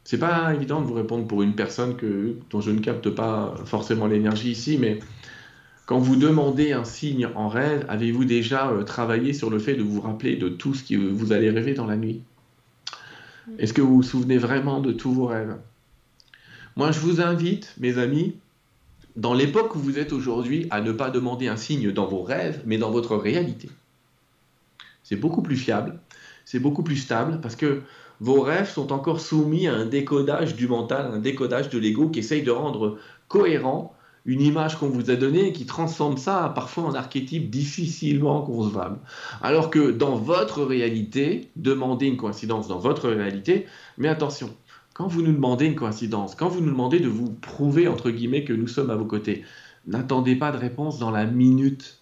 C'est 0.03 0.19
pas 0.19 0.53
évident 0.55 0.81
de 0.81 0.87
vous 0.87 0.95
répondre 0.95 1.29
pour 1.29 1.43
une 1.43 1.55
personne 1.55 1.95
que, 1.95 2.37
dont 2.51 2.61
je 2.61 2.73
ne 2.73 2.81
capte 2.81 3.11
pas 3.11 3.55
forcément 3.65 4.09
l'énergie 4.09 4.51
ici, 4.51 4.77
mais 4.77 4.99
quand 5.89 5.99
vous 5.99 6.17
demandez 6.17 6.73
un 6.73 6.85
signe 6.85 7.31
en 7.35 7.49
rêve, 7.49 7.87
avez-vous 7.89 8.27
déjà 8.27 8.69
euh, 8.69 8.83
travaillé 8.83 9.33
sur 9.33 9.49
le 9.49 9.59
fait 9.59 9.73
de 9.75 9.83
vous 9.83 10.03
rappeler 10.03 10.37
de 10.37 10.51
tout 10.51 10.75
ce 10.75 10.85
que 10.85 10.95
vous 10.95 11.33
allez 11.33 11.49
rêver 11.49 11.73
dans 11.73 11.87
la 11.87 11.97
nuit? 11.97 12.21
Mm. 13.47 13.53
Est-ce 13.59 13.73
que 13.73 13.81
vous 13.81 13.97
vous 13.97 14.03
souvenez 14.03 14.37
vraiment 14.37 14.81
de 14.83 14.93
tous 14.93 15.11
vos 15.11 15.25
rêves? 15.25 15.57
Moi, 16.77 16.91
je 16.93 17.01
vous 17.01 17.23
invite, 17.23 17.75
mes 17.79 17.97
amis, 17.97 18.37
dans 19.17 19.33
l'époque 19.33 19.77
où 19.77 19.79
vous 19.79 19.99
êtes 19.99 20.13
aujourd'hui, 20.13 20.67
à 20.69 20.83
ne 20.83 20.93
pas 20.93 21.09
demander 21.09 21.49
un 21.49 21.57
signe 21.57 21.91
dans 21.91 22.07
vos 22.07 22.23
rêves, 22.23 22.61
mais 22.67 22.77
dans 22.77 22.91
votre 22.91 23.17
réalité. 23.17 23.71
C'est 25.03 25.17
beaucoup 25.17 25.41
plus 25.41 25.57
fiable, 25.57 25.99
c'est 26.45 26.61
beaucoup 26.61 26.83
plus 26.83 26.97
stable, 26.97 27.41
parce 27.41 27.57
que 27.57 27.81
vos 28.21 28.43
rêves 28.43 28.69
sont 28.71 28.93
encore 28.93 29.23
soumis 29.23 29.69
à 29.69 29.73
un 29.73 29.87
décodage 29.87 30.55
du 30.55 30.69
mental, 30.69 31.11
un 31.15 31.19
décodage 31.19 31.71
de 31.71 31.79
l'ego 31.79 32.11
qui 32.11 32.19
essaye 32.19 32.43
de 32.43 32.51
rendre 32.51 32.99
cohérent 33.29 33.95
une 34.25 34.41
image 34.41 34.77
qu'on 34.77 34.89
vous 34.89 35.11
a 35.11 35.17
donnée 35.17 35.53
qui 35.53 35.67
transforme 35.67 36.17
ça 36.17 36.53
parfois 36.55 36.85
en 36.85 36.95
archétype 36.95 37.51
difficilement 37.51 38.43
concevable. 38.43 38.99
Alors 39.43 39.71
que 39.71 39.91
dans 39.91 40.17
votre 40.17 40.63
réalité, 40.63 41.51
demandez 41.57 42.07
une 42.07 42.17
coïncidence 42.17 42.69
dans 42.69 42.79
votre 42.79 43.09
réalité, 43.09 43.67
mais 43.97 44.09
attention, 44.09 44.51
quand 44.95 45.07
vous 45.07 45.23
nous 45.23 45.33
demandez 45.33 45.67
une 45.67 45.77
coïncidence, 45.77 46.35
quand 46.35 46.49
vous 46.49 46.61
nous 46.61 46.71
demandez 46.71 47.01
de 47.01 47.09
vous 47.09 47.31
prouver, 47.31 47.89
entre 47.89 48.11
guillemets, 48.11 48.45
que 48.45 48.53
nous 48.53 48.69
sommes 48.69 48.91
à 48.91 48.97
vos 48.97 49.05
côtés, 49.05 49.45
n'attendez 49.87 50.37
pas 50.37 50.53
de 50.53 50.59
réponse 50.59 50.99
dans 50.99 51.11
la 51.11 51.25
minute 51.25 51.99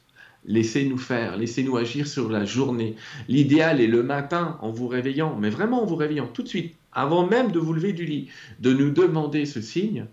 Laissez-nous 0.47 0.99
faire, 0.99 1.37
laissez-nous 1.37 1.77
agir 1.77 2.07
sur 2.07 2.31
la 2.31 2.45
journée. 2.45 2.95
L'idéal 3.27 3.81
est 3.81 3.89
le 3.89 4.05
matin 4.05 4.59
en 4.61 4.71
vous 4.71 4.87
réveillant, 4.87 5.37
mais 5.37 5.51
vraiment 5.51 5.83
en 5.83 5.87
vous 5.87 5.97
réveillant 5.97 6.29
tout 6.29 6.45
de 6.45 6.49
suite, 6.49 6.77
avant 6.93 7.27
même 7.27 7.51
de 7.51 7.59
vous 7.59 7.73
lever 7.73 7.93
du 7.93 8.05
lit, 8.05 8.29
de 8.61 8.73
nous 8.73 8.91
demander 8.91 9.45
ce 9.45 9.61
signe 9.61 10.07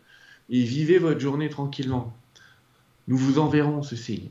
et 0.49 0.63
vivez 0.63 0.97
votre 0.97 1.19
journée 1.19 1.49
tranquillement. 1.49 2.13
Nous 3.07 3.17
vous 3.17 3.39
enverrons 3.39 3.83
ce 3.83 3.95
signe. 3.95 4.29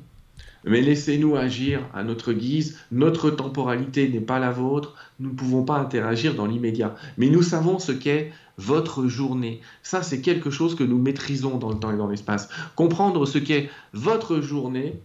Mais 0.64 0.80
laissez-nous 0.80 1.34
agir 1.36 1.80
à 1.92 2.04
notre 2.04 2.32
guise. 2.32 2.78
Notre 2.92 3.30
temporalité 3.30 4.08
n'est 4.08 4.20
pas 4.20 4.38
la 4.38 4.52
vôtre. 4.52 4.94
Nous 5.18 5.30
ne 5.30 5.34
pouvons 5.34 5.64
pas 5.64 5.78
interagir 5.78 6.34
dans 6.34 6.46
l'immédiat. 6.46 6.94
Mais 7.18 7.28
nous 7.28 7.42
savons 7.42 7.78
ce 7.78 7.92
qu'est 7.92 8.32
votre 8.58 9.08
journée. 9.08 9.60
Ça, 9.82 10.02
c'est 10.02 10.20
quelque 10.20 10.50
chose 10.50 10.74
que 10.74 10.84
nous 10.84 10.98
maîtrisons 10.98 11.58
dans 11.58 11.70
le 11.70 11.78
temps 11.78 11.92
et 11.92 11.96
dans 11.96 12.08
l'espace. 12.08 12.48
Comprendre 12.76 13.26
ce 13.26 13.38
qu'est 13.38 13.70
votre 13.92 14.40
journée, 14.40 15.00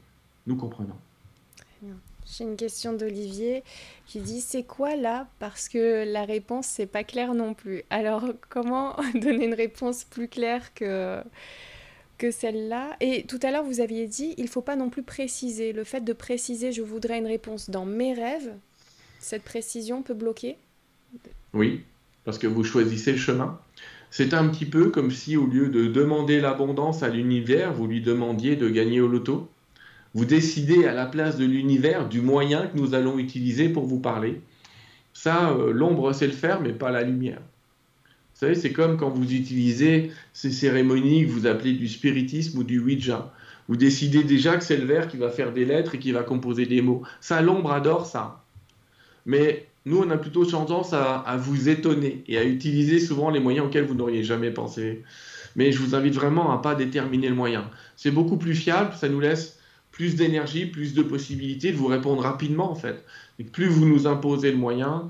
nous 0.46 0.56
comprenons. 0.56 0.96
J'ai 2.30 2.44
une 2.44 2.58
question 2.58 2.94
d'Olivier 2.94 3.64
qui 4.06 4.20
dit 4.20 4.42
c'est 4.42 4.64
quoi 4.64 4.96
là? 4.96 5.28
Parce 5.40 5.70
que 5.70 6.04
la 6.12 6.26
réponse 6.26 6.68
c'est 6.68 6.86
pas 6.86 7.04
clair 7.04 7.34
non 7.34 7.54
plus. 7.54 7.84
Alors 7.90 8.26
comment 8.50 8.96
donner 9.16 9.46
une 9.46 9.54
réponse 9.54 10.04
plus 10.04 10.28
claire 10.28 10.74
que 10.74 11.22
que 12.18 12.32
celle-là? 12.32 12.98
Et 13.00 13.24
tout 13.24 13.40
à 13.44 13.52
l'heure 13.52 13.64
vous 13.64 13.80
aviez 13.80 14.08
dit 14.08 14.34
il 14.38 14.48
faut 14.48 14.62
pas 14.62 14.76
non 14.76 14.90
plus 14.90 15.04
préciser. 15.04 15.72
Le 15.72 15.84
fait 15.84 16.02
de 16.02 16.14
préciser 16.14 16.72
je 16.72 16.82
voudrais 16.82 17.20
une 17.20 17.28
réponse 17.28 17.70
dans 17.70 17.86
mes 17.86 18.14
rêves, 18.14 18.54
cette 19.20 19.44
précision 19.44 20.02
peut 20.02 20.14
bloquer? 20.14 20.58
Oui, 21.54 21.84
parce 22.26 22.38
que 22.38 22.48
vous 22.48 22.64
choisissez 22.64 23.14
le 23.14 23.18
chemin. 23.18 23.60
C'est 24.10 24.34
un 24.34 24.48
petit 24.48 24.66
peu 24.66 24.90
comme 24.90 25.12
si 25.12 25.38
au 25.38 25.46
lieu 25.46 25.70
de 25.70 25.88
demander 25.88 26.40
l'abondance 26.40 27.04
à 27.04 27.10
l'univers, 27.10 27.74
vous 27.74 27.88
lui 27.88 28.02
demandiez 28.02 28.56
de 28.56 28.70
gagner 28.70 29.02
au 29.02 29.08
loto. 29.08 29.50
Vous 30.18 30.26
décidez 30.26 30.86
à 30.86 30.96
la 30.96 31.06
place 31.06 31.38
de 31.38 31.46
l'univers 31.46 32.10
du 32.10 32.22
moyen 32.22 32.66
que 32.66 32.76
nous 32.76 32.96
allons 32.96 33.20
utiliser 33.20 33.70
pour 33.70 33.86
vous 33.86 34.00
parler. 34.00 34.42
Ça, 35.14 35.52
euh, 35.52 35.72
l'ombre 35.72 36.12
sait 36.12 36.26
le 36.26 36.34
faire, 36.34 36.60
mais 36.60 36.74
pas 36.74 36.90
la 36.90 37.04
lumière. 37.04 37.38
Vous 37.38 38.40
savez, 38.40 38.56
c'est 38.56 38.72
comme 38.72 38.98
quand 38.98 39.12
vous 39.12 39.32
utilisez 39.32 40.10
ces 40.34 40.50
cérémonies 40.50 41.28
que 41.28 41.30
vous 41.30 41.46
appelez 41.46 41.74
du 41.74 41.88
spiritisme 41.88 42.58
ou 42.58 42.64
du 42.64 42.80
Ouija. 42.80 43.32
Vous 43.68 43.76
décidez 43.76 44.24
déjà 44.24 44.58
que 44.58 44.64
c'est 44.64 44.78
le 44.78 44.86
verre 44.86 45.08
qui 45.08 45.18
va 45.18 45.30
faire 45.30 45.54
des 45.54 45.66
lettres 45.66 45.94
et 45.94 46.00
qui 46.00 46.12
va 46.14 46.24
composer 46.24 46.66
des 46.66 46.82
mots. 46.82 47.04
Ça, 47.22 47.44
l'ombre 47.44 47.72
adore 47.72 48.08
ça. 48.08 48.44
Mais 49.28 49.68
nous, 49.86 50.00
on 50.00 50.10
a 50.10 50.18
plutôt 50.18 50.46
tendance 50.46 50.94
à, 50.94 51.18
à, 51.18 51.38
vous 51.38 51.70
étonner 51.70 52.24
et 52.28 52.40
à 52.40 52.44
utiliser 52.44 53.00
souvent 53.00 53.30
les 53.30 53.40
moyens 53.40 53.68
auxquels 53.68 53.86
vous 53.86 53.94
n'auriez 53.94 54.24
jamais 54.24 54.50
pensé. 54.50 55.04
Mais 55.56 55.72
je 55.72 55.78
vous 55.78 55.94
invite 55.94 56.16
vraiment 56.16 56.52
à 56.52 56.58
ne 56.58 56.64
pas 56.64 56.74
déterminer 56.74 57.30
le 57.30 57.36
moyen. 57.36 57.70
C'est 57.96 58.10
beaucoup 58.10 58.38
plus 58.38 58.56
fiable, 58.56 58.96
ça 58.96 59.10
nous 59.10 59.20
laisse 59.20 59.57
plus 59.98 60.16
d'énergie, 60.16 60.68
plus 60.68 60.94
de 60.94 61.02
possibilités 61.02 61.72
de 61.72 61.78
vous 61.78 61.88
répondre 61.88 62.22
rapidement 62.22 62.72
en 62.72 62.76
fait. 62.76 63.04
Plus 63.52 63.66
vous 63.66 63.88
nous 63.88 64.06
imposez 64.06 64.52
le 64.52 64.58
moyen, 64.58 65.10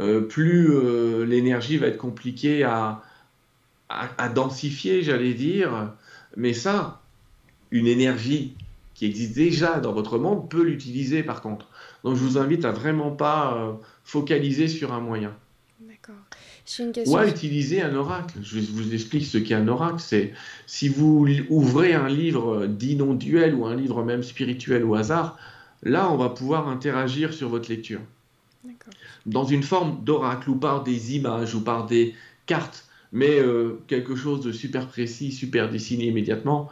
euh, 0.00 0.22
plus 0.22 0.74
euh, 0.74 1.24
l'énergie 1.24 1.76
va 1.76 1.86
être 1.86 1.98
compliquée 1.98 2.64
à, 2.64 3.04
à, 3.88 4.28
densifier, 4.28 5.04
j'allais 5.04 5.34
dire. 5.34 5.92
Mais 6.36 6.52
ça, 6.52 7.00
une 7.70 7.86
énergie 7.86 8.56
qui 8.94 9.06
existe 9.06 9.36
déjà 9.36 9.78
dans 9.78 9.92
votre 9.92 10.18
monde 10.18 10.50
peut 10.50 10.64
l'utiliser 10.64 11.22
par 11.22 11.40
contre. 11.40 11.68
Donc 12.02 12.16
je 12.16 12.20
vous 12.24 12.36
invite 12.36 12.64
à 12.64 12.72
vraiment 12.72 13.12
pas 13.12 13.54
euh, 13.56 13.72
focaliser 14.02 14.66
sur 14.66 14.92
un 14.92 15.00
moyen. 15.00 15.32
Ou 17.06 17.16
à 17.16 17.26
utiliser 17.26 17.82
un 17.82 17.94
oracle. 17.94 18.38
Je 18.42 18.58
vous 18.60 18.94
explique 18.94 19.26
ce 19.26 19.38
qu'est 19.38 19.54
un 19.54 19.68
oracle. 19.68 20.00
C'est 20.00 20.32
si 20.66 20.88
vous 20.88 21.26
ouvrez 21.50 21.92
un 21.92 22.08
livre 22.08 22.66
dit 22.66 22.96
non 22.96 23.14
duel 23.14 23.54
ou 23.54 23.66
un 23.66 23.76
livre 23.76 24.02
même 24.02 24.22
spirituel 24.22 24.84
au 24.84 24.94
hasard, 24.94 25.38
là 25.82 26.10
on 26.10 26.16
va 26.16 26.30
pouvoir 26.30 26.68
interagir 26.68 27.34
sur 27.34 27.48
votre 27.50 27.68
lecture. 27.68 28.00
Dans 29.26 29.44
une 29.44 29.62
forme 29.62 30.02
d'oracle 30.04 30.50
ou 30.50 30.56
par 30.56 30.82
des 30.82 31.16
images 31.16 31.54
ou 31.54 31.60
par 31.62 31.86
des 31.86 32.14
cartes, 32.46 32.86
mais 33.12 33.38
euh, 33.38 33.80
quelque 33.86 34.16
chose 34.16 34.40
de 34.40 34.50
super 34.50 34.88
précis, 34.88 35.32
super 35.32 35.70
dessiné 35.70 36.06
immédiatement. 36.06 36.70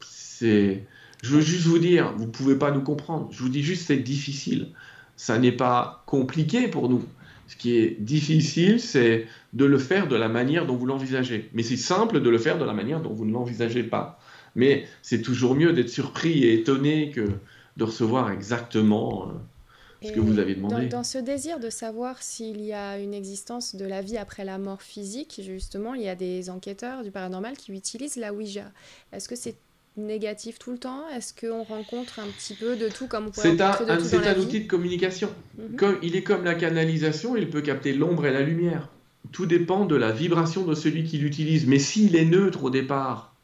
C'est. 0.00 0.84
Je 1.22 1.34
veux 1.34 1.40
juste 1.40 1.66
vous 1.66 1.78
dire, 1.78 2.12
vous 2.16 2.28
pouvez 2.28 2.56
pas 2.56 2.70
nous 2.70 2.82
comprendre. 2.82 3.28
Je 3.32 3.42
vous 3.42 3.48
dis 3.48 3.62
juste, 3.62 3.86
c'est 3.86 3.96
difficile. 3.96 4.68
Ça 5.16 5.38
n'est 5.38 5.52
pas 5.52 6.04
compliqué 6.06 6.68
pour 6.68 6.90
nous. 6.90 7.04
Ce 7.48 7.56
qui 7.56 7.76
est 7.76 7.96
difficile, 8.00 8.80
c'est 8.80 9.26
de 9.52 9.64
le 9.64 9.78
faire 9.78 10.08
de 10.08 10.16
la 10.16 10.28
manière 10.28 10.66
dont 10.66 10.76
vous 10.76 10.86
l'envisagez. 10.86 11.48
Mais 11.54 11.62
c'est 11.62 11.76
simple 11.76 12.20
de 12.20 12.28
le 12.28 12.38
faire 12.38 12.58
de 12.58 12.64
la 12.64 12.72
manière 12.72 13.00
dont 13.00 13.12
vous 13.12 13.24
ne 13.24 13.32
l'envisagez 13.32 13.84
pas. 13.84 14.18
Mais 14.54 14.86
c'est 15.02 15.22
toujours 15.22 15.54
mieux 15.54 15.72
d'être 15.72 15.90
surpris 15.90 16.44
et 16.44 16.54
étonné 16.54 17.10
que 17.10 17.28
de 17.76 17.84
recevoir 17.84 18.30
exactement 18.30 19.28
euh, 19.28 20.06
ce 20.06 20.12
que 20.12 20.20
vous 20.20 20.38
avez 20.38 20.54
demandé. 20.54 20.86
Dans, 20.86 21.04
ce 21.04 21.18
désir 21.18 21.60
de 21.60 21.70
savoir 21.70 22.22
s'il 22.22 22.60
y 22.62 22.72
a 22.72 22.98
une 22.98 23.14
existence 23.14 23.76
de 23.76 23.84
la 23.84 24.02
vie 24.02 24.16
après 24.16 24.44
la 24.44 24.58
mort 24.58 24.82
physique, 24.82 25.40
justement, 25.44 25.94
il 25.94 26.02
y 26.02 26.08
a 26.08 26.14
des 26.14 26.50
enquêteurs 26.50 27.02
du 27.02 27.10
paranormal 27.10 27.56
qui 27.56 27.72
utilisent 27.72 28.16
la 28.16 28.32
Ouija. 28.32 28.72
Est-ce 29.12 29.28
que 29.28 29.36
c'est 29.36 29.56
négatif 29.96 30.58
tout 30.58 30.72
le 30.72 30.78
temps? 30.78 31.08
Est-ce 31.14 31.32
qu'on 31.34 31.62
rencontre 31.62 32.18
un 32.18 32.26
petit 32.26 32.54
peu 32.54 32.76
de 32.76 32.88
tout 32.88 33.06
comme 33.06 33.26
on 33.26 33.32
C'est 33.32 33.60
un, 33.60 33.70
un, 33.70 33.98
un 33.98 34.38
outil 34.38 34.60
de 34.60 34.68
communication. 34.68 35.30
Mhm. 35.58 35.76
comme, 35.76 35.98
il 36.02 36.16
est 36.16 36.22
comme 36.22 36.44
la 36.44 36.54
canalisation, 36.54 37.36
il 37.36 37.48
peut 37.48 37.62
capter 37.62 37.92
l'ombre 37.92 38.26
et 38.26 38.32
la 38.32 38.42
lumière. 38.42 38.88
Tout 39.32 39.46
dépend 39.46 39.84
de 39.86 39.96
la 39.96 40.12
vibration 40.12 40.64
de 40.64 40.74
celui 40.74 41.04
qui 41.04 41.18
l'utilise. 41.18 41.66
Mais 41.66 41.78
s'il 41.78 42.14
est 42.16 42.24
neutre 42.24 42.64
au 42.64 42.70
départ, 42.70 43.34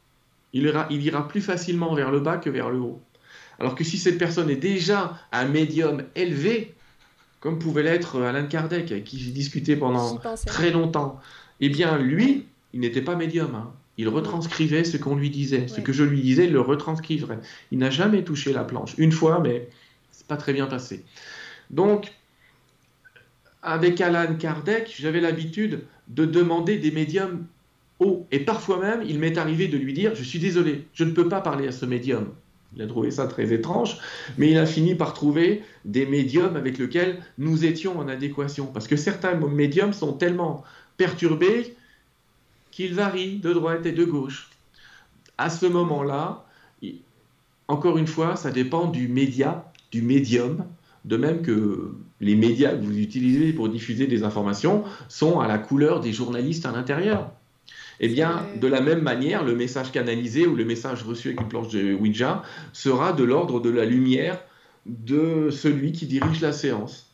il 0.53 0.65
ira, 0.65 0.87
il 0.91 1.03
ira 1.03 1.27
plus 1.27 1.41
facilement 1.41 1.95
vers 1.95 2.11
le 2.11 2.21
bas 2.21 2.37
que 2.37 2.51
vers 2.51 2.71
le 2.71 2.79
haut. 2.79 3.01
Alors 3.59 3.75
que 3.75 3.85
si 3.85 3.99
cette 3.99 4.19
personne 4.19 4.51
est 4.51 4.57
déjà 4.57 5.19
un 5.33 5.47
médium 5.47 6.03
élevé, 6.15 6.75
comme 7.41 7.59
pouvait 7.59 7.83
l'être 7.83 8.21
Alan 8.23 8.47
Kardec, 8.47 8.91
avec 8.93 9.05
qui 9.05 9.19
j'ai 9.19 9.31
discuté 9.31 9.77
pendant 9.77 10.21
très 10.47 10.71
longtemps, 10.71 11.21
eh 11.61 11.69
bien 11.69 11.99
lui, 11.99 12.47
il 12.73 12.81
n'était 12.81 13.03
pas 13.03 13.17
médium. 13.17 13.55
Hein. 13.55 13.73
Il 13.99 14.09
retranscrivait 14.09 14.85
ce 14.85 14.97
qu'on 14.97 15.17
lui 15.17 15.31
disait. 15.31 15.69
Ce 15.69 15.81
que 15.81 15.93
je 15.93 16.03
lui 16.03 16.23
disais, 16.23 16.47
il 16.47 16.53
le 16.53 16.61
retranscrivait. 16.61 17.39
Il 17.71 17.79
n'a 17.79 17.91
jamais 17.91 18.25
touché 18.25 18.53
la 18.53 18.65
planche. 18.65 18.95
Une 18.97 19.13
fois, 19.13 19.41
mais 19.41 19.69
c'est 20.11 20.27
pas 20.27 20.37
très 20.37 20.53
bien 20.53 20.67
passé. 20.67 21.05
Donc, 21.71 22.13
avec 23.63 24.01
Alan 24.01 24.35
Kardec, 24.35 24.95
j'avais 24.99 25.21
l'habitude 25.21 25.85
de 26.09 26.25
demander 26.25 26.79
des 26.79 26.91
médiums 26.91 27.47
hauts. 27.99 28.27
Et 28.33 28.41
parfois 28.41 28.81
même, 28.81 29.03
il 29.07 29.19
m'est 29.19 29.39
arrivé 29.39 29.69
de 29.69 29.77
lui 29.77 29.93
dire 29.93 30.15
Je 30.15 30.25
suis 30.25 30.39
désolé, 30.39 30.87
je 30.95 31.05
ne 31.05 31.13
peux 31.13 31.29
pas 31.29 31.41
parler 31.41 31.69
à 31.69 31.73
ce 31.73 31.85
médium. 31.87 32.29
Il 32.75 32.83
a 32.83 32.87
trouvé 32.87 33.11
ça 33.11 33.27
très 33.27 33.53
étrange, 33.53 33.99
mais 34.39 34.51
il 34.51 34.59
a 34.59 34.65
fini 34.65 34.95
par 34.95 35.13
trouver 35.13 35.63
des 35.85 36.07
médiums 36.07 36.57
avec 36.57 36.79
lesquels 36.79 37.19
nous 37.37 37.67
étions 37.67 37.99
en 37.99 38.09
adéquation. 38.09 38.67
Parce 38.67 38.89
que 38.89 38.97
certains 38.97 39.35
médiums 39.35 39.93
sont 39.93 40.15
tellement 40.15 40.65
perturbés 40.97 41.77
qu'il 42.73 42.95
varie 42.95 43.39
de 43.39 43.53
droite 43.53 43.87
et 43.87 43.93
de 43.93 44.05
gauche. 44.05 44.51
À 45.39 45.49
ce 45.49 45.67
moment-là, 45.67 46.45
encore 47.69 47.99
une 47.99 48.09
fois, 48.09 48.35
ça 48.35 48.51
dépend 48.51 48.89
du 48.89 49.07
média, 49.07 49.71
du 49.93 50.03
médium, 50.03 50.65
de 51.05 51.17
même 51.17 51.43
que 51.43 51.95
les 52.21 52.35
médias 52.35 52.71
que 52.71 52.83
vous 52.83 52.99
utilisez 52.99 53.53
pour 53.53 53.69
diffuser 53.69 54.07
des 54.07 54.25
informations 54.25 54.85
sont 55.09 55.41
à 55.41 55.47
la 55.47 55.59
couleur 55.59 56.01
des 56.01 56.13
journalistes 56.13 56.67
à 56.67 56.73
l'intérieur. 56.73 57.31
Eh 58.01 58.09
bien, 58.09 58.47
de 58.61 58.67
la 58.67 58.81
même 58.81 59.03
manière, 59.03 59.45
le 59.45 59.55
message 59.55 59.93
canalisé 59.93 60.47
ou 60.47 60.57
le 60.57 60.65
message 60.65 61.03
reçu 61.03 61.29
avec 61.29 61.41
une 61.41 61.49
planche 61.49 61.69
de 61.69 61.95
Ouija 61.95 62.43
sera 62.73 63.13
de 63.13 63.23
l'ordre 63.23 63.61
de 63.61 63.71
la 63.71 63.85
lumière 63.85 64.41
de 64.87 65.51
celui 65.51 65.93
qui 65.93 66.07
dirige 66.07 66.41
la 66.41 66.53
séance. 66.53 67.13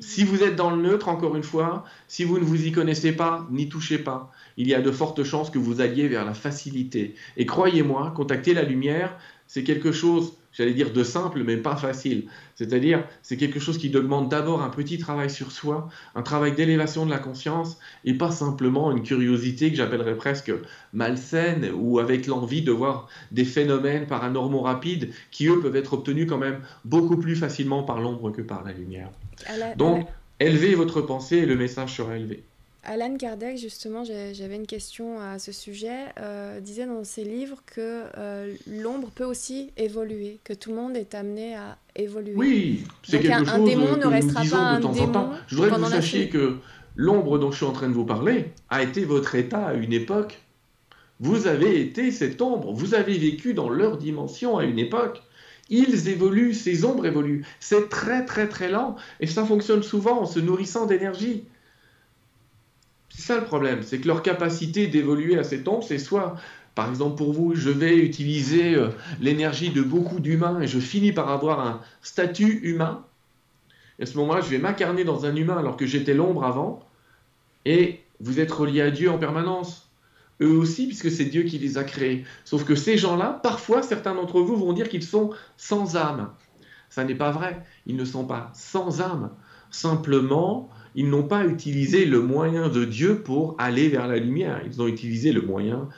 Si 0.00 0.22
vous 0.22 0.42
êtes 0.42 0.54
dans 0.54 0.70
le 0.70 0.82
neutre, 0.82 1.08
encore 1.08 1.34
une 1.34 1.42
fois, 1.42 1.84
si 2.06 2.24
vous 2.24 2.38
ne 2.38 2.44
vous 2.44 2.66
y 2.66 2.72
connaissez 2.72 3.12
pas, 3.12 3.46
n'y 3.50 3.68
touchez 3.68 3.98
pas. 3.98 4.30
Il 4.58 4.66
y 4.66 4.74
a 4.74 4.82
de 4.82 4.90
fortes 4.90 5.22
chances 5.22 5.50
que 5.50 5.58
vous 5.58 5.80
alliez 5.80 6.08
vers 6.08 6.24
la 6.24 6.34
facilité. 6.34 7.14
Et 7.36 7.46
croyez-moi, 7.46 8.12
contacter 8.14 8.54
la 8.54 8.64
lumière, 8.64 9.16
c'est 9.46 9.62
quelque 9.62 9.92
chose, 9.92 10.34
j'allais 10.52 10.74
dire 10.74 10.92
de 10.92 11.04
simple, 11.04 11.44
mais 11.44 11.56
pas 11.56 11.76
facile. 11.76 12.26
C'est-à-dire, 12.56 13.04
c'est 13.22 13.36
quelque 13.36 13.60
chose 13.60 13.78
qui 13.78 13.88
demande 13.88 14.28
d'abord 14.28 14.60
un 14.60 14.68
petit 14.68 14.98
travail 14.98 15.30
sur 15.30 15.52
soi, 15.52 15.88
un 16.16 16.22
travail 16.22 16.56
d'élévation 16.56 17.06
de 17.06 17.10
la 17.10 17.20
conscience, 17.20 17.78
et 18.04 18.14
pas 18.14 18.32
simplement 18.32 18.90
une 18.90 19.04
curiosité 19.04 19.70
que 19.70 19.76
j'appellerais 19.76 20.16
presque 20.16 20.52
malsaine, 20.92 21.70
ou 21.74 22.00
avec 22.00 22.26
l'envie 22.26 22.62
de 22.62 22.72
voir 22.72 23.08
des 23.30 23.44
phénomènes 23.44 24.08
paranormaux 24.08 24.62
rapides, 24.62 25.12
qui 25.30 25.46
eux 25.46 25.60
peuvent 25.60 25.76
être 25.76 25.92
obtenus 25.92 26.26
quand 26.28 26.38
même 26.38 26.60
beaucoup 26.84 27.16
plus 27.16 27.36
facilement 27.36 27.84
par 27.84 28.00
l'ombre 28.00 28.32
que 28.32 28.42
par 28.42 28.64
la 28.64 28.72
lumière. 28.72 29.10
Donc, 29.76 30.04
élevez 30.40 30.74
votre 30.74 31.00
pensée 31.00 31.36
et 31.36 31.46
le 31.46 31.54
message 31.54 31.96
sera 31.96 32.16
élevé. 32.16 32.42
Alan 32.88 33.18
Kardec, 33.18 33.58
justement, 33.58 34.02
j'avais 34.04 34.56
une 34.56 34.66
question 34.66 35.20
à 35.20 35.38
ce 35.38 35.52
sujet, 35.52 36.06
euh, 36.18 36.58
disait 36.60 36.86
dans 36.86 37.04
ses 37.04 37.22
livres 37.22 37.58
que 37.66 38.04
euh, 38.16 38.54
l'ombre 38.66 39.10
peut 39.14 39.24
aussi 39.24 39.70
évoluer, 39.76 40.38
que 40.42 40.54
tout 40.54 40.70
le 40.70 40.76
monde 40.76 40.96
est 40.96 41.14
amené 41.14 41.54
à 41.54 41.76
évoluer. 41.94 42.32
Oui, 42.34 42.84
c'est 43.02 43.20
quelque 43.20 43.32
un, 43.32 43.44
chose 43.44 43.54
un 43.54 43.64
démon 43.64 43.96
ne 43.98 44.06
restera 44.06 44.42
pas 44.42 44.56
un 44.56 44.80
démon. 44.80 45.02
En 45.02 45.08
temps. 45.08 45.32
Je 45.48 45.56
voudrais 45.56 45.70
que 45.70 45.76
vous 45.76 45.90
sachiez 45.90 46.30
que 46.30 46.56
l'ombre 46.96 47.38
dont 47.38 47.50
je 47.50 47.58
suis 47.58 47.66
en 47.66 47.72
train 47.72 47.88
de 47.88 47.92
vous 47.94 48.06
parler 48.06 48.46
a 48.70 48.82
été 48.82 49.04
votre 49.04 49.34
état 49.34 49.66
à 49.66 49.74
une 49.74 49.92
époque. 49.92 50.40
Vous 51.20 51.46
avez 51.46 51.80
été 51.82 52.10
cette 52.10 52.40
ombre, 52.40 52.72
vous 52.72 52.94
avez 52.94 53.18
vécu 53.18 53.52
dans 53.52 53.68
leur 53.68 53.98
dimension 53.98 54.56
à 54.56 54.64
une 54.64 54.78
époque. 54.78 55.22
Ils 55.68 56.08
évoluent, 56.08 56.54
ces 56.54 56.86
ombres 56.86 57.04
évoluent. 57.04 57.44
C'est 57.60 57.90
très 57.90 58.24
très 58.24 58.48
très 58.48 58.70
lent 58.70 58.96
et 59.20 59.26
ça 59.26 59.44
fonctionne 59.44 59.82
souvent 59.82 60.22
en 60.22 60.26
se 60.26 60.38
nourrissant 60.40 60.86
d'énergie. 60.86 61.44
C'est 63.18 63.32
ça 63.34 63.40
le 63.40 63.44
problème, 63.44 63.82
c'est 63.82 63.98
que 63.98 64.06
leur 64.06 64.22
capacité 64.22 64.86
d'évoluer 64.86 65.36
à 65.36 65.42
cet 65.42 65.66
ombre, 65.66 65.82
c'est 65.82 65.98
soit, 65.98 66.36
par 66.76 66.88
exemple 66.88 67.16
pour 67.16 67.32
vous, 67.32 67.56
je 67.56 67.68
vais 67.68 67.96
utiliser 67.96 68.76
euh, 68.76 68.90
l'énergie 69.20 69.70
de 69.70 69.82
beaucoup 69.82 70.20
d'humains 70.20 70.60
et 70.60 70.68
je 70.68 70.78
finis 70.78 71.10
par 71.10 71.28
avoir 71.28 71.58
un 71.58 71.80
statut 72.00 72.60
humain. 72.62 73.04
Et 73.98 74.04
à 74.04 74.06
ce 74.06 74.16
moment-là, 74.18 74.40
je 74.40 74.50
vais 74.50 74.58
m'incarner 74.58 75.02
dans 75.02 75.26
un 75.26 75.34
humain 75.34 75.58
alors 75.58 75.76
que 75.76 75.84
j'étais 75.84 76.14
l'ombre 76.14 76.44
avant. 76.44 76.88
Et 77.64 78.04
vous 78.20 78.38
êtes 78.38 78.52
relié 78.52 78.82
à 78.82 78.92
Dieu 78.92 79.10
en 79.10 79.18
permanence. 79.18 79.90
Eux 80.40 80.56
aussi, 80.56 80.86
puisque 80.86 81.10
c'est 81.10 81.24
Dieu 81.24 81.42
qui 81.42 81.58
les 81.58 81.76
a 81.76 81.82
créés. 81.82 82.24
Sauf 82.44 82.64
que 82.64 82.76
ces 82.76 82.96
gens-là, 82.96 83.40
parfois, 83.42 83.82
certains 83.82 84.14
d'entre 84.14 84.40
vous 84.40 84.56
vont 84.56 84.72
dire 84.72 84.88
qu'ils 84.88 85.02
sont 85.02 85.30
sans 85.56 85.96
âme. 85.96 86.30
Ça 86.88 87.02
n'est 87.02 87.16
pas 87.16 87.32
vrai. 87.32 87.66
Ils 87.84 87.96
ne 87.96 88.04
sont 88.04 88.24
pas 88.24 88.52
sans 88.54 89.00
âme. 89.00 89.30
Simplement, 89.72 90.70
ils 90.98 91.08
n'ont 91.08 91.22
pas 91.22 91.46
utilisé 91.46 92.06
le 92.06 92.20
moyen 92.20 92.68
de 92.68 92.84
Dieu 92.84 93.20
pour 93.20 93.54
aller 93.58 93.88
vers 93.88 94.08
la 94.08 94.16
lumière. 94.16 94.60
Ils 94.66 94.82
ont 94.82 94.88
utilisé 94.88 95.30
le 95.30 95.40
moyen, 95.40 95.88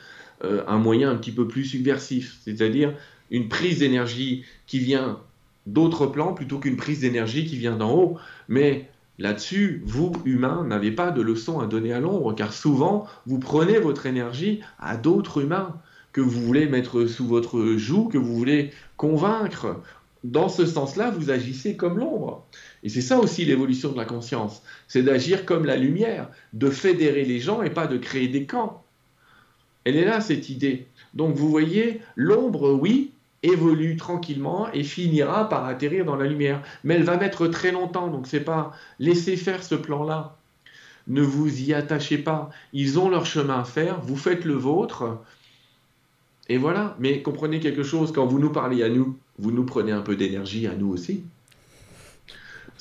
euh, 0.43 0.63
un 0.67 0.77
moyen 0.77 1.09
un 1.09 1.15
petit 1.15 1.31
peu 1.31 1.47
plus 1.47 1.65
subversif, 1.65 2.37
c'est-à-dire 2.43 2.93
une 3.31 3.49
prise 3.49 3.79
d'énergie 3.79 4.45
qui 4.67 4.77
vient 4.77 5.17
d'autres 5.65 6.05
plans 6.05 6.35
plutôt 6.35 6.59
qu'une 6.59 6.77
prise 6.77 6.99
d'énergie 6.99 7.47
qui 7.47 7.57
vient 7.57 7.75
d'en 7.75 7.95
haut. 7.95 8.17
Mais 8.47 8.89
là-dessus, 9.17 9.81
vous, 9.87 10.11
humains, 10.23 10.63
n'avez 10.67 10.91
pas 10.91 11.09
de 11.09 11.23
leçon 11.23 11.59
à 11.59 11.65
donner 11.65 11.93
à 11.93 11.99
l'ombre, 11.99 12.35
car 12.35 12.53
souvent, 12.53 13.07
vous 13.25 13.39
prenez 13.39 13.79
votre 13.79 14.05
énergie 14.05 14.59
à 14.77 14.97
d'autres 14.97 15.41
humains 15.41 15.77
que 16.13 16.21
vous 16.21 16.41
voulez 16.41 16.67
mettre 16.67 17.07
sous 17.07 17.25
votre 17.25 17.75
joug, 17.75 18.09
que 18.09 18.19
vous 18.19 18.35
voulez 18.35 18.69
convaincre. 18.97 19.81
Dans 20.23 20.47
ce 20.47 20.67
sens-là, 20.67 21.09
vous 21.09 21.31
agissez 21.31 21.75
comme 21.75 21.97
l'ombre. 21.97 22.45
Et 22.83 22.89
c'est 22.89 23.01
ça 23.01 23.19
aussi 23.19 23.45
l'évolution 23.45 23.91
de 23.91 23.97
la 23.97 24.05
conscience, 24.05 24.63
c'est 24.87 25.03
d'agir 25.03 25.45
comme 25.45 25.65
la 25.65 25.77
lumière, 25.77 26.29
de 26.53 26.69
fédérer 26.69 27.25
les 27.25 27.39
gens 27.39 27.61
et 27.61 27.69
pas 27.69 27.87
de 27.87 27.97
créer 27.97 28.27
des 28.27 28.45
camps. 28.45 28.83
Elle 29.83 29.97
est 29.97 30.05
là, 30.05 30.21
cette 30.21 30.49
idée. 30.49 30.87
Donc 31.13 31.35
vous 31.35 31.49
voyez, 31.49 32.01
l'ombre, 32.15 32.71
oui, 32.71 33.11
évolue 33.43 33.97
tranquillement 33.97 34.71
et 34.71 34.83
finira 34.83 35.49
par 35.49 35.65
atterrir 35.65 36.05
dans 36.05 36.15
la 36.15 36.27
lumière. 36.27 36.61
Mais 36.83 36.95
elle 36.95 37.03
va 37.03 37.17
mettre 37.17 37.47
très 37.47 37.71
longtemps, 37.71 38.07
donc 38.07 38.27
c'est 38.27 38.41
pas 38.41 38.71
laisser 38.99 39.35
faire 39.35 39.63
ce 39.63 39.75
plan-là. 39.75 40.37
Ne 41.07 41.21
vous 41.21 41.61
y 41.61 41.73
attachez 41.73 42.17
pas. 42.17 42.51
Ils 42.73 42.99
ont 42.99 43.09
leur 43.09 43.25
chemin 43.25 43.59
à 43.59 43.63
faire, 43.63 44.01
vous 44.01 44.15
faites 44.15 44.45
le 44.45 44.53
vôtre. 44.53 45.19
Et 46.47 46.57
voilà. 46.57 46.95
Mais 46.99 47.21
comprenez 47.21 47.59
quelque 47.59 47.83
chose, 47.83 48.11
quand 48.11 48.25
vous 48.25 48.39
nous 48.39 48.51
parlez 48.51 48.83
à 48.83 48.89
nous, 48.89 49.17
vous 49.39 49.51
nous 49.51 49.65
prenez 49.65 49.91
un 49.91 50.01
peu 50.01 50.15
d'énergie 50.15 50.67
à 50.67 50.75
nous 50.75 50.89
aussi. 50.89 51.23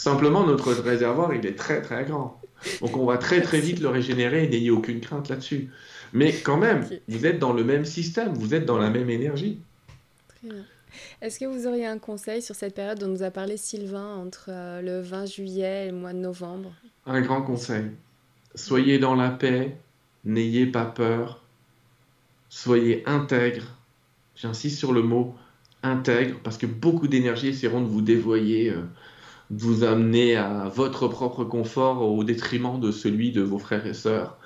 Simplement, 0.00 0.46
notre 0.46 0.72
réservoir, 0.72 1.34
il 1.34 1.44
est 1.44 1.56
très 1.58 1.82
très 1.82 2.06
grand. 2.06 2.40
Donc 2.80 2.96
on 2.96 3.04
va 3.04 3.18
très 3.18 3.42
très 3.42 3.60
vite 3.60 3.80
le 3.80 3.88
régénérer 3.88 4.44
et 4.44 4.48
n'ayez 4.48 4.70
aucune 4.70 4.98
crainte 4.98 5.28
là-dessus. 5.28 5.68
Mais 6.14 6.32
quand 6.32 6.56
même, 6.56 6.88
vous 7.06 7.26
êtes 7.26 7.38
dans 7.38 7.52
le 7.52 7.64
même 7.64 7.84
système, 7.84 8.32
vous 8.32 8.54
êtes 8.54 8.64
dans 8.64 8.78
la 8.78 8.88
même 8.88 9.10
énergie. 9.10 9.60
Très 10.28 10.48
bien. 10.48 10.64
Est-ce 11.20 11.38
que 11.38 11.44
vous 11.44 11.66
auriez 11.66 11.84
un 11.84 11.98
conseil 11.98 12.40
sur 12.40 12.54
cette 12.54 12.74
période 12.74 12.98
dont 12.98 13.08
nous 13.08 13.22
a 13.22 13.30
parlé 13.30 13.58
Sylvain 13.58 14.16
entre 14.16 14.46
euh, 14.48 14.80
le 14.80 15.02
20 15.02 15.26
juillet 15.26 15.88
et 15.88 15.90
le 15.90 15.96
mois 15.98 16.14
de 16.14 16.18
novembre? 16.18 16.72
Un 17.04 17.20
grand 17.20 17.42
conseil. 17.42 17.84
Soyez 18.54 18.98
dans 18.98 19.14
la 19.14 19.28
paix, 19.28 19.76
n'ayez 20.24 20.64
pas 20.64 20.86
peur, 20.86 21.44
soyez 22.48 23.02
intègre. 23.06 23.76
J'insiste 24.34 24.78
sur 24.78 24.94
le 24.94 25.02
mot 25.02 25.34
intègre 25.82 26.38
parce 26.42 26.56
que 26.56 26.64
beaucoup 26.64 27.06
d'énergie 27.06 27.48
essaieront 27.48 27.82
de 27.82 27.88
vous 27.88 28.00
dévoyer. 28.00 28.70
Euh, 28.70 28.80
vous 29.50 29.82
amener 29.82 30.36
à 30.36 30.70
votre 30.74 31.08
propre 31.08 31.44
confort 31.44 32.02
au 32.02 32.22
détriment 32.22 32.78
de 32.78 32.92
celui 32.92 33.32
de 33.32 33.42
vos 33.42 33.58
frères 33.58 33.86
et 33.86 33.94
sœurs. 33.94 34.38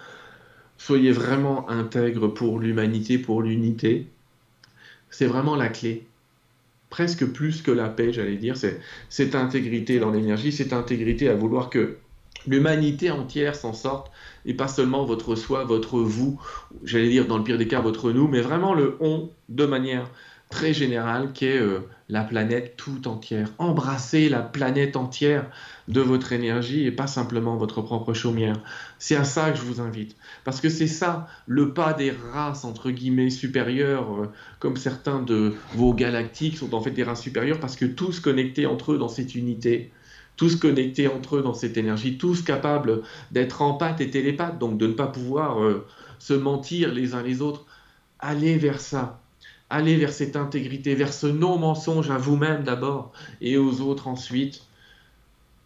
Soyez 0.79 1.13
vraiment 1.13 1.69
intègre 1.69 2.29
pour 2.29 2.59
l'humanité, 2.59 3.19
pour 3.19 3.43
l'unité. 3.43 4.07
C'est 5.11 5.27
vraiment 5.27 5.57
la 5.57 5.69
clé. 5.69 6.07
Presque 6.91 7.27
plus 7.27 7.63
que 7.63 7.71
la 7.71 7.89
paix, 7.89 8.13
j'allais 8.13 8.37
dire. 8.37 8.57
C'est 8.57 8.81
cette 9.09 9.35
intégrité 9.35 9.99
dans 9.99 10.11
l'énergie, 10.11 10.53
cette 10.53 10.73
intégrité 10.73 11.29
à 11.29 11.35
vouloir 11.35 11.71
que 11.71 11.97
l'humanité 12.47 13.11
entière 13.11 13.55
s'en 13.55 13.73
sorte 13.73 14.11
et 14.47 14.55
pas 14.55 14.69
seulement 14.69 15.05
votre 15.05 15.35
soi, 15.35 15.65
votre 15.65 15.99
vous, 15.99 16.41
j'allais 16.83 17.09
dire 17.09 17.27
dans 17.27 17.39
le 17.39 17.45
pire 17.45 17.59
des 17.59 17.69
cas 17.69 17.81
votre 17.81 18.13
nous, 18.13 18.29
mais 18.29 18.41
vraiment 18.41 18.75
le 18.75 18.97
on 19.01 19.31
de 19.49 19.67
manière 19.67 20.11
très 20.55 20.73
général 20.73 21.33
qui 21.33 21.47
est 21.47 21.59
euh, 21.59 21.81
la 22.09 22.23
planète 22.23 22.77
tout 22.77 23.09
entière. 23.09 23.49
Embrassez 23.59 24.29
la 24.29 24.41
planète 24.41 24.95
entière 24.95 25.51
de 25.89 26.01
votre 26.01 26.33
énergie 26.33 26.87
et 26.87 26.93
pas 26.93 27.09
simplement 27.09 27.57
votre 27.57 27.83
propre 27.83 28.15
chaumière. 28.15 28.61
C'est 29.01 29.17
à 29.17 29.25
ça 29.25 29.51
que 29.51 29.57
je 29.59 29.63
vous 29.63 29.81
invite. 29.81 30.15
Parce 30.45 30.61
que 30.61 30.69
c'est 30.69 30.87
ça, 30.87 31.27
le 31.49 31.75
pas 31.75 31.93
des 31.93 32.13
races, 32.33 32.65
entre 32.65 32.93
guillemets, 32.93 33.31
supérieures, 33.31 34.15
euh, 34.15 34.31
comme 34.61 34.77
certains 34.77 35.21
de 35.21 35.55
vos 35.75 35.93
galactiques 35.93 36.57
sont 36.57 36.73
en 36.73 36.81
fait 36.81 36.93
des 36.93 37.03
races 37.03 37.23
supérieures, 37.23 37.59
parce 37.59 37.75
que 37.75 37.85
tous 37.85 38.21
connectés 38.21 38.67
entre 38.67 38.93
eux 38.93 38.99
dans 38.99 39.09
cette 39.09 39.35
unité, 39.35 39.91
tous 40.37 40.55
connectés 40.55 41.09
entre 41.09 41.39
eux 41.39 41.43
dans 41.43 41.55
cette 41.55 41.77
énergie, 41.77 42.17
tous 42.17 42.43
capables 42.43 43.03
d'être 43.33 43.61
empathes 43.61 44.01
et 44.01 44.09
télépathes, 44.09 44.61
donc 44.61 44.79
de 44.79 44.87
ne 44.87 44.93
pas 44.93 45.09
pouvoir 45.09 45.61
euh, 45.61 45.85
se 46.21 46.33
mentir 46.33 46.95
les 46.95 47.15
uns 47.15 47.25
les 47.25 47.43
autres. 47.43 47.67
Allez 48.21 48.57
vers 48.57 48.79
ça 48.79 49.24
Allez 49.71 49.97
vers 49.97 50.13
cette 50.13 50.37
intégrité, 50.37 50.95
vers 50.95 51.13
ce 51.13 51.27
non-mensonge 51.27 52.11
à 52.11 52.19
vous-même 52.19 52.65
d'abord 52.65 53.13
et 53.41 53.57
aux 53.57 53.81
autres 53.81 54.09
ensuite. 54.09 54.63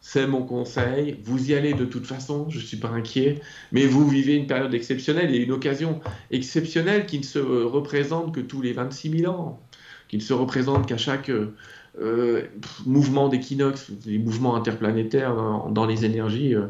C'est 0.00 0.26
mon 0.26 0.42
conseil. 0.42 1.18
Vous 1.24 1.50
y 1.50 1.54
allez 1.54 1.74
de 1.74 1.84
toute 1.84 2.06
façon, 2.06 2.48
je 2.48 2.58
ne 2.58 2.62
suis 2.62 2.76
pas 2.76 2.88
inquiet, 2.88 3.40
mais 3.72 3.86
vous 3.86 4.08
vivez 4.08 4.34
une 4.34 4.46
période 4.46 4.72
exceptionnelle 4.72 5.34
et 5.34 5.38
une 5.38 5.50
occasion 5.50 6.00
exceptionnelle 6.30 7.06
qui 7.06 7.18
ne 7.18 7.24
se 7.24 7.38
représente 7.38 8.32
que 8.34 8.40
tous 8.40 8.62
les 8.62 8.72
26 8.72 9.18
000 9.20 9.32
ans, 9.32 9.60
qui 10.06 10.16
ne 10.16 10.22
se 10.22 10.32
représente 10.32 10.86
qu'à 10.86 10.96
chaque 10.96 11.30
euh, 11.30 12.42
mouvement 12.86 13.28
d'équinoxe, 13.28 13.90
les 14.06 14.18
mouvements 14.18 14.54
interplanétaires 14.54 15.34
dans, 15.68 15.86
les 15.86 16.04
énergies. 16.04 16.54
Euh. 16.54 16.68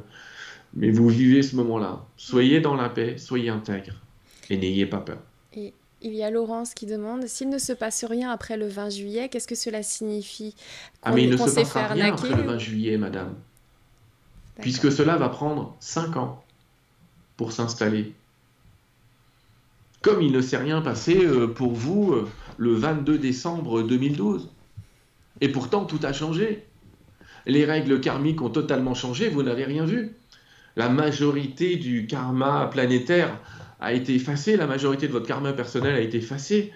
mais 0.75 0.91
vous 0.91 1.09
vivez 1.09 1.43
ce 1.43 1.55
moment-là. 1.57 2.05
Soyez 2.17 2.61
dans 2.61 2.75
la 2.75 2.89
paix, 2.89 3.19
soyez 3.19 3.51
intègre 3.51 3.93
et 4.49 4.57
n'ayez 4.57 4.87
pas 4.87 5.01
peur. 5.01 5.19
Il 6.01 6.15
y 6.15 6.23
a 6.23 6.31
Laurence 6.31 6.75
qui 6.75 6.87
demande 6.87 7.27
s'il 7.27 7.49
ne 7.49 7.59
se 7.59 7.73
passe 7.73 8.05
rien 8.05 8.31
après 8.31 8.57
le 8.57 8.69
20 8.69 8.91
juillet, 8.91 9.29
qu'est-ce 9.29 9.49
que 9.49 9.57
cela 9.57 9.83
signifie? 9.83 10.55
Ah, 11.03 11.13
mais 11.13 11.25
il 11.25 11.31
ne 11.31 11.37
se 11.37 11.55
passera 11.55 11.89
rien 11.89 12.13
après 12.13 12.29
le 12.29 12.43
20 12.43 12.59
juillet, 12.59 12.97
madame. 12.99 13.35
Puisque 14.61 14.93
cela 14.93 15.17
va 15.17 15.29
prendre 15.29 15.77
5 15.81 16.17
ans 16.17 16.45
pour 17.37 17.53
s'installer. 17.53 18.15
Comme 20.03 20.23
il 20.23 20.31
ne 20.31 20.41
s'est 20.41 20.57
rien 20.57 20.81
passé 20.81 21.25
euh, 21.25 21.49
pour 21.49 21.73
vous 21.73 22.13
euh, 22.13 22.29
le 22.57 22.75
22 22.75 23.19
décembre 23.19 23.83
2012. 23.83 24.51
Et 25.41 25.49
pourtant, 25.49 25.85
tout 25.85 26.01
a 26.03 26.13
changé. 26.13 26.65
Les 27.47 27.65
règles 27.65 28.01
karmiques 28.01 28.43
ont 28.43 28.51
totalement 28.51 28.95
changé, 28.95 29.29
vous 29.29 29.43
n'avez 29.43 29.65
rien 29.65 29.85
vu. 29.85 30.17
La 30.77 30.89
majorité 30.89 31.77
du 31.77 32.07
karma 32.07 32.69
planétaire 32.71 33.41
a 33.81 33.93
été 33.93 34.15
effacé, 34.15 34.57
la 34.57 34.67
majorité 34.67 35.07
de 35.07 35.13
votre 35.13 35.27
karma 35.27 35.53
personnel 35.53 35.95
a 35.95 36.01
été 36.01 36.19
effacé. 36.19 36.73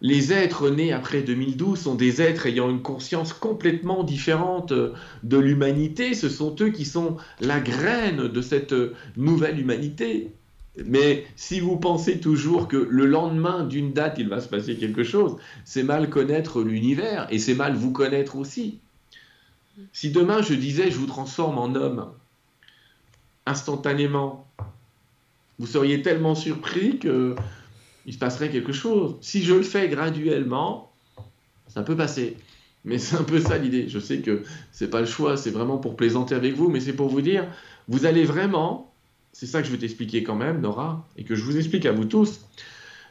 Les 0.00 0.32
êtres 0.32 0.68
nés 0.68 0.92
après 0.92 1.22
2012 1.22 1.78
sont 1.78 1.94
des 1.94 2.20
êtres 2.20 2.46
ayant 2.46 2.68
une 2.68 2.82
conscience 2.82 3.32
complètement 3.32 4.02
différente 4.02 4.72
de 4.72 5.38
l'humanité. 5.38 6.14
Ce 6.14 6.28
sont 6.28 6.56
eux 6.60 6.70
qui 6.70 6.84
sont 6.84 7.18
la 7.40 7.60
graine 7.60 8.26
de 8.26 8.42
cette 8.42 8.74
nouvelle 9.16 9.60
humanité. 9.60 10.32
Mais 10.86 11.26
si 11.36 11.60
vous 11.60 11.76
pensez 11.76 12.18
toujours 12.18 12.66
que 12.66 12.76
le 12.76 13.06
lendemain 13.06 13.64
d'une 13.64 13.92
date, 13.92 14.16
il 14.18 14.28
va 14.28 14.40
se 14.40 14.48
passer 14.48 14.76
quelque 14.76 15.04
chose, 15.04 15.36
c'est 15.64 15.82
mal 15.82 16.08
connaître 16.08 16.62
l'univers 16.62 17.28
et 17.30 17.38
c'est 17.38 17.54
mal 17.54 17.74
vous 17.74 17.92
connaître 17.92 18.36
aussi. 18.36 18.80
Si 19.92 20.10
demain 20.10 20.42
je 20.42 20.54
disais 20.54 20.90
je 20.90 20.96
vous 20.96 21.06
transforme 21.06 21.58
en 21.58 21.74
homme, 21.74 22.10
instantanément, 23.46 24.48
vous 25.58 25.66
seriez 25.66 26.02
tellement 26.02 26.34
surpris 26.34 26.98
que 26.98 27.34
il 28.06 28.12
se 28.12 28.18
passerait 28.18 28.50
quelque 28.50 28.72
chose. 28.72 29.16
Si 29.20 29.42
je 29.42 29.54
le 29.54 29.62
fais 29.62 29.88
graduellement, 29.88 30.92
ça 31.68 31.82
peut 31.82 31.96
passer. 31.96 32.36
Mais 32.84 32.98
c'est 32.98 33.16
un 33.16 33.22
peu 33.22 33.40
ça 33.40 33.58
l'idée. 33.58 33.88
Je 33.88 33.98
sais 33.98 34.18
que 34.18 34.42
c'est 34.72 34.90
pas 34.90 35.00
le 35.00 35.06
choix, 35.06 35.36
c'est 35.36 35.50
vraiment 35.50 35.78
pour 35.78 35.96
plaisanter 35.96 36.34
avec 36.34 36.54
vous, 36.54 36.68
mais 36.68 36.80
c'est 36.80 36.94
pour 36.94 37.08
vous 37.08 37.20
dire, 37.20 37.46
vous 37.88 38.06
allez 38.06 38.24
vraiment, 38.24 38.92
c'est 39.32 39.46
ça 39.46 39.60
que 39.60 39.68
je 39.68 39.72
veux 39.72 39.78
t'expliquer 39.78 40.24
quand 40.24 40.34
même, 40.34 40.60
Nora, 40.60 41.06
et 41.16 41.24
que 41.24 41.34
je 41.34 41.44
vous 41.44 41.56
explique 41.56 41.86
à 41.86 41.92
vous 41.92 42.04
tous, 42.04 42.40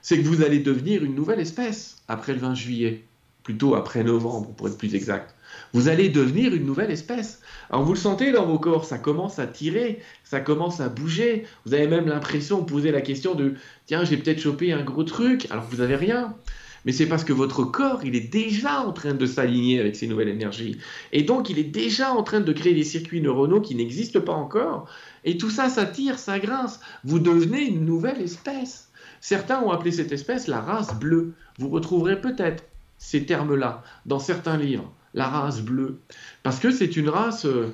c'est 0.01 0.17
que 0.17 0.27
vous 0.27 0.43
allez 0.43 0.59
devenir 0.59 1.03
une 1.03 1.15
nouvelle 1.15 1.39
espèce 1.39 1.97
après 2.07 2.33
le 2.33 2.39
20 2.39 2.53
juillet, 2.55 3.05
plutôt 3.43 3.75
après 3.75 4.03
novembre 4.03 4.53
pour 4.55 4.67
être 4.67 4.77
plus 4.77 4.93
exact. 4.93 5.35
Vous 5.73 5.87
allez 5.87 6.09
devenir 6.09 6.53
une 6.53 6.65
nouvelle 6.65 6.91
espèce. 6.91 7.41
Alors 7.69 7.83
vous 7.83 7.93
le 7.93 7.99
sentez 7.99 8.31
dans 8.31 8.45
vos 8.45 8.59
corps, 8.59 8.83
ça 8.83 8.97
commence 8.97 9.39
à 9.39 9.47
tirer, 9.47 10.01
ça 10.23 10.41
commence 10.41 10.81
à 10.81 10.89
bouger. 10.89 11.45
Vous 11.65 11.73
avez 11.73 11.87
même 11.87 12.07
l'impression 12.07 12.59
de 12.59 12.65
poser 12.65 12.91
la 12.91 13.01
question 13.01 13.35
de 13.35 13.53
tiens, 13.85 14.03
j'ai 14.03 14.17
peut-être 14.17 14.41
chopé 14.41 14.73
un 14.73 14.83
gros 14.83 15.03
truc, 15.03 15.47
alors 15.49 15.63
vous 15.63 15.77
n'avez 15.77 15.95
rien. 15.95 16.35
Mais 16.83 16.91
c'est 16.91 17.05
parce 17.05 17.23
que 17.23 17.33
votre 17.33 17.63
corps, 17.63 18.01
il 18.03 18.15
est 18.15 18.31
déjà 18.31 18.81
en 18.81 18.91
train 18.91 19.13
de 19.13 19.25
s'aligner 19.25 19.79
avec 19.79 19.95
ces 19.95 20.07
nouvelles 20.07 20.29
énergies. 20.29 20.79
Et 21.11 21.21
donc, 21.21 21.49
il 21.49 21.59
est 21.59 21.63
déjà 21.63 22.11
en 22.11 22.23
train 22.23 22.39
de 22.39 22.51
créer 22.53 22.73
des 22.73 22.83
circuits 22.83 23.21
neuronaux 23.21 23.61
qui 23.61 23.75
n'existent 23.75 24.21
pas 24.21 24.33
encore. 24.33 24.89
Et 25.23 25.37
tout 25.37 25.51
ça, 25.51 25.69
ça 25.69 25.85
tire, 25.85 26.17
ça 26.17 26.39
grince. 26.39 26.79
Vous 27.03 27.19
devenez 27.19 27.61
une 27.61 27.85
nouvelle 27.85 28.19
espèce. 28.19 28.89
Certains 29.19 29.61
ont 29.61 29.69
appelé 29.69 29.91
cette 29.91 30.11
espèce 30.11 30.47
la 30.47 30.59
race 30.59 30.95
bleue. 30.95 31.33
Vous 31.59 31.69
retrouverez 31.69 32.19
peut-être 32.19 32.63
ces 32.97 33.25
termes-là 33.25 33.83
dans 34.07 34.19
certains 34.19 34.57
livres 34.57 34.91
la 35.13 35.27
race 35.27 35.61
bleue. 35.61 35.99
Parce 36.43 36.59
que 36.59 36.71
c'est 36.71 36.95
une 36.95 37.09
race 37.09 37.45
euh, 37.45 37.67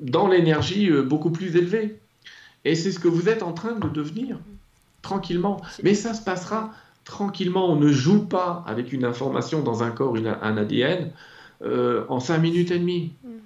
dans 0.00 0.28
l'énergie 0.28 0.90
euh, 0.90 1.02
beaucoup 1.02 1.30
plus 1.30 1.56
élevée. 1.56 1.98
Et 2.64 2.74
c'est 2.74 2.92
ce 2.92 2.98
que 2.98 3.08
vous 3.08 3.28
êtes 3.28 3.42
en 3.42 3.52
train 3.52 3.72
de 3.72 3.88
devenir, 3.88 4.38
tranquillement. 5.02 5.60
Mais 5.82 5.94
ça 5.94 6.14
se 6.14 6.22
passera 6.22 6.72
tranquillement. 7.04 7.70
On 7.70 7.76
ne 7.76 7.90
joue 7.90 8.24
pas 8.24 8.64
avec 8.66 8.92
une 8.92 9.04
information 9.04 9.62
dans 9.62 9.82
un 9.82 9.90
corps, 9.90 10.16
un 10.16 10.56
ADN, 10.56 11.10
euh, 11.62 12.04
en 12.08 12.20
cinq 12.20 12.38
minutes 12.38 12.70
et 12.70 12.78
demie. 12.78 13.12
Mhm. 13.24 13.40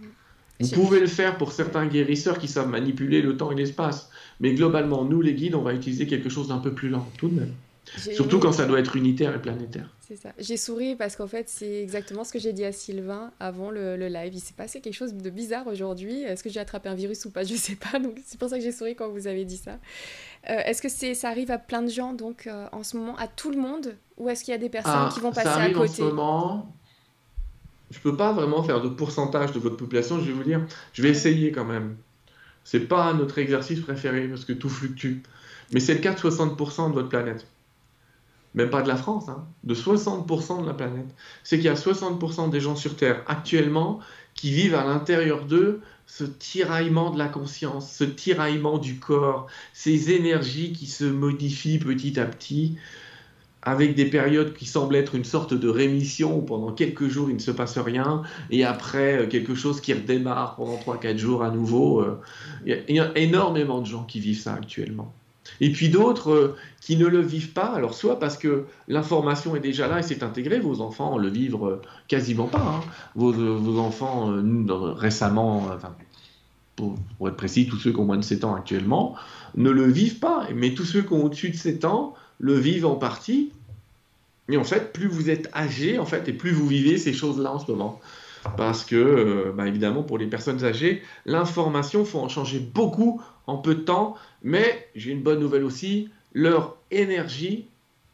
Vous 0.61 0.71
pouvez 0.71 1.01
le 1.01 1.07
faire 1.07 1.37
pour 1.39 1.53
certains 1.53 1.87
guérisseurs 1.87 2.39
qui 2.39 2.49
savent 2.49 2.69
manipuler 2.69 3.23
le 3.23 3.37
temps 3.37 3.51
et 3.53 3.55
l'espace. 3.55 4.11
Mais 4.41 4.55
globalement, 4.55 5.05
nous, 5.05 5.23
les 5.23 5.35
guides, 5.35 5.55
on 5.55 5.63
va 5.63 5.73
utiliser 5.73 6.07
quelque 6.07 6.29
chose 6.29 6.49
d'un 6.49 6.59
peu 6.59 6.73
plus 6.73 6.89
lent, 6.89 7.09
tout 7.19 7.29
de 7.29 7.41
même. 7.41 7.53
Surtout 7.95 8.39
quand 8.39 8.53
ça 8.53 8.67
doit 8.67 8.81
être 8.81 8.97
unitaire 8.97 9.35
et 9.35 9.41
planétaire. 9.41 9.89
C'est 10.01 10.17
ça. 10.17 10.31
J'ai 10.39 10.57
souri 10.57 10.97
parce 10.97 11.17
qu'en 11.17 11.27
fait, 11.27 11.49
c'est 11.49 11.83
exactement 11.83 12.25
ce 12.25 12.33
que 12.33 12.39
j'ai 12.39 12.53
dit 12.53 12.65
à 12.65 12.73
Sylvain 12.73 13.33
avant 13.41 13.71
le, 13.71 13.97
live. 13.97 14.35
Il 14.35 14.41
s'est 14.41 14.55
passé 14.55 14.81
quelque 14.81 14.95
chose 14.95 15.15
de 15.15 15.31
bizarre 15.31 15.67
aujourd'hui. 15.67 16.23
Est-ce 16.23 16.43
que 16.43 16.51
j'ai 16.51 16.61
attrapé 16.61 16.89
un 16.89 16.95
virus 16.95 17.25
ou 17.25 17.31
pas? 17.31 17.45
Je 17.45 17.55
ne 17.55 17.59
sais 17.59 17.77
pas. 17.77 17.99
Donc 17.99 18.19
c'est 18.25 18.39
pour 18.39 18.49
ça 18.49 18.59
que 18.59 18.65
j'ai 18.65 18.73
souri 18.73 18.95
quand 18.95 19.09
vous 19.09 19.27
avez 19.27 19.45
dit 19.45 19.57
ça. 19.57 19.79
Euh, 20.49 20.59
est-ce 20.65 20.83
que 20.83 20.89
c'est 20.89 21.15
ça 21.15 21.29
arrive 21.29 21.51
à 21.51 21.59
plein 21.59 21.83
de 21.83 21.91
gens 21.91 22.13
donc 22.13 22.47
euh, 22.47 22.67
en 22.73 22.83
ce 22.83 22.97
moment, 22.97 23.17
à 23.17 23.27
tout 23.27 23.51
le 23.51 23.59
monde, 23.59 23.95
ou 24.17 24.29
est-ce 24.29 24.45
qu'il 24.45 24.53
y 24.53 24.55
a 24.55 24.59
des 24.59 24.69
personnes 24.69 24.93
ah, 24.95 25.11
qui 25.13 25.21
vont 25.21 25.33
passer 25.33 25.49
ça 25.49 25.55
arrive 25.55 25.77
à 25.77 25.81
côté? 25.81 25.91
en 25.91 25.95
ce 25.95 26.03
moment. 26.03 26.77
Je 27.91 28.01
peux 28.01 28.17
pas 28.17 28.33
vraiment 28.33 28.63
faire 28.63 28.81
de 28.81 28.89
pourcentage 28.89 29.53
de 29.53 29.61
votre 29.61 29.77
population. 29.77 30.19
Je 30.19 30.27
vais 30.27 30.33
vous 30.33 30.45
dire. 30.45 30.67
Je 30.93 31.03
vais 31.03 31.11
essayer 31.11 31.53
quand 31.53 31.65
même. 31.65 31.97
C'est 32.65 32.81
pas 32.81 33.13
notre 33.15 33.39
exercice 33.39 33.81
préféré 33.81 34.27
parce 34.27 34.45
que 34.45 34.53
tout 34.53 34.69
fluctue. 34.69 35.19
Mais 35.73 35.81
c'est 35.81 35.95
le 35.95 36.01
cas 36.01 36.13
de 36.13 36.19
60% 36.19 36.91
de 36.91 36.95
votre 36.95 37.09
planète 37.09 37.47
même 38.57 38.71
pas 38.71 38.83
de 38.83 38.89
la 38.89 38.97
France, 38.97 39.29
hein, 39.29 39.47
de 39.65 39.75
60% 39.75 40.63
de 40.63 40.67
la 40.67 40.75
planète. 40.75 41.15
C'est 41.45 41.57
qu'il 41.57 41.67
y 41.67 41.69
a 41.69 41.75
60% 41.75 42.51
des 42.51 42.61
gens 42.61 42.75
sur 42.75 42.97
Terre 42.97 43.23
actuellement 43.29 44.01
qui 44.35 44.51
vivent 44.51 44.75
à 44.75 44.85
l'intérieur 44.85 45.45
d'eux 45.45 45.81
ce 46.07 46.25
tiraillement 46.25 47.11
de 47.11 47.19
la 47.19 47.29
conscience, 47.29 47.93
ce 47.93 48.05
tiraillement 48.05 48.79
du 48.79 48.97
corps, 48.97 49.47
ces 49.73 50.13
énergies 50.13 50.73
qui 50.73 50.87
se 50.87 51.05
modifient 51.05 51.79
petit 51.79 52.19
à 52.19 52.25
petit 52.25 52.77
avec 53.67 53.97
des 53.97 54.05
périodes 54.05 54.55
qui 54.55 54.65
semblent 54.65 54.95
être 54.95 55.17
une 55.17 55.25
sorte 55.25 55.53
de 55.53 55.69
rémission 55.69 56.39
où 56.39 56.43
pendant 56.43 56.71
quelques 56.71 57.09
jours 57.09 57.29
il 57.29 57.35
ne 57.35 57.41
se 57.41 57.51
passe 57.51 57.79
rien 57.79 58.23
et 58.51 58.65
après 58.65 59.19
euh, 59.19 59.27
quelque 59.27 59.57
chose 59.57 59.81
qui 59.81 59.93
redémarre 59.93 60.55
pendant 60.55 60.77
3-4 60.77 61.19
jours 61.19 61.43
à 61.43 61.51
nouveau. 61.51 62.01
Euh, 62.01 62.21
il 62.65 62.95
y 62.95 63.01
a 63.01 63.11
énormément 63.19 63.81
de 63.81 63.87
gens 63.87 64.05
qui 64.05 64.21
vivent 64.21 64.39
ça 64.39 64.55
actuellement. 64.55 65.13
Et 65.61 65.71
puis 65.73 65.89
d'autres 65.89 66.31
euh, 66.31 66.57
qui 66.81 66.97
ne 66.97 67.07
le 67.07 67.21
vivent 67.21 67.53
pas, 67.53 67.67
alors 67.67 67.95
soit 67.95 68.19
parce 68.19 68.37
que 68.37 68.65
l'information 68.89 69.57
est 69.57 69.61
déjà 69.61 69.89
là 69.89 70.01
et 70.01 70.03
c'est 70.03 70.23
intégré, 70.23 70.61
vos 70.61 70.81
enfants 70.81 71.19
le 71.19 71.29
vivent 71.29 71.57
euh, 71.65 71.81
quasiment 72.09 72.47
pas. 72.47 72.59
Hein. 72.59 72.81
Vos, 73.15 73.33
euh, 73.33 73.57
vos, 73.57 73.79
enfants 73.79 74.33
récemment, 74.95 75.71
pour, 76.77 76.97
être 77.27 77.37
précis, 77.37 77.67
tous 77.67 77.79
ceux 77.79 77.93
qui 77.93 77.99
ont 77.99 78.05
moins 78.05 78.19
de 78.19 78.25
7 78.25 78.45
ans 78.45 78.55
actuellement, 78.55 79.15
ne 79.57 79.71
le 79.71 79.87
vivent 79.87 80.19
pas. 80.19 80.47
Mais 80.55 80.75
tous 80.75 80.85
ceux 80.85 81.03
qui 81.03 81.13
ont 81.13 81.25
au-dessus 81.25 81.51
de 81.51 81.57
7 81.57 81.85
ans 81.85 82.15
le 82.39 82.55
vivent 82.55 82.87
en 82.87 82.97
partie. 82.97 83.53
Mais 84.49 84.57
en 84.57 84.65
fait, 84.65 84.93
plus 84.93 85.09
vous 85.09 85.31
êtes 85.31 85.51
âgé, 85.57 85.99
en 85.99 86.07
fait, 86.07 86.29
et 86.29 86.33
plus 86.33 86.53
vous 86.53 86.69
vivez 86.69 86.99
ces 86.99 87.13
choses-là 87.13 87.53
en 87.53 87.59
ce 87.59 87.71
moment. 87.71 88.01
Parce 88.57 88.85
que, 88.85 89.53
bah, 89.57 89.67
évidemment, 89.67 90.05
pour 90.05 90.19
les 90.19 90.27
personnes 90.27 90.65
âgées, 90.65 91.03
l'information, 91.25 92.05
faut 92.05 92.21
en 92.21 92.29
changer 92.29 92.61
beaucoup 92.61 93.21
en 93.47 93.57
peu 93.57 93.75
de 93.75 93.81
temps 93.81 94.17
mais 94.47 94.89
j'ai 94.95 95.11
une 95.11 95.23
bonne 95.23 95.41
nouvelle 95.41 95.65
aussi, 95.65 96.09
leur 96.33 96.77
énergie, 96.93 97.67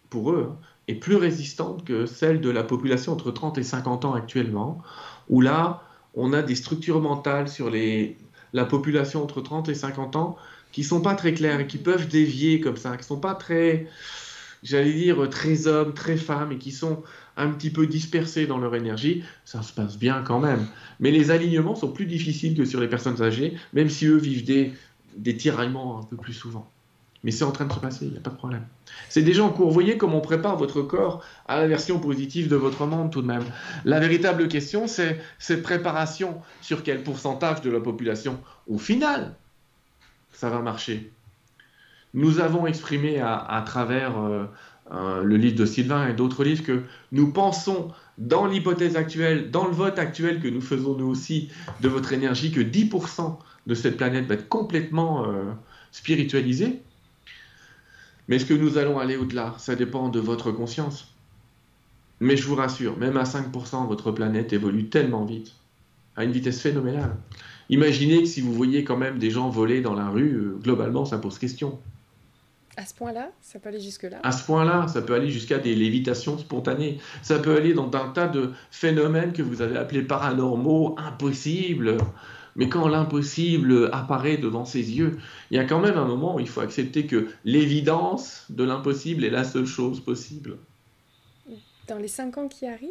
pour 0.08 0.32
eux, 0.32 0.48
hein, 0.50 0.56
est 0.88 0.94
plus 0.94 1.16
résistante 1.16 1.84
que 1.84 2.06
celle 2.06 2.40
de 2.40 2.48
la 2.48 2.64
population 2.64 3.12
entre 3.12 3.30
30 3.30 3.58
et 3.58 3.62
50 3.62 4.06
ans 4.06 4.14
actuellement, 4.14 4.80
où 5.28 5.42
là, 5.42 5.82
on 6.14 6.32
a 6.32 6.40
des 6.40 6.54
structures 6.54 7.02
mentales 7.02 7.48
sur 7.48 7.68
les, 7.68 8.16
la 8.54 8.64
population 8.64 9.22
entre 9.22 9.42
30 9.42 9.68
et 9.68 9.74
50 9.74 10.16
ans 10.16 10.38
qui 10.72 10.84
sont 10.84 11.02
pas 11.02 11.14
très 11.14 11.34
claires 11.34 11.60
et 11.60 11.66
qui 11.66 11.76
peuvent 11.76 12.08
dévier 12.08 12.60
comme 12.60 12.78
ça, 12.78 12.96
qui 12.96 13.04
sont 13.04 13.20
pas 13.20 13.34
très, 13.34 13.86
j'allais 14.62 14.94
dire, 14.94 15.28
très 15.28 15.66
hommes, 15.66 15.92
très 15.92 16.16
femmes 16.16 16.52
et 16.52 16.56
qui 16.56 16.72
sont 16.72 17.02
un 17.36 17.50
petit 17.50 17.70
peu 17.70 17.86
dispersés 17.86 18.46
dans 18.46 18.58
leur 18.58 18.74
énergie, 18.74 19.22
ça 19.44 19.60
se 19.60 19.72
passe 19.74 19.98
bien 19.98 20.22
quand 20.22 20.40
même. 20.40 20.66
Mais 20.98 21.10
les 21.10 21.30
alignements 21.30 21.74
sont 21.74 21.92
plus 21.92 22.06
difficiles 22.06 22.56
que 22.56 22.64
sur 22.64 22.80
les 22.80 22.88
personnes 22.88 23.20
âgées, 23.20 23.54
même 23.74 23.90
si 23.90 24.06
eux 24.06 24.16
vivent 24.16 24.44
des 24.44 24.72
des 25.16 25.36
tiraillements 25.36 26.00
un 26.00 26.04
peu 26.04 26.16
plus 26.16 26.32
souvent. 26.32 26.68
Mais 27.24 27.30
c'est 27.30 27.44
en 27.44 27.52
train 27.52 27.66
de 27.66 27.72
se 27.72 27.78
passer, 27.78 28.06
il 28.06 28.12
n'y 28.12 28.18
a 28.18 28.20
pas 28.20 28.30
de 28.30 28.36
problème. 28.36 28.66
C'est 29.08 29.22
déjà 29.22 29.44
en 29.44 29.50
cours. 29.50 29.68
Vous 29.68 29.74
voyez 29.74 29.96
comment 29.96 30.18
on 30.18 30.22
prépare 30.22 30.56
votre 30.56 30.82
corps 30.82 31.24
à 31.46 31.56
la 31.60 31.68
version 31.68 32.00
positive 32.00 32.48
de 32.48 32.56
votre 32.56 32.84
monde 32.84 33.12
tout 33.12 33.22
de 33.22 33.26
même. 33.26 33.44
La 33.84 34.00
véritable 34.00 34.48
question, 34.48 34.88
c'est 34.88 35.20
cette 35.38 35.62
préparation 35.62 36.40
sur 36.60 36.82
quel 36.82 37.04
pourcentage 37.04 37.60
de 37.60 37.70
la 37.70 37.80
population, 37.80 38.40
au 38.66 38.78
final, 38.78 39.36
ça 40.32 40.50
va 40.50 40.60
marcher. 40.60 41.12
Nous 42.14 42.40
avons 42.40 42.66
exprimé 42.66 43.20
à, 43.20 43.62
travers 43.64 44.18
euh, 44.18 44.44
euh, 44.90 45.22
le 45.22 45.36
livre 45.36 45.56
de 45.56 45.64
Sylvain 45.64 46.08
et 46.08 46.12
d'autres 46.14 46.44
livres 46.44 46.64
que 46.64 46.82
nous 47.12 47.32
pensons, 47.32 47.92
dans 48.18 48.46
l'hypothèse 48.46 48.96
actuelle, 48.96 49.50
dans 49.50 49.66
le 49.66 49.72
vote 49.72 49.98
actuel 49.98 50.40
que 50.40 50.48
nous 50.48 50.60
faisons 50.60 50.96
nous 50.96 51.06
aussi 51.06 51.50
de 51.80 51.88
votre 51.88 52.12
énergie, 52.12 52.50
que 52.50 52.60
10% 52.60 53.38
de 53.66 53.74
cette 53.74 53.96
planète 53.96 54.26
va 54.26 54.34
être 54.34 54.48
complètement 54.48 55.26
euh, 55.26 55.52
spiritualisée. 55.90 56.82
Mais 58.28 58.36
est-ce 58.36 58.46
que 58.46 58.54
nous 58.54 58.78
allons 58.78 58.98
aller 58.98 59.16
au-delà? 59.16 59.54
Ça 59.58 59.74
dépend 59.74 60.08
de 60.08 60.20
votre 60.20 60.52
conscience. 60.52 61.14
Mais 62.20 62.36
je 62.36 62.46
vous 62.46 62.54
rassure, 62.54 62.96
même 62.96 63.16
à 63.16 63.24
5%, 63.24 63.86
votre 63.88 64.12
planète 64.12 64.52
évolue 64.52 64.88
tellement 64.88 65.24
vite, 65.24 65.52
à 66.16 66.24
une 66.24 66.30
vitesse 66.30 66.60
phénoménale. 66.60 67.16
Imaginez 67.68 68.20
que 68.20 68.28
si 68.28 68.40
vous 68.40 68.52
voyez 68.52 68.84
quand 68.84 68.96
même 68.96 69.18
des 69.18 69.30
gens 69.30 69.48
voler 69.48 69.80
dans 69.80 69.94
la 69.94 70.08
rue, 70.08 70.34
euh, 70.34 70.58
globalement, 70.62 71.04
ça 71.04 71.18
pose 71.18 71.38
question. 71.38 71.80
À 72.76 72.86
ce 72.86 72.94
point-là, 72.94 73.30
ça 73.42 73.58
peut 73.58 73.68
aller 73.68 73.80
jusque-là? 73.80 74.18
À 74.22 74.32
ce 74.32 74.44
point-là, 74.46 74.88
ça 74.88 75.02
peut 75.02 75.14
aller 75.14 75.28
jusqu'à 75.28 75.58
des 75.58 75.74
lévitations 75.74 76.38
spontanées. 76.38 76.98
Ça 77.22 77.38
peut 77.38 77.54
aller 77.54 77.74
dans 77.74 77.90
un 77.92 78.08
tas 78.08 78.28
de 78.28 78.52
phénomènes 78.70 79.32
que 79.32 79.42
vous 79.42 79.60
avez 79.60 79.76
appelés 79.76 80.02
paranormaux, 80.02 80.94
impossibles. 80.98 81.98
Mais 82.54 82.68
quand 82.68 82.86
l'impossible 82.86 83.88
apparaît 83.92 84.36
devant 84.36 84.64
ses 84.64 84.92
yeux, 84.92 85.18
il 85.50 85.56
y 85.56 85.60
a 85.60 85.64
quand 85.64 85.80
même 85.80 85.96
un 85.96 86.04
moment 86.04 86.36
où 86.36 86.40
il 86.40 86.48
faut 86.48 86.60
accepter 86.60 87.06
que 87.06 87.28
l'évidence 87.44 88.44
de 88.50 88.64
l'impossible 88.64 89.24
est 89.24 89.30
la 89.30 89.44
seule 89.44 89.66
chose 89.66 90.00
possible. 90.00 90.58
Dans 91.88 91.98
les 91.98 92.08
cinq 92.08 92.36
ans 92.38 92.48
qui 92.48 92.66
arrivent? 92.66 92.90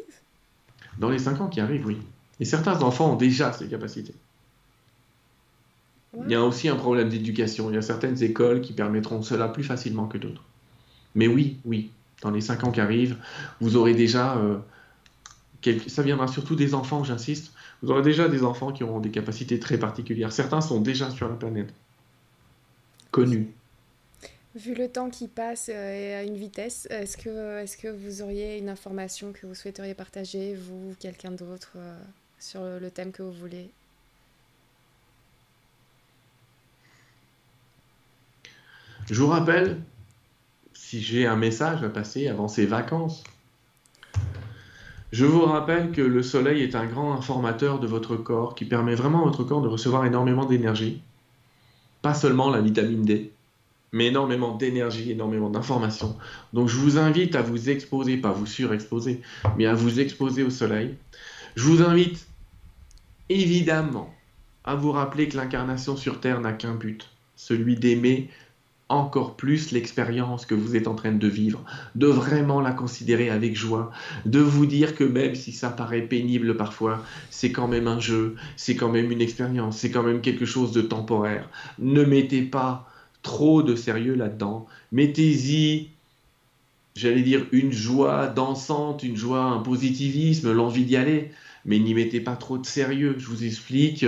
Dans 0.97 1.09
les 1.09 1.19
cinq 1.19 1.41
ans 1.41 1.47
qui 1.47 1.61
arrivent, 1.61 1.85
oui. 1.85 1.97
Et 2.39 2.45
certains 2.45 2.81
enfants 2.81 3.13
ont 3.13 3.15
déjà 3.15 3.53
ces 3.53 3.67
capacités. 3.67 4.15
Il 6.25 6.31
y 6.31 6.35
a 6.35 6.43
aussi 6.43 6.67
un 6.67 6.75
problème 6.75 7.07
d'éducation. 7.07 7.69
Il 7.69 7.75
y 7.75 7.77
a 7.77 7.81
certaines 7.81 8.21
écoles 8.21 8.61
qui 8.61 8.73
permettront 8.73 9.21
cela 9.21 9.47
plus 9.47 9.63
facilement 9.63 10.07
que 10.07 10.17
d'autres. 10.17 10.43
Mais 11.15 11.27
oui, 11.27 11.57
oui, 11.65 11.91
dans 12.21 12.31
les 12.31 12.41
cinq 12.41 12.63
ans 12.63 12.71
qui 12.71 12.81
arrivent, 12.81 13.17
vous 13.61 13.75
aurez 13.77 13.93
déjà... 13.93 14.37
Euh, 14.37 14.57
ça 15.87 16.01
viendra 16.01 16.27
surtout 16.27 16.55
des 16.55 16.73
enfants, 16.73 17.03
j'insiste. 17.03 17.53
Vous 17.81 17.91
aurez 17.91 18.03
déjà 18.03 18.27
des 18.27 18.43
enfants 18.43 18.71
qui 18.71 18.83
auront 18.83 18.99
des 18.99 19.09
capacités 19.09 19.59
très 19.59 19.77
particulières. 19.77 20.31
Certains 20.31 20.61
sont 20.61 20.81
déjà 20.81 21.09
sur 21.09 21.27
la 21.27 21.35
planète. 21.35 21.73
Connus. 23.09 23.51
Vu 24.55 24.75
le 24.75 24.89
temps 24.89 25.09
qui 25.09 25.27
passe 25.27 25.69
euh, 25.69 25.93
et 25.93 26.13
à 26.13 26.23
une 26.23 26.35
vitesse, 26.35 26.87
est-ce 26.89 27.17
que, 27.17 27.63
est 27.63 27.81
que 27.81 27.87
vous 27.87 28.21
auriez 28.21 28.57
une 28.57 28.69
information 28.69 29.31
que 29.31 29.47
vous 29.47 29.55
souhaiteriez 29.55 29.93
partager, 29.93 30.55
vous 30.55 30.91
ou 30.91 30.95
quelqu'un 30.99 31.31
d'autre, 31.31 31.71
euh, 31.77 31.97
sur 32.37 32.61
le 32.61 32.91
thème 32.91 33.11
que 33.11 33.23
vous 33.23 33.31
voulez? 33.31 33.69
Je 39.09 39.21
vous 39.21 39.27
rappelle, 39.27 39.81
si 40.73 41.01
j'ai 41.01 41.25
un 41.25 41.35
message 41.35 41.83
à 41.83 41.89
passer 41.89 42.27
avant 42.27 42.47
ces 42.47 42.65
vacances, 42.65 43.23
je 45.11 45.25
vous 45.25 45.41
rappelle 45.41 45.91
que 45.91 46.01
le 46.01 46.23
soleil 46.23 46.63
est 46.63 46.75
un 46.75 46.85
grand 46.85 47.13
informateur 47.13 47.79
de 47.79 47.87
votre 47.87 48.15
corps 48.15 48.55
qui 48.55 48.65
permet 48.65 48.95
vraiment 48.95 49.21
à 49.21 49.25
votre 49.25 49.43
corps 49.43 49.61
de 49.61 49.67
recevoir 49.67 50.05
énormément 50.05 50.45
d'énergie. 50.45 51.01
Pas 52.01 52.13
seulement 52.13 52.49
la 52.49 52.61
vitamine 52.61 53.03
D, 53.03 53.33
mais 53.91 54.07
énormément 54.07 54.55
d'énergie, 54.55 55.11
énormément 55.11 55.49
d'informations. 55.49 56.15
Donc 56.53 56.69
je 56.69 56.77
vous 56.77 56.97
invite 56.97 57.35
à 57.35 57.41
vous 57.41 57.69
exposer, 57.69 58.17
pas 58.17 58.31
vous 58.31 58.45
surexposer, 58.45 59.21
mais 59.57 59.65
à 59.65 59.73
vous 59.73 59.99
exposer 59.99 60.43
au 60.43 60.49
soleil. 60.49 60.95
Je 61.55 61.63
vous 61.63 61.83
invite 61.83 62.25
évidemment 63.27 64.13
à 64.63 64.75
vous 64.75 64.91
rappeler 64.91 65.27
que 65.27 65.35
l'incarnation 65.35 65.97
sur 65.97 66.21
Terre 66.21 66.39
n'a 66.39 66.53
qu'un 66.53 66.75
but, 66.75 67.09
celui 67.35 67.75
d'aimer 67.75 68.29
encore 68.91 69.35
plus 69.35 69.71
l'expérience 69.71 70.45
que 70.45 70.55
vous 70.55 70.75
êtes 70.75 70.87
en 70.87 70.95
train 70.95 71.11
de 71.11 71.27
vivre, 71.27 71.63
de 71.95 72.07
vraiment 72.07 72.61
la 72.61 72.71
considérer 72.71 73.29
avec 73.29 73.55
joie, 73.55 73.91
de 74.25 74.39
vous 74.39 74.65
dire 74.65 74.95
que 74.95 75.03
même 75.03 75.35
si 75.35 75.51
ça 75.51 75.69
paraît 75.69 76.01
pénible 76.01 76.57
parfois, 76.57 77.03
c'est 77.29 77.51
quand 77.51 77.67
même 77.67 77.87
un 77.87 77.99
jeu, 77.99 78.35
c'est 78.55 78.75
quand 78.75 78.89
même 78.89 79.11
une 79.11 79.21
expérience, 79.21 79.77
c'est 79.77 79.91
quand 79.91 80.03
même 80.03 80.21
quelque 80.21 80.45
chose 80.45 80.71
de 80.71 80.81
temporaire. 80.81 81.49
Ne 81.79 82.03
mettez 82.03 82.41
pas 82.41 82.87
trop 83.21 83.63
de 83.63 83.75
sérieux 83.75 84.15
là-dedans, 84.15 84.67
mettez-y, 84.91 85.89
j'allais 86.95 87.21
dire, 87.21 87.45
une 87.51 87.71
joie 87.71 88.27
dansante, 88.27 89.03
une 89.03 89.15
joie, 89.15 89.43
un 89.43 89.59
positivisme, 89.59 90.51
l'envie 90.51 90.85
d'y 90.85 90.97
aller, 90.97 91.31
mais 91.65 91.79
n'y 91.79 91.93
mettez 91.93 92.19
pas 92.19 92.35
trop 92.35 92.57
de 92.57 92.65
sérieux, 92.65 93.15
je 93.17 93.27
vous 93.27 93.43
explique. 93.43 94.05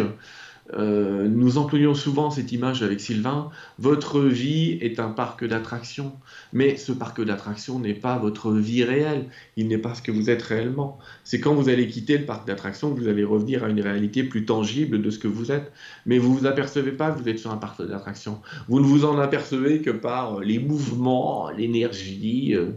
Euh, 0.72 1.28
nous 1.28 1.58
employons 1.58 1.94
souvent 1.94 2.32
cette 2.32 2.52
image 2.52 2.84
avec 2.84 3.02
Sylvain. 3.02 3.50
Votre 3.80 4.22
vie 4.22 4.78
est 4.82 5.00
un 5.00 5.10
parc 5.10 5.46
d'attractions, 5.46 6.14
mais 6.54 6.78
ce 6.78 6.92
parc 6.92 7.24
d'attractions 7.24 7.80
n'est 7.80 7.94
pas 7.94 8.18
votre 8.18 8.52
vie 8.54 8.84
réelle. 8.84 9.26
Il 9.58 9.68
n'est 9.68 9.78
pas 9.78 9.94
ce 9.94 10.02
que 10.02 10.12
vous 10.12 10.30
êtes 10.30 10.42
réellement. 10.42 10.98
C'est 11.24 11.40
quand 11.40 11.54
vous 11.54 11.70
allez 11.70 11.88
quitter 11.88 12.18
le 12.18 12.26
parc 12.26 12.48
d'attractions 12.48 12.94
que 12.94 13.00
vous 13.00 13.08
allez 13.08 13.24
revenir 13.24 13.64
à 13.64 13.70
une 13.70 13.82
réalité 13.82 14.24
plus 14.24 14.46
tangible 14.46 15.02
de 15.02 15.10
ce 15.10 15.20
que 15.20 15.28
vous 15.28 15.52
êtes. 15.52 15.72
Mais 16.06 16.18
vous 16.18 16.34
vous 16.34 16.46
apercevez 16.46 16.92
pas 16.92 17.12
que 17.12 17.22
vous 17.22 17.30
êtes 17.30 17.40
sur 17.40 17.52
un 17.52 17.58
parc 17.58 17.86
d'attractions. 17.86 18.42
Vous 18.70 18.80
ne 18.80 18.86
vous 18.86 19.06
en 19.06 19.20
apercevez 19.20 19.82
que 19.82 19.92
par 19.92 20.40
les 20.40 20.60
mouvements, 20.60 21.50
l'énergie 21.50 22.56
euh, 22.56 22.72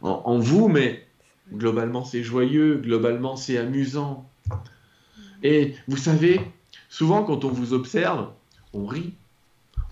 en 0.00 0.38
vous, 0.38 0.68
mais 0.68 1.06
globalement 1.52 2.04
c'est 2.04 2.22
joyeux, 2.22 2.80
globalement 2.82 3.36
c'est 3.36 3.58
amusant. 3.58 4.28
Et 5.42 5.74
vous 5.86 5.96
savez, 5.96 6.40
Souvent, 6.88 7.24
quand 7.24 7.44
on 7.44 7.48
vous 7.48 7.74
observe, 7.74 8.28
on 8.72 8.86
rit. 8.86 9.14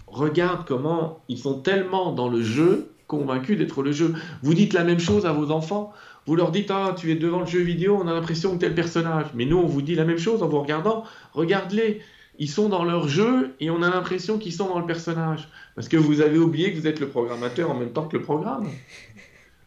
Regarde 0.07 0.65
comment 0.67 1.21
ils 1.29 1.39
sont 1.39 1.59
tellement 1.61 2.13
dans 2.13 2.29
le 2.29 2.43
jeu, 2.43 2.91
convaincus 3.07 3.59
d'être 3.59 3.83
le 3.83 3.93
jeu. 3.93 4.15
Vous 4.43 4.55
dites 4.55 4.73
la 4.73 4.85
même 4.85 5.01
chose 5.01 5.27
à 5.27 5.33
vos 5.33 5.51
enfants. 5.51 5.93
Vous 6.27 6.37
leur 6.37 6.53
dites 6.53 6.71
Ah, 6.71 6.95
tu 6.97 7.11
es 7.11 7.17
devant 7.17 7.41
le 7.41 7.47
jeu 7.47 7.61
vidéo, 7.61 7.99
on 8.01 8.07
a 8.07 8.13
l'impression 8.13 8.57
que 8.57 8.65
le 8.65 8.75
personnage. 8.75 9.27
Mais 9.35 9.45
nous, 9.45 9.59
on 9.59 9.67
vous 9.67 9.83
dit 9.83 9.95
la 9.95 10.05
même 10.05 10.19
chose 10.19 10.43
en 10.43 10.49
vous 10.49 10.61
regardant. 10.61 11.05
Regarde-les. 11.33 12.01
Ils 12.39 12.51
sont 12.51 12.69
dans 12.69 12.85
leur 12.85 13.07
jeu 13.07 13.55
et 13.61 13.71
on 13.71 13.81
a 13.83 13.91
l'impression 13.91 14.39
qu'ils 14.39 14.53
sont 14.53 14.69
dans 14.69 14.81
le 14.81 14.87
personnage. 14.87 15.49
Parce 15.77 15.89
que 15.89 15.97
vous 15.97 16.21
avez 16.21 16.39
oublié 16.39 16.73
que 16.73 16.81
vous 16.81 16.89
êtes 16.89 16.99
le 16.99 17.09
programmateur 17.09 17.71
en 17.71 17.75
même 17.75 17.93
temps 17.93 18.09
que 18.09 18.17
le 18.17 18.23
programme. 18.23 18.69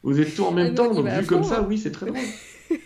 Vous 0.04 0.20
êtes 0.20 0.36
tout 0.36 0.44
en 0.44 0.52
même 0.52 0.72
ah 0.74 0.76
temps, 0.76 0.94
donc 0.94 1.08
vu 1.08 1.26
comme 1.26 1.44
ça, 1.44 1.62
oui, 1.62 1.78
c'est 1.78 1.92
très 1.92 2.08
drôle. 2.08 2.20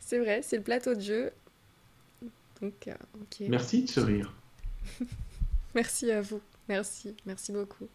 c'est 0.00 0.18
vrai, 0.18 0.40
c'est 0.42 0.56
le 0.56 0.62
plateau 0.62 0.94
de 0.94 1.00
jeu 1.00 1.30
euh, 2.62 2.94
merci 3.48 3.82
de 3.84 3.88
ce 3.88 4.00
rire. 4.00 4.32
merci 5.74 6.10
à 6.10 6.20
vous. 6.20 6.40
Merci. 6.68 7.14
Merci 7.26 7.52
beaucoup. 7.52 7.88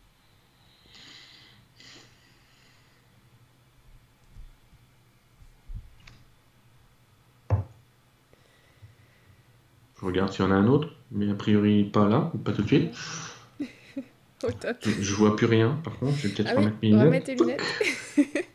Je 10.00 10.06
regarde 10.06 10.32
s'il 10.32 10.46
y 10.46 10.48
en 10.48 10.52
a 10.52 10.56
un 10.56 10.68
autre, 10.68 10.96
mais 11.12 11.30
a 11.30 11.36
priori 11.36 11.84
pas 11.84 12.08
là, 12.08 12.32
pas 12.46 12.54
tout 12.54 12.62
de 12.62 12.68
suite. 12.68 12.96
Au 14.44 14.52
top. 14.52 14.78
Je, 14.82 15.14
vois 15.16 15.36
plus 15.36 15.48
rien, 15.48 15.78
par 15.84 15.98
contre, 16.00 16.16
je 16.18 16.28
vais 16.28 16.34
peut-être 16.34 16.52
ah 16.54 16.60
remettre 16.60 16.78
mes 16.82 16.90
lunettes. 16.90 17.06
Remettre 17.06 17.26
tes 17.26 17.36
lunettes. 17.36 17.62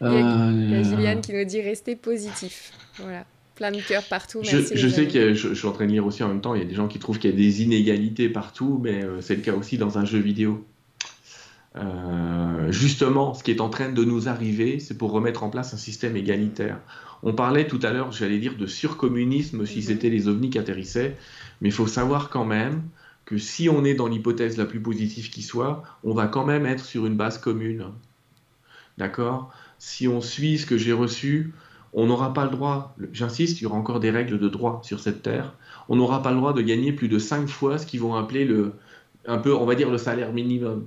Il 0.00 0.06
y 0.06 0.10
a, 0.10 0.50
il 0.52 0.70
y 0.70 0.74
a 0.76 0.82
Juliane 0.84 1.20
qui 1.20 1.32
nous 1.32 1.44
dit 1.44 1.60
rester 1.60 1.96
positif. 1.96 2.72
Voilà 2.98 3.26
plein 3.58 3.72
de 3.72 4.08
partout. 4.08 4.40
je, 4.42 4.88
sais 4.88 5.08
que 5.08 5.34
je, 5.34 5.52
suis 5.52 5.66
en 5.66 5.72
train 5.72 5.86
de 5.86 5.90
lire 5.90 6.06
aussi 6.06 6.22
en 6.22 6.28
même 6.28 6.40
temps, 6.40 6.54
il 6.54 6.62
y 6.62 6.64
a 6.64 6.68
des 6.68 6.76
gens 6.76 6.86
qui 6.86 7.00
trouvent 7.00 7.18
qu'il 7.18 7.30
y 7.30 7.32
a 7.32 7.36
des 7.36 7.62
inégalités 7.62 8.28
partout, 8.28 8.80
mais 8.82 9.02
euh, 9.04 9.20
c'est 9.20 9.34
le 9.34 9.42
cas 9.42 9.52
aussi 9.52 9.78
dans 9.78 9.98
un 9.98 10.04
jeu 10.04 10.18
vidéo. 10.18 10.64
Euh, 11.76 12.70
justement, 12.70 13.34
ce 13.34 13.42
qui 13.42 13.50
est 13.50 13.60
en 13.60 13.68
train 13.68 13.90
de 13.90 14.04
nous 14.04 14.28
arriver, 14.28 14.78
c'est 14.78 14.96
pour 14.96 15.10
remettre 15.10 15.42
en 15.42 15.50
place 15.50 15.74
un 15.74 15.76
système 15.76 16.16
égalitaire. 16.16 16.78
On 17.24 17.34
parlait 17.34 17.66
tout 17.66 17.80
à 17.82 17.90
l'heure, 17.90 18.12
j'allais 18.12 18.38
dire, 18.38 18.56
de 18.56 18.66
surcommunisme 18.66 19.66
si 19.66 19.78
mhm. 19.78 19.82
c'était 19.82 20.08
les 20.08 20.28
ovnis 20.28 20.50
qui 20.50 20.58
atterrissaient, 20.58 21.16
mais 21.60 21.68
il 21.68 21.74
faut 21.74 21.88
savoir 21.88 22.30
quand 22.30 22.44
même 22.44 22.82
que 23.24 23.38
si 23.38 23.68
on 23.68 23.84
est 23.84 23.94
dans 23.94 24.06
l'hypothèse 24.06 24.56
la 24.56 24.66
plus 24.66 24.80
positive 24.80 25.30
qui 25.30 25.42
soit, 25.42 25.82
on 26.04 26.14
va 26.14 26.28
quand 26.28 26.46
même 26.46 26.64
être 26.64 26.84
sur 26.84 27.06
une 27.06 27.16
base 27.16 27.38
commune. 27.38 27.86
D'accord? 28.98 29.52
Si 29.78 30.06
on 30.06 30.20
suit 30.20 30.58
ce 30.58 30.66
que 30.66 30.78
j'ai 30.78 30.92
reçu, 30.92 31.52
on 31.92 32.06
n'aura 32.06 32.32
pas 32.32 32.44
le 32.44 32.50
droit, 32.50 32.94
j'insiste, 33.12 33.60
il 33.60 33.64
y 33.64 33.66
aura 33.66 33.76
encore 33.76 34.00
des 34.00 34.10
règles 34.10 34.38
de 34.38 34.48
droit 34.48 34.80
sur 34.84 35.00
cette 35.00 35.22
terre, 35.22 35.54
on 35.88 35.96
n'aura 35.96 36.22
pas 36.22 36.30
le 36.30 36.36
droit 36.36 36.52
de 36.52 36.62
gagner 36.62 36.92
plus 36.92 37.08
de 37.08 37.18
5 37.18 37.48
fois 37.48 37.78
ce 37.78 37.86
qu'ils 37.86 38.00
vont 38.00 38.14
appeler 38.14 38.44
le, 38.44 38.72
un 39.26 39.38
peu, 39.38 39.54
on 39.54 39.64
va 39.64 39.74
dire, 39.74 39.90
le 39.90 39.98
salaire 39.98 40.32
minimum. 40.32 40.86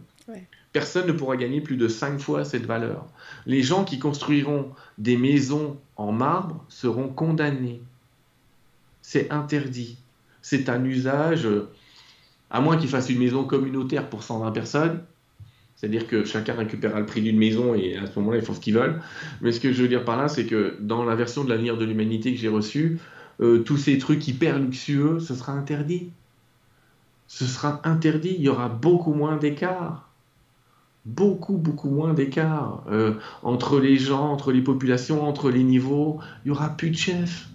Personne 0.73 1.07
ne 1.07 1.11
pourra 1.11 1.35
gagner 1.35 1.59
plus 1.59 1.75
de 1.75 1.89
5 1.89 2.19
fois 2.19 2.45
cette 2.45 2.65
valeur. 2.65 3.05
Les 3.45 3.61
gens 3.61 3.83
qui 3.83 3.99
construiront 3.99 4.71
des 4.97 5.17
maisons 5.17 5.77
en 5.97 6.13
marbre 6.13 6.63
seront 6.69 7.09
condamnés. 7.09 7.81
C'est 9.01 9.29
interdit. 9.31 9.97
C'est 10.41 10.69
un 10.69 10.83
usage, 10.85 11.47
à 12.49 12.61
moins 12.61 12.77
qu'ils 12.77 12.89
fassent 12.89 13.09
une 13.09 13.19
maison 13.19 13.43
communautaire 13.43 14.09
pour 14.09 14.23
120 14.23 14.51
personnes, 14.51 15.03
c'est-à-dire 15.81 16.05
que 16.05 16.25
chacun 16.25 16.53
récupérera 16.53 16.99
le 16.99 17.07
prix 17.07 17.23
d'une 17.23 17.39
maison 17.39 17.73
et 17.73 17.97
à 17.97 18.05
ce 18.05 18.19
moment-là, 18.19 18.37
ils 18.37 18.45
font 18.45 18.53
ce 18.53 18.59
qu'ils 18.59 18.75
veulent. 18.75 19.01
Mais 19.41 19.51
ce 19.51 19.59
que 19.59 19.73
je 19.73 19.81
veux 19.81 19.87
dire 19.87 20.05
par 20.05 20.15
là, 20.15 20.27
c'est 20.27 20.45
que 20.45 20.77
dans 20.79 21.03
la 21.03 21.15
version 21.15 21.43
de 21.43 21.49
l'avenir 21.49 21.75
de 21.75 21.85
l'humanité 21.85 22.31
que 22.35 22.39
j'ai 22.39 22.49
reçue, 22.49 22.99
euh, 23.41 23.63
tous 23.63 23.77
ces 23.77 23.97
trucs 23.97 24.27
hyper 24.27 24.59
luxueux, 24.59 25.19
ce 25.19 25.33
sera 25.33 25.53
interdit. 25.53 26.11
Ce 27.25 27.45
sera 27.45 27.81
interdit. 27.83 28.35
Il 28.37 28.43
y 28.43 28.49
aura 28.49 28.69
beaucoup 28.69 29.15
moins 29.15 29.37
d'écart. 29.37 30.07
Beaucoup, 31.05 31.57
beaucoup 31.57 31.89
moins 31.89 32.13
d'écart 32.13 32.83
euh, 32.91 33.15
entre 33.41 33.79
les 33.79 33.97
gens, 33.97 34.31
entre 34.31 34.51
les 34.51 34.61
populations, 34.61 35.27
entre 35.27 35.49
les 35.49 35.63
niveaux. 35.63 36.19
Il 36.45 36.51
n'y 36.51 36.55
aura 36.55 36.69
plus 36.69 36.91
de 36.91 36.97
chefs 36.97 37.47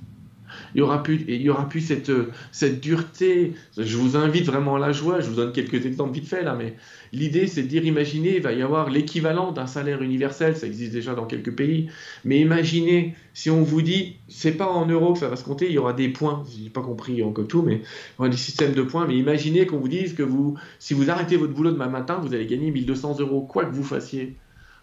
il 0.74 0.78
y 0.78 0.82
aura 0.82 1.02
plus, 1.02 1.24
il 1.28 1.42
y 1.42 1.50
aura 1.50 1.68
plus 1.68 1.80
cette, 1.80 2.12
cette 2.52 2.80
dureté. 2.80 3.54
Je 3.76 3.96
vous 3.96 4.16
invite 4.16 4.46
vraiment 4.46 4.76
à 4.76 4.78
la 4.78 4.92
joie. 4.92 5.20
Je 5.20 5.28
vous 5.28 5.36
donne 5.36 5.52
quelques 5.52 5.86
exemples 5.86 6.14
vite 6.14 6.26
fait 6.26 6.42
là, 6.42 6.54
mais 6.54 6.76
l'idée 7.12 7.46
c'est 7.46 7.62
de 7.62 7.68
dire, 7.68 7.84
imaginez, 7.84 8.36
il 8.36 8.42
va 8.42 8.52
y 8.52 8.62
avoir 8.62 8.90
l'équivalent 8.90 9.52
d'un 9.52 9.66
salaire 9.66 10.02
universel. 10.02 10.56
Ça 10.56 10.66
existe 10.66 10.92
déjà 10.92 11.14
dans 11.14 11.26
quelques 11.26 11.54
pays. 11.54 11.88
Mais 12.24 12.40
imaginez 12.40 13.14
si 13.36 13.50
on 13.50 13.62
vous 13.62 13.82
dit, 13.82 14.16
c'est 14.28 14.52
pas 14.52 14.66
en 14.66 14.86
euros 14.86 15.12
que 15.12 15.18
ça 15.18 15.28
va 15.28 15.36
se 15.36 15.44
compter, 15.44 15.66
il 15.66 15.72
y 15.72 15.78
aura 15.78 15.92
des 15.92 16.08
points. 16.08 16.42
J'ai 16.48 16.70
pas 16.70 16.80
compris 16.80 17.22
encore 17.22 17.46
tout, 17.46 17.60
mais 17.60 17.82
il 18.18 18.30
des 18.30 18.36
systèmes 18.38 18.72
de 18.72 18.80
points. 18.80 19.06
Mais 19.06 19.14
imaginez 19.14 19.66
qu'on 19.66 19.78
vous 19.78 19.88
dise 19.88 20.14
que 20.14 20.22
vous, 20.22 20.56
si 20.78 20.94
vous 20.94 21.10
arrêtez 21.10 21.36
votre 21.36 21.52
boulot 21.52 21.70
demain 21.70 21.90
matin, 21.90 22.18
vous 22.22 22.32
allez 22.32 22.46
gagner 22.46 22.70
1200 22.70 23.20
euros, 23.20 23.42
quoi 23.42 23.66
que 23.66 23.74
vous 23.74 23.84
fassiez. 23.84 24.36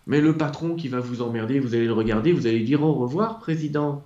Mais 0.05 0.21
le 0.21 0.37
patron 0.37 0.75
qui 0.75 0.87
va 0.87 0.99
vous 0.99 1.23
emmerder, 1.23 1.59
vous 1.59 1.73
allez 1.73 1.87
le 1.87 1.93
regarder, 1.93 2.31
vous 2.31 2.45
allez 2.45 2.59
dire 2.59 2.83
au 2.83 2.93
revoir, 2.93 3.39
président. 3.39 4.05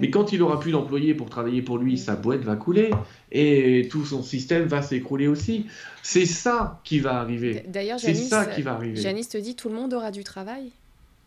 Mais 0.00 0.10
quand 0.10 0.32
il 0.32 0.42
aura 0.42 0.60
plus 0.60 0.72
d'employés 0.72 1.14
pour 1.14 1.28
travailler 1.28 1.62
pour 1.62 1.78
lui, 1.78 1.98
sa 1.98 2.16
boîte 2.16 2.40
va 2.40 2.56
couler 2.56 2.90
et 3.32 3.88
tout 3.90 4.04
son 4.04 4.22
système 4.22 4.66
va 4.66 4.82
s'écrouler 4.82 5.28
aussi. 5.28 5.66
C'est 6.02 6.26
ça 6.26 6.80
qui 6.84 7.00
va 7.00 7.20
arriver. 7.20 7.64
D'ailleurs, 7.68 8.00
c'est 8.00 8.14
ça 8.14 8.46
qui 8.46 8.62
va 8.62 8.72
arriver. 8.72 9.00
Janice 9.00 9.28
te 9.28 9.38
dit 9.38 9.54
tout 9.54 9.68
le 9.68 9.74
monde 9.74 9.92
aura 9.94 10.10
du 10.10 10.24
travail? 10.24 10.70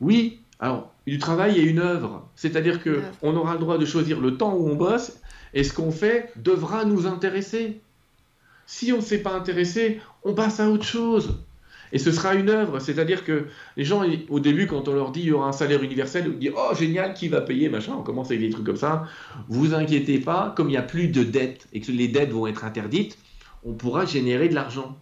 Oui, 0.02 0.40
alors 0.60 0.92
du 1.08 1.18
travail 1.18 1.60
et 1.60 1.64
une 1.64 1.80
œuvre. 1.80 2.28
C'est-à-dire 2.36 2.82
que 2.82 3.02
on 3.22 3.36
aura 3.36 3.54
le 3.54 3.60
droit 3.60 3.78
de 3.78 3.86
choisir 3.86 4.20
le 4.20 4.38
temps 4.38 4.56
où 4.56 4.70
on 4.70 4.76
bosse 4.76 5.18
Et 5.54 5.64
ce 5.64 5.74
qu'on 5.74 5.92
fait 5.92 6.32
devra 6.36 6.86
nous 6.86 7.06
intéresser. 7.06 7.80
Si 8.66 8.92
on 8.94 8.98
ne 8.98 9.02
s'est 9.02 9.20
pas 9.20 9.34
intéressé, 9.34 10.00
on 10.24 10.34
passe 10.34 10.60
à 10.60 10.70
autre 10.70 10.86
chose. 10.86 11.38
Et 11.94 12.00
ce 12.00 12.12
sera 12.12 12.34
une 12.34 12.50
œuvre. 12.50 12.80
C'est-à-dire 12.80 13.24
que 13.24 13.46
les 13.78 13.86
gens, 13.86 14.04
au 14.30 14.40
début, 14.40 14.68
quand 14.68 14.88
on 14.90 14.94
leur 14.94 15.12
dit 15.12 15.22
il 15.22 15.28
y 15.28 15.32
aura 15.32 15.48
un 15.48 15.54
salaire 15.54 15.82
universel, 15.84 16.26
ils 16.28 16.40
disent 16.40 16.52
Oh, 16.58 16.76
génial, 16.76 17.14
qui 17.14 17.30
va 17.30 17.40
payer 17.40 17.70
Machin, 17.70 17.94
on 17.98 18.02
commence 18.02 18.28
avec 18.28 18.42
des 18.42 18.50
trucs 18.50 18.66
comme 18.66 18.76
ça. 18.76 19.06
Vous 19.48 19.74
inquiétez 19.74 20.20
pas, 20.20 20.54
comme 20.58 20.68
il 20.68 20.72
n'y 20.72 20.78
a 20.78 20.82
plus 20.82 21.08
de 21.08 21.24
dettes 21.24 21.68
et 21.72 21.80
que 21.80 21.92
les 21.92 22.10
dettes 22.10 22.32
vont 22.32 22.48
être 22.48 22.66
interdites, 22.66 23.18
on 23.64 23.74
pourra 23.74 24.06
générer 24.06 24.50
de 24.50 24.56
l'argent 24.56 24.98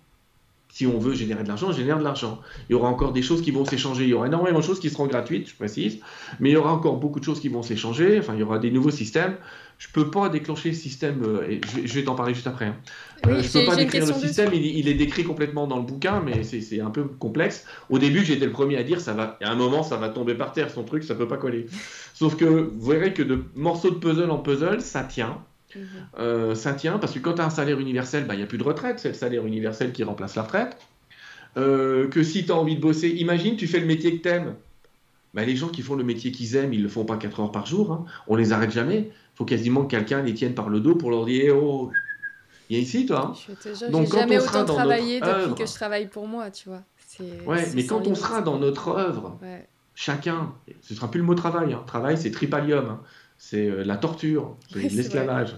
si 0.71 0.87
on 0.87 0.97
veut 0.99 1.13
générer 1.13 1.43
de 1.43 1.49
l'argent, 1.49 1.67
on 1.69 1.73
génère 1.73 1.99
de 1.99 2.03
l'argent. 2.03 2.39
Il 2.69 2.73
y 2.73 2.75
aura 2.75 2.87
encore 2.87 3.11
des 3.11 3.21
choses 3.21 3.41
qui 3.41 3.51
vont 3.51 3.65
s'échanger. 3.65 4.05
Il 4.05 4.09
y 4.09 4.13
aura 4.13 4.27
énormément 4.27 4.59
de 4.59 4.63
choses 4.63 4.79
qui 4.79 4.89
seront 4.89 5.05
gratuites, 5.05 5.49
je 5.49 5.55
précise, 5.55 5.99
mais 6.39 6.49
il 6.49 6.53
y 6.53 6.55
aura 6.55 6.71
encore 6.71 6.95
beaucoup 6.95 7.19
de 7.19 7.25
choses 7.25 7.41
qui 7.41 7.49
vont 7.49 7.61
s'échanger. 7.61 8.19
Enfin, 8.19 8.33
il 8.35 8.39
y 8.39 8.43
aura 8.43 8.57
des 8.57 8.71
nouveaux 8.71 8.91
systèmes. 8.91 9.35
Je 9.81 9.87
ne 9.87 9.93
peux 9.93 10.11
pas 10.11 10.29
déclencher 10.29 10.69
le 10.69 10.75
système, 10.75 11.23
euh, 11.23 11.49
et 11.49 11.59
je 11.85 11.93
vais, 11.95 12.03
t'en 12.03 12.13
parler 12.13 12.35
juste 12.35 12.45
après. 12.45 12.65
Hein. 12.65 12.75
Euh, 13.25 13.41
je 13.41 13.47
ne 13.47 13.51
peux 13.51 13.65
pas 13.67 13.75
décrire 13.75 14.05
le 14.05 14.13
système, 14.13 14.53
il, 14.53 14.87
est 14.87 14.93
décrit 14.93 15.23
complètement 15.23 15.65
dans 15.65 15.77
le 15.77 15.81
bouquin, 15.81 16.21
mais 16.21 16.43
c'est 16.43 16.81
un 16.81 16.91
peu 16.91 17.05
complexe. 17.05 17.65
Au 17.89 17.97
début, 17.97 18.23
j'étais 18.23 18.45
le 18.45 18.51
premier 18.51 18.77
à 18.77 18.83
dire, 18.83 19.01
ça 19.01 19.13
va, 19.13 19.39
à 19.41 19.49
un 19.49 19.55
moment, 19.55 19.81
ça 19.81 19.97
va 19.97 20.09
tomber 20.09 20.35
par 20.35 20.53
terre, 20.53 20.69
son 20.69 20.83
truc, 20.83 21.03
ça 21.03 21.15
ne 21.15 21.17
peut 21.17 21.27
pas 21.27 21.37
coller. 21.37 21.65
Sauf 22.13 22.37
que 22.37 22.45
vous 22.45 22.91
verrez 22.91 23.11
que 23.15 23.23
de 23.23 23.43
morceaux 23.55 23.89
de 23.89 23.95
puzzle 23.95 24.29
en 24.29 24.37
puzzle, 24.37 24.81
ça 24.81 25.03
tient. 25.03 25.39
Mhm. 25.75 25.85
Euh, 26.19 26.53
ça 26.53 26.73
tient 26.73 26.99
parce 26.99 27.13
que 27.13 27.19
quand 27.19 27.33
tu 27.33 27.41
as 27.41 27.45
un 27.45 27.49
salaire 27.49 27.79
universel, 27.79 28.25
bah, 28.27 28.35
il 28.35 28.37
n'y 28.37 28.43
a 28.43 28.47
plus 28.47 28.59
de 28.59 28.63
retraite, 28.63 28.99
c'est 28.99 29.07
le 29.07 29.15
salaire 29.15 29.47
universel 29.47 29.93
qui 29.93 30.03
remplace 30.03 30.35
la 30.35 30.43
retraite. 30.43 30.77
Euh, 31.57 32.07
que 32.07 32.21
si 32.21 32.45
tu 32.45 32.51
as 32.51 32.55
envie 32.55 32.75
de 32.75 32.81
bosser, 32.81 33.09
imagine, 33.09 33.55
tu 33.55 33.65
fais 33.65 33.79
le 33.79 33.87
métier 33.87 34.15
que 34.15 34.21
tu 34.21 34.29
aimes. 34.29 34.53
Bah, 35.33 35.43
les 35.43 35.55
gens 35.55 35.69
qui 35.69 35.81
font 35.81 35.95
le 35.95 36.03
métier 36.03 36.31
qu'ils 36.31 36.55
aiment, 36.55 36.73
ils 36.73 36.83
le 36.83 36.89
font 36.89 37.05
pas 37.05 37.17
4 37.17 37.39
heures 37.39 37.51
par 37.51 37.65
jour. 37.65 37.91
Hein. 37.91 38.05
On 38.27 38.35
les 38.35 38.51
arrête 38.51 38.71
jamais. 38.71 39.09
Faut 39.41 39.45
quasiment 39.45 39.85
que 39.85 39.89
quelqu'un 39.89 40.21
les 40.21 40.35
tienne 40.35 40.53
par 40.53 40.69
le 40.69 40.79
dos 40.79 40.93
pour 40.93 41.09
leur 41.09 41.25
dire 41.25 41.45
eh 41.47 41.51
Oh, 41.51 41.89
viens 42.69 42.77
ici, 42.77 43.07
toi. 43.07 43.33
Hein. 43.33 43.89
Donc, 43.89 44.09
quand 44.09 44.19
jamais 44.19 44.37
on 44.37 44.43
autant 44.43 44.65
travaillé 44.65 45.19
depuis 45.19 45.55
que 45.55 45.65
je 45.65 45.73
travaille 45.73 46.07
pour 46.09 46.27
moi, 46.27 46.51
tu 46.51 46.69
vois. 46.69 46.83
Ouais, 47.47 47.67
mais 47.73 47.83
quand 47.87 48.05
on 48.05 48.13
sera 48.13 48.41
dans 48.41 48.59
notre 48.59 48.89
œuvre, 48.89 49.39
chacun, 49.95 50.53
ce 50.81 50.93
sera 50.93 51.09
plus 51.09 51.21
le 51.21 51.25
mot 51.25 51.33
travail. 51.33 51.73
Hein. 51.73 51.81
Travail, 51.87 52.19
c'est 52.19 52.29
tripalium 52.29 52.99
c'est 53.43 53.67
euh, 53.67 53.83
la 53.83 53.97
torture, 53.97 54.55
c'est 54.71 54.87
l'esclavage. 54.93 55.55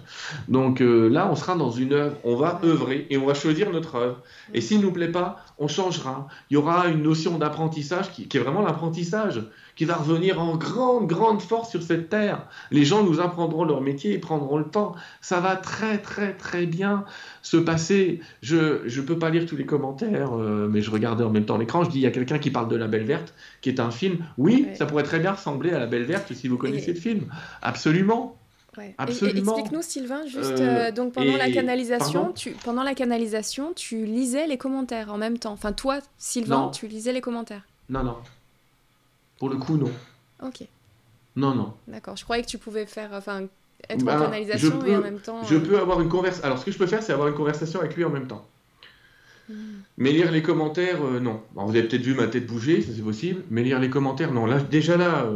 Donc 0.47 0.79
euh, 0.79 1.09
là, 1.09 1.29
on 1.29 1.35
sera 1.35 1.55
dans 1.55 1.69
une 1.69 1.91
œuvre, 1.91 2.15
on 2.23 2.37
va 2.37 2.61
œuvrer 2.63 3.05
et 3.09 3.17
on 3.17 3.25
va 3.25 3.33
choisir 3.33 3.71
notre 3.71 3.95
œuvre. 3.95 4.21
Et 4.53 4.61
s'il 4.61 4.77
ne 4.77 4.83
nous 4.83 4.93
plaît 4.93 5.11
pas, 5.11 5.35
on 5.57 5.67
changera. 5.67 6.29
Il 6.49 6.53
y 6.53 6.57
aura 6.57 6.87
une 6.87 7.03
notion 7.03 7.37
d'apprentissage 7.37 8.09
qui, 8.13 8.23
est 8.23 8.39
vraiment 8.39 8.61
l'apprentissage, 8.61 9.43
qui 9.75 9.85
va 9.85 9.95
revenir 9.95 10.41
en 10.41 10.55
grande, 10.55 11.07
grande 11.07 11.41
force 11.41 11.71
sur 11.71 11.81
cette 11.81 12.09
terre. 12.09 12.47
Les 12.71 12.85
gens 12.85 13.03
nous 13.03 13.19
apprendront 13.19 13.63
leur 13.63 13.81
métier 13.81 14.13
et 14.13 14.19
prendront 14.19 14.57
le 14.57 14.65
temps. 14.65 14.95
Ça 15.21 15.39
va 15.39 15.55
très, 15.55 15.97
très, 15.97 16.33
très 16.33 16.65
bien 16.65 17.05
se 17.41 17.57
passer. 17.57 18.21
Je 18.41 18.83
ne 18.85 19.01
peux 19.01 19.17
pas 19.17 19.29
lire 19.29 19.45
tous 19.45 19.55
les 19.55 19.65
commentaires, 19.65 20.37
euh, 20.37 20.67
mais 20.71 20.81
je 20.81 20.91
regardais 20.91 21.23
en 21.23 21.29
même 21.29 21.45
temps 21.45 21.57
l'écran. 21.57 21.83
Je 21.83 21.89
dis, 21.89 21.99
il 21.99 22.03
y 22.03 22.07
a 22.07 22.11
quelqu'un 22.11 22.39
qui 22.39 22.51
parle 22.51 22.67
de 22.67 22.75
La 22.75 22.87
Belle 22.87 23.05
Verte, 23.05 23.33
qui 23.61 23.69
est 23.69 23.79
un 23.79 23.91
film. 23.91 24.17
Oui, 24.37 24.67
ça 24.75 24.85
pourrait 24.85 25.03
très 25.03 25.19
bien 25.19 25.31
ressembler 25.31 25.71
à 25.71 25.79
La 25.79 25.87
Belle 25.87 26.03
Verte 26.03 26.33
si 26.33 26.47
vous 26.47 26.57
connaissez 26.57 26.93
le 26.93 26.99
film. 26.99 27.25
Absolument. 27.61 28.37
Absolument. 28.97 29.55
Explique-nous, 29.55 29.81
Sylvain, 29.81 30.25
juste 30.25 30.59
euh, 30.59 30.87
euh, 30.87 30.91
donc 30.91 31.13
pendant 31.13 31.37
la 31.37 31.51
canalisation, 31.51 32.31
tu, 32.33 32.51
pendant 32.63 32.83
la 32.83 32.95
canalisation, 32.95 33.73
tu 33.73 34.05
lisais 34.05 34.47
les 34.47 34.57
commentaires 34.57 35.13
en 35.13 35.17
même 35.17 35.37
temps. 35.37 35.51
Enfin, 35.51 35.73
toi, 35.73 35.99
Sylvain, 36.17 36.71
tu 36.73 36.87
lisais 36.87 37.13
les 37.13 37.21
commentaires. 37.21 37.67
Non, 37.89 38.03
non. 38.03 38.17
Pour 39.37 39.49
le 39.49 39.57
coup, 39.57 39.77
non. 39.77 39.91
Ok. 40.41 40.67
Non, 41.35 41.55
non. 41.55 41.73
D'accord. 41.87 42.15
Je 42.15 42.23
croyais 42.23 42.43
que 42.43 42.47
tu 42.47 42.57
pouvais 42.57 42.85
faire, 42.85 43.09
enfin, 43.13 43.43
être 43.89 44.01
en 44.03 44.05
bah, 44.05 44.19
canalisation 44.19 44.85
et 44.85 44.95
en 44.95 45.01
même 45.01 45.19
temps. 45.19 45.43
Je 45.43 45.55
euh, 45.55 45.59
peux 45.59 45.79
avoir 45.79 46.01
une 46.01 46.09
conversation. 46.09 46.45
Alors, 46.45 46.59
ce 46.59 46.65
que 46.65 46.71
je 46.71 46.77
peux 46.77 46.87
faire, 46.87 47.01
c'est 47.01 47.13
avoir 47.13 47.27
une 47.27 47.35
conversation 47.35 47.79
avec 47.79 47.95
lui 47.95 48.03
en 48.03 48.09
même 48.09 48.27
temps. 48.27 48.47
Hmm. 49.49 49.81
Mais 49.97 50.11
lire 50.11 50.31
les 50.31 50.41
commentaires, 50.41 50.99
non. 51.21 51.41
vous 51.53 51.69
avez 51.71 51.83
peut-être 51.83 52.01
vu 52.01 52.13
ma 52.13 52.27
tête 52.27 52.45
bouger, 52.45 52.81
ça 52.81 52.91
c'est 52.95 53.01
possible. 53.01 53.43
Mais 53.49 53.63
lire 53.63 53.79
les 53.79 53.89
commentaires, 53.89 54.31
non. 54.31 54.45
Là, 54.45 54.59
déjà 54.59 54.95
là, 54.95 55.27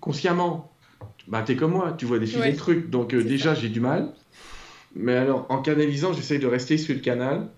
consciemment, 0.00 0.70
bah, 1.28 1.42
t'es 1.42 1.56
comme 1.56 1.72
moi, 1.72 1.94
tu 1.96 2.04
vois 2.04 2.18
des 2.18 2.36
ouais. 2.36 2.54
trucs. 2.54 2.90
Donc, 2.90 3.14
euh, 3.14 3.22
déjà, 3.22 3.54
j'ai 3.54 3.68
du 3.68 3.80
mal. 3.80 4.12
Mais 4.94 5.14
alors, 5.14 5.46
en 5.48 5.58
canalisant, 5.58 6.12
j'essaye 6.12 6.38
de 6.38 6.46
rester 6.46 6.76
sur 6.76 6.94
le 6.94 7.00
canal. 7.00 7.48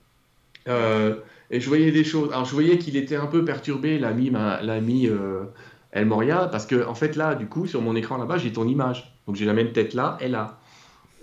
Euh, 0.68 1.16
et 1.50 1.60
je 1.60 1.68
voyais 1.68 1.92
des 1.92 2.04
choses. 2.04 2.30
Alors, 2.32 2.44
je 2.44 2.52
voyais 2.52 2.78
qu'il 2.78 2.96
était 2.96 3.16
un 3.16 3.26
peu 3.26 3.44
perturbé, 3.44 3.98
l'ami, 3.98 4.30
l'ami 4.30 5.08
euh, 5.08 5.44
El 5.92 6.06
Moria, 6.06 6.48
parce 6.50 6.66
que, 6.66 6.86
en 6.86 6.94
fait, 6.94 7.16
là, 7.16 7.34
du 7.34 7.46
coup, 7.46 7.66
sur 7.66 7.82
mon 7.82 7.96
écran 7.96 8.16
là-bas, 8.16 8.38
j'ai 8.38 8.52
ton 8.52 8.66
image. 8.66 9.16
Donc, 9.26 9.36
j'ai 9.36 9.44
la 9.44 9.54
même 9.54 9.72
tête 9.72 9.94
là 9.94 10.18
et 10.20 10.28
là. 10.28 10.58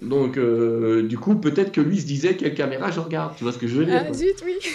Donc, 0.02 0.38
du 0.38 1.18
coup, 1.18 1.36
peut-être 1.36 1.72
que 1.72 1.82
lui 1.82 2.00
se 2.00 2.06
disait 2.06 2.36
quelle 2.36 2.56
caméra 2.56 2.92
je 2.92 3.00
regarde. 3.00 3.36
Tu 3.38 3.44
vois 3.44 3.54
ce 3.54 3.58
que 3.58 3.68
je 3.68 3.76
veux 3.76 3.86
dire? 3.86 4.06
Ah, 4.08 4.14
zut, 4.14 4.44
oui. 4.46 4.58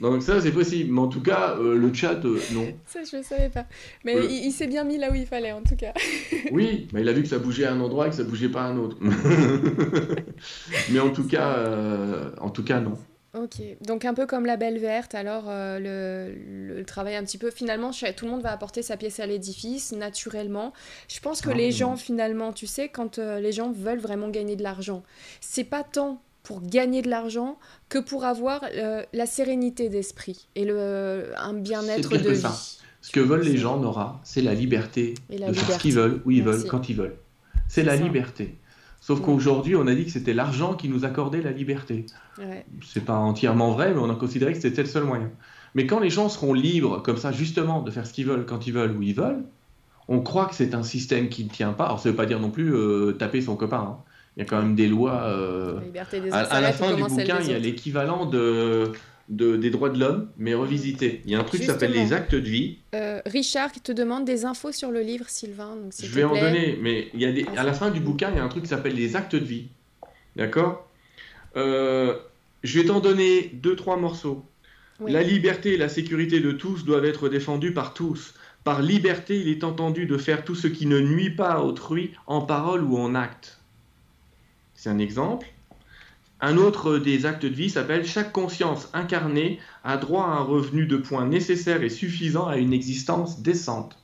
Donc 0.00 0.22
ça, 0.22 0.40
c'est 0.40 0.50
possible. 0.50 0.92
Mais 0.92 1.00
en 1.00 1.08
tout 1.08 1.20
cas, 1.20 1.56
euh, 1.58 1.76
le 1.76 1.92
chat, 1.92 2.24
euh, 2.24 2.40
non. 2.52 2.66
Ça, 2.86 3.00
je 3.10 3.18
ne 3.18 3.22
savais 3.22 3.50
pas. 3.50 3.66
Mais 4.04 4.14
il, 4.26 4.50
s'est 4.50 4.66
bien 4.66 4.84
mis 4.84 4.96
là 4.96 5.10
où 5.10 5.14
il 5.14 5.26
fallait, 5.26 5.52
en 5.52 5.62
tout 5.62 5.76
cas. 5.76 5.92
oui, 6.52 6.88
mais 6.92 7.02
il 7.02 7.08
a 7.08 7.12
vu 7.12 7.22
que 7.22 7.28
ça 7.28 7.38
bougeait 7.38 7.66
à 7.66 7.72
un 7.72 7.80
endroit 7.80 8.06
et 8.06 8.10
que 8.10 8.16
ça 8.16 8.24
bougeait 8.24 8.48
pas 8.48 8.62
à 8.62 8.68
un 8.68 8.78
autre. 8.78 8.96
mais 10.90 11.00
en 11.00 11.10
tout 11.10 11.26
cas, 11.26 11.56
euh, 11.58 12.30
en 12.40 12.48
tout 12.48 12.64
cas, 12.64 12.80
non. 12.80 12.96
Ok, 13.32 13.62
donc 13.80 14.04
un 14.04 14.12
peu 14.12 14.26
comme 14.26 14.44
la 14.44 14.56
Belle 14.56 14.78
Verte, 14.78 15.14
alors 15.14 15.44
le, 15.46 16.34
le, 16.34 16.84
travail 16.84 17.14
un 17.14 17.22
petit 17.22 17.38
peu, 17.38 17.52
finalement, 17.52 17.92
tout 17.92 18.24
le 18.24 18.30
monde 18.30 18.42
va 18.42 18.50
apporter 18.50 18.82
sa 18.82 18.96
pièce 18.96 19.20
à 19.20 19.26
l'édifice, 19.26 19.92
naturellement. 19.92 20.72
Je 21.06 21.20
pense 21.20 21.40
que 21.40 21.50
ah, 21.50 21.54
les 21.54 21.70
gens, 21.70 21.96
finalement, 21.96 22.52
tu 22.52 22.66
sais, 22.66 22.88
quand 22.88 23.18
les 23.18 23.52
gens 23.52 23.70
veulent 23.70 24.00
vraiment 24.00 24.30
gagner 24.30 24.56
de 24.56 24.64
l'argent, 24.64 25.04
c'est 25.40 25.62
pas 25.62 25.84
tant 25.84 26.20
pour 26.42 26.62
gagner 26.62 27.02
de 27.02 27.08
l'argent 27.08 27.58
que 27.88 27.98
pour 27.98 28.24
avoir 28.24 28.64
euh, 28.74 29.04
la 29.12 29.26
sérénité 29.26 29.88
d'esprit 29.88 30.48
et 30.54 30.64
le, 30.64 31.32
un 31.36 31.54
bien-être 31.54 32.10
de 32.10 32.30
vie. 32.30 32.42
Ce 33.02 33.12
que 33.12 33.20
veulent 33.20 33.44
les 33.44 33.56
gens, 33.56 33.78
Nora, 33.78 34.20
c'est 34.24 34.42
la 34.42 34.54
liberté 34.54 35.14
de 35.30 35.52
faire 35.52 35.76
ce 35.76 35.78
qu'ils 35.78 35.94
veulent, 35.94 36.20
où 36.24 36.30
ils 36.30 36.42
veulent, 36.42 36.66
quand 36.66 36.88
ils 36.88 36.96
veulent. 36.96 37.16
C'est 37.68 37.82
la 37.82 37.96
liberté. 37.96 38.56
Sauf 39.00 39.22
qu'aujourd'hui, 39.22 39.76
on 39.76 39.86
a 39.86 39.94
dit 39.94 40.04
que 40.04 40.10
c'était 40.10 40.34
l'argent 40.34 40.74
qui 40.74 40.88
nous 40.88 41.04
accordait 41.04 41.40
la 41.40 41.52
liberté. 41.52 42.04
Ouais. 42.38 42.66
C'est 42.84 43.04
pas 43.04 43.16
entièrement 43.16 43.72
vrai, 43.72 43.92
mais 43.94 44.00
on 44.00 44.10
a 44.10 44.14
considéré 44.14 44.52
que 44.52 44.60
c'était 44.60 44.82
le 44.82 44.88
seul 44.88 45.04
moyen. 45.04 45.30
Mais 45.74 45.86
quand 45.86 46.00
les 46.00 46.10
gens 46.10 46.28
seront 46.28 46.52
libres, 46.52 47.02
comme 47.02 47.16
ça, 47.16 47.32
justement, 47.32 47.80
de 47.80 47.90
faire 47.90 48.06
ce 48.06 48.12
qu'ils 48.12 48.26
veulent, 48.26 48.44
quand 48.44 48.66
ils 48.66 48.72
veulent, 48.72 48.96
où 48.96 49.02
ils 49.02 49.14
veulent, 49.14 49.44
on 50.08 50.20
croit 50.20 50.46
que 50.46 50.54
c'est 50.54 50.74
un 50.74 50.82
système 50.82 51.28
qui 51.28 51.44
ne 51.44 51.48
tient 51.48 51.72
pas. 51.72 51.84
Alors, 51.84 52.00
ça 52.00 52.08
ne 52.08 52.12
veut 52.12 52.16
pas 52.16 52.26
dire 52.26 52.40
non 52.40 52.50
plus 52.50 52.74
euh, 52.74 53.12
taper 53.12 53.40
son 53.40 53.56
copain. 53.56 53.78
Hein. 53.78 53.96
Il 54.36 54.40
y 54.40 54.42
a 54.42 54.44
quand 54.44 54.60
même 54.60 54.74
des 54.74 54.88
lois. 54.88 55.22
Euh, 55.24 55.80
à, 56.32 56.60
la 56.60 56.72
fin 56.72 56.94
du 56.94 57.02
bouquin, 57.02 57.38
il 57.40 57.50
y 57.50 57.54
a 57.54 57.58
l'équivalent 57.58 58.26
de, 58.26 58.92
des 59.30 59.70
droits 59.70 59.90
de 59.90 59.98
l'homme, 59.98 60.28
mais 60.36 60.54
revisité. 60.54 61.22
Il 61.24 61.30
y 61.30 61.34
a 61.36 61.40
un 61.40 61.44
truc 61.44 61.60
qui 61.60 61.66
s'appelle 61.66 61.92
les 61.92 62.12
actes 62.12 62.34
de 62.34 62.40
vie. 62.40 62.78
Euh, 62.94 63.20
Richard 63.26 63.70
qui 63.70 63.80
te 63.80 63.92
demande 63.92 64.24
des 64.24 64.44
infos 64.44 64.72
sur 64.72 64.90
le 64.90 65.00
livre, 65.00 65.26
Sylvain. 65.28 65.76
je 66.02 66.06
vais 66.08 66.24
en 66.24 66.34
donner, 66.34 66.78
mais 66.82 67.08
il 67.14 67.20
y 67.20 67.24
a 67.24 67.32
des, 67.32 67.46
à 67.56 67.62
la 67.62 67.72
fin 67.72 67.90
du 67.90 68.00
bouquin, 68.00 68.30
il 68.30 68.36
y 68.36 68.40
a 68.40 68.44
un 68.44 68.48
truc 68.48 68.64
qui 68.64 68.68
s'appelle 68.68 68.94
les 68.94 69.14
actes 69.16 69.36
de 69.36 69.44
vie. 69.44 69.68
D'accord? 70.36 70.88
Euh, 71.56 72.16
Je 72.64 72.80
vais 72.80 72.86
t'en 72.86 73.00
donner 73.00 73.50
deux, 73.54 73.76
trois 73.76 73.96
morceaux. 73.96 74.44
La 75.06 75.22
liberté 75.22 75.74
et 75.74 75.76
la 75.78 75.88
sécurité 75.88 76.40
de 76.40 76.52
tous 76.52 76.84
doivent 76.84 77.06
être 77.06 77.28
défendues 77.30 77.72
par 77.72 77.94
tous. 77.94 78.34
Par 78.64 78.82
liberté, 78.82 79.40
il 79.40 79.48
est 79.48 79.64
entendu 79.64 80.04
de 80.04 80.18
faire 80.18 80.44
tout 80.44 80.54
ce 80.54 80.66
qui 80.66 80.84
ne 80.84 81.00
nuit 81.00 81.30
pas 81.30 81.52
à 81.52 81.60
autrui 81.60 82.12
en 82.26 82.42
parole 82.42 82.82
ou 82.84 82.98
en 82.98 83.14
acte. 83.14 83.60
C'est 84.74 84.90
un 84.90 84.98
exemple. 84.98 85.46
Un 86.42 86.56
autre 86.56 86.98
des 86.98 87.26
actes 87.26 87.44
de 87.44 87.54
vie 87.54 87.70
s'appelle 87.70 88.06
Chaque 88.06 88.32
conscience 88.32 88.88
incarnée 88.94 89.60
a 89.84 89.96
droit 89.96 90.24
à 90.24 90.28
un 90.28 90.42
revenu 90.42 90.86
de 90.86 90.96
points 90.96 91.26
nécessaire 91.26 91.82
et 91.82 91.90
suffisant 91.90 92.46
à 92.46 92.56
une 92.56 92.72
existence 92.72 93.42
décente. 93.42 93.98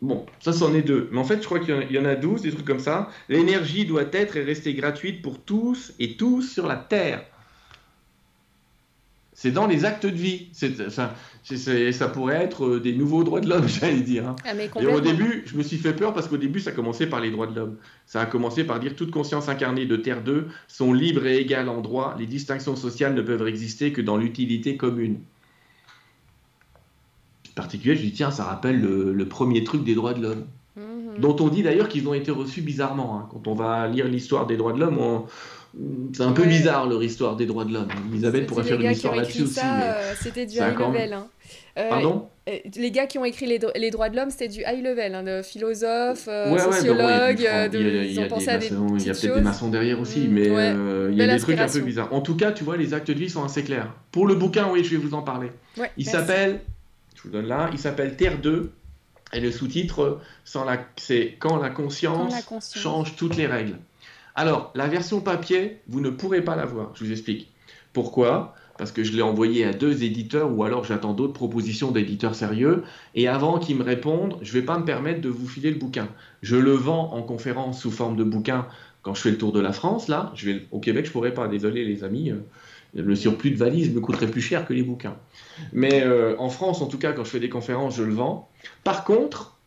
Bon, 0.00 0.24
ça 0.40 0.54
c'en 0.54 0.72
est 0.74 0.82
deux. 0.82 1.10
Mais 1.12 1.18
en 1.18 1.24
fait, 1.24 1.42
je 1.42 1.44
crois 1.44 1.60
qu'il 1.60 1.90
y 1.90 1.98
en 1.98 2.06
a 2.06 2.14
douze, 2.14 2.40
des 2.40 2.52
trucs 2.52 2.64
comme 2.64 2.80
ça. 2.80 3.10
L'énergie 3.28 3.84
doit 3.84 4.06
être 4.12 4.36
et 4.36 4.42
rester 4.42 4.72
gratuite 4.72 5.20
pour 5.20 5.38
tous 5.38 5.92
et 5.98 6.16
tous 6.16 6.42
sur 6.42 6.66
la 6.66 6.76
Terre. 6.76 7.22
C'est 9.34 9.50
dans 9.50 9.66
les 9.66 9.84
actes 9.84 10.06
de 10.06 10.16
vie. 10.16 10.48
Ça, 11.42 12.08
pourrait 12.08 12.36
être 12.36 12.66
euh, 12.66 12.80
des 12.80 12.94
nouveaux 12.94 13.24
droits 13.24 13.40
de 13.40 13.48
l'homme, 13.48 13.68
j'allais 13.80 14.00
dire. 14.00 14.28
Hein. 14.28 14.36
Ah, 14.44 14.52
et 14.80 14.86
au 14.86 15.00
début, 15.00 15.44
je 15.46 15.56
me 15.56 15.62
suis 15.62 15.78
fait 15.78 15.92
peur 15.92 16.12
parce 16.12 16.28
qu'au 16.28 16.36
début, 16.36 16.60
ça 16.60 16.72
commençait 16.72 17.06
par 17.06 17.20
les 17.20 17.30
droits 17.30 17.46
de 17.46 17.54
l'homme. 17.54 17.76
Ça 18.06 18.20
a 18.20 18.26
commencé 18.26 18.64
par 18.64 18.80
dire 18.80 18.94
toute 18.94 19.10
conscience 19.10 19.48
incarnée 19.48 19.86
de 19.86 19.96
Terre 19.96 20.22
2 20.22 20.48
sont 20.68 20.92
libres 20.92 21.26
et 21.26 21.38
égales 21.38 21.68
en 21.68 21.80
droit. 21.80 22.14
Les 22.18 22.26
distinctions 22.26 22.76
sociales 22.76 23.14
ne 23.14 23.22
peuvent 23.22 23.46
exister 23.46 23.92
que 23.92 24.00
dans 24.00 24.16
l'utilité 24.16 24.76
commune. 24.76 25.20
En 27.50 27.54
particulier, 27.54 27.96
je 27.96 28.02
dis 28.02 28.12
tiens, 28.12 28.30
ça 28.30 28.44
rappelle 28.44 28.80
le, 28.80 29.24
premier 29.26 29.64
truc 29.64 29.84
des 29.84 29.94
droits 29.94 30.14
de 30.14 30.22
l'homme. 30.22 30.44
Mhm. 30.76 31.20
Dont 31.20 31.36
on 31.40 31.48
dit 31.48 31.62
d'ailleurs 31.62 31.88
qu'ils 31.88 32.08
ont 32.08 32.14
été 32.14 32.30
reçus 32.30 32.62
bizarrement. 32.62 33.18
Hein. 33.18 33.28
Quand 33.30 33.48
on 33.48 33.54
va 33.54 33.88
lire 33.88 34.06
l'histoire 34.06 34.46
des 34.46 34.56
droits 34.56 34.72
de 34.72 34.80
l'homme, 34.80 34.98
on, 34.98 35.24
c'est 36.12 36.22
un 36.22 36.32
peu 36.32 36.44
bizarre 36.44 36.88
leur 36.88 37.02
histoire 37.02 37.36
des 37.36 37.46
droits 37.46 37.64
de 37.64 37.72
l'homme. 37.72 37.88
Elisabeth 38.12 38.46
pourrait 38.46 38.64
faire 38.64 38.80
une 38.80 38.90
histoire 38.90 39.14
là-dessus 39.14 39.42
aussi. 39.42 39.60
Euh, 39.62 40.14
c'était 40.20 40.46
du 40.46 40.56
high 40.56 40.78
level. 40.78 41.12
Hein. 41.12 41.28
Pardon 41.74 42.28
les 42.74 42.90
gars 42.90 43.06
qui 43.06 43.18
ont 43.18 43.24
écrit 43.24 43.46
les, 43.46 43.60
les 43.76 43.90
droits 43.90 44.08
de 44.08 44.16
l'homme, 44.16 44.30
c'était 44.30 44.48
du 44.48 44.60
high 44.60 44.82
level, 44.82 45.14
hein, 45.14 45.22
de 45.22 45.42
philosophes, 45.42 46.28
sociologues, 46.58 47.48
ils 47.72 48.20
ont 48.20 48.28
pensé 48.28 48.48
à 48.48 48.58
des 48.58 48.66
Il 48.66 49.06
y 49.06 49.10
a 49.10 49.14
peut-être 49.14 49.34
des 49.34 49.40
maçons 49.40 49.68
derrière 49.68 50.00
aussi, 50.00 50.26
mm, 50.26 50.32
mais 50.32 50.46
il 51.10 51.16
y 51.16 51.22
a 51.22 51.26
des 51.26 51.40
trucs 51.40 51.58
un 51.58 51.68
peu 51.68 51.80
bizarres. 51.80 52.12
En 52.12 52.20
tout 52.20 52.36
cas, 52.36 52.52
tu 52.52 52.64
vois, 52.64 52.76
les 52.76 52.94
actes 52.94 53.08
de 53.08 53.12
vie 53.12 53.30
sont 53.30 53.44
assez 53.44 53.62
clairs. 53.62 53.92
Pour 54.12 54.26
le 54.26 54.34
bouquin, 54.34 54.68
oui, 54.70 54.84
je 54.84 54.90
vais 54.90 54.96
vous 54.96 55.14
en 55.14 55.22
parler. 55.22 55.50
il 55.96 56.06
s'appelle, 56.06 56.60
je 57.14 57.22
vous 57.22 57.30
donne 57.30 57.46
là, 57.46 57.70
il 57.72 57.78
s'appelle 57.78 58.16
Terre 58.16 58.38
2, 58.38 58.72
et 59.32 59.40
le 59.40 59.52
sous-titre, 59.52 60.20
c'est 60.96 61.36
quand, 61.38 61.56
la 61.58 61.70
conscience 61.70 62.34
change 62.74 63.16
toutes 63.16 63.36
les 63.36 63.46
règles. 63.46 63.76
Alors, 64.40 64.72
la 64.74 64.88
version 64.88 65.20
papier, 65.20 65.82
vous 65.86 66.00
ne 66.00 66.08
pourrez 66.08 66.40
pas 66.40 66.56
la 66.56 66.64
voir, 66.64 66.92
je 66.94 67.04
vous 67.04 67.12
explique. 67.12 67.52
Pourquoi? 67.92 68.54
Parce 68.78 68.90
que 68.90 69.04
je 69.04 69.12
l'ai 69.12 69.20
envoyé 69.20 69.66
à 69.66 69.74
deux 69.74 70.02
éditeurs 70.02 70.50
ou 70.50 70.64
alors 70.64 70.82
j'attends 70.82 71.12
d'autres 71.12 71.34
propositions 71.34 71.90
d'éditeurs 71.90 72.34
sérieux. 72.34 72.82
Et 73.14 73.28
avant 73.28 73.58
qu'ils 73.58 73.76
me 73.76 73.82
répondent, 73.82 74.38
je 74.40 74.56
ne 74.56 74.60
vais 74.60 74.64
pas 74.64 74.78
me 74.78 74.86
permettre 74.86 75.20
de 75.20 75.28
vous 75.28 75.46
filer 75.46 75.70
le 75.70 75.76
bouquin. 75.76 76.08
Je 76.40 76.56
le 76.56 76.72
vends 76.72 77.12
en 77.12 77.20
conférence 77.20 77.82
sous 77.82 77.90
forme 77.90 78.16
de 78.16 78.24
bouquin 78.24 78.66
quand 79.02 79.12
je 79.12 79.20
fais 79.20 79.30
le 79.30 79.36
tour 79.36 79.52
de 79.52 79.60
la 79.60 79.74
France. 79.74 80.08
Là, 80.08 80.32
au 80.70 80.80
Québec, 80.80 81.04
je 81.04 81.10
ne 81.10 81.12
pourrais 81.12 81.34
pas. 81.34 81.46
Désolé 81.46 81.84
les 81.84 82.02
amis. 82.02 82.30
Euh, 82.30 82.38
le 82.94 83.14
surplus 83.14 83.50
de 83.50 83.58
valise 83.58 83.94
me 83.94 84.00
coûterait 84.00 84.30
plus 84.30 84.40
cher 84.40 84.66
que 84.66 84.72
les 84.72 84.82
bouquins. 84.82 85.18
Mais 85.74 86.02
euh, 86.02 86.34
en 86.38 86.48
France, 86.48 86.80
en 86.80 86.86
tout 86.86 86.96
cas, 86.96 87.12
quand 87.12 87.24
je 87.24 87.30
fais 87.30 87.40
des 87.40 87.50
conférences, 87.50 87.94
je 87.94 88.04
le 88.04 88.14
vends. 88.14 88.48
Par 88.84 89.04
contre, 89.04 89.58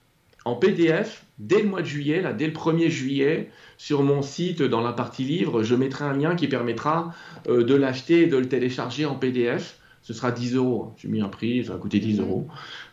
en 0.45 0.55
PDF, 0.55 1.25
dès 1.37 1.61
le 1.61 1.69
mois 1.69 1.81
de 1.81 1.87
juillet, 1.87 2.21
là, 2.21 2.33
dès 2.33 2.47
le 2.47 2.53
1er 2.53 2.89
juillet, 2.89 3.51
sur 3.83 4.01
mon 4.01 4.21
site, 4.21 4.61
dans 4.61 4.79
la 4.79 4.93
partie 4.93 5.25
livre, 5.25 5.61
je 5.61 5.75
mettrai 5.75 6.05
un 6.05 6.13
lien 6.13 6.37
qui 6.37 6.47
permettra 6.47 7.13
euh, 7.49 7.65
de 7.65 7.75
l'acheter 7.75 8.21
et 8.21 8.27
de 8.27 8.37
le 8.37 8.47
télécharger 8.47 9.05
en 9.05 9.15
PDF. 9.15 9.77
Ce 10.03 10.13
sera 10.13 10.31
10 10.31 10.55
euros. 10.55 10.93
J'ai 10.95 11.09
mis 11.09 11.19
un 11.19 11.27
prix, 11.27 11.65
ça 11.65 11.73
va 11.73 11.79
coûter 11.79 11.99
10 11.99 12.21
euros. 12.21 12.47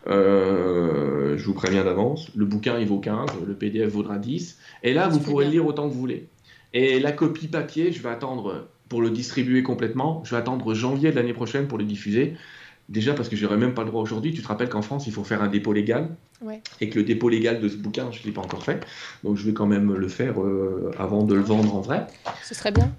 Euh, 0.09 1.39
je 1.39 1.47
vous 1.47 1.55
préviens 1.55 1.85
d'avance. 1.85 2.33
Le 2.35 2.45
bouquin, 2.45 2.77
il 2.81 2.89
vaut 2.89 2.99
15, 2.99 3.31
le 3.47 3.55
PDF 3.55 3.89
vaudra 3.89 4.19
10. 4.19 4.59
Et 4.83 4.93
là, 4.93 5.07
vous 5.07 5.21
pourrez 5.21 5.45
le 5.45 5.53
lire 5.53 5.67
autant 5.67 5.89
que 5.89 5.95
vous 5.95 6.01
voulez. 6.01 6.27
Et 6.73 6.99
la 6.99 7.13
copie 7.13 7.47
papier, 7.47 7.93
je 7.93 8.03
vais 8.03 8.09
attendre 8.09 8.67
pour 8.89 9.01
le 9.01 9.11
distribuer 9.11 9.63
complètement. 9.63 10.25
Je 10.25 10.33
vais 10.33 10.39
attendre 10.39 10.75
janvier 10.75 11.13
de 11.13 11.15
l'année 11.15 11.35
prochaine 11.35 11.69
pour 11.69 11.79
le 11.79 11.85
diffuser. 11.85 12.35
Déjà 12.91 13.15
parce 13.15 13.29
que 13.29 13.37
j'aurais 13.37 13.57
même 13.57 13.73
pas 13.73 13.85
le 13.85 13.89
droit 13.89 14.03
aujourd'hui. 14.03 14.35
Tu 14.35 14.43
te 14.43 14.49
rappelles 14.49 14.69
qu'en 14.69 14.83
France, 14.83 15.07
il 15.07 15.13
faut 15.13 15.23
faire 15.23 15.43
un 15.43 15.49
dépôt 15.49 15.73
légal. 15.73 16.09
Et 16.81 16.89
que 16.89 16.99
le 16.99 17.05
dépôt 17.05 17.29
légal 17.29 17.61
de 17.61 17.69
ce 17.69 17.77
bouquin, 17.77 18.11
je 18.11 18.21
ne 18.21 18.25
l'ai 18.25 18.33
pas 18.33 18.41
encore 18.41 18.65
fait. 18.65 18.85
Donc 19.23 19.37
je 19.37 19.47
vais 19.47 19.53
quand 19.53 19.67
même 19.67 19.95
le 19.95 20.09
faire 20.09 20.43
euh, 20.43 20.91
avant 20.99 21.23
de 21.23 21.35
le 21.35 21.41
vendre 21.41 21.77
en 21.77 21.81
vrai. 21.81 22.09
Ce 22.43 22.53
serait 22.53 22.73
bien. 22.73 22.91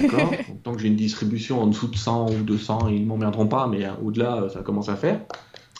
D'accord. 0.00 0.32
Tant 0.64 0.74
que 0.74 0.80
j'ai 0.80 0.88
une 0.88 0.96
distribution 0.96 1.62
en 1.62 1.68
dessous 1.68 1.86
de 1.86 1.96
100 1.96 2.32
ou 2.32 2.42
200, 2.42 2.88
ils 2.88 3.02
ne 3.02 3.06
m'emmerderont 3.06 3.46
pas. 3.46 3.68
Mais 3.68 3.84
euh, 3.84 3.90
au-delà, 4.02 4.42
euh, 4.42 4.48
ça 4.48 4.62
commence 4.62 4.88
à 4.88 4.96
faire. 4.96 5.20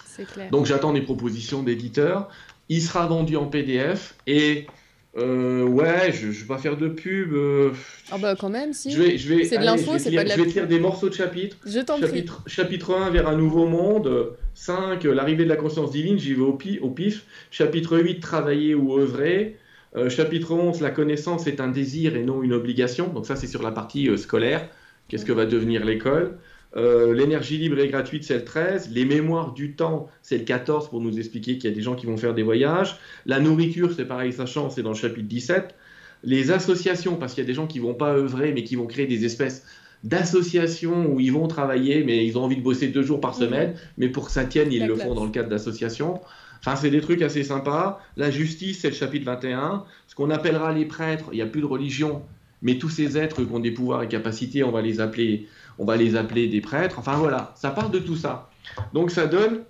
C'est 0.05 0.27
clair. 0.27 0.49
Donc 0.53 0.67
j'attends 0.67 0.93
des 0.93 1.03
propositions 1.03 1.65
d'éditeurs. 1.65 2.29
Il 2.69 2.81
sera 2.81 3.07
vendu 3.09 3.37
en 3.37 3.47
PDF. 3.47 4.15
Et 4.29 4.69
euh, 5.17 5.65
ouais, 5.65 6.13
je, 6.13 6.31
je 6.31 6.41
vais 6.41 6.47
pas 6.47 6.59
faire 6.59 6.77
de 6.77 6.89
pub. 6.89 7.33
Euh, 7.33 7.73
ah 8.11 8.19
bah 8.19 8.35
quand 8.39 8.51
même, 8.51 8.73
si. 8.73 8.91
Je 8.91 9.03
vais, 9.03 9.17
je 9.17 9.33
vais, 9.35 9.45
c'est 9.45 9.59
de 9.59 9.65
l'info, 9.65 9.99
c'est 9.99 10.15
pas 10.15 10.25
de 10.25 10.29
la 10.29 10.37
Je 10.37 10.43
vais 10.43 10.51
lire 10.51 10.69
des 10.69 10.79
morceaux 10.79 11.09
de 11.09 11.15
chapitres. 11.15 11.57
Je 11.65 11.81
t'en 11.81 11.99
chapitre, 11.99 12.43
prie. 12.43 12.53
Chapitre 12.53 12.95
1, 12.95 13.11
vers 13.11 13.29
un 13.29 13.37
nouveau 13.37 13.67
monde. 13.67 14.33
5, 14.55 15.05
l'arrivée 15.05 15.45
de 15.45 15.49
la 15.49 15.57
conscience 15.57 15.91
divine, 15.91 16.19
j'y 16.19 16.35
vais 16.35 16.43
au, 16.43 16.59
au, 16.83 16.91
pif. 16.91 17.25
Chapitre 17.51 17.99
8, 17.99 18.21
travailler 18.21 18.75
ou 18.75 18.99
œuvrer. 18.99 19.57
Euh, 19.97 20.11
chapitre 20.11 20.53
11, 20.53 20.83
la 20.83 20.91
connaissance 20.91 21.47
est 21.47 21.61
un 21.61 21.69
désir 21.69 22.17
et 22.17 22.23
non 22.23 22.43
une 22.43 22.53
obligation. 22.53 23.09
Donc 23.09 23.27
ça, 23.27 23.37
c'est 23.37 23.47
sur 23.47 23.63
la 23.63 23.71
partie 23.71 24.09
euh, 24.09 24.17
scolaire. 24.17 24.69
Qu'est-ce 25.09 25.25
que 25.25 25.33
va 25.33 25.47
devenir 25.47 25.85
l'école? 25.85 26.37
Euh, 26.77 27.15
l'énergie 27.15 27.57
libre 27.57 27.79
et 27.79 27.89
gratuite, 27.89 28.25
c'est 28.25 28.37
le 28.37 28.45
13. 28.45 28.91
Les 28.93 29.05
mémoires 29.05 29.53
du 29.55 29.73
temps, 29.73 30.09
c'est 30.23 30.39
le 30.39 30.45
14 30.45 30.91
pour 30.91 31.01
nous 31.01 31.19
expliquer 31.19 31.57
qu'il 31.57 31.71
y 31.71 31.73
a 31.73 31.77
des 31.77 31.83
gens 31.83 31.95
qui 31.95 32.07
vont 32.07 32.17
faire 32.17 32.35
des 32.35 32.43
voyages. 32.43 32.99
La 33.25 33.41
nourriture, 33.41 33.93
c'est 33.97 34.05
pareil, 34.05 34.33
ça 34.33 34.47
change, 34.47 34.73
c'est 34.75 34.83
dans 34.83 34.91
le 34.91 34.97
chapitre 34.97 35.27
17. 35.27 35.75
Les 36.23 36.51
associations, 36.51 37.17
parce 37.17 37.35
qu'il 37.35 37.45
y 37.45 37.47
a 37.47 37.49
des 37.49 37.55
gens 37.55 37.67
qui 37.67 37.79
vont 37.79 37.95
pas 37.95 38.13
œuvrer, 38.13 38.53
mais 38.53 38.65
qui 38.65 38.77
vont 38.77 38.87
créer 38.87 39.07
des 39.07 39.25
espèces 39.25 39.65
d'associations 40.05 41.07
où 41.07 41.21
ils 41.21 41.33
vont 41.33 41.49
travailler, 41.49 42.05
mais 42.05 42.27
ils 42.27 42.37
ont 42.37 42.43
envie 42.43 42.57
de 42.57 42.63
bosser 42.63 42.89
deux 42.89 43.03
jours 43.03 43.21
par 43.21 43.35
mhm. 43.35 43.41
semaine, 43.41 43.75
mais 43.97 44.09
pour 44.09 44.27
que 44.27 44.33
ça 44.33 44.45
tienne, 44.45 44.73
ils 44.73 44.87
le 44.87 44.95
font 44.97 45.15
dans 45.15 45.25
le 45.25 45.31
cadre 45.31 45.49
d'associations. 45.49 46.21
Enfin, 46.61 46.77
c'est 46.77 46.91
des 46.91 47.01
trucs 47.01 47.23
assez 47.23 47.43
sympas. 47.43 48.01
La 48.17 48.31
justice, 48.31 48.81
c'est 48.81 48.91
le 48.91 48.95
chapitre 48.95 49.25
21. 49.25 49.85
Ce 50.09 50.15
qu'on 50.15 50.31
appellera 50.31 50.73
les 50.73 50.85
prêtres, 50.85 51.27
il 51.33 51.37
n'y 51.37 51.43
a 51.43 51.47
plus 51.47 51.61
de 51.61 51.67
religion, 51.67 52.23
mais 52.63 52.79
tous 52.79 52.89
ces 52.89 53.19
êtres 53.19 53.45
qui 53.45 53.53
ont 53.53 53.61
des 53.61 53.71
pouvoirs 53.71 54.03
et 54.03 54.09
capacités, 54.09 54.65
on 54.65 54.73
va 54.73 54.83
les 54.83 55.01
appeler 55.01 55.47
on 55.79 55.85
va 55.85 55.97
les 55.97 56.17
appeler 56.17 56.49
des 56.49 56.61
prêtres. 56.61 56.99
Enfin 56.99 57.17
voilà, 57.17 57.53
ça 57.57 57.71
part 57.71 57.91
de 57.91 57.99
tout 57.99 58.17
ça. 58.17 58.51
Donc 58.93 59.11
ça 59.11 59.27
donne, 59.27 59.63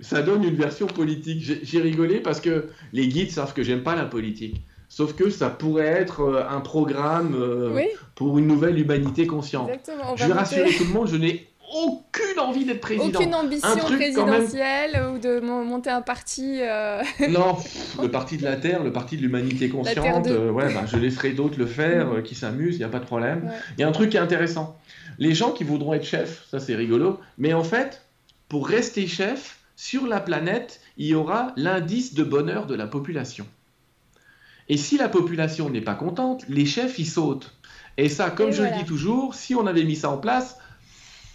ça 0.00 0.22
donne 0.22 0.44
une 0.44 0.56
version 0.56 0.86
politique. 0.86 1.42
J'ai 1.62 1.80
rigolé 1.80 2.20
parce 2.20 2.40
que 2.40 2.68
les 2.92 3.08
guides 3.08 3.30
savent 3.30 3.54
que 3.54 3.62
j'aime 3.62 3.82
pas 3.82 3.94
la 3.94 4.04
politique. 4.04 4.62
Sauf 4.88 5.14
que 5.14 5.28
ça 5.28 5.50
pourrait 5.50 5.86
être 5.86 6.20
euh, 6.20 6.48
un 6.48 6.60
programme 6.60 7.34
euh, 7.36 7.80
pour 8.14 8.38
une 8.38 8.46
nouvelle 8.46 8.78
humanité 8.78 9.26
consciente. 9.26 9.68
je 10.14 10.24
vais 10.24 10.32
rassurer 10.32 10.72
tout 10.72 10.84
le 10.84 10.90
monde, 10.90 11.08
je 11.08 11.16
n'ai 11.16 11.48
aucune 11.74 12.38
envie 12.38 12.64
d'être 12.64 12.80
président. 12.80 13.18
Aucune 13.18 13.34
ambition 13.34 13.76
présidentielle 13.76 15.02
ou 15.12 15.18
de 15.18 15.40
monter 15.40 15.90
un 15.90 16.02
parti. 16.02 16.60
Euh, 16.60 17.02
non, 17.28 17.56
le 18.02 18.08
parti 18.08 18.36
de 18.36 18.44
la 18.44 18.54
Terre, 18.54 18.84
le 18.84 18.92
parti 18.92 19.16
de 19.16 19.22
l'humanité 19.22 19.68
consciente, 19.68 20.28
ouais, 20.28 20.72
bah, 20.74 20.84
je 20.86 20.96
laisserai 20.96 21.30
d'autres 21.30 21.58
le 21.58 21.66
faire, 21.66 22.22
qui 22.22 22.36
s'amusent, 22.36 22.76
il 22.76 22.78
n'y 22.78 22.84
a 22.84 22.88
pas 22.88 23.00
de 23.00 23.06
problème. 23.06 23.50
Il 23.76 23.80
y 23.80 23.84
a 23.84 23.88
un 23.88 23.92
truc 23.92 24.10
qui 24.10 24.16
est 24.16 24.20
intéressant 24.20 24.78
les 25.18 25.34
gens 25.34 25.52
qui 25.52 25.64
voudront 25.64 25.94
être 25.94 26.04
chefs, 26.04 26.46
ça 26.50 26.60
c'est 26.60 26.74
rigolo, 26.74 27.20
mais 27.38 27.52
en 27.52 27.64
fait, 27.64 28.02
pour 28.48 28.68
rester 28.68 29.06
chef, 29.06 29.58
sur 29.76 30.06
la 30.06 30.20
planète, 30.20 30.80
il 30.96 31.06
y 31.06 31.14
aura 31.14 31.52
l'indice 31.56 32.14
de 32.14 32.22
bonheur 32.22 32.66
de 32.66 32.74
la 32.74 32.86
population. 32.86 33.46
Et 34.68 34.76
si 34.76 34.96
la 34.96 35.08
population 35.08 35.68
n'est 35.68 35.80
pas 35.80 35.94
contente, 35.94 36.44
les 36.48 36.64
chefs 36.64 36.98
y 36.98 37.04
sautent. 37.04 37.54
Et 37.96 38.08
ça, 38.08 38.30
comme 38.30 38.50
je 38.50 38.62
le 38.62 38.70
dis 38.78 38.84
toujours, 38.84 39.34
si 39.34 39.54
on 39.54 39.66
avait 39.66 39.84
mis 39.84 39.96
ça 39.96 40.10
en 40.10 40.18
place, 40.18 40.58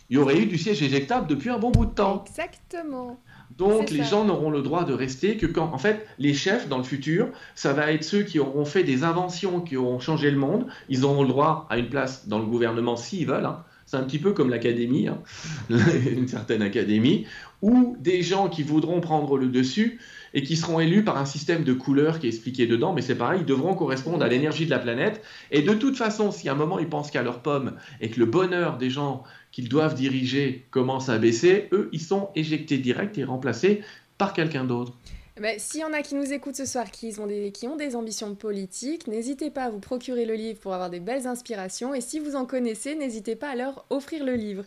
il 0.10 0.16
y 0.16 0.18
aurait 0.18 0.40
eu 0.40 0.46
du 0.46 0.58
siège 0.58 0.82
éjectable 0.82 1.28
depuis 1.28 1.50
un 1.50 1.60
bon 1.60 1.70
bout 1.70 1.86
de 1.86 1.94
temps. 1.94 2.24
Exactement. 2.28 3.20
Donc 3.58 3.90
les 3.90 4.04
gens 4.04 4.26
n'auront 4.26 4.50
le 4.50 4.62
droit 4.62 4.86
de 4.86 4.94
rester 4.94 5.38
que 5.38 5.46
quand, 5.46 5.72
en 5.74 5.78
fait, 5.78 6.08
les 6.18 6.34
chefs 6.34 6.68
dans 6.68 6.78
le 6.78 6.84
futur, 6.84 7.30
ça 7.56 7.74
va 7.74 7.92
être 7.92 8.04
ceux 8.04 8.24
qui 8.24 8.40
auront 8.40 8.66
fait 8.66 8.84
des 8.84 9.04
inventions, 9.04 9.60
qui 9.60 9.76
auront 9.76 10.00
changé 10.00 10.32
le 10.32 10.38
monde. 10.38 10.68
Ils 10.88 11.06
auront 11.06 11.24
le 11.24 11.30
droit 11.30 11.68
à 11.70 11.78
une 11.78 11.90
place 11.90 12.28
dans 12.28 12.40
le 12.40 12.46
gouvernement 12.46 12.96
s'ils 12.96 13.28
veulent. 13.28 13.46
Hein. 13.46 13.64
C'est 13.90 13.98
un 13.98 14.04
petit 14.04 14.20
peu 14.20 14.34
comme 14.34 14.52
l'académie, 14.52 15.08
hein. 15.08 15.18
une 15.72 16.28
certaine 16.28 16.62
académie, 16.62 17.26
ou 17.64 17.98
des 18.00 18.22
gens 18.22 18.48
qui 18.48 18.62
voudront 18.62 19.02
prendre 19.02 19.36
le 19.36 19.48
dessus 19.48 20.00
et 20.36 20.44
qui 20.44 20.58
seront 20.58 20.80
élus 20.80 21.04
par 21.04 21.18
un 21.18 21.26
système 21.26 21.64
de 21.64 21.74
couleurs 21.74 22.20
qui 22.20 22.28
est 22.28 22.30
expliqué 22.30 22.68
dedans, 22.68 22.94
mais 22.94 23.02
c'est 23.02 23.16
pareil, 23.16 23.40
ils 23.42 23.48
devront 23.48 23.74
correspondre 23.74 24.24
à 24.24 24.28
l'énergie 24.28 24.66
de 24.66 24.70
la 24.70 24.78
planète. 24.78 25.24
Et 25.50 25.64
de 25.64 25.74
toute 25.74 25.98
façon, 25.98 26.32
si 26.32 26.48
à 26.50 26.52
un 26.52 26.56
moment 26.56 26.78
ils 26.78 26.88
pensent 26.88 27.10
qu'à 27.10 27.24
leur 27.24 27.42
pomme 27.42 27.78
et 28.00 28.12
que 28.12 28.20
le 28.20 28.28
bonheur 28.28 28.78
des 28.78 28.92
gens 28.92 29.24
qu'ils 29.52 29.70
doivent 29.70 29.96
diriger 29.96 30.68
commence 30.70 31.10
à 31.10 31.18
baisser, 31.18 31.68
eux, 31.72 31.90
ils 31.92 32.00
sont 32.00 32.30
éjectés 32.36 32.78
direct 32.78 33.18
et 33.18 33.24
remplacés 33.24 33.82
par 34.20 34.34
quelqu'un 34.34 34.66
d'autre. 34.66 34.99
Eh 35.40 35.42
ben, 35.42 35.58
S'il 35.58 35.80
y 35.80 35.84
en 35.86 35.94
a 35.94 36.02
qui 36.02 36.16
nous 36.16 36.34
écoutent 36.34 36.58
ce 36.58 36.66
soir, 36.66 36.92
qui 36.92 37.16
ont 37.18 37.26
des, 37.26 37.54
qui 37.54 37.66
ont 37.66 37.78
des 37.78 37.96
ambitions 37.96 38.36
politiques, 38.36 39.08
n'hésitez 39.08 39.50
pas 39.50 39.64
à 39.64 39.70
vous 39.70 39.80
procurer 39.80 40.26
le 40.26 40.34
livre 40.34 40.60
pour 40.60 40.74
avoir 40.74 40.90
des 40.90 41.00
belles 41.00 41.28
inspirations. 41.28 41.94
Et 41.94 42.02
si 42.02 42.20
vous 42.20 42.36
en 42.36 42.46
connaissez, 42.46 42.94
n'hésitez 42.96 43.38
pas 43.38 43.52
à 43.52 43.56
leur 43.56 43.86
offrir 43.90 44.26
le 44.26 44.36
livre. 44.36 44.66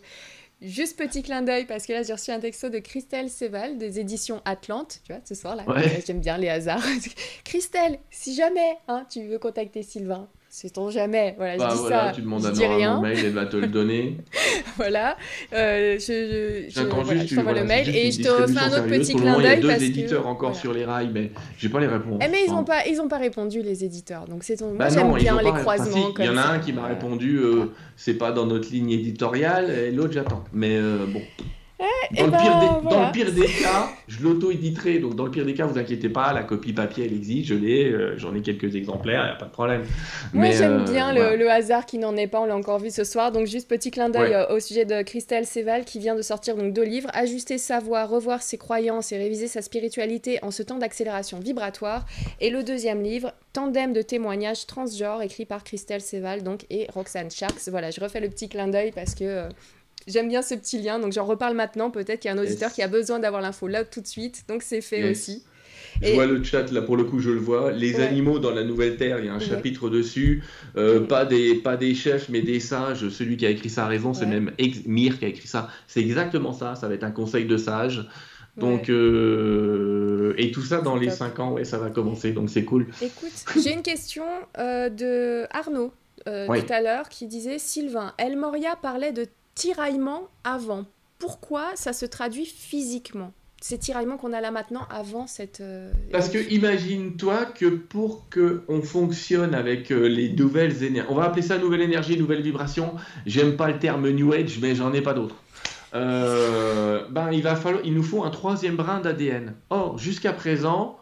Juste 0.63 0.97
petit 0.97 1.21
clin 1.21 1.43
d'œil 1.43 1.65
parce 1.65 1.85
que 1.85 1.93
là 1.93 2.01
j'ai 2.03 2.13
reçu 2.13 2.31
un 2.31 2.39
texto 2.39 2.69
de 2.69 2.79
Christelle 2.79 3.29
Seval 3.29 3.77
des 3.77 3.99
éditions 3.99 4.41
Atlante, 4.45 5.01
tu 5.03 5.11
vois, 5.11 5.21
ce 5.25 5.35
soir 5.35 5.55
là. 5.57 5.65
J'aime 6.05 6.21
bien 6.21 6.37
les 6.37 6.49
hasards. 6.49 6.83
Christelle, 7.43 7.99
si 8.09 8.33
jamais 8.33 8.77
hein, 8.87 9.05
tu 9.09 9.27
veux 9.27 9.39
contacter 9.39 9.83
Sylvain, 9.83 10.27
Sait-on 10.53 10.91
jamais 10.91 11.33
Voilà, 11.35 11.53
je 11.53 11.57
bah, 11.57 11.73
dis 11.73 11.89
ça. 11.89 12.11
Tu 12.13 12.21
demandes 12.21 12.45
à 12.45 12.51
Nora 12.51 13.01
mail, 13.01 13.17
elle 13.25 13.33
va 13.33 13.47
te 13.47 13.57
le 13.57 13.65
donner. 13.65 14.17
voilà. 14.77 15.17
Euh, 15.51 15.97
je, 15.97 16.67
je, 16.69 16.79
je 16.79 16.85
t'envoie 16.85 17.53
le 17.53 17.63
mail 17.63 17.89
et 17.89 18.11
je 18.11 18.21
te 18.21 18.27
fais 18.27 18.59
un 18.59 18.67
autre 18.67 18.85
petit 18.85 19.15
clin 19.15 19.39
d'œil. 19.39 19.57
Il 19.59 19.65
y 19.65 19.71
a 19.71 19.77
deux 19.77 19.83
éditeurs 19.83 20.27
encore 20.27 20.55
sur 20.55 20.71
les 20.71 20.85
rails, 20.85 21.09
mais 21.11 21.31
j'ai 21.57 21.69
pas 21.69 21.79
les 21.79 21.87
réponses. 21.87 22.21
Eh, 22.23 22.29
mais 22.29 22.43
ils 22.45 22.51
n'ont 22.51 22.63
pas, 22.63 22.85
ils 22.85 23.01
ont 23.01 23.07
pas 23.07 23.17
répondu 23.17 23.63
les 23.63 23.83
éditeurs. 23.83 24.25
Donc 24.25 24.43
c'est 24.43 24.57
ton... 24.57 24.75
Bah 24.75 24.89
moi 24.89 24.89
j'aime 24.89 25.13
bien 25.15 25.41
les 25.41 25.59
croisements. 25.59 26.13
Il 26.19 26.25
y 26.25 26.29
en 26.29 26.37
a 26.37 26.45
un 26.45 26.59
qui 26.59 26.71
m'a 26.71 26.85
répondu, 26.85 27.37
euh, 27.37 27.71
c'est 27.97 28.19
pas 28.19 28.31
dans 28.31 28.45
notre 28.45 28.69
ligne 28.69 28.91
éditoriale, 28.91 29.71
et 29.71 29.91
l'autre 29.91 30.13
j'attends. 30.13 30.43
Mais 30.53 30.77
euh, 30.77 31.07
bon. 31.07 31.21
Eh, 32.11 32.17
dans, 32.17 32.25
le 32.25 32.31
ben, 32.31 32.37
pire 32.37 32.59
des, 32.59 32.89
dans, 32.89 33.05
le 33.05 33.11
pire 33.11 33.31
des, 33.31 33.45
cas, 33.45 33.89
je 34.07 34.23
l'auto-éditerai. 34.23 34.99
Donc, 34.99 35.15
dans 35.15 35.25
le 35.25 35.31
pire 35.31 35.45
des 35.45 35.53
cas, 35.53 35.65
vous 35.65 35.77
inquiétez 35.77 36.09
pas, 36.09 36.33
la 36.33 36.43
copie 36.43 36.73
papier, 36.73 37.05
elle 37.05 37.13
existe, 37.13 37.47
je 37.47 37.55
l'ai, 37.55 37.91
euh, 37.91 38.17
j'en 38.17 38.33
ai 38.35 38.41
quelques 38.41 38.75
exemplaires, 38.75 39.21
il 39.23 39.25
n'y 39.25 39.31
a 39.31 39.35
pas 39.35 39.45
de 39.45 39.51
problème. 39.51 39.83
Moi, 40.33 40.51
j'aime 40.51 40.81
euh, 40.87 40.91
bien 40.91 41.13
le, 41.13 41.49
hasard 41.49 41.85
qui 41.85 41.97
n'en 41.97 42.15
est 42.15 42.27
pas, 42.27 42.41
on 42.41 42.45
l'a 42.45 42.55
encore 42.55 42.79
vu 42.79 42.89
ce 42.89 43.03
soir. 43.03 43.31
Donc, 43.31 43.47
juste 43.47 43.67
petit 43.67 43.91
clin 43.91 44.09
d'œil 44.09 44.33
euh, 44.33 44.55
au 44.55 44.59
sujet 44.59 44.85
de 44.85 45.01
Christelle 45.01 45.45
Séval 45.45 45.85
qui 45.85 45.99
vient 45.99 46.15
de 46.15 46.21
sortir 46.21 46.55
donc 46.55 46.73
deux 46.73 46.83
livres 46.83 47.09
Ajuster 47.13 47.57
sa 47.57 47.79
voix, 47.79 48.05
revoir 48.05 48.41
ses 48.41 48.57
croyances 48.57 49.11
et 49.11 49.17
réviser 49.17 49.47
sa 49.47 49.61
spiritualité 49.61 50.39
en 50.41 50.51
ce 50.51 50.63
temps 50.63 50.77
d'accélération 50.77 51.39
vibratoire. 51.39 52.05
Et 52.39 52.49
le 52.49 52.63
deuxième 52.63 53.01
livre, 53.01 53.33
Tandem 53.53 53.93
de 53.93 54.01
témoignages 54.01 54.65
transgenres, 54.65 55.21
écrit 55.21 55.45
par 55.45 55.63
Christelle 55.63 56.01
Séval 56.01 56.41
donc, 56.41 56.65
et 56.69 56.87
Roxane 56.91 57.29
Sharks. 57.29 57.67
Voilà, 57.67 57.91
je 57.91 58.01
refais 58.01 58.19
le 58.19 58.29
petit 58.29 58.49
clin 58.49 58.67
d'œil 58.67 58.91
parce 58.91 59.13
que 59.13 59.47
J'aime 60.07 60.27
bien 60.27 60.41
ce 60.41 60.55
petit 60.55 60.81
lien, 60.81 60.99
donc 60.99 61.13
j'en 61.13 61.25
reparle 61.25 61.55
maintenant. 61.55 61.91
Peut-être 61.91 62.19
qu'il 62.19 62.29
y 62.29 62.33
a 62.33 62.37
un 62.37 62.41
auditeur 62.41 62.71
qui 62.71 62.81
a 62.81 62.87
besoin 62.87 63.19
d'avoir 63.19 63.41
l'info 63.41 63.67
là 63.67 63.83
tout 63.83 64.01
de 64.01 64.07
suite, 64.07 64.43
donc 64.47 64.63
c'est 64.63 64.81
fait 64.81 65.09
aussi. 65.09 65.43
Je 66.01 66.13
vois 66.13 66.25
le 66.25 66.43
chat, 66.43 66.71
là 66.71 66.81
pour 66.81 66.97
le 66.97 67.03
coup 67.03 67.19
je 67.19 67.29
le 67.29 67.39
vois. 67.39 67.71
Les 67.71 67.99
animaux 67.99 68.39
dans 68.39 68.51
la 68.51 68.63
Nouvelle 68.63 68.97
Terre, 68.97 69.19
il 69.19 69.25
y 69.25 69.29
a 69.29 69.33
un 69.33 69.39
chapitre 69.39 69.89
dessus. 69.89 70.43
Euh, 70.75 71.01
pas, 71.01 71.25
des, 71.25 71.55
pas 71.55 71.77
des 71.77 71.95
chefs, 71.95 72.29
mais 72.29 72.41
des 72.41 72.59
sages. 72.59 73.09
Celui 73.09 73.37
qui 73.37 73.45
a 73.45 73.49
écrit 73.49 73.69
ça 73.69 73.85
a 73.85 73.87
raison, 73.87 74.13
c'est 74.13 74.25
même 74.25 74.51
Mir 74.85 75.19
qui 75.19 75.25
a 75.25 75.27
écrit 75.27 75.47
ça. 75.47 75.69
C'est 75.87 76.01
exactement 76.01 76.53
ça, 76.53 76.75
ça 76.75 76.87
va 76.87 76.95
être 76.95 77.03
un 77.03 77.11
conseil 77.11 77.45
de 77.45 77.57
sage. 77.57 78.07
Donc, 78.55 78.89
euh, 78.89 80.35
et 80.37 80.51
tout 80.51 80.61
ça 80.61 80.81
dans 80.81 80.95
les 80.95 81.09
5 81.09 81.39
ans, 81.39 81.53
ouais, 81.53 81.65
ça 81.65 81.79
va 81.79 81.89
commencer, 81.89 82.33
donc 82.33 82.51
c'est 82.51 82.63
cool. 82.63 82.85
Écoute, 83.01 83.31
j'ai 83.59 83.73
une 83.73 83.81
question 83.81 84.25
euh, 84.59 84.89
de 84.89 85.47
Arnaud 85.51 85.91
tout 86.25 86.31
à 86.69 86.81
l'heure 86.81 87.09
qui 87.09 87.27
disait 87.27 87.57
Sylvain, 87.57 88.13
El 88.17 88.37
Moria 88.37 88.75
parlait 88.75 89.11
de 89.11 89.25
tiraillement 89.55 90.27
avant. 90.43 90.85
Pourquoi 91.19 91.71
ça 91.75 91.93
se 91.93 92.05
traduit 92.05 92.45
physiquement? 92.45 93.31
Ces 93.61 93.77
tiraillements 93.77 94.17
qu'on 94.17 94.33
a 94.33 94.41
là 94.41 94.51
maintenant 94.51 94.85
avant 94.89 95.25
cette. 95.25 95.61
Euh, 95.61 95.89
Parce 96.11 96.27
que 96.27 96.51
imagine-toi 96.51 97.45
que 97.45 97.67
pour 97.67 98.27
que 98.29 98.63
on 98.67 98.81
fonctionne 98.81 99.55
avec 99.55 99.89
euh, 99.89 100.09
les 100.09 100.33
nouvelles 100.33 100.83
énergies, 100.83 101.07
on 101.09 101.15
va 101.15 101.23
appeler 101.23 101.43
ça 101.43 101.57
nouvelle 101.57 101.79
énergie, 101.81 102.17
nouvelle 102.17 102.41
vibration. 102.41 102.95
J'aime 103.25 103.55
pas 103.55 103.69
le 103.69 103.79
terme 103.79 104.09
New 104.09 104.33
Age, 104.33 104.59
mais 104.61 104.75
j'en 104.75 104.91
ai 104.91 105.01
pas 105.01 105.13
d'autre. 105.13 105.35
Euh, 105.93 107.07
ben 107.09 107.31
il 107.31 107.41
va 107.41 107.55
falloir, 107.55 107.85
il 107.85 107.93
nous 107.93 108.03
faut 108.03 108.23
un 108.23 108.31
troisième 108.31 108.75
brin 108.75 108.99
d'ADN. 108.99 109.53
Or 109.69 109.97
jusqu'à 109.97 110.33
présent, 110.33 110.99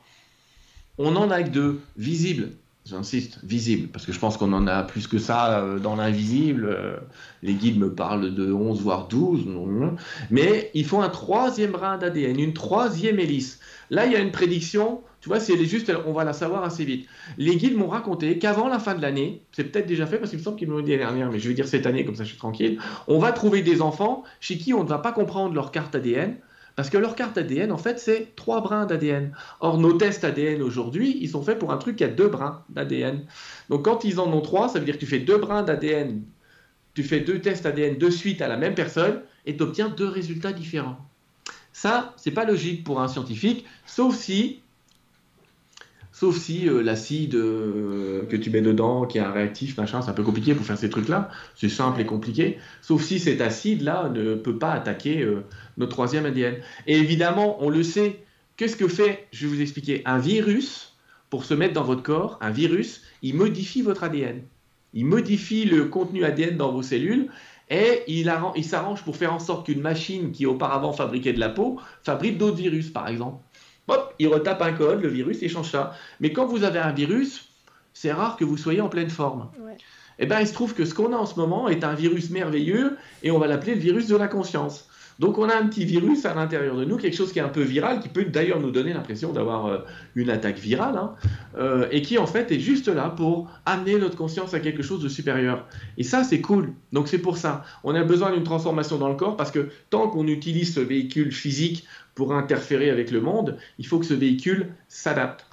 on 1.00 1.16
en 1.16 1.32
a 1.32 1.42
que 1.42 1.50
deux 1.50 1.82
visibles 1.98 2.50
j'insiste, 2.92 3.40
visible, 3.44 3.88
parce 3.88 4.06
que 4.06 4.12
je 4.12 4.20
pense 4.20 4.38
qu'on 4.38 4.54
en 4.54 4.68
a 4.68 4.84
plus 4.84 5.08
que 5.08 5.18
ça 5.18 5.60
euh, 5.60 5.80
dans 5.80 5.96
l'invisible. 5.96 6.66
Euh, 6.70 6.98
les 7.42 7.54
guides 7.54 7.80
me 7.80 7.94
parlent 7.94 8.34
de 8.34 8.52
11 8.52 8.82
voire 8.82 9.08
12, 9.08 9.46
mais 10.30 10.70
il 10.74 10.86
faut 10.86 11.02
un 11.02 11.10
troisième 11.10 11.72
brin 11.72 11.98
d'ADN, 11.98 12.40
une 12.40 12.54
troisième 12.54 13.20
hélice. 13.20 13.60
Là, 13.90 14.06
il 14.06 14.12
y 14.12 14.16
a 14.16 14.20
une 14.20 14.32
prédiction, 14.32 15.02
tu 15.22 15.30
vois, 15.30 15.40
si 15.40 15.52
elle 15.52 15.62
est 15.62 15.66
juste, 15.66 15.92
on 16.06 16.14
va 16.14 16.24
la 16.24 16.34
savoir 16.34 16.64
assez 16.64 16.86
vite. 16.86 17.08
Les 17.38 17.56
guides 17.56 17.76
m'ont 17.76 17.88
raconté 17.88 18.38
qu'avant 18.38 18.68
la 18.68 18.80
fin 18.80 18.94
de 18.94 19.02
l'année, 19.02 19.42
c'est 19.52 19.66
peut-être 19.66 19.88
déjà 19.88 20.06
fait 20.06 20.18
parce 20.18 20.30
qu'il 20.30 20.40
me 20.40 20.44
semble 20.44 20.58
qu'ils 20.58 20.70
m'ont 20.70 20.82
dit 20.82 20.92
l'année 20.92 21.04
dernière, 21.04 21.32
mais 21.32 21.40
je 21.40 21.48
vais 21.48 21.54
dire 21.54 21.68
cette 21.68 21.86
année, 21.86 22.06
comme 22.06 22.16
ça 22.16 22.24
je 22.24 22.30
suis 22.30 22.38
tranquille, 22.38 22.80
on 23.08 23.20
va 23.20 23.32
trouver 23.32 23.62
des 23.62 23.82
enfants 23.82 24.24
chez 24.40 24.58
qui 24.58 24.74
on 24.74 24.84
ne 24.84 24.90
va 24.90 25.00
pas 25.00 25.12
comprendre 25.12 25.54
leur 25.56 25.72
carte 25.72 25.96
ADN, 25.96 26.38
parce 26.76 26.90
que 26.90 26.98
leur 26.98 27.16
carte 27.16 27.38
ADN, 27.38 27.72
en 27.72 27.78
fait, 27.78 28.00
c'est 28.00 28.36
trois 28.36 28.62
brins 28.62 28.86
d'ADN. 28.86 29.34
Or, 29.60 29.78
nos 29.78 29.94
tests 29.94 30.24
ADN 30.24 30.62
aujourd'hui, 30.62 31.18
ils 31.22 31.30
sont 31.30 31.42
faits 31.42 31.60
pour 31.60 31.72
un 31.72 31.78
truc 31.78 31.98
qui 31.98 32.04
a 32.04 32.08
deux 32.08 32.28
brins 32.28 32.64
d'ADN. 32.70 33.26
Donc, 33.70 33.86
quand 33.86 34.04
ils 34.04 34.20
en 34.20 34.32
ont 34.32 34.42
trois, 34.42 34.70
ça 34.70 34.80
veut 34.80 34.86
dire 34.86 34.96
que 34.96 35.00
tu 35.00 35.06
fais 35.06 35.20
deux 35.20 35.38
brins 35.38 35.64
d'ADN, 35.64 36.24
tu 36.94 37.04
fais 37.04 37.20
deux 37.20 37.40
tests 37.40 37.66
ADN 37.66 37.98
de 37.98 38.10
suite 38.10 38.42
à 38.42 38.48
la 38.48 38.58
même 38.58 38.76
personne 38.76 39.22
et 39.46 39.56
tu 39.56 39.64
obtiens 39.64 39.90
deux 39.90 40.08
résultats 40.08 40.54
différents. 40.54 40.98
Ça, 41.74 42.14
c'est 42.18 42.32
pas 42.32 42.46
logique 42.46 42.84
pour 42.84 43.02
un 43.02 43.08
scientifique, 43.08 43.66
sauf 43.86 44.16
si 44.16 44.62
Sauf 46.22 46.38
si 46.38 46.70
euh, 46.70 46.84
l'acide 46.84 47.34
euh, 47.34 48.28
que 48.28 48.36
tu 48.36 48.52
mets 48.52 48.62
dedans, 48.62 49.08
qui 49.08 49.18
est 49.18 49.22
un 49.22 49.32
réactif, 49.32 49.76
machin, 49.76 50.04
c'est 50.04 50.12
un 50.12 50.14
peu 50.14 50.22
compliqué 50.22 50.54
pour 50.54 50.64
faire 50.64 50.78
ces 50.78 50.88
trucs-là. 50.88 51.32
C'est 51.56 51.68
simple 51.68 52.00
et 52.00 52.06
compliqué. 52.06 52.60
Sauf 52.84 53.02
si 53.02 53.18
cet 53.18 53.42
acide-là 53.42 54.08
ne 54.10 54.36
peut 54.36 54.60
pas 54.60 54.72
attaquer 54.72 55.24
euh, 55.24 55.44
notre 55.78 55.94
troisième 55.94 56.28
ADN. 56.28 56.58
Et 56.86 56.96
évidemment, 57.00 57.58
on 57.64 57.72
le 57.72 57.82
sait. 57.82 58.20
Qu'est-ce 58.56 58.76
que 58.76 58.88
fait, 58.88 59.26
je 59.32 59.48
vais 59.48 59.56
vous 59.56 59.62
expliquer, 59.64 60.04
un 60.06 60.20
virus 60.20 60.94
pour 61.32 61.44
se 61.44 61.56
mettre 61.56 61.74
dans 61.74 61.84
votre 61.84 62.04
corps 62.04 62.38
Un 62.40 62.52
virus, 62.52 63.02
il 63.24 63.34
modifie 63.34 63.82
votre 63.82 64.04
ADN. 64.04 64.44
Il 64.94 65.08
modifie 65.08 65.66
le 65.66 65.86
contenu 65.86 66.24
ADN 66.24 66.56
dans 66.56 66.72
vos 66.72 66.84
cellules 66.84 67.30
et 67.72 68.04
il, 68.08 68.32
il 68.56 68.64
s'arrange 68.64 69.02
pour 69.04 69.16
faire 69.16 69.34
en 69.34 69.40
sorte 69.40 69.66
qu'une 69.66 69.82
machine 69.82 70.32
qui 70.32 70.46
auparavant 70.46 70.94
fabriquait 70.94 71.34
de 71.34 71.40
la 71.40 71.50
peau 71.50 71.80
fabrique 72.04 72.38
d'autres 72.38 72.58
virus, 72.58 72.92
par 72.92 73.08
exemple 73.08 73.40
hop, 73.88 74.14
il 74.20 74.28
retape 74.28 74.62
un 74.62 74.74
code, 74.74 75.02
le 75.02 75.10
virus, 75.10 75.40
il 75.42 75.50
change 75.50 75.72
ça. 75.72 75.94
Mais 76.20 76.32
quand 76.32 76.46
vous 76.46 76.64
avez 76.64 76.80
un 76.80 76.92
virus, 76.92 77.50
c'est 77.94 78.12
rare 78.12 78.38
que 78.38 78.46
vous 78.46 78.58
soyez 78.58 78.82
en 78.82 78.90
pleine 78.90 79.10
forme. 79.10 79.50
Et 80.20 80.26
eh 80.26 80.28
bien, 80.28 80.40
il 80.40 80.48
se 80.48 80.54
trouve 80.54 80.76
que 80.76 80.86
ce 80.86 80.94
qu'on 80.94 81.14
a 81.14 81.18
en 81.18 81.26
ce 81.26 81.36
moment 81.40 81.68
est 81.68 81.84
un 81.84 81.96
virus 81.96 82.30
merveilleux 82.30 82.98
et 83.24 83.32
on 83.32 83.40
va 83.40 83.48
l'appeler 83.48 83.74
le 83.74 83.82
virus 83.82 84.08
de 84.08 84.16
la 84.16 84.28
conscience. 84.28 84.88
Donc 85.22 85.38
on 85.38 85.50
a 85.50 85.56
un 85.56 85.68
petit 85.68 85.86
virus 85.86 86.26
à 86.26 86.34
l'intérieur 86.34 86.76
de 86.76 86.84
nous, 86.84 86.98
quelque 86.98 87.16
chose 87.16 87.32
qui 87.32 87.38
est 87.38 87.44
un 87.44 87.50
peu 87.50 87.62
viral, 87.62 88.00
qui 88.00 88.10
peut 88.10 88.26
d'ailleurs 88.26 88.60
nous 88.60 88.72
donner 88.72 88.92
l'impression 88.92 89.32
d'avoir 89.32 89.68
euh, 89.68 89.78
une 90.16 90.32
attaque 90.32 90.58
virale, 90.58 90.98
hein, 90.98 91.14
euh, 91.58 91.88
et 91.92 92.02
qui 92.02 92.18
en 92.18 92.26
fait 92.26 92.52
est 92.52 92.60
juste 92.60 92.88
là 92.88 93.10
pour 93.10 93.48
amener 93.68 94.00
notre 94.00 94.16
conscience 94.16 94.56
à 94.56 94.60
quelque 94.60 94.82
chose 94.82 95.00
de 95.04 95.10
supérieur. 95.10 95.68
Et 96.00 96.04
ça 96.04 96.24
c'est 96.24 96.42
cool. 96.42 96.74
Donc 96.92 97.08
c'est 97.08 97.20
pour 97.20 97.38
ça. 97.38 97.64
On 97.84 97.94
a 97.94 98.04
besoin 98.04 98.32
d'une 98.32 98.44
transformation 98.44 98.98
dans 98.98 99.10
le 99.10 99.16
corps 99.16 99.38
parce 99.38 99.52
que 99.52 99.70
tant 99.92 100.08
qu'on 100.08 100.26
utilise 100.26 100.74
ce 100.74 100.80
véhicule 100.80 101.32
physique 101.32 101.86
pour 102.16 102.34
interférer 102.34 102.90
avec 102.90 103.12
le 103.12 103.22
monde, 103.22 103.58
il 103.80 103.88
faut 103.88 104.00
que 104.00 104.06
ce 104.06 104.14
véhicule 104.14 104.74
s'adapte. 104.88 105.46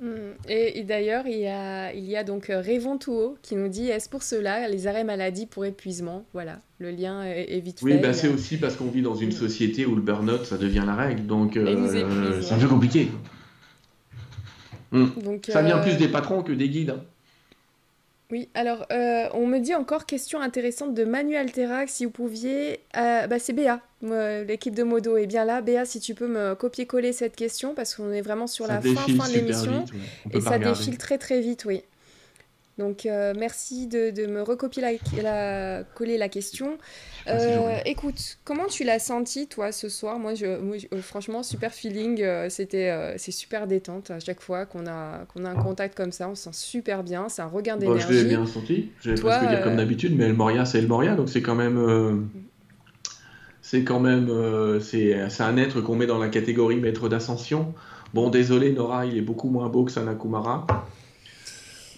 Mm. 0.00 0.06
Et, 0.48 0.82
d'ailleurs, 0.82 1.26
il 1.26 1.38
y, 1.38 1.46
a, 1.46 1.92
il 1.94 2.04
y 2.04 2.16
a 2.16 2.24
donc 2.24 2.50
euh, 2.50 2.60
Révon 2.60 2.98
qui 3.42 3.56
nous 3.56 3.68
dit 3.68 3.88
est-ce 3.88 4.08
pour 4.08 4.22
cela 4.22 4.68
les 4.68 4.86
arrêts 4.86 5.04
maladie 5.04 5.46
pour 5.46 5.64
épuisement? 5.64 6.24
Voilà, 6.34 6.60
le 6.78 6.90
lien 6.90 7.22
est, 7.24 7.60
vite 7.60 7.80
fait. 7.80 7.86
Oui, 7.86 7.98
bah, 7.98 8.12
c'est 8.12 8.28
aussi 8.28 8.58
parce 8.58 8.76
qu'on 8.76 8.90
vit 8.90 9.02
dans 9.02 9.14
une 9.14 9.30
mm. 9.30 9.32
société 9.32 9.86
où 9.86 9.94
le 9.94 10.02
burn-out 10.02 10.44
ça 10.44 10.58
devient 10.58 10.84
la 10.86 10.94
règle, 10.94 11.26
donc 11.26 11.56
euh, 11.56 12.42
c'est 12.42 12.52
un 12.52 12.58
peu 12.58 12.68
compliqué. 12.68 13.08
Mm. 14.92 15.06
Donc, 15.22 15.46
ça 15.48 15.62
vient 15.62 15.78
euh, 15.78 15.82
plus 15.82 15.96
des 15.96 16.08
patrons 16.08 16.42
que 16.42 16.52
des 16.52 16.68
guides. 16.68 16.90
Hein. 16.90 17.02
Oui, 18.32 18.48
alors 18.54 18.86
euh, 18.90 19.28
on 19.34 19.46
me 19.46 19.60
dit 19.60 19.74
encore 19.74 20.04
question 20.04 20.40
intéressante 20.40 20.94
de 20.94 21.04
Manuel 21.04 21.52
Terrac, 21.52 21.88
si 21.88 22.04
vous 22.04 22.10
pouviez. 22.10 22.80
Euh, 22.96 23.28
bah, 23.28 23.38
c'est 23.38 23.52
Béa, 23.52 23.80
l'équipe 24.02 24.74
de 24.74 24.82
Modo 24.82 25.16
est 25.16 25.26
bien 25.26 25.44
là. 25.44 25.60
Béa, 25.60 25.84
si 25.84 26.00
tu 26.00 26.14
peux 26.14 26.26
me 26.26 26.54
copier-coller 26.54 27.12
cette 27.12 27.36
question 27.36 27.74
parce 27.74 27.94
qu'on 27.94 28.10
est 28.10 28.22
vraiment 28.22 28.48
sur 28.48 28.66
la 28.66 28.80
fin, 28.80 28.94
fin 28.94 29.28
de 29.28 29.34
l'émission. 29.34 29.84
Et 30.32 30.40
ça 30.40 30.58
défile 30.58 30.98
très 30.98 31.18
très 31.18 31.40
vite, 31.40 31.64
oui. 31.66 31.82
Donc 32.78 33.06
euh, 33.06 33.32
merci 33.38 33.86
de, 33.86 34.26
me 34.26 34.42
recopier 34.42 34.82
la, 35.22 35.82
coller 35.94 36.18
la 36.18 36.28
question. 36.28 36.76
Euh, 37.26 37.78
écoute, 37.86 38.38
comment 38.44 38.66
tu 38.66 38.84
l'as 38.84 38.98
senti 38.98 39.46
toi 39.46 39.72
ce 39.72 39.88
soir? 39.88 40.18
Moi, 40.18 40.34
je, 40.34 40.44
euh, 40.44 41.00
franchement, 41.00 41.42
super 41.42 41.72
feeling. 41.72 42.22
C'était, 42.50 43.14
c'est 43.16 43.32
super 43.32 43.66
détente 43.66 44.10
à 44.10 44.20
chaque 44.20 44.42
fois 44.42 44.66
qu'on 44.66 44.86
a 44.86 45.24
qu'on 45.32 45.44
a 45.46 45.50
un 45.50 45.54
contact 45.54 45.96
comme 45.96 46.12
ça. 46.12 46.28
On 46.28 46.34
se 46.34 46.44
sent 46.44 46.50
super 46.52 47.02
bien. 47.02 47.30
C'est 47.30 47.40
un 47.40 47.46
regain 47.46 47.78
d'énergie. 47.78 48.06
Bah, 48.06 48.12
je 48.12 48.18
l'ai 48.18 48.28
bien 48.28 48.46
senti. 48.46 48.90
Je 49.00 49.10
vais 49.10 49.20
presque 49.20 49.48
dire 49.48 49.62
comme 49.62 49.76
d'habitude, 49.76 50.14
mais 50.14 50.24
El 50.24 50.34
Moria, 50.34 50.66
c'est 50.66 50.78
El 50.78 50.86
Moria, 50.86 51.14
donc 51.14 51.30
c'est 51.30 51.42
quand 51.42 51.54
même. 51.54 52.28
c'est 53.62 53.84
quand 53.84 54.00
même 54.00 54.30
c'est 54.80 55.14
un 55.40 55.56
être 55.56 55.80
qu'on 55.80 55.96
met 55.96 56.06
dans 56.06 56.18
la 56.18 56.28
catégorie 56.28 56.76
maître 56.76 57.08
d'ascension. 57.08 57.72
Bon, 58.12 58.28
désolé 58.28 58.72
Nora, 58.72 59.06
il 59.06 59.16
est 59.16 59.22
beaucoup 59.22 59.48
moins 59.48 59.68
beau 59.68 59.84
que 59.84 59.92
Sanakumara. 59.92 60.66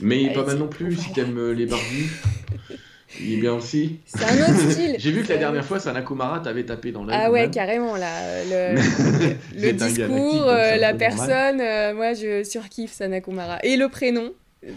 Mais 0.00 0.32
pas 0.32 0.44
mal 0.44 0.58
non 0.58 0.68
plus, 0.68 0.96
si 0.96 1.12
t'aimes 1.12 1.38
euh, 1.38 1.52
les 1.52 1.66
barbus. 1.66 2.22
Il 3.20 3.34
est 3.34 3.36
bien 3.38 3.54
aussi. 3.54 4.00
C'est 4.04 4.22
un 4.22 4.42
autre 4.42 4.70
style. 4.70 4.96
J'ai 4.98 5.10
vu 5.10 5.22
que 5.22 5.28
la 5.28 5.38
dernière 5.38 5.64
fois, 5.64 5.80
Sanakumara 5.80 6.40
t'avait 6.40 6.64
tapé 6.64 6.92
dans 6.92 7.04
l'œil. 7.04 7.16
Ah 7.18 7.30
ouais, 7.30 7.50
carrément, 7.50 7.96
là. 7.96 8.44
Le, 8.44 8.74
le 9.60 9.72
discours, 9.72 10.48
euh, 10.48 10.76
la 10.76 10.94
personne, 10.94 11.60
euh, 11.60 11.94
moi 11.94 12.12
je 12.12 12.44
surkiffe 12.44 12.92
Sanakumara. 12.92 13.58
Et 13.62 13.76
le 13.76 13.88
prénom, 13.88 14.32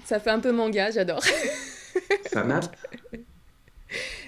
ça 0.06 0.19
fait 0.19 0.30
un 0.30 0.39
peu 0.39 0.52
manga, 0.52 0.91
j'adore. 0.91 1.23
Sanat 2.31 2.61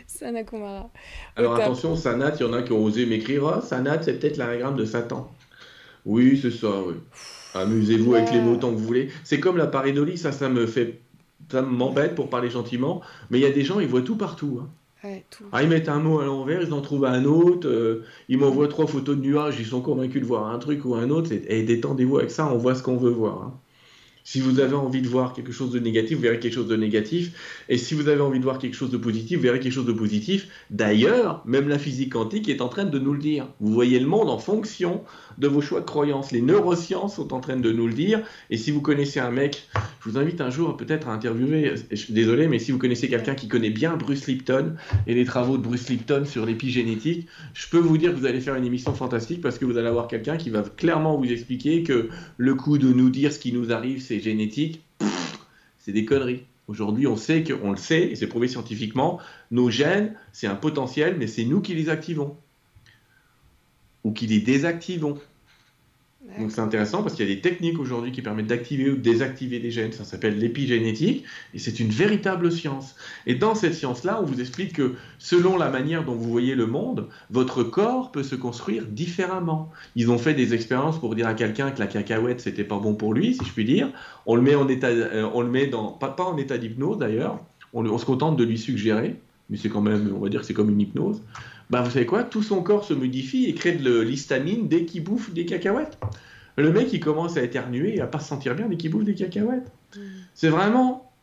Sanakumara. 0.05 0.91
Alors 1.35 1.55
attention, 1.55 1.95
Sanat, 1.95 2.33
il 2.39 2.41
y 2.41 2.49
en 2.49 2.53
a 2.53 2.61
qui 2.61 2.73
ont 2.73 2.83
osé 2.83 3.05
m'écrire 3.05 3.43
oh, 3.43 3.61
Sanat, 3.61 4.03
c'est 4.03 4.19
peut-être 4.19 4.37
l'anagramme 4.37 4.75
de 4.75 4.85
Satan. 4.85 5.31
Oui, 6.05 6.37
c'est 6.41 6.51
ça, 6.51 6.67
oui. 6.85 6.95
Amusez-vous 7.53 8.15
avec 8.15 8.31
les 8.31 8.41
mots 8.41 8.55
tant 8.55 8.71
que 8.71 8.77
vous 8.77 8.85
voulez. 8.85 9.09
C'est 9.23 9.39
comme 9.39 9.57
la 9.57 9.67
pareidolie, 9.67 10.17
ça, 10.17 10.31
ça 10.31 10.49
me 10.49 10.65
fait, 10.65 11.01
ça 11.51 11.61
m'embête 11.61 12.15
pour 12.15 12.29
parler 12.29 12.49
gentiment. 12.49 13.01
Mais 13.29 13.39
il 13.39 13.41
y 13.41 13.45
a 13.45 13.51
des 13.51 13.63
gens, 13.63 13.79
ils 13.79 13.87
voient 13.87 14.01
tout 14.01 14.17
partout. 14.17 14.59
Hein. 14.61 14.69
Ah, 15.51 15.61
ils 15.61 15.67
mettent 15.67 15.89
un 15.89 15.99
mot 15.99 16.21
à 16.21 16.25
l'envers, 16.25 16.61
ils 16.61 16.73
en 16.73 16.81
trouvent 16.81 17.05
un 17.05 17.25
autre. 17.25 17.67
Euh, 17.67 18.05
ils 18.29 18.37
m'envoient 18.37 18.69
trois 18.69 18.87
photos 18.87 19.17
de 19.17 19.21
nuages, 19.21 19.55
ils 19.59 19.65
sont 19.65 19.81
convaincus 19.81 20.21
de 20.21 20.25
voir 20.25 20.47
un 20.47 20.59
truc 20.59 20.85
ou 20.85 20.95
un 20.95 21.09
autre. 21.09 21.31
Et, 21.31 21.63
détendez-vous 21.63 22.19
avec 22.19 22.31
ça, 22.31 22.51
on 22.51 22.57
voit 22.57 22.73
ce 22.73 22.83
qu'on 22.83 22.95
veut 22.95 23.11
voir. 23.11 23.41
Hein. 23.43 23.53
Si 24.25 24.39
vous 24.39 24.61
avez 24.61 24.75
envie 24.75 25.01
de 25.01 25.09
voir 25.09 25.33
quelque 25.33 25.51
chose 25.51 25.71
de 25.71 25.79
négatif, 25.79 26.15
vous 26.15 26.23
verrez 26.23 26.39
quelque 26.39 26.53
chose 26.53 26.69
de 26.69 26.77
négatif. 26.77 27.65
Et 27.67 27.77
si 27.77 27.93
vous 27.93 28.07
avez 28.07 28.21
envie 28.21 28.39
de 28.39 28.45
voir 28.45 28.57
quelque 28.57 28.75
chose 28.75 28.89
de 28.89 28.97
positif, 28.97 29.37
vous 29.37 29.43
verrez 29.43 29.59
quelque 29.59 29.73
chose 29.73 29.85
de 29.85 29.91
positif. 29.91 30.47
D'ailleurs, 30.69 31.43
même 31.45 31.67
la 31.67 31.77
physique 31.77 32.13
quantique 32.13 32.47
est 32.47 32.61
en 32.61 32.69
train 32.69 32.85
de 32.85 32.99
nous 32.99 33.11
le 33.11 33.19
dire. 33.19 33.47
Vous 33.59 33.73
voyez 33.73 33.99
le 33.99 34.07
monde 34.07 34.29
en 34.29 34.37
fonction 34.37 35.03
de 35.37 35.47
vos 35.47 35.61
choix 35.61 35.79
de 35.79 35.85
croyances. 35.85 36.31
Les 36.31 36.41
neurosciences 36.41 37.15
sont 37.15 37.33
en 37.33 37.39
train 37.39 37.57
de 37.57 37.71
nous 37.71 37.87
le 37.87 37.93
dire. 37.93 38.21
Et 38.49 38.57
si 38.57 38.71
vous 38.71 38.81
connaissez 38.81 39.19
un 39.19 39.31
mec, 39.31 39.67
je 39.99 40.09
vous 40.09 40.17
invite 40.17 40.41
un 40.41 40.49
jour 40.49 40.75
peut-être 40.77 41.07
à 41.07 41.11
interviewer, 41.11 41.75
désolé, 42.09 42.47
mais 42.47 42.59
si 42.59 42.71
vous 42.71 42.77
connaissez 42.77 43.09
quelqu'un 43.09 43.35
qui 43.35 43.47
connaît 43.47 43.69
bien 43.69 43.95
Bruce 43.95 44.27
Lipton 44.27 44.75
et 45.07 45.13
les 45.13 45.25
travaux 45.25 45.57
de 45.57 45.63
Bruce 45.63 45.89
Lipton 45.89 46.25
sur 46.25 46.45
l'épigénétique, 46.45 47.27
je 47.53 47.67
peux 47.69 47.79
vous 47.79 47.97
dire 47.97 48.11
que 48.11 48.17
vous 48.17 48.25
allez 48.25 48.41
faire 48.41 48.55
une 48.55 48.65
émission 48.65 48.93
fantastique 48.93 49.41
parce 49.41 49.57
que 49.57 49.65
vous 49.65 49.77
allez 49.77 49.87
avoir 49.87 50.07
quelqu'un 50.07 50.37
qui 50.37 50.49
va 50.49 50.61
clairement 50.61 51.17
vous 51.17 51.31
expliquer 51.31 51.83
que 51.83 52.09
le 52.37 52.55
coup 52.55 52.77
de 52.77 52.91
nous 52.91 53.09
dire 53.09 53.31
ce 53.31 53.39
qui 53.39 53.53
nous 53.53 53.71
arrive, 53.71 54.01
c'est 54.01 54.19
génétique, 54.19 54.81
c'est 55.77 55.91
des 55.91 56.05
conneries. 56.05 56.43
Aujourd'hui, 56.67 57.07
on 57.07 57.17
sait 57.17 57.43
qu'on 57.43 57.71
le 57.71 57.77
sait, 57.77 58.03
et 58.03 58.15
c'est 58.15 58.27
prouvé 58.27 58.47
scientifiquement, 58.47 59.19
nos 59.51 59.69
gènes, 59.69 60.15
c'est 60.31 60.47
un 60.47 60.55
potentiel, 60.55 61.17
mais 61.19 61.27
c'est 61.27 61.43
nous 61.43 61.59
qui 61.59 61.73
les 61.73 61.89
activons. 61.89 62.37
Ou 64.03 64.11
qui 64.11 64.27
les 64.27 64.39
désactivons. 64.39 65.17
Donc 66.39 66.51
c'est 66.51 66.61
intéressant 66.61 67.03
parce 67.03 67.15
qu'il 67.15 67.27
y 67.27 67.31
a 67.31 67.35
des 67.35 67.41
techniques 67.41 67.77
aujourd'hui 67.79 68.11
qui 68.13 68.21
permettent 68.21 68.47
d'activer 68.47 68.89
ou 68.89 68.95
de 68.95 69.01
désactiver 69.01 69.59
des 69.59 69.71
gènes. 69.71 69.91
Ça 69.91 70.05
s'appelle 70.05 70.39
l'épigénétique 70.39 71.25
et 71.53 71.59
c'est 71.59 71.79
une 71.81 71.89
véritable 71.89 72.49
science. 72.51 72.95
Et 73.27 73.35
dans 73.35 73.55
cette 73.55 73.73
science-là, 73.73 74.19
on 74.21 74.25
vous 74.25 74.39
explique 74.39 74.73
que 74.73 74.93
selon 75.19 75.57
la 75.57 75.69
manière 75.69 76.05
dont 76.05 76.15
vous 76.15 76.29
voyez 76.29 76.55
le 76.55 76.65
monde, 76.65 77.07
votre 77.29 77.63
corps 77.63 78.11
peut 78.11 78.23
se 78.23 78.35
construire 78.35 78.85
différemment. 78.85 79.69
Ils 79.95 80.09
ont 80.11 80.17
fait 80.17 80.33
des 80.33 80.53
expériences 80.53 80.97
pour 80.97 81.13
dire 81.13 81.27
à 81.27 81.33
quelqu'un 81.33 81.71
que 81.71 81.79
la 81.79 81.87
cacahuète 81.87 82.39
c'était 82.39 82.63
pas 82.63 82.79
bon 82.79 82.95
pour 82.95 83.13
lui, 83.13 83.35
si 83.35 83.43
je 83.43 83.51
puis 83.51 83.65
dire. 83.65 83.89
On 84.25 84.35
le 84.35 84.41
met 84.41 84.55
en 84.55 84.69
état, 84.69 84.87
euh, 84.87 85.29
on 85.33 85.41
le 85.41 85.49
met 85.49 85.67
dans 85.67 85.91
pas, 85.91 86.09
pas 86.09 86.23
en 86.23 86.37
état 86.37 86.57
d'hypnose 86.57 86.97
d'ailleurs. 86.97 87.39
On, 87.73 87.85
on 87.85 87.97
se 87.97 88.05
contente 88.05 88.37
de 88.37 88.45
lui 88.45 88.57
suggérer, 88.57 89.19
mais 89.49 89.57
c'est 89.57 89.69
quand 89.69 89.81
même, 89.81 90.13
on 90.15 90.19
va 90.19 90.29
dire 90.29 90.39
que 90.39 90.45
c'est 90.45 90.53
comme 90.53 90.69
une 90.69 90.79
hypnose 90.79 91.21
bah 91.69 91.81
vous 91.81 91.91
savez 91.91 92.05
quoi? 92.05 92.23
Tout 92.23 92.43
son 92.43 92.61
corps 92.61 92.85
se 92.85 92.93
modifie 92.93 93.45
et 93.45 93.53
crée 93.53 93.73
de 93.73 93.99
l'histamine 93.99 94.67
dès 94.67 94.85
qu'il 94.85 95.03
bouffe 95.03 95.31
des 95.33 95.45
cacahuètes. 95.45 95.97
Le 96.55 96.71
mec, 96.71 96.93
il 96.93 96.99
commence 96.99 97.37
à 97.37 97.43
éternuer 97.43 97.95
et 97.95 98.01
à 98.01 98.07
pas 98.07 98.19
se 98.19 98.27
sentir 98.27 98.55
bien 98.55 98.67
dès 98.67 98.77
qu'il 98.77 98.91
bouffe 98.91 99.05
des 99.05 99.15
cacahuètes. 99.15 99.71
Mm. 99.95 100.01
C'est 100.35 100.49
vraiment 100.49 101.13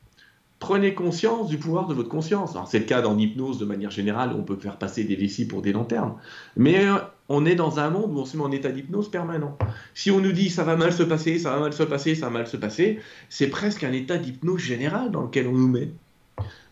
prenez 0.60 0.94
conscience 0.94 1.48
du 1.48 1.56
pouvoir 1.56 1.88
de 1.88 1.94
votre 1.94 2.08
conscience. 2.08 2.56
C'est 2.66 2.78
le 2.78 2.84
cas 2.84 3.00
dans 3.00 3.14
l'hypnose 3.14 3.58
de 3.58 3.64
manière 3.64 3.90
générale, 3.90 4.32
on 4.38 4.42
peut 4.42 4.56
faire 4.56 4.76
passer 4.76 5.02
des 5.04 5.16
vessies 5.16 5.46
pour 5.46 5.62
des 5.62 5.72
lanternes. 5.72 6.14
Mais 6.56 6.86
euh, 6.86 6.98
on 7.28 7.46
est 7.46 7.54
dans 7.54 7.80
un 7.80 7.90
monde 7.90 8.12
où 8.12 8.18
on 8.20 8.24
se 8.24 8.36
met 8.36 8.42
en 8.44 8.52
état 8.52 8.70
d'hypnose 8.70 9.10
permanent. 9.10 9.58
Si 9.94 10.10
on 10.10 10.20
nous 10.20 10.32
dit 10.32 10.50
ça 10.50 10.62
va 10.62 10.76
mal 10.76 10.92
se 10.92 11.02
passer, 11.02 11.38
ça 11.38 11.50
va 11.50 11.60
mal 11.60 11.72
se 11.72 11.82
passer, 11.82 12.14
ça 12.14 12.26
va 12.26 12.32
mal 12.32 12.46
se 12.46 12.58
passer, 12.58 13.00
c'est 13.30 13.48
presque 13.48 13.82
un 13.82 13.92
état 13.92 14.18
d'hypnose 14.18 14.60
général 14.60 15.10
dans 15.10 15.22
lequel 15.22 15.48
on 15.48 15.52
nous 15.52 15.68
met. 15.68 15.88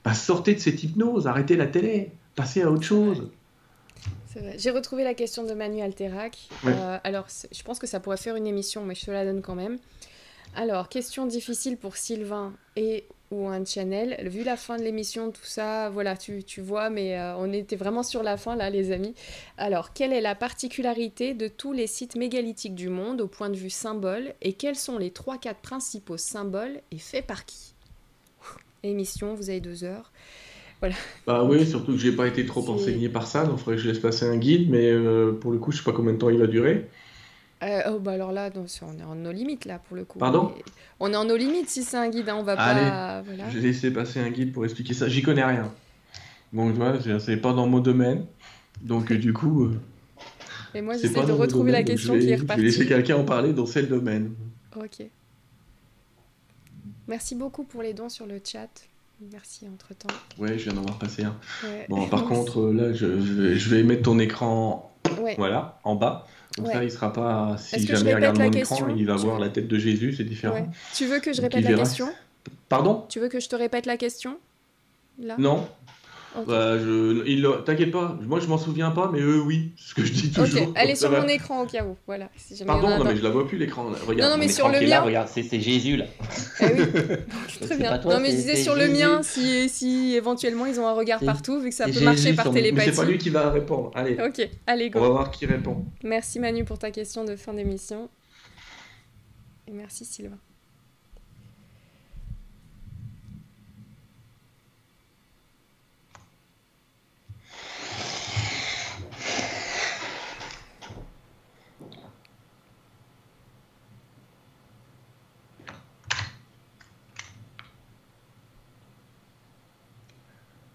Bah, 0.04 0.14
sortez 0.14 0.54
de 0.54 0.60
cette 0.60 0.82
hypnose, 0.84 1.26
arrêtez 1.26 1.56
la 1.56 1.66
télé, 1.66 2.12
passez 2.36 2.62
à 2.62 2.70
autre 2.70 2.84
chose. 2.84 3.30
J'ai 4.56 4.70
retrouvé 4.70 5.04
la 5.04 5.14
question 5.14 5.44
de 5.44 5.52
Manu 5.54 5.80
Alterac. 5.80 6.48
Euh, 6.66 6.98
alors, 7.04 7.26
je 7.50 7.62
pense 7.62 7.78
que 7.78 7.86
ça 7.86 8.00
pourrait 8.00 8.16
faire 8.16 8.36
une 8.36 8.46
émission, 8.46 8.84
mais 8.84 8.94
je 8.94 9.06
te 9.06 9.10
la 9.10 9.24
donne 9.24 9.42
quand 9.42 9.54
même. 9.54 9.78
Alors, 10.54 10.88
question 10.88 11.26
difficile 11.26 11.76
pour 11.76 11.96
Sylvain 11.96 12.52
et 12.76 13.04
ou 13.30 13.46
un 13.48 13.64
channel. 13.64 14.16
Vu 14.28 14.42
la 14.42 14.56
fin 14.56 14.76
de 14.76 14.82
l'émission, 14.82 15.30
tout 15.30 15.44
ça, 15.44 15.90
voilà, 15.90 16.16
tu, 16.16 16.44
tu 16.44 16.60
vois, 16.60 16.88
mais 16.90 17.18
euh, 17.18 17.36
on 17.36 17.52
était 17.52 17.76
vraiment 17.76 18.02
sur 18.02 18.22
la 18.22 18.36
fin 18.36 18.56
là, 18.56 18.70
les 18.70 18.90
amis. 18.90 19.14
Alors, 19.58 19.92
quelle 19.92 20.12
est 20.12 20.20
la 20.20 20.34
particularité 20.34 21.34
de 21.34 21.48
tous 21.48 21.72
les 21.72 21.86
sites 21.86 22.16
mégalithiques 22.16 22.74
du 22.74 22.88
monde 22.88 23.20
au 23.20 23.28
point 23.28 23.50
de 23.50 23.56
vue 23.56 23.70
symbole 23.70 24.32
et 24.40 24.54
quels 24.54 24.76
sont 24.76 24.98
les 24.98 25.10
3-4 25.10 25.56
principaux 25.56 26.16
symboles 26.16 26.80
et 26.90 26.98
faits 26.98 27.26
par 27.26 27.44
qui? 27.44 27.74
Émission, 28.82 29.34
vous 29.34 29.50
avez 29.50 29.60
deux 29.60 29.84
heures. 29.84 30.12
Bah 31.26 31.44
oui, 31.44 31.66
surtout 31.66 31.92
que 31.92 31.98
j'ai 31.98 32.12
pas 32.12 32.26
été 32.26 32.46
trop 32.46 32.68
enseigné 32.70 33.08
par 33.08 33.26
ça, 33.26 33.44
donc 33.44 33.58
il 33.58 33.64
faudrait 33.64 33.76
que 33.76 33.82
je 33.82 33.88
laisse 33.88 33.98
passer 33.98 34.26
un 34.26 34.36
guide, 34.36 34.70
mais 34.70 34.90
euh, 34.90 35.32
pour 35.32 35.50
le 35.50 35.58
coup, 35.58 35.72
je 35.72 35.78
sais 35.78 35.84
pas 35.84 35.92
combien 35.92 36.12
de 36.12 36.18
temps 36.18 36.30
il 36.30 36.38
va 36.38 36.46
durer. 36.46 36.88
Euh, 37.64 37.80
oh, 37.90 37.98
bah 37.98 38.12
alors 38.12 38.30
là, 38.30 38.50
on 38.54 38.98
est 38.98 39.02
en 39.02 39.16
nos 39.16 39.32
limites 39.32 39.64
là 39.64 39.80
pour 39.80 39.96
le 39.96 40.04
coup. 40.04 40.20
Pardon? 40.20 40.54
On 41.00 41.12
est 41.12 41.16
en 41.16 41.24
nos 41.24 41.36
limites 41.36 41.68
si 41.68 41.82
c'est 41.82 41.96
un 41.96 42.08
guide, 42.08 42.28
hein, 42.28 42.36
on 42.38 42.44
va 42.44 42.54
pas. 42.56 43.22
Voilà. 43.22 43.50
J'ai 43.50 43.60
laissé 43.60 43.92
passer 43.92 44.20
un 44.20 44.30
guide 44.30 44.52
pour 44.52 44.64
expliquer 44.64 44.94
ça. 44.94 45.08
J'y 45.08 45.22
connais 45.22 45.44
rien. 45.44 45.72
Bon, 46.52 46.70
tu 46.72 46.78
vois, 46.78 47.20
c'est 47.20 47.36
pas 47.36 47.52
dans 47.52 47.66
mon 47.66 47.80
domaine, 47.80 48.24
donc 48.80 49.12
du 49.12 49.32
coup. 49.32 49.64
Euh, 49.64 49.80
Et 50.74 50.80
moi, 50.80 50.94
j'essaie 50.96 51.26
de 51.26 51.32
retrouver 51.32 51.72
la 51.72 51.82
question 51.82 52.16
qui 52.18 52.30
est 52.30 52.36
repartie. 52.36 52.62
Je 52.62 52.66
vais 52.66 52.72
laisser 52.72 52.86
quelqu'un 52.86 53.16
en 53.16 53.24
parler 53.24 53.52
dans 53.52 53.64
le 53.64 53.82
domaine. 53.82 54.34
Ok. 54.76 55.02
Merci 57.08 57.34
beaucoup 57.34 57.64
pour 57.64 57.82
les 57.82 57.94
dons 57.94 58.08
sur 58.08 58.26
le 58.26 58.40
chat. 58.44 58.68
Merci 59.32 59.66
entre-temps. 59.72 60.14
Ouais, 60.38 60.58
je 60.58 60.64
viens 60.64 60.74
d'en 60.74 60.82
voir 60.82 60.98
passer 60.98 61.24
un. 61.24 61.36
Bon, 61.88 62.06
par 62.08 62.24
contre, 62.24 62.70
là, 62.70 62.92
je, 62.92 63.20
je, 63.56 63.70
vais 63.70 63.82
mettre 63.82 64.02
ton 64.02 64.18
écran 64.18 64.92
voilà, 65.36 65.80
en 65.84 65.96
bas. 65.96 66.26
Comme 66.54 66.66
ça, 66.66 66.84
il 66.84 66.90
sera 66.90 67.12
pas. 67.12 67.56
Si 67.58 67.86
jamais 67.86 68.10
il 68.10 68.14
regarde 68.14 68.38
mon 68.38 68.52
écran, 68.52 68.88
il 68.88 69.06
va 69.06 69.16
voir 69.16 69.38
la 69.38 69.48
tête 69.48 69.68
de 69.68 69.78
Jésus, 69.78 70.14
c'est 70.14 70.24
différent. 70.24 70.70
Tu 70.94 71.06
veux 71.06 71.20
que 71.20 71.32
je 71.32 71.40
répète 71.40 71.64
la 71.64 71.74
question? 71.74 72.08
Pardon? 72.68 73.06
Tu 73.08 73.20
veux 73.20 73.28
que 73.28 73.40
je 73.40 73.48
te 73.48 73.56
répète 73.56 73.86
la 73.86 73.96
question? 73.96 74.38
Là? 75.18 75.34
Non. 75.38 75.66
Bah, 76.46 76.78
je... 76.78 77.62
T'inquiète 77.62 77.90
pas, 77.90 78.16
moi 78.22 78.40
je 78.40 78.46
m'en 78.46 78.58
souviens 78.58 78.90
pas, 78.90 79.10
mais 79.12 79.20
eux 79.20 79.40
oui, 79.40 79.72
ce 79.76 79.94
que 79.94 80.04
je 80.04 80.12
dis 80.12 80.30
toujours. 80.30 80.68
Ok, 80.68 80.74
elle 80.76 80.90
est 80.90 80.94
sur 80.94 81.10
mon 81.10 81.26
écran 81.26 81.62
au 81.62 81.66
cas 81.66 81.84
où, 81.84 81.96
voilà. 82.06 82.30
Pardon, 82.66 82.98
non 82.98 83.04
mais 83.04 83.16
je 83.16 83.22
la 83.22 83.30
vois 83.30 83.46
plus 83.46 83.58
l'écran. 83.58 83.86
Regarde, 84.06 84.30
non, 84.30 84.36
non 84.36 84.42
mais 84.42 84.48
sur 84.48 84.68
le 84.68 84.80
mien. 84.80 85.00
regarde, 85.00 85.28
c'est 85.28 85.60
Jésus 85.60 85.96
là. 85.96 86.04
Eh 86.60 86.64
oui, 86.64 86.82
très 87.60 87.76
bien. 87.76 87.98
non 87.98 88.20
mais 88.20 88.30
je 88.30 88.36
disais 88.36 88.56
sur 88.56 88.74
le 88.74 88.88
mien, 88.88 89.22
si, 89.22 89.68
si 89.68 90.14
éventuellement 90.14 90.66
ils 90.66 90.78
ont 90.78 90.86
un 90.86 90.94
regard 90.94 91.20
partout, 91.20 91.60
vu 91.60 91.70
que 91.70 91.74
ça 91.74 91.86
peut 91.86 92.00
marcher 92.00 92.34
par 92.34 92.50
télépathie. 92.50 92.90
c'est 92.90 92.96
pas 93.02 93.08
lui 93.08 93.18
qui 93.18 93.30
va 93.30 93.50
répondre, 93.50 93.90
allez. 93.94 94.16
Ok, 94.20 94.48
allez 94.66 94.90
go. 94.90 94.98
On 94.98 95.02
va 95.02 95.08
voir 95.08 95.30
qui 95.30 95.46
répond. 95.46 95.84
Merci 96.02 96.38
Manu 96.40 96.64
pour 96.64 96.78
ta 96.78 96.90
question 96.90 97.24
de 97.24 97.36
fin 97.36 97.54
d'émission. 97.54 98.08
Et 99.66 99.72
merci 99.72 100.04
Sylvain. 100.04 100.38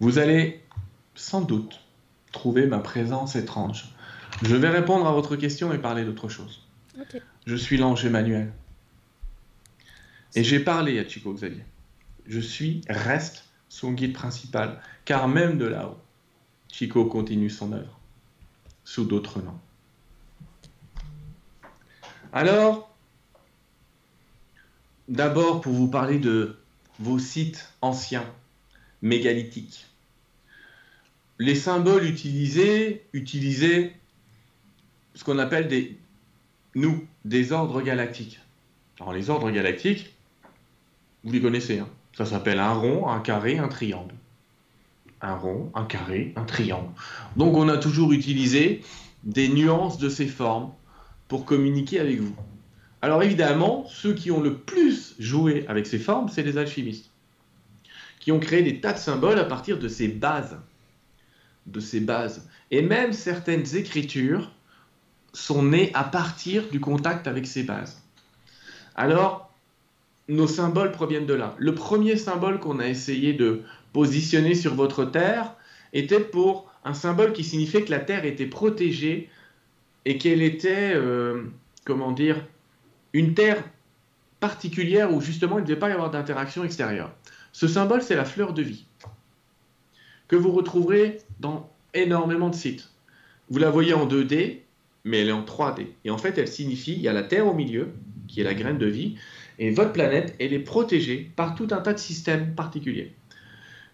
Vous 0.04 0.18
allez 0.18 0.60
sans 1.14 1.40
doute 1.40 1.80
trouver 2.30 2.66
ma 2.66 2.78
présence 2.78 3.36
étrange. 3.36 3.86
Je 4.42 4.54
vais 4.54 4.68
répondre 4.68 5.06
à 5.06 5.12
votre 5.12 5.34
question 5.34 5.72
et 5.72 5.78
parler 5.78 6.04
d'autre 6.04 6.28
chose. 6.28 6.68
Je 7.46 7.56
suis 7.56 7.78
l'ange 7.78 8.04
Emmanuel. 8.04 8.52
Et 10.34 10.44
j'ai 10.44 10.60
parlé 10.60 10.98
à 10.98 11.08
Chico 11.08 11.32
Xavier. 11.32 11.64
Je 12.26 12.38
suis, 12.38 12.82
reste 12.86 13.46
son 13.70 13.92
guide 13.92 14.12
principal, 14.12 14.78
car 15.06 15.26
même 15.26 15.56
de 15.56 15.64
là-haut, 15.64 15.96
Chico 16.70 17.06
continue 17.06 17.48
son 17.48 17.72
œuvre, 17.72 17.98
sous 18.84 19.06
d'autres 19.06 19.40
noms. 19.40 19.58
Alors, 22.30 22.94
d'abord 25.08 25.62
pour 25.62 25.72
vous 25.72 25.88
parler 25.88 26.18
de 26.18 26.58
vos 26.98 27.18
sites 27.18 27.70
anciens, 27.80 28.30
mégalithiques 29.00 29.86
les 31.38 31.54
symboles 31.54 32.04
utilisés 32.04 33.04
utilisaient 33.12 33.92
ce 35.14 35.24
qu'on 35.24 35.38
appelle 35.38 35.68
des, 35.68 35.96
nous, 36.74 37.06
des 37.24 37.52
ordres 37.52 37.82
galactiques. 37.82 38.40
Alors 39.00 39.12
les 39.12 39.30
ordres 39.30 39.50
galactiques, 39.50 40.14
vous 41.24 41.32
les 41.32 41.40
connaissez, 41.40 41.78
hein. 41.78 41.88
ça 42.16 42.26
s'appelle 42.26 42.60
un 42.60 42.72
rond, 42.72 43.08
un 43.08 43.20
carré, 43.20 43.58
un 43.58 43.68
triangle. 43.68 44.14
Un 45.20 45.34
rond, 45.34 45.70
un 45.74 45.84
carré, 45.84 46.32
un 46.36 46.44
triangle. 46.44 46.90
Donc 47.36 47.56
on 47.56 47.68
a 47.68 47.78
toujours 47.78 48.12
utilisé 48.12 48.82
des 49.22 49.48
nuances 49.48 49.98
de 49.98 50.08
ces 50.08 50.26
formes 50.26 50.70
pour 51.28 51.44
communiquer 51.44 51.98
avec 51.98 52.20
vous. 52.20 52.36
Alors 53.00 53.22
évidemment, 53.22 53.86
ceux 53.88 54.14
qui 54.14 54.30
ont 54.30 54.40
le 54.40 54.54
plus 54.54 55.14
joué 55.18 55.64
avec 55.66 55.86
ces 55.86 55.98
formes, 55.98 56.28
c'est 56.28 56.42
les 56.42 56.58
alchimistes, 56.58 57.10
qui 58.20 58.32
ont 58.32 58.40
créé 58.40 58.62
des 58.62 58.80
tas 58.80 58.92
de 58.92 58.98
symboles 58.98 59.38
à 59.38 59.44
partir 59.44 59.78
de 59.78 59.88
ces 59.88 60.08
bases 60.08 60.58
de 61.66 61.80
ces 61.80 62.00
bases. 62.00 62.48
Et 62.70 62.82
même 62.82 63.12
certaines 63.12 63.76
écritures 63.76 64.52
sont 65.32 65.62
nées 65.62 65.90
à 65.94 66.04
partir 66.04 66.68
du 66.70 66.80
contact 66.80 67.26
avec 67.26 67.46
ces 67.46 67.62
bases. 67.62 68.02
Alors, 68.94 69.52
nos 70.28 70.46
symboles 70.46 70.92
proviennent 70.92 71.26
de 71.26 71.34
là. 71.34 71.54
Le 71.58 71.74
premier 71.74 72.16
symbole 72.16 72.60
qu'on 72.60 72.78
a 72.78 72.86
essayé 72.86 73.32
de 73.32 73.62
positionner 73.92 74.54
sur 74.54 74.74
votre 74.74 75.04
terre 75.04 75.54
était 75.92 76.20
pour 76.20 76.70
un 76.84 76.94
symbole 76.94 77.32
qui 77.32 77.44
signifiait 77.44 77.82
que 77.82 77.90
la 77.90 78.00
terre 78.00 78.24
était 78.24 78.46
protégée 78.46 79.28
et 80.04 80.18
qu'elle 80.18 80.42
était, 80.42 80.92
euh, 80.94 81.44
comment 81.84 82.12
dire, 82.12 82.44
une 83.12 83.34
terre 83.34 83.62
particulière 84.40 85.12
où 85.12 85.20
justement 85.20 85.58
il 85.58 85.62
ne 85.62 85.66
devait 85.66 85.78
pas 85.78 85.88
y 85.88 85.92
avoir 85.92 86.10
d'interaction 86.10 86.64
extérieure. 86.64 87.12
Ce 87.52 87.68
symbole, 87.68 88.02
c'est 88.02 88.16
la 88.16 88.24
fleur 88.24 88.52
de 88.52 88.62
vie 88.62 88.84
que 90.34 90.38
vous 90.40 90.50
retrouverez 90.50 91.18
dans 91.38 91.70
énormément 91.94 92.50
de 92.50 92.56
sites. 92.56 92.90
Vous 93.50 93.60
la 93.60 93.70
voyez 93.70 93.94
en 93.94 94.08
2D, 94.08 94.62
mais 95.04 95.20
elle 95.20 95.28
est 95.28 95.32
en 95.32 95.44
3D. 95.44 95.86
Et 96.04 96.10
en 96.10 96.18
fait, 96.18 96.36
elle 96.38 96.48
signifie, 96.48 96.94
il 96.94 97.02
y 97.02 97.06
a 97.06 97.12
la 97.12 97.22
Terre 97.22 97.46
au 97.46 97.54
milieu, 97.54 97.90
qui 98.26 98.40
est 98.40 98.44
la 98.44 98.54
graine 98.54 98.78
de 98.78 98.86
vie, 98.86 99.14
et 99.60 99.70
votre 99.70 99.92
planète, 99.92 100.34
elle 100.40 100.52
est 100.52 100.58
protégée 100.58 101.30
par 101.36 101.54
tout 101.54 101.68
un 101.70 101.76
tas 101.76 101.92
de 101.92 102.00
systèmes 102.00 102.56
particuliers. 102.56 103.12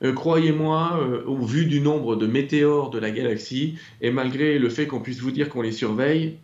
Euh, 0.03 0.15
croyez-moi, 0.15 0.99
euh, 1.03 1.25
au 1.27 1.45
vu 1.45 1.67
du 1.67 1.83
nombre 1.83 2.17
de 2.17 2.27
météores 2.27 2.89
de 2.89 2.99
la 2.99 3.11
galaxie, 3.11 3.75
et 4.01 4.11
malgré 4.11 4.59
le 4.59 4.71
fait 4.71 4.87
qu'on 4.87 5.01
puisse 5.01 5.21
vous 5.21 5.33
dire 5.33 5.51
qu'on 5.51 5.61
les 5.61 5.73
surveille, 5.73 6.39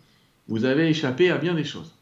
vous 0.47 0.67
avez 0.67 0.89
échappé 0.89 1.31
à 1.31 1.39
bien 1.39 1.55
des 1.55 1.65
choses. 1.65 1.95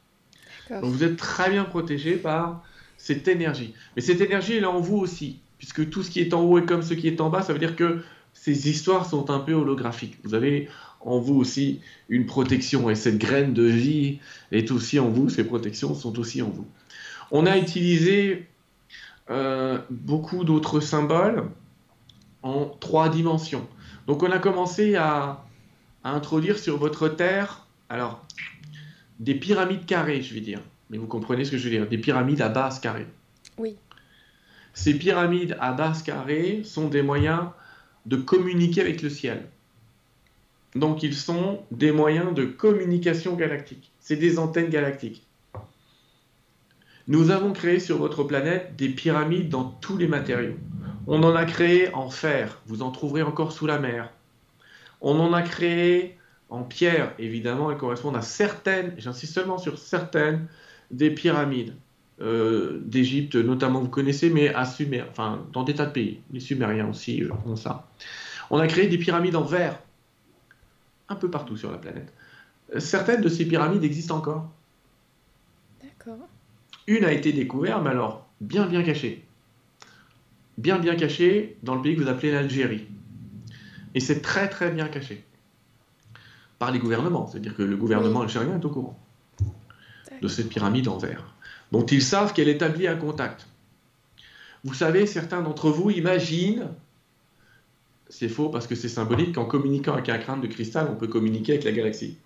Donc 0.69 0.91
vous 0.91 1.05
êtes 1.05 1.17
très 1.17 1.49
bien 1.49 1.63
protégé 1.63 2.17
par 2.17 2.65
cette 2.97 3.29
énergie. 3.29 3.73
Mais 3.95 4.03
cette 4.03 4.21
énergie, 4.21 4.55
elle 4.57 4.65
est 4.65 4.67
en 4.67 4.81
vous 4.81 4.97
aussi. 4.97 5.39
Puisque 5.65 5.89
tout 5.89 6.03
ce 6.03 6.11
qui 6.11 6.21
est 6.21 6.35
en 6.35 6.43
haut 6.43 6.59
est 6.59 6.67
comme 6.67 6.83
ce 6.83 6.93
qui 6.93 7.09
est 7.09 7.23
en 7.23 7.31
bas, 7.31 7.41
ça 7.41 7.55
veut 7.55 7.59
dire 7.59 7.75
que 7.75 8.03
ces 8.35 8.69
histoires 8.69 9.07
sont 9.07 9.31
un 9.31 9.39
peu 9.39 9.55
holographiques. 9.55 10.19
Vous 10.23 10.35
avez 10.35 10.69
en 11.01 11.19
vous 11.19 11.37
aussi 11.37 11.81
une 12.11 12.27
protection, 12.27 12.91
et 12.91 12.95
cette 12.95 13.17
graine 13.17 13.55
de 13.55 13.63
vie 13.63 14.19
est 14.53 14.71
aussi 14.71 14.99
en 14.99 15.09
vous, 15.09 15.31
ces 15.31 15.43
protections 15.43 15.95
sont 15.95 16.19
aussi 16.19 16.43
en 16.43 16.51
vous. 16.51 16.67
On 17.31 17.47
a 17.47 17.57
utilisé 17.57 18.47
euh, 19.31 19.79
beaucoup 19.89 20.45
d'autres 20.45 20.81
symboles 20.81 21.49
en 22.43 22.67
trois 22.67 23.09
dimensions. 23.09 23.67
Donc 24.07 24.23
on 24.23 24.31
a 24.31 24.39
commencé 24.39 24.97
à, 24.97 25.47
introduire 26.05 26.59
sur 26.59 26.77
votre 26.77 27.09
terre, 27.09 27.67
alors, 27.89 28.23
des 29.19 29.35
pyramides 29.35 29.87
carrées, 29.87 30.21
je 30.21 30.35
vais 30.35 30.41
dire. 30.41 30.61
Mais 30.91 30.99
vous 30.99 31.07
comprenez 31.07 31.47
ce 31.47 31.53
que 31.53 31.57
je 31.57 31.65
veux 31.65 31.71
dire, 31.71 31.89
des 31.89 31.97
pyramides 31.97 32.43
à 32.43 32.51
base 32.51 32.81
carrée. 32.81 33.07
Oui. 33.57 33.77
Ces 34.75 34.95
pyramides 34.95 35.57
à 35.61 35.73
base 35.73 36.03
carrée 36.03 36.63
sont 36.65 36.89
des 36.89 37.03
moyens 37.03 37.47
de 38.07 38.17
communiquer 38.17 38.81
avec 38.81 39.03
le 39.03 39.09
ciel. 39.09 39.47
Donc 40.75 41.05
ils 41.05 41.15
sont 41.15 41.63
des 41.71 41.93
moyens 41.93 42.35
de 42.35 42.45
communication 42.45 43.35
galactique. 43.35 43.93
C'est 44.01 44.17
des 44.17 44.39
antennes 44.39 44.71
galactiques. 44.71 45.25
Nous 47.07 47.31
avons 47.31 47.53
créé 47.53 47.79
sur 47.79 47.99
votre 47.99 48.25
planète 48.25 48.75
des 48.77 48.89
pyramides 48.89 49.49
dans 49.49 49.65
tous 49.65 49.97
les 49.97 50.09
matériaux. 50.09 50.59
On 51.07 51.23
en 51.23 51.37
a 51.37 51.45
créé 51.45 51.95
en 51.95 52.11
fer, 52.11 52.61
vous 52.67 52.83
en 52.83 52.91
trouverez 52.91 53.23
encore 53.23 53.53
sous 53.53 53.67
la 53.67 53.79
mer. 53.79 54.11
On 55.01 55.21
en 55.21 55.33
a 55.33 55.43
créé 55.43 56.19
en 56.49 56.63
pierre, 56.63 57.15
évidemment, 57.19 57.71
elles 57.71 57.79
correspondent 57.79 58.17
à 58.17 58.23
certaines, 58.23 58.95
j'insiste 58.97 59.35
seulement 59.35 59.59
sur 59.59 59.79
certaines, 59.79 60.49
des 60.91 61.11
pyramides 61.11 61.75
euh, 62.21 62.81
d'Égypte, 62.85 63.35
notamment, 63.35 63.81
vous 63.81 63.89
connaissez, 63.89 64.31
mais 64.31 64.55
à 64.55 64.65
Sumer, 64.65 65.05
enfin, 65.11 65.45
dans 65.53 65.65
des 65.65 65.75
tas 65.75 65.87
de 65.87 65.93
pays. 65.93 66.21
Les 66.33 66.41
Sumériens 66.41 66.89
aussi 66.89 67.23
euh, 67.23 67.31
ont 67.47 67.57
ça. 67.57 67.89
On 68.51 68.59
a 68.59 68.67
créé 68.67 68.87
des 68.87 68.99
pyramides 68.99 69.37
en 69.37 69.43
verre, 69.43 69.81
un 71.09 71.17
peu 71.17 71.31
partout 71.31 71.57
sur 71.57 71.73
la 71.73 71.79
planète. 71.79 72.13
Certaines 72.79 73.21
de 73.21 73.29
ces 73.29 73.47
pyramides 73.47 73.83
existent 73.83 74.17
encore. 74.17 74.49
D'accord. 75.83 76.29
Une 76.87 77.05
a 77.05 77.13
été 77.13 77.33
découverte, 77.33 77.83
mais 77.83 77.91
alors 77.91 78.27
bien 78.41 78.67
bien 78.67 78.83
cachée. 78.83 79.25
Bien 80.57 80.79
bien 80.79 80.95
cachée 80.95 81.57
dans 81.63 81.75
le 81.75 81.83
pays 81.83 81.97
que 81.97 82.03
vous 82.03 82.09
appelez 82.09 82.31
l'Algérie. 82.31 82.87
Et 83.95 84.01
c'est 84.01 84.21
très 84.21 84.49
très 84.49 84.71
bien 84.71 84.89
caché. 84.89 85.25
Par 86.59 86.71
les 86.71 86.79
gouvernements. 86.79 87.27
C'est-à-dire 87.27 87.57
que 87.57 87.63
le 87.63 87.77
gouvernement 87.77 88.23
algérien 88.23 88.59
est 88.61 88.65
au 88.65 88.71
courant 88.71 88.99
de 90.21 90.29
cette 90.29 90.49
pyramide 90.49 90.89
en 90.89 90.99
verre. 90.99 91.34
Dont 91.73 91.85
ils 91.87 92.03
savent 92.03 92.33
qu'elle 92.33 92.49
établit 92.49 92.87
un 92.87 92.97
contact. 92.97 93.47
Vous 94.65 94.75
savez, 94.75 95.07
certains 95.07 95.43
d'entre 95.43 95.71
vous 95.71 95.91
imaginent, 95.91 96.69
c'est 98.09 98.29
faux 98.29 98.49
parce 98.49 98.67
que 98.67 98.75
c'est 98.75 98.89
symbolique, 98.89 99.35
qu'en 99.35 99.45
communiquant 99.45 99.93
avec 99.93 100.09
un 100.09 100.19
crâne 100.19 100.41
de 100.41 100.47
cristal, 100.47 100.89
on 100.91 100.97
peut 100.97 101.09
communiquer 101.09 101.53
avec 101.53 101.65
la 101.65 101.73
galaxie. 101.73 102.17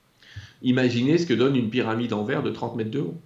Imaginez 0.63 1.19
ce 1.19 1.27
que 1.27 1.35
donne 1.35 1.57
une 1.57 1.71
pyramide 1.71 2.13
en 2.13 2.25
verre 2.25 2.43
de 2.43 2.51
30 2.51 2.77
mètres 2.77 2.91
de 2.91 3.01
haut. 3.01 3.17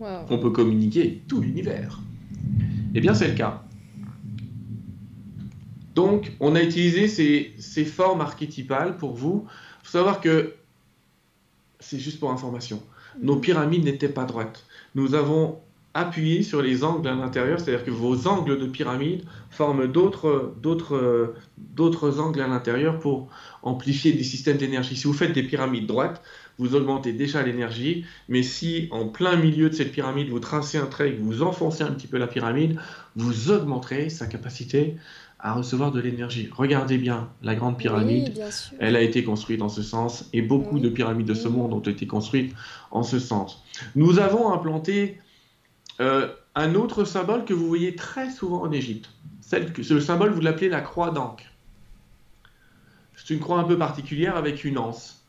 Wow. 0.00 0.26
On 0.30 0.38
peut 0.38 0.50
communiquer 0.50 1.00
avec 1.00 1.26
tout 1.26 1.40
l'univers. 1.40 2.00
Eh 2.94 3.00
bien, 3.00 3.14
c'est 3.14 3.28
le 3.28 3.34
cas. 3.34 3.62
Donc, 5.94 6.32
on 6.40 6.54
a 6.54 6.62
utilisé 6.62 7.08
ces, 7.08 7.52
ces 7.58 7.84
formes 7.84 8.20
archétypales 8.20 8.96
pour 8.96 9.12
vous. 9.12 9.46
Il 9.82 9.86
faut 9.86 9.92
savoir 9.92 10.20
que, 10.20 10.54
c'est 11.78 11.98
juste 11.98 12.20
pour 12.20 12.30
information, 12.30 12.82
nos 13.20 13.36
pyramides 13.36 13.84
n'étaient 13.84 14.08
pas 14.08 14.24
droites. 14.24 14.64
Nous 14.94 15.14
avons 15.14 15.58
appuyé 15.92 16.42
sur 16.44 16.62
les 16.62 16.84
angles 16.84 17.08
à 17.08 17.14
l'intérieur, 17.14 17.58
c'est-à-dire 17.58 17.84
que 17.84 17.90
vos 17.90 18.28
angles 18.28 18.58
de 18.58 18.66
pyramide 18.66 19.24
forment 19.50 19.88
d'autres, 19.88 20.54
angles 22.20 22.40
à 22.40 22.46
l'intérieur 22.46 23.00
pour 23.00 23.28
amplifier 23.62 24.12
des 24.12 24.22
systèmes 24.22 24.56
d'énergie. 24.56 24.96
Si 24.96 25.08
vous 25.08 25.12
faites 25.12 25.32
des 25.32 25.42
pyramides 25.42 25.86
droites, 25.86 26.22
vous 26.58 26.76
augmentez 26.76 27.12
déjà 27.12 27.42
l'énergie, 27.42 28.04
mais 28.28 28.42
si 28.42 28.86
en 28.92 29.08
plein 29.08 29.36
milieu 29.36 29.68
de 29.68 29.74
cette 29.74 29.90
pyramide, 29.90 30.28
vous 30.28 30.40
tracez 30.40 30.78
un 30.78 30.86
trait 30.86 31.10
et 31.10 31.16
que 31.16 31.22
vous 31.22 31.42
enfoncez 31.42 31.82
un 31.82 31.90
petit 31.90 32.06
peu 32.06 32.18
la 32.18 32.28
pyramide, 32.28 32.78
vous 33.16 33.50
augmenterez 33.50 34.10
sa 34.10 34.26
capacité 34.26 34.96
à 35.42 35.52
recevoir 35.54 35.90
de 35.92 36.00
l'énergie. 36.00 36.48
Regardez 36.52 36.98
bien 36.98 37.28
la 37.42 37.54
grande 37.54 37.78
pyramide. 37.78 38.32
Oui. 38.36 38.42
Elle 38.78 38.96
a 38.96 39.00
été 39.00 39.24
construite 39.24 39.58
dans 39.60 39.68
ce 39.68 39.82
sens 39.82 40.28
et 40.32 40.42
beaucoup 40.42 40.76
Oui. 40.76 40.80
de 40.80 40.88
pyramides 40.88 41.26
de 41.26 41.34
ce 41.34 41.48
Oui. 41.48 41.54
monde 41.54 41.72
ont 41.72 41.80
été 41.80 42.06
construites 42.06 42.54
en 42.90 43.02
ce 43.02 43.18
sens. 43.18 43.62
Nous 43.94 44.18
avons 44.18 44.52
implanté 44.52 45.18
euh, 46.00 46.28
un 46.54 46.74
autre 46.74 47.04
symbole 47.04 47.44
que 47.44 47.54
vous 47.54 47.66
voyez 47.66 47.94
très 47.94 48.30
souvent 48.30 48.62
en 48.62 48.72
Égypte. 48.72 49.10
Celle 49.40 49.72
que, 49.72 49.82
le 49.92 50.00
symbole, 50.00 50.30
vous 50.30 50.40
l'appelez 50.40 50.68
la 50.68 50.80
croix 50.80 51.10
d'Ankh. 51.10 51.46
C'est 53.16 53.34
une 53.34 53.40
croix 53.40 53.58
un 53.60 53.64
peu 53.64 53.76
particulière 53.76 54.36
avec 54.36 54.64
une 54.64 54.78
anse. 54.78 55.24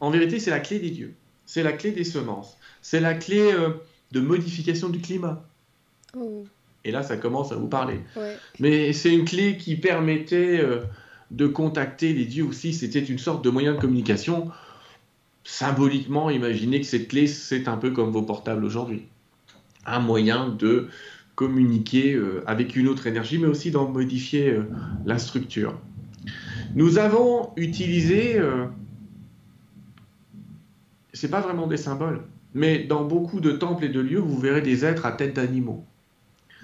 En 0.00 0.10
vérité, 0.10 0.38
c'est 0.40 0.50
la 0.50 0.60
clé 0.60 0.78
des 0.78 0.90
dieux. 0.90 1.14
C'est 1.46 1.62
la 1.62 1.72
clé 1.72 1.90
des 1.92 2.04
semences. 2.04 2.56
C'est 2.82 3.00
la 3.00 3.14
clé 3.14 3.52
euh, 3.52 3.70
de 4.12 4.20
modification 4.20 4.88
du 4.88 5.00
climat. 5.00 5.42
Et 6.84 6.90
là, 6.90 7.02
ça 7.02 7.16
commence 7.16 7.52
à 7.52 7.56
vous 7.56 7.68
parler. 7.68 8.00
ouais. 8.16 8.36
Mais 8.58 8.92
c'est 8.92 9.12
une 9.12 9.24
clé 9.24 9.56
qui 9.56 9.76
permettait 9.76 10.60
euh, 10.60 10.80
de 11.30 11.46
contacter 11.46 12.12
les 12.12 12.24
dieux 12.24 12.44
aussi. 12.44 12.72
C'était 12.72 13.02
une 13.02 13.18
sorte 13.18 13.44
de 13.44 13.50
moyen 13.50 13.74
de 13.74 13.80
communication. 13.80 14.50
Symboliquement, 15.44 16.30
imaginez 16.30 16.80
que 16.80 16.86
cette 16.86 17.08
clé, 17.08 17.26
c'est 17.26 17.68
un 17.68 17.76
peu 17.76 17.90
comme 17.90 18.10
vos 18.10 18.22
portables 18.22 18.64
aujourd'hui. 18.64 19.06
Un 19.86 20.00
moyen 20.00 20.48
de 20.48 20.88
communiquer 21.34 22.14
euh, 22.14 22.42
avec 22.46 22.76
une 22.76 22.88
autre 22.88 23.06
énergie, 23.06 23.38
mais 23.38 23.46
aussi 23.46 23.70
d'en 23.70 23.88
modifier 23.88 24.50
euh, 24.50 24.68
la 25.04 25.18
structure. 25.18 25.78
Nous 26.74 26.98
avons 26.98 27.50
utilisé, 27.56 28.38
euh, 28.38 28.66
c'est 31.12 31.30
pas 31.30 31.40
vraiment 31.40 31.66
des 31.66 31.76
symboles, 31.76 32.22
mais 32.54 32.84
dans 32.84 33.04
beaucoup 33.04 33.40
de 33.40 33.52
temples 33.52 33.84
et 33.84 33.88
de 33.88 34.00
lieux, 34.00 34.20
vous 34.20 34.38
verrez 34.38 34.62
des 34.62 34.84
êtres 34.84 35.06
à 35.06 35.12
tête 35.12 35.34
d'animaux. 35.34 35.84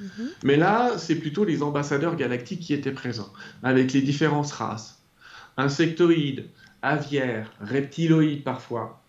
Mhm. 0.01 0.28
Mais 0.44 0.56
là, 0.56 0.97
c'est 0.97 1.16
plutôt 1.16 1.44
les 1.44 1.62
ambassadeurs 1.62 2.16
galactiques 2.16 2.60
qui 2.60 2.74
étaient 2.74 2.93
présents, 2.93 3.32
avec 3.62 3.93
les 3.93 4.01
différentes 4.01 4.51
races. 4.51 5.02
Insectoïdes, 5.56 6.47
aviaires, 6.82 7.52
reptiloïdes 7.60 8.43
parfois. 8.44 9.02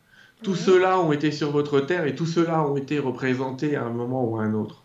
Tous 0.43 0.51
Ouais. 0.51 0.57
ceux-là 0.57 0.99
ont 0.99 1.11
été 1.11 1.31
sur 1.31 1.51
votre 1.51 1.79
Terre 1.79 2.05
et 2.05 2.15
tous 2.15 2.25
ceux-là 2.25 2.63
ont 2.63 2.75
été 2.75 2.99
représentés 2.99 3.75
à 3.75 3.83
un 3.83 3.91
moment 3.91 4.23
ou 4.25 4.37
à 4.37 4.43
un 4.43 4.53
autre. 4.53 4.83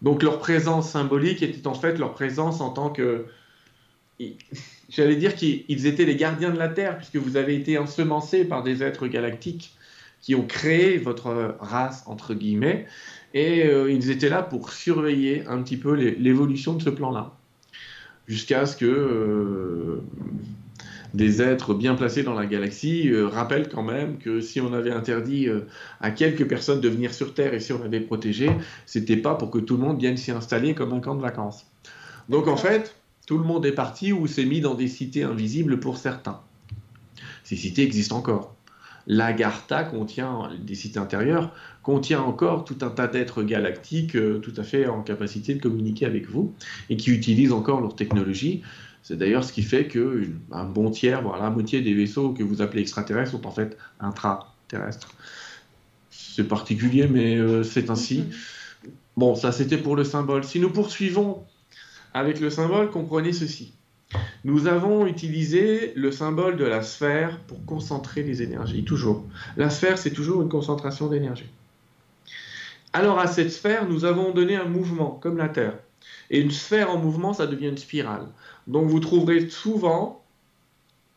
Donc 0.00 0.22
leur 0.22 0.38
présence 0.38 0.90
symbolique 0.90 1.42
était 1.42 1.66
en 1.66 1.74
fait 1.74 1.98
leur 1.98 2.14
présence 2.14 2.60
en 2.60 2.70
tant 2.70 2.90
que... 2.90 3.26
J'allais 4.88 5.16
dire 5.16 5.34
qu'ils 5.34 5.64
ils 5.68 5.86
étaient 5.86 6.04
les 6.04 6.16
gardiens 6.16 6.50
de 6.50 6.58
la 6.58 6.68
Terre, 6.68 6.96
puisque 6.98 7.16
vous 7.16 7.36
avez 7.36 7.54
été 7.56 7.78
ensemencés 7.78 8.44
par 8.44 8.62
des 8.62 8.82
êtres 8.82 9.06
galactiques 9.06 9.74
qui 10.20 10.34
ont 10.34 10.46
créé 10.46 10.98
votre 10.98 11.56
race, 11.60 12.02
entre 12.06 12.34
guillemets, 12.34 12.86
et 13.34 13.64
euh, 13.64 13.90
ils 13.90 14.10
étaient 14.10 14.28
là 14.28 14.42
pour 14.42 14.72
surveiller 14.72 15.46
un 15.46 15.62
petit 15.62 15.76
peu 15.76 15.94
l'évolution 15.94 16.74
de 16.74 16.82
ce 16.82 16.90
plan-là. 16.90 17.32
Jusqu'à 18.26 18.66
ce 18.66 18.76
que 18.76 18.86
euh, 18.86 20.02
des 21.14 21.42
êtres 21.42 21.74
bien 21.74 21.94
placés 21.94 22.22
dans 22.22 22.34
la 22.34 22.46
galaxie 22.46 23.08
euh, 23.08 23.26
rappellent 23.26 23.68
quand 23.68 23.82
même 23.82 24.18
que 24.18 24.40
si 24.40 24.60
on 24.60 24.72
avait 24.72 24.92
interdit 24.92 25.48
à 26.00 26.10
quelques 26.10 26.46
personnes 26.46 26.80
de 26.80 26.88
venir 26.88 27.12
sur 27.12 27.34
Terre 27.34 27.54
et 27.54 27.60
si 27.60 27.72
on 27.72 27.82
avait 27.82 28.00
protégé, 28.00 28.50
c'était 28.86 29.16
pas 29.16 29.34
pour 29.34 29.50
que 29.50 29.58
tout 29.58 29.76
le 29.76 29.82
monde 29.82 29.98
vienne 29.98 30.16
s'y 30.16 30.30
installer 30.30 30.74
comme 30.74 30.92
un 30.92 31.00
camp 31.00 31.14
de 31.14 31.22
vacances. 31.22 31.66
Donc 32.28 32.46
en 32.46 32.56
fait, 32.56 32.94
tout 33.26 33.38
le 33.38 33.44
monde 33.44 33.64
est 33.66 33.72
parti 33.72 34.12
ou 34.12 34.26
s'est 34.26 34.44
mis 34.44 34.60
dans 34.60 34.74
des 34.74 34.88
cités 34.88 35.22
invisibles 35.22 35.80
pour 35.80 35.98
certains. 35.98 36.40
Ces 37.44 37.56
cités 37.56 37.82
existent 37.82 38.16
encore. 38.16 38.54
L'Agartha 39.12 39.82
contient, 39.82 40.50
des 40.64 40.76
cités 40.76 41.00
intérieures, 41.00 41.52
contient 41.82 42.20
encore 42.22 42.64
tout 42.64 42.76
un 42.82 42.90
tas 42.90 43.08
d'êtres 43.08 43.42
galactiques 43.42 44.14
euh, 44.14 44.38
tout 44.38 44.52
à 44.56 44.62
fait 44.62 44.86
en 44.86 45.02
capacité 45.02 45.52
de 45.52 45.60
communiquer 45.60 46.06
avec 46.06 46.28
vous 46.30 46.54
et 46.90 46.96
qui 46.96 47.10
utilisent 47.10 47.50
encore 47.52 47.80
leur 47.80 47.96
technologie. 47.96 48.62
C'est 49.02 49.16
d'ailleurs 49.16 49.42
ce 49.42 49.52
qui 49.52 49.62
fait 49.64 49.88
que 49.88 50.22
une- 50.22 50.38
un 50.52 50.64
bon 50.64 50.92
tiers, 50.92 51.22
voire 51.22 51.42
la 51.42 51.50
moitié 51.50 51.80
des 51.80 51.92
vaisseaux 51.92 52.32
que 52.32 52.44
vous 52.44 52.62
appelez 52.62 52.82
extraterrestres 52.82 53.32
sont 53.32 53.46
en 53.48 53.50
fait 53.50 53.76
intraterrestres. 53.98 55.08
C'est 56.10 56.46
particulier, 56.46 57.08
mais 57.08 57.36
euh, 57.36 57.64
c'est 57.64 57.90
ainsi. 57.90 58.20
Mhm. 58.20 58.90
Bon, 59.16 59.34
ça 59.34 59.50
c'était 59.50 59.78
pour 59.78 59.96
le 59.96 60.04
symbole. 60.04 60.44
Si 60.44 60.60
nous 60.60 60.70
poursuivons 60.70 61.44
avec 62.14 62.38
le 62.38 62.48
symbole, 62.48 62.90
comprenez 62.90 63.32
ceci. 63.32 63.79
Nous 64.44 64.66
avons 64.66 65.06
utilisé 65.06 65.92
le 65.94 66.10
symbole 66.10 66.56
de 66.56 66.64
la 66.64 66.82
sphère 66.82 67.38
pour 67.46 67.64
concentrer 67.64 68.22
les 68.22 68.42
énergies, 68.42 68.84
toujours. 68.84 69.24
La 69.56 69.70
sphère, 69.70 69.98
c'est 69.98 70.10
toujours 70.10 70.42
une 70.42 70.48
concentration 70.48 71.08
d'énergie. 71.08 71.50
Alors 72.92 73.18
à 73.18 73.26
cette 73.26 73.52
sphère, 73.52 73.88
nous 73.88 74.04
avons 74.04 74.32
donné 74.32 74.56
un 74.56 74.64
mouvement, 74.64 75.18
comme 75.22 75.36
la 75.36 75.48
Terre. 75.48 75.74
Et 76.30 76.40
une 76.40 76.50
sphère 76.50 76.90
en 76.90 76.98
mouvement, 76.98 77.32
ça 77.32 77.46
devient 77.46 77.68
une 77.68 77.78
spirale. 77.78 78.26
Donc 78.66 78.88
vous 78.88 79.00
trouverez 79.00 79.48
souvent 79.48 80.24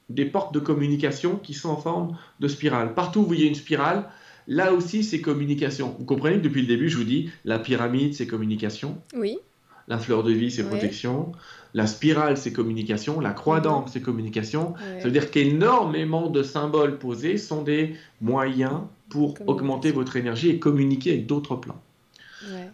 des 0.09 0.25
portes 0.25 0.53
de 0.53 0.59
communication 0.59 1.37
qui 1.37 1.53
sont 1.53 1.69
en 1.69 1.77
forme 1.77 2.17
de 2.39 2.47
spirale. 2.47 2.93
Partout 2.93 3.19
où 3.19 3.21
vous 3.23 3.29
voyez 3.29 3.47
une 3.47 3.55
spirale, 3.55 4.05
là 4.47 4.73
aussi 4.73 5.03
c'est 5.03 5.21
communication. 5.21 5.95
Vous 5.97 6.05
comprenez 6.05 6.37
que 6.37 6.43
depuis 6.43 6.61
le 6.61 6.67
début, 6.67 6.89
je 6.89 6.97
vous 6.97 7.03
dis, 7.03 7.31
la 7.45 7.57
pyramide, 7.57 8.13
c'est 8.13 8.27
communication. 8.27 8.97
Oui. 9.15 9.39
La 9.87 9.99
fleur 9.99 10.23
de 10.23 10.31
vie, 10.31 10.51
c'est 10.51 10.63
protection. 10.63 11.31
La 11.73 11.87
spirale, 11.87 12.37
c'est 12.37 12.53
communication. 12.53 13.19
La 13.19 13.31
croix 13.31 13.57
mhm. 13.57 13.63
d'ambre, 13.63 13.89
c'est 13.91 14.01
communication. 14.01 14.75
Ça 14.99 15.05
veut 15.05 15.11
dire 15.11 15.31
qu'énormément 15.31 16.29
de 16.29 16.43
symboles 16.43 16.99
posés 16.99 17.37
sont 17.37 17.63
des 17.63 17.95
moyens 18.21 18.81
pour 19.09 19.35
augmenter 19.47 19.91
votre 19.91 20.15
énergie 20.15 20.49
et 20.49 20.59
communiquer 20.59 21.11
avec 21.11 21.25
d'autres 21.27 21.55
plans. 21.55 21.81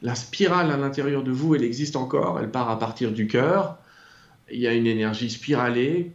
La 0.02 0.16
spirale 0.16 0.72
à 0.72 0.78
l'intérieur 0.78 1.24
de 1.24 1.32
vous, 1.32 1.56
elle 1.56 1.64
existe 1.64 1.96
encore. 1.96 2.40
Elle 2.40 2.50
part 2.50 2.70
à 2.70 2.80
partir 2.80 3.12
du 3.12 3.28
cœur. 3.28 3.78
Il 4.52 4.60
y 4.60 4.68
a 4.68 4.74
une 4.74 4.88
énergie 4.88 5.30
spiralée, 5.30 6.12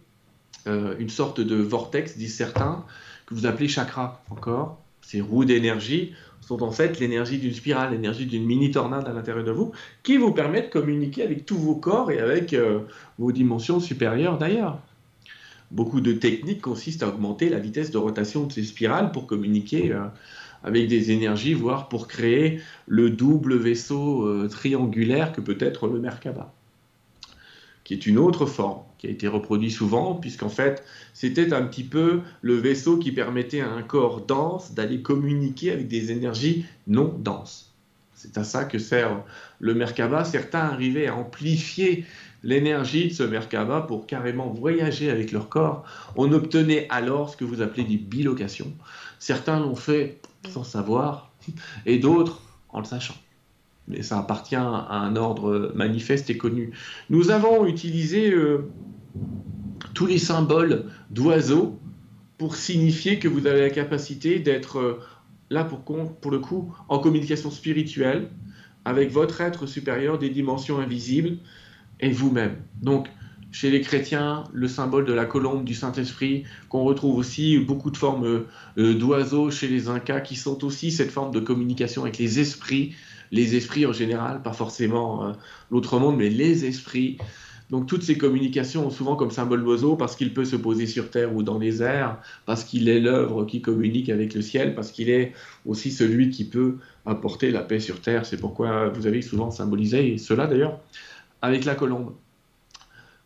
euh, 0.66 0.96
une 0.98 1.10
sorte 1.10 1.40
de 1.40 1.56
vortex, 1.56 2.16
disent 2.16 2.34
certains, 2.34 2.84
que 3.26 3.34
vous 3.34 3.46
appelez 3.46 3.68
chakra 3.68 4.22
encore. 4.30 4.80
Ces 5.02 5.20
roues 5.20 5.44
d'énergie 5.44 6.14
sont 6.46 6.62
en 6.62 6.70
fait 6.70 7.00
l'énergie 7.00 7.38
d'une 7.38 7.54
spirale, 7.54 7.92
l'énergie 7.92 8.26
d'une 8.26 8.44
mini 8.44 8.70
tornade 8.70 9.08
à 9.08 9.12
l'intérieur 9.12 9.44
de 9.44 9.50
vous, 9.50 9.72
qui 10.02 10.16
vous 10.16 10.32
permet 10.32 10.62
de 10.62 10.68
communiquer 10.68 11.22
avec 11.22 11.46
tous 11.46 11.56
vos 11.56 11.74
corps 11.74 12.10
et 12.10 12.18
avec 12.18 12.52
euh, 12.52 12.80
vos 13.18 13.32
dimensions 13.32 13.80
supérieures 13.80 14.38
d'ailleurs. 14.38 14.78
Beaucoup 15.70 16.00
de 16.00 16.12
techniques 16.12 16.60
consistent 16.60 17.02
à 17.02 17.08
augmenter 17.08 17.48
la 17.48 17.58
vitesse 17.58 17.90
de 17.90 17.98
rotation 17.98 18.46
de 18.46 18.52
ces 18.52 18.62
spirales 18.62 19.10
pour 19.10 19.26
communiquer 19.26 19.92
euh, 19.92 20.04
avec 20.62 20.88
des 20.88 21.10
énergies, 21.10 21.54
voire 21.54 21.88
pour 21.88 22.08
créer 22.08 22.60
le 22.86 23.10
double 23.10 23.56
vaisseau 23.56 24.26
euh, 24.26 24.48
triangulaire 24.48 25.32
que 25.32 25.40
peut 25.40 25.58
être 25.60 25.88
le 25.88 25.98
Merkaba, 25.98 26.52
qui 27.84 27.94
est 27.94 28.06
une 28.06 28.18
autre 28.18 28.46
forme 28.46 28.80
qui 28.98 29.06
a 29.06 29.10
été 29.10 29.28
reproduit 29.28 29.70
souvent, 29.70 30.14
puisqu'en 30.14 30.48
fait, 30.48 30.82
c'était 31.12 31.52
un 31.52 31.62
petit 31.62 31.84
peu 31.84 32.22
le 32.40 32.54
vaisseau 32.54 32.96
qui 32.96 33.12
permettait 33.12 33.60
à 33.60 33.70
un 33.70 33.82
corps 33.82 34.22
dense 34.22 34.72
d'aller 34.72 35.02
communiquer 35.02 35.72
avec 35.72 35.88
des 35.88 36.10
énergies 36.10 36.64
non 36.86 37.14
denses. 37.18 37.74
C'est 38.14 38.38
à 38.38 38.44
ça 38.44 38.64
que 38.64 38.78
sert 38.78 39.22
le 39.58 39.74
Merkaba. 39.74 40.24
Certains 40.24 40.60
arrivaient 40.60 41.08
à 41.08 41.16
amplifier 41.16 42.06
l'énergie 42.42 43.08
de 43.08 43.12
ce 43.12 43.22
Merkaba 43.22 43.82
pour 43.82 44.06
carrément 44.06 44.48
voyager 44.48 45.10
avec 45.10 45.30
leur 45.30 45.50
corps. 45.50 45.84
On 46.16 46.32
obtenait 46.32 46.86
alors 46.88 47.28
ce 47.28 47.36
que 47.36 47.44
vous 47.44 47.60
appelez 47.60 47.84
des 47.84 47.98
bilocations. 47.98 48.72
Certains 49.18 49.60
l'ont 49.60 49.76
fait 49.76 50.18
sans 50.48 50.64
savoir, 50.64 51.30
et 51.84 51.98
d'autres 51.98 52.40
en 52.70 52.78
le 52.78 52.86
sachant 52.86 53.14
mais 53.88 54.02
ça 54.02 54.18
appartient 54.18 54.56
à 54.56 54.92
un 54.92 55.16
ordre 55.16 55.72
manifeste 55.74 56.30
et 56.30 56.36
connu. 56.36 56.72
Nous 57.10 57.30
avons 57.30 57.66
utilisé 57.66 58.32
euh, 58.32 58.70
tous 59.94 60.06
les 60.06 60.18
symboles 60.18 60.86
d'oiseaux 61.10 61.78
pour 62.38 62.56
signifier 62.56 63.18
que 63.18 63.28
vous 63.28 63.46
avez 63.46 63.60
la 63.60 63.70
capacité 63.70 64.38
d'être 64.38 64.78
euh, 64.78 65.00
là 65.50 65.64
pour, 65.64 66.30
le 66.30 66.38
coup 66.38 66.74
en 66.88 66.98
communication 66.98 67.50
spirituelle 67.50 68.30
avec 68.84 69.10
votre 69.10 69.40
être 69.40 69.66
supérieur 69.66 70.18
des 70.18 70.30
dimensions 70.30 70.78
invisibles 70.78 71.38
et 72.00 72.10
vous-même. 72.10 72.56
Donc, 72.82 73.08
chez 73.52 73.70
les 73.70 73.82
chrétiens, 73.82 74.44
le 74.52 74.66
symbole 74.66 75.04
de 75.04 75.12
la 75.12 75.26
colombe 75.26 75.64
du 75.64 75.74
Saint-Esprit, 75.74 76.42
qu'on 76.68 76.82
retrouve 76.82 77.16
aussi 77.16 77.58
beaucoup 77.58 77.92
de 77.92 77.96
formes 77.96 78.46
euh, 78.78 78.94
d'oiseaux 78.94 79.50
chez 79.50 79.68
les 79.68 79.88
Incas, 79.88 80.20
qui 80.20 80.34
sont 80.34 80.64
aussi 80.64 80.90
cette 80.90 81.12
forme 81.12 81.32
de 81.32 81.38
communication 81.38 82.02
avec 82.02 82.18
les 82.18 82.40
esprits, 82.40 82.94
les 83.34 83.56
esprits 83.56 83.84
en 83.84 83.92
général, 83.92 84.42
pas 84.42 84.52
forcément 84.52 85.26
euh, 85.26 85.32
l'autre 85.70 85.98
monde, 85.98 86.16
mais 86.16 86.30
les 86.30 86.64
esprits. 86.64 87.18
Donc 87.70 87.86
toutes 87.86 88.02
ces 88.02 88.16
communications 88.16 88.86
ont 88.86 88.90
souvent 88.90 89.16
comme 89.16 89.30
symbole 89.30 89.60
l'oiseau 89.60 89.96
parce 89.96 90.14
qu'il 90.14 90.32
peut 90.32 90.44
se 90.44 90.54
poser 90.54 90.86
sur 90.86 91.10
terre 91.10 91.34
ou 91.34 91.42
dans 91.42 91.58
les 91.58 91.82
airs, 91.82 92.18
parce 92.46 92.62
qu'il 92.62 92.88
est 92.88 93.00
l'œuvre 93.00 93.44
qui 93.44 93.60
communique 93.60 94.08
avec 94.08 94.34
le 94.34 94.42
ciel, 94.42 94.74
parce 94.74 94.92
qu'il 94.92 95.10
est 95.10 95.32
aussi 95.66 95.90
celui 95.90 96.30
qui 96.30 96.44
peut 96.44 96.76
apporter 97.06 97.50
la 97.50 97.62
paix 97.62 97.80
sur 97.80 98.00
terre. 98.00 98.24
C'est 98.26 98.36
pourquoi 98.36 98.90
vous 98.90 99.06
avez 99.06 99.22
souvent 99.22 99.50
symbolisé 99.50 100.16
cela 100.18 100.46
d'ailleurs 100.46 100.78
avec 101.42 101.64
la 101.64 101.74
colombe. 101.74 102.14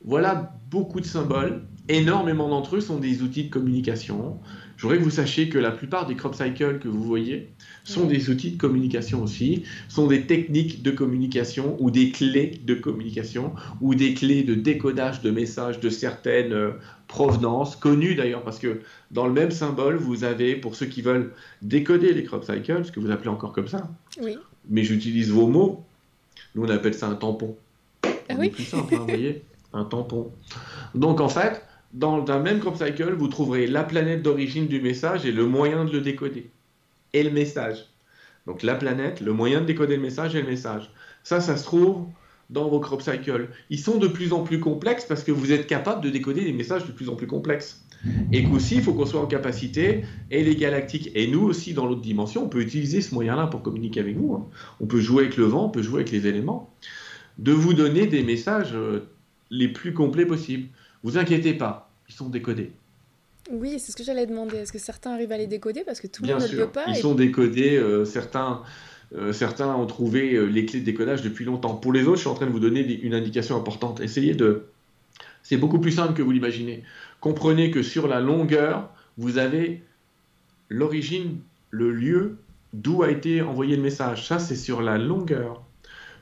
Voilà 0.05 0.55
beaucoup 0.71 1.01
de 1.01 1.07
symboles. 1.07 1.63
Énormément 1.89 2.49
d'entre 2.49 2.77
eux 2.77 2.81
sont 2.81 2.99
des 2.99 3.23
outils 3.23 3.45
de 3.45 3.51
communication. 3.51 4.39
Je 4.79 4.85
voudrais 4.85 4.99
que 4.99 5.03
vous 5.03 5.11
sachiez 5.11 5.49
que 5.49 5.59
la 5.59 5.73
plupart 5.73 6.07
des 6.07 6.15
crop 6.15 6.37
cycles 6.37 6.79
que 6.79 6.87
vous 6.87 7.03
voyez 7.03 7.49
sont 7.83 8.07
des 8.07 8.31
outils 8.31 8.53
de 8.53 8.57
communication 8.57 9.25
aussi, 9.25 9.65
sont 9.89 10.07
des 10.07 10.25
techniques 10.25 10.85
de 10.85 10.93
communication 10.93 11.77
ou 11.81 11.91
des 11.91 12.13
clés 12.13 12.61
de 12.65 12.75
communication 12.75 13.55
ou 13.81 13.97
des 13.97 14.15
clés 14.15 14.45
de 14.45 14.55
décodage 14.55 15.21
de 15.21 15.33
messages 15.33 15.81
de 15.81 15.91
certaines 15.91 16.53
euh, 16.53 16.71
provenances, 17.09 17.75
connues 17.75 18.15
d'ailleurs, 18.15 18.45
parce 18.45 18.61
que 18.61 18.81
dans 19.11 19.27
le 19.27 19.33
même 19.33 19.51
symbole, 19.51 19.97
vous 19.97 20.23
avez, 20.23 20.55
pour 20.55 20.77
ceux 20.77 20.87
qui 20.87 21.03
veulent 21.03 21.33
décoder 21.61 22.15
les 22.15 22.23
crop 22.23 22.45
cycles, 22.45 22.85
ce 22.85 22.93
que 22.93 23.01
vous 23.01 23.11
appelez 23.11 23.31
encore 23.31 23.53
comme 23.53 23.69
ça, 23.69 23.91
oui. 24.23 24.39
mais 24.71 24.85
j'utilise 24.85 25.33
vos 25.33 25.49
mots, 25.49 25.85
nous 26.55 26.65
on 26.65 26.69
appelle 26.69 26.95
ça 26.95 27.09
un 27.09 27.17
tampon. 27.17 27.57
Ah 28.05 28.35
oui. 28.39 28.51
plus 28.51 28.63
simple, 28.63 28.95
hein, 28.95 28.99
vous 28.99 29.07
voyez, 29.07 29.43
un 29.73 29.83
tampon. 29.83 30.31
Donc 30.95 31.21
en 31.21 31.29
fait, 31.29 31.65
dans 31.93 32.25
un 32.31 32.41
même 32.41 32.61
crop 32.61 32.77
cycle, 32.77 33.15
vous 33.15 33.29
trouverez 33.29 33.67
la 33.67 33.85
planète 33.85 34.23
d'origine 34.23 34.67
du 34.67 34.81
message 34.81 35.25
et 35.25 35.33
le 35.33 35.47
moyen 35.47 35.85
de 35.85 35.93
le 35.93 36.01
décoder. 36.01 36.51
Et 37.13 37.23
le 37.23 37.31
message. 37.31 37.87
Donc 38.47 38.63
la 38.63 38.75
planète, 38.75 39.21
le 39.21 39.33
moyen 39.33 39.61
de 39.61 39.67
décoder 39.67 39.97
le 39.97 40.03
message 40.03 40.35
et 40.35 40.43
le 40.43 40.49
message. 40.49 40.91
Ça, 41.23 41.41
ça 41.41 41.57
se 41.57 41.65
trouve 41.65 42.07
dans 42.51 42.69
vos 42.69 42.81
crop 42.81 43.03
cycles. 43.03 43.49
Ils 43.71 43.79
sont 43.79 43.99
de 43.99 44.09
plus 44.09 44.33
en 44.33 44.43
plus 44.43 44.61
complexes 44.61 45.05
parce 45.07 45.23
que 45.23 45.33
vous 45.33 45.53
êtes 45.53 45.67
capable 45.67 46.03
de 46.03 46.11
décoder 46.11 46.45
des 46.45 46.53
messages 46.53 46.87
de 46.87 46.93
plus 46.93 47.09
en 47.09 47.17
plus 47.17 47.27
complexes. 47.27 47.85
Et 48.33 48.45
qu'aussi, 48.45 48.77
il 48.77 48.83
faut 48.83 48.95
qu'on 48.95 49.07
soit 49.07 49.21
en 49.21 49.27
capacité, 49.27 50.05
et 50.31 50.45
les 50.45 50.55
galactiques, 50.55 51.11
et 51.15 51.27
nous 51.27 51.43
aussi 51.43 51.75
dans 51.75 51.85
l'autre 51.85 52.01
dimension, 52.01 52.45
on 52.45 52.49
peut 52.49 52.61
utiliser 52.61 53.01
ce 53.01 53.13
moyen-là 53.15 53.49
pour 53.49 53.63
communiquer 53.63 54.01
avec 54.01 54.17
vous. 54.17 54.35
Hein. 54.35 54.47
On 54.81 54.87
peut 54.87 55.01
jouer 55.01 55.25
avec 55.25 55.37
le 55.37 55.45
vent, 55.45 55.67
on 55.67 55.69
peut 55.69 55.83
jouer 55.83 56.03
avec 56.03 56.13
les 56.13 56.27
éléments, 56.27 56.73
de 57.39 57.51
vous 57.51 57.75
donner 57.75 58.07
des 58.07 58.23
messages 58.23 58.73
euh, 58.75 59.09
les 59.51 59.69
plus 59.69 59.95
complets 59.95 60.27
possibles. 60.27 60.69
Vous 61.03 61.19
inquiétez 61.19 61.55
pas, 61.55 61.91
ils 62.09 62.15
sont 62.15 62.29
décodés. 62.29 62.73
Oui, 63.51 63.79
c'est 63.79 63.93
ce 63.93 63.97
que 63.97 64.05
j'allais 64.05 64.27
demander. 64.27 64.59
Est-ce 64.59 64.73
que 64.73 64.79
certains 64.79 65.13
arrivent 65.13 65.33
à 65.33 65.39
les 65.39 65.47
décoder 65.47 65.83
parce 65.85 66.01
que 66.01 66.07
tout 66.07 66.23
le 66.23 66.33
monde 66.33 66.43
ne 66.43 66.49
le 66.49 66.57
peut 66.57 66.73
pas 66.73 66.85
Ils 66.89 66.97
sont 66.97 67.15
décodés. 67.15 67.77
Euh, 67.77 68.05
certains, 68.05 68.63
euh, 69.17 69.33
certains 69.33 69.75
ont 69.75 69.87
trouvé 69.87 70.35
euh, 70.35 70.45
les 70.45 70.67
clés 70.67 70.81
de 70.81 70.85
décodage 70.85 71.23
depuis 71.23 71.45
longtemps. 71.45 71.75
Pour 71.75 71.93
les 71.93 72.03
autres, 72.03 72.17
je 72.17 72.21
suis 72.21 72.29
en 72.29 72.35
train 72.35 72.47
de 72.47 72.51
vous 72.51 72.61
donner 72.61 72.81
une 73.01 73.15
indication 73.15 73.57
importante. 73.57 74.01
Essayez 74.01 74.35
de. 74.35 74.67
C'est 75.43 75.57
beaucoup 75.57 75.79
plus 75.79 75.93
simple 75.93 76.13
que 76.13 76.23
vous 76.23 76.31
l'imaginez. 76.31 76.83
Comprenez 77.21 77.71
que 77.71 77.83
sur 77.83 78.07
la 78.07 78.21
longueur, 78.21 78.91
vous 79.17 79.39
avez 79.39 79.83
l'origine, 80.69 81.39
le 81.71 81.91
lieu 81.91 82.37
d'où 82.75 83.03
a 83.03 83.11
été 83.11 83.41
envoyé 83.41 83.77
le 83.77 83.83
message. 83.83 84.27
Ça, 84.27 84.39
c'est 84.39 84.57
sur 84.57 84.83
la 84.83 84.99
longueur. 84.99 85.63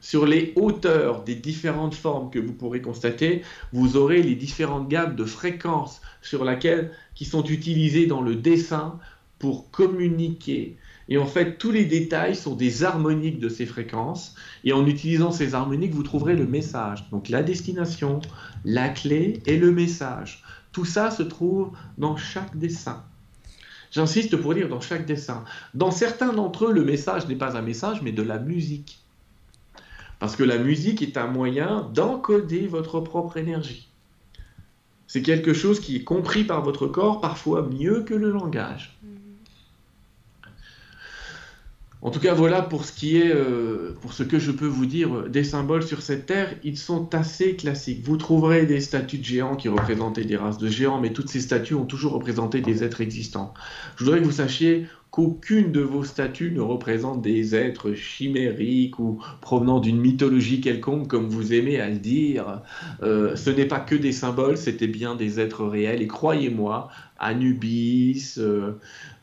Sur 0.01 0.27
les 0.27 0.53
hauteurs 0.57 1.25
des 1.25 1.35
différentes 1.35 1.95
formes 1.95 2.31
que 2.31 2.39
vous 2.39 2.53
pourrez 2.53 2.81
constater, 2.81 3.43
vous 3.73 3.97
aurez 3.97 4.23
les 4.23 4.35
différentes 4.35 4.89
gammes 4.89 5.17
de 5.17 5.25
fréquences 5.25 6.01
sur 6.23 6.45
laquelle 6.45 6.93
qui 7.15 7.25
sont 7.25 7.45
utilisées 7.45 8.07
dans 8.07 8.23
le 8.23 8.37
dessin 8.37 8.99
pour 9.39 9.71
communiquer. 9.71 10.77
Et 11.09 11.19
en 11.19 11.27
fait, 11.27 11.59
tous 11.59 11.71
les 11.71 11.85
détails 11.85 12.35
sont 12.35 12.57
des 12.57 12.83
harmoniques 12.83 13.39
de 13.39 13.49
ces 13.49 13.67
fréquences. 13.67 14.35
Et 14.65 14.73
en 14.73 14.87
utilisant 14.87 15.31
ces 15.31 15.55
harmoniques, 15.55 15.95
vous 15.95 16.03
trouverez 16.03 16.35
le 16.35 16.47
message. 16.47 17.09
Donc 17.11 17.29
la 17.29 17.43
destination, 17.43 18.21
la 18.65 18.89
clé 18.89 19.41
et 19.47 19.57
le 19.57 19.71
message. 19.71 20.43
Tout 20.73 20.85
ça 20.85 21.11
se 21.11 21.23
trouve 21.23 21.71
dans 21.97 22.17
chaque 22.17 22.57
dessin. 22.57 23.05
J'insiste 23.93 24.37
pour 24.37 24.55
dire 24.55 24.69
dans 24.69 24.81
chaque 24.81 25.07
dessin. 25.07 25.45
Dans 25.75 25.91
certains 25.91 26.33
d'entre 26.33 26.67
eux, 26.67 26.73
le 26.73 26.85
message 26.85 27.29
n'est 27.29 27.37
pas 27.37 27.57
un 27.57 27.63
message, 27.63 28.03
mais 28.03 28.13
de 28.13 28.23
la 28.23 28.39
musique. 28.39 29.06
Parce 30.19 30.37
que 30.37 30.45
la 30.45 30.59
musique 30.59 31.03
est 31.03 31.17
un 31.17 31.27
moyen 31.27 31.91
d'encoder 31.95 32.67
votre 32.67 33.01
propre 33.01 33.37
énergie. 33.37 33.89
C'est 35.07 35.23
quelque 35.23 35.53
chose 35.53 35.81
qui 35.81 35.97
est 35.97 36.05
compris 36.05 36.45
par 36.45 36.63
votre 36.63 36.87
corps 36.87 37.21
parfois 37.21 37.63
mieux 37.63 38.03
que 38.03 38.15
le 38.15 38.31
langage. 38.31 38.97
En 42.03 42.11
tout 42.11 42.21
cas, 42.21 42.35
voilà 42.35 42.63
pour 42.63 42.85
ce 42.85 42.93
qui 42.93 43.17
est, 43.17 43.33
euh, 43.35 43.97
pour 44.01 44.13
ce 44.13 44.23
que 44.23 44.39
je 44.39 44.53
peux 44.53 44.67
vous 44.67 44.87
dire 44.87 45.29
des 45.29 45.43
symboles 45.43 45.83
sur 45.83 46.03
cette 46.03 46.27
terre, 46.27 46.55
ils 46.63 46.77
sont 46.77 47.13
assez 47.15 47.57
classiques. 47.57 48.05
Vous 48.05 48.17
trouverez 48.17 48.67
des 48.67 48.81
statues 48.81 49.19
de 49.19 49.25
géants 49.25 49.57
qui 49.57 49.69
représentaient 49.69 50.25
des 50.25 50.37
races 50.37 50.59
de 50.59 50.69
géants, 50.69 51.01
mais 51.01 51.13
toutes 51.13 51.29
ces 51.29 51.41
statues 51.41 51.75
ont 51.75 51.87
toujours 51.87 52.13
représenté 52.13 52.61
des 52.61 52.85
êtres 52.85 53.01
existants. 53.01 53.55
Je 53.97 54.05
voudrais 54.05 54.21
que 54.21 54.25
vous 54.25 54.31
sachiez 54.31 54.87
qu'aucune 55.11 55.73
de 55.73 55.81
vos 55.81 56.05
statues 56.05 56.53
ne 56.53 56.61
représente 56.61 57.23
des 57.23 57.55
êtres 57.55 57.95
chimériques 57.95 58.99
ou 58.99 59.19
provenant 59.41 59.81
d'une 59.81 59.99
mythologie 59.99 60.61
quelconque, 60.61 61.09
comme 61.09 61.29
vous 61.29 61.53
aimez 61.53 61.81
à 61.81 61.89
le 61.89 61.99
dire. 61.99 62.63
Euh, 63.03 63.35
ce 63.37 63.51
n'est 63.51 63.67
pas 63.67 63.81
que 63.81 63.95
des 63.95 64.13
symboles, 64.13 64.57
c'était 64.57 64.89
bien 64.89 65.15
des 65.15 65.41
êtres 65.41 65.65
réels. 65.65 66.03
Et 66.03 66.07
croyez-moi, 66.07 66.91
Anubis, 67.19 68.35
euh, 68.39 68.73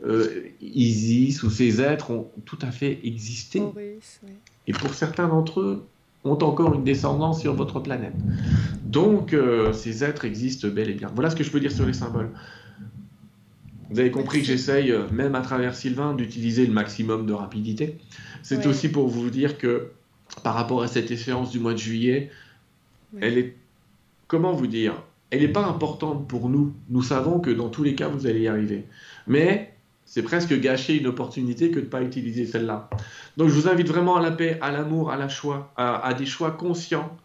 euh, 0.06 0.50
Isis 0.62 1.44
ou 1.44 1.50
ces 1.50 1.82
êtres 1.82 2.12
ont 2.12 2.32
tout 2.46 2.60
à 2.62 2.72
fait 2.72 3.00
existé. 3.04 3.62
Et 4.66 4.72
pour 4.72 4.94
certains 4.94 5.28
d'entre 5.28 5.60
eux, 5.60 5.86
ont 6.24 6.42
encore 6.42 6.74
une 6.74 6.86
descendance 6.86 7.42
sur 7.42 7.54
votre 7.54 7.82
planète. 7.82 8.16
Donc, 8.86 9.36
ces 9.74 10.06
êtres 10.06 10.24
existent 10.24 10.70
bel 10.70 10.90
et 10.90 10.94
bien. 10.94 11.12
Voilà 11.14 11.30
ce 11.30 11.36
que 11.36 11.44
je 11.44 11.52
peux 11.52 11.60
dire 11.60 11.72
sur 11.72 11.86
les 11.86 11.92
symboles. 11.92 12.30
Vous 13.90 14.00
avez 14.00 14.12
compris 14.12 14.40
que 14.40 14.46
j'essaye, 14.46 14.92
euh, 14.92 15.08
même 15.12 15.36
à 15.36 15.42
travers 15.42 15.76
Sylvain, 15.76 16.14
d'utiliser 16.14 16.66
le 16.66 16.74
maximum 16.74 17.26
de 17.26 17.34
rapidité. 17.34 17.98
C'est 18.42 18.66
aussi 18.66 18.90
pour 18.90 19.08
vous 19.08 19.30
dire 19.30 19.58
que 19.58 19.92
par 20.44 20.56
rapport 20.56 20.82
à 20.82 20.88
cette 20.88 21.12
échéance 21.12 21.52
du 21.52 21.60
mois 21.60 21.74
de 21.74 21.78
juillet, 21.78 22.32
elle 23.22 23.38
est, 23.38 23.56
comment 24.28 24.54
vous 24.54 24.68
dire, 24.68 25.02
elle 25.30 25.42
n'est 25.42 25.48
pas 25.48 25.66
importante 25.66 26.28
pour 26.28 26.50
nous. 26.50 26.74
Nous 26.90 27.04
savons 27.04 27.40
que 27.40 27.50
dans 27.50 27.70
tous 27.70 27.84
les 27.84 27.96
cas, 27.96 28.08
vous 28.08 28.26
allez 28.26 28.42
y 28.42 28.48
arriver. 28.48 28.86
Mais 29.28 29.74
c'est 30.06 30.24
presque 30.24 30.60
gâcher 30.60 30.98
une 30.98 31.08
opportunité 31.08 31.72
que 31.72 31.80
de 31.80 31.86
ne 31.86 31.90
pas 31.90 32.02
utiliser 32.02 32.46
celle-là. 32.46 32.90
Donc 33.38 33.50
je 33.50 33.54
vous 33.54 33.68
invite 33.68 33.88
vraiment 33.88 34.16
à 34.16 34.22
la 34.22 34.32
paix, 34.32 34.58
à 34.62 34.72
l'amour, 34.72 35.12
à 35.12 35.18
la 35.18 35.30
choix, 35.30 35.74
à 35.78 36.14
des 36.14 36.26
choix 36.26 36.52
conscients, 36.52 37.16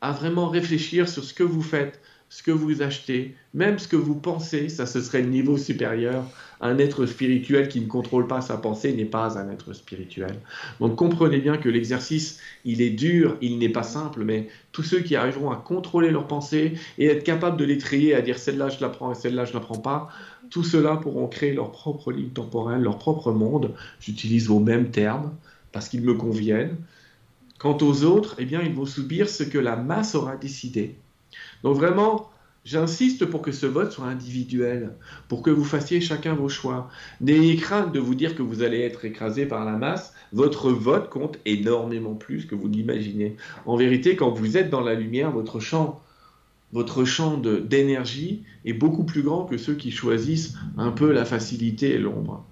à 0.00 0.12
vraiment 0.12 0.48
réfléchir 0.48 1.08
sur 1.08 1.24
ce 1.24 1.34
que 1.34 1.42
vous 1.42 1.62
faites, 1.62 2.00
ce 2.30 2.44
que 2.44 2.52
vous 2.52 2.80
achetez, 2.80 3.34
même 3.54 3.80
ce 3.80 3.88
que 3.88 3.96
vous 3.96 4.14
pensez, 4.14 4.68
ça 4.68 4.86
ce 4.86 5.00
serait 5.00 5.20
le 5.20 5.28
niveau 5.28 5.58
supérieur. 5.58 6.24
Un 6.60 6.78
être 6.78 7.04
spirituel 7.04 7.68
qui 7.68 7.80
ne 7.80 7.88
contrôle 7.88 8.28
pas 8.28 8.40
sa 8.40 8.56
pensée 8.56 8.92
n'est 8.92 9.04
pas 9.04 9.36
un 9.36 9.50
être 9.50 9.72
spirituel. 9.72 10.36
Donc 10.78 10.94
comprenez 10.94 11.38
bien 11.40 11.56
que 11.56 11.68
l'exercice, 11.68 12.38
il 12.64 12.82
est 12.82 12.90
dur, 12.90 13.36
il 13.40 13.58
n'est 13.58 13.68
pas 13.68 13.82
simple, 13.82 14.22
mais 14.24 14.48
tous 14.70 14.84
ceux 14.84 15.00
qui 15.00 15.16
arriveront 15.16 15.50
à 15.50 15.56
contrôler 15.56 16.12
leurs 16.12 16.28
pensées 16.28 16.74
et 16.98 17.06
être 17.06 17.24
capables 17.24 17.56
de 17.56 17.64
les 17.64 17.78
trier, 17.78 18.14
à 18.14 18.22
dire 18.22 18.38
celle-là 18.38 18.68
je 18.68 18.80
la 18.80 18.90
prends 18.90 19.10
et 19.10 19.16
celle-là 19.16 19.44
je 19.44 19.52
la 19.52 19.60
prends 19.60 19.80
pas, 19.80 20.08
tous 20.50 20.62
ceux-là 20.62 20.98
pourront 20.98 21.26
créer 21.26 21.52
leur 21.52 21.72
propre 21.72 22.12
ligne 22.12 22.30
temporelle, 22.30 22.82
leur 22.82 22.98
propre 22.98 23.32
monde. 23.32 23.74
J'utilise 23.98 24.46
vos 24.46 24.60
mêmes 24.60 24.92
termes 24.92 25.32
parce 25.72 25.88
qu'ils 25.88 26.02
me 26.02 26.14
conviennent. 26.14 26.76
Quant 27.58 27.76
aux 27.82 28.04
autres, 28.04 28.36
eh 28.38 28.44
bien, 28.44 28.62
ils 28.62 28.72
vont 28.72 28.86
subir 28.86 29.28
ce 29.28 29.42
que 29.42 29.58
la 29.58 29.74
masse 29.74 30.14
aura 30.14 30.36
décidé. 30.36 30.94
Donc 31.62 31.76
vraiment, 31.76 32.30
j'insiste 32.64 33.26
pour 33.26 33.42
que 33.42 33.52
ce 33.52 33.66
vote 33.66 33.92
soit 33.92 34.06
individuel, 34.06 34.92
pour 35.28 35.42
que 35.42 35.50
vous 35.50 35.64
fassiez 35.64 36.00
chacun 36.00 36.34
vos 36.34 36.48
choix. 36.48 36.90
N'ayez 37.20 37.56
crainte 37.56 37.92
de 37.92 38.00
vous 38.00 38.14
dire 38.14 38.34
que 38.34 38.42
vous 38.42 38.62
allez 38.62 38.80
être 38.80 39.04
écrasé 39.04 39.46
par 39.46 39.64
la 39.64 39.76
masse. 39.76 40.14
Votre 40.32 40.70
vote 40.70 41.08
compte 41.10 41.38
énormément 41.44 42.14
plus 42.14 42.46
que 42.46 42.54
vous 42.54 42.68
l'imaginez. 42.68 43.36
En 43.66 43.76
vérité, 43.76 44.16
quand 44.16 44.30
vous 44.30 44.56
êtes 44.56 44.70
dans 44.70 44.82
la 44.82 44.94
lumière, 44.94 45.30
votre 45.30 45.60
champ, 45.60 46.00
votre 46.72 47.04
champ 47.04 47.36
d'énergie 47.36 48.44
est 48.64 48.72
beaucoup 48.72 49.04
plus 49.04 49.22
grand 49.22 49.44
que 49.44 49.58
ceux 49.58 49.74
qui 49.74 49.90
choisissent 49.90 50.54
un 50.76 50.92
peu 50.92 51.12
la 51.12 51.24
facilité 51.24 51.94
et 51.94 51.98
l'ombre. 51.98 52.44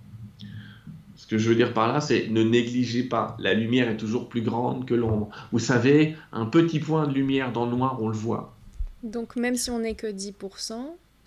Ce 1.14 1.26
que 1.26 1.38
je 1.38 1.48
veux 1.48 1.54
dire 1.54 1.74
par 1.74 1.92
là, 1.92 2.00
c'est 2.00 2.28
ne 2.28 2.42
négligez 2.42 3.02
pas. 3.02 3.36
La 3.38 3.52
lumière 3.54 3.88
est 3.88 3.96
toujours 3.96 4.28
plus 4.28 4.40
grande 4.40 4.86
que 4.86 4.94
l'ombre. 4.94 5.28
Vous 5.52 5.58
savez, 5.58 6.16
un 6.32 6.46
petit 6.46 6.80
point 6.80 7.06
de 7.06 7.12
lumière 7.12 7.52
dans 7.52 7.66
le 7.66 7.76
noir, 7.76 7.98
on 8.00 8.08
le 8.08 8.16
voit. 8.16 8.57
Donc 9.02 9.36
même 9.36 9.56
si 9.56 9.70
on 9.70 9.80
n'est 9.80 9.94
que 9.94 10.06
10%, 10.06 10.74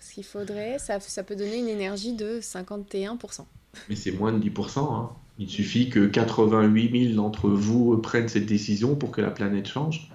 ce 0.00 0.14
qu'il 0.14 0.24
faudrait, 0.24 0.78
ça, 0.78 1.00
ça, 1.00 1.22
peut 1.22 1.36
donner 1.36 1.58
une 1.58 1.68
énergie 1.68 2.12
de 2.12 2.40
51%. 2.40 3.44
Mais 3.88 3.96
c'est 3.96 4.12
moins 4.12 4.32
de 4.32 4.44
10%. 4.48 4.78
Hein. 4.78 5.10
Il 5.38 5.48
suffit 5.48 5.88
que 5.88 6.06
88 6.06 7.08
000 7.14 7.14
d'entre 7.14 7.48
vous 7.48 7.96
prennent 7.98 8.28
cette 8.28 8.46
décision 8.46 8.94
pour 8.94 9.10
que 9.10 9.20
la 9.20 9.30
planète 9.30 9.66
change. 9.66 10.10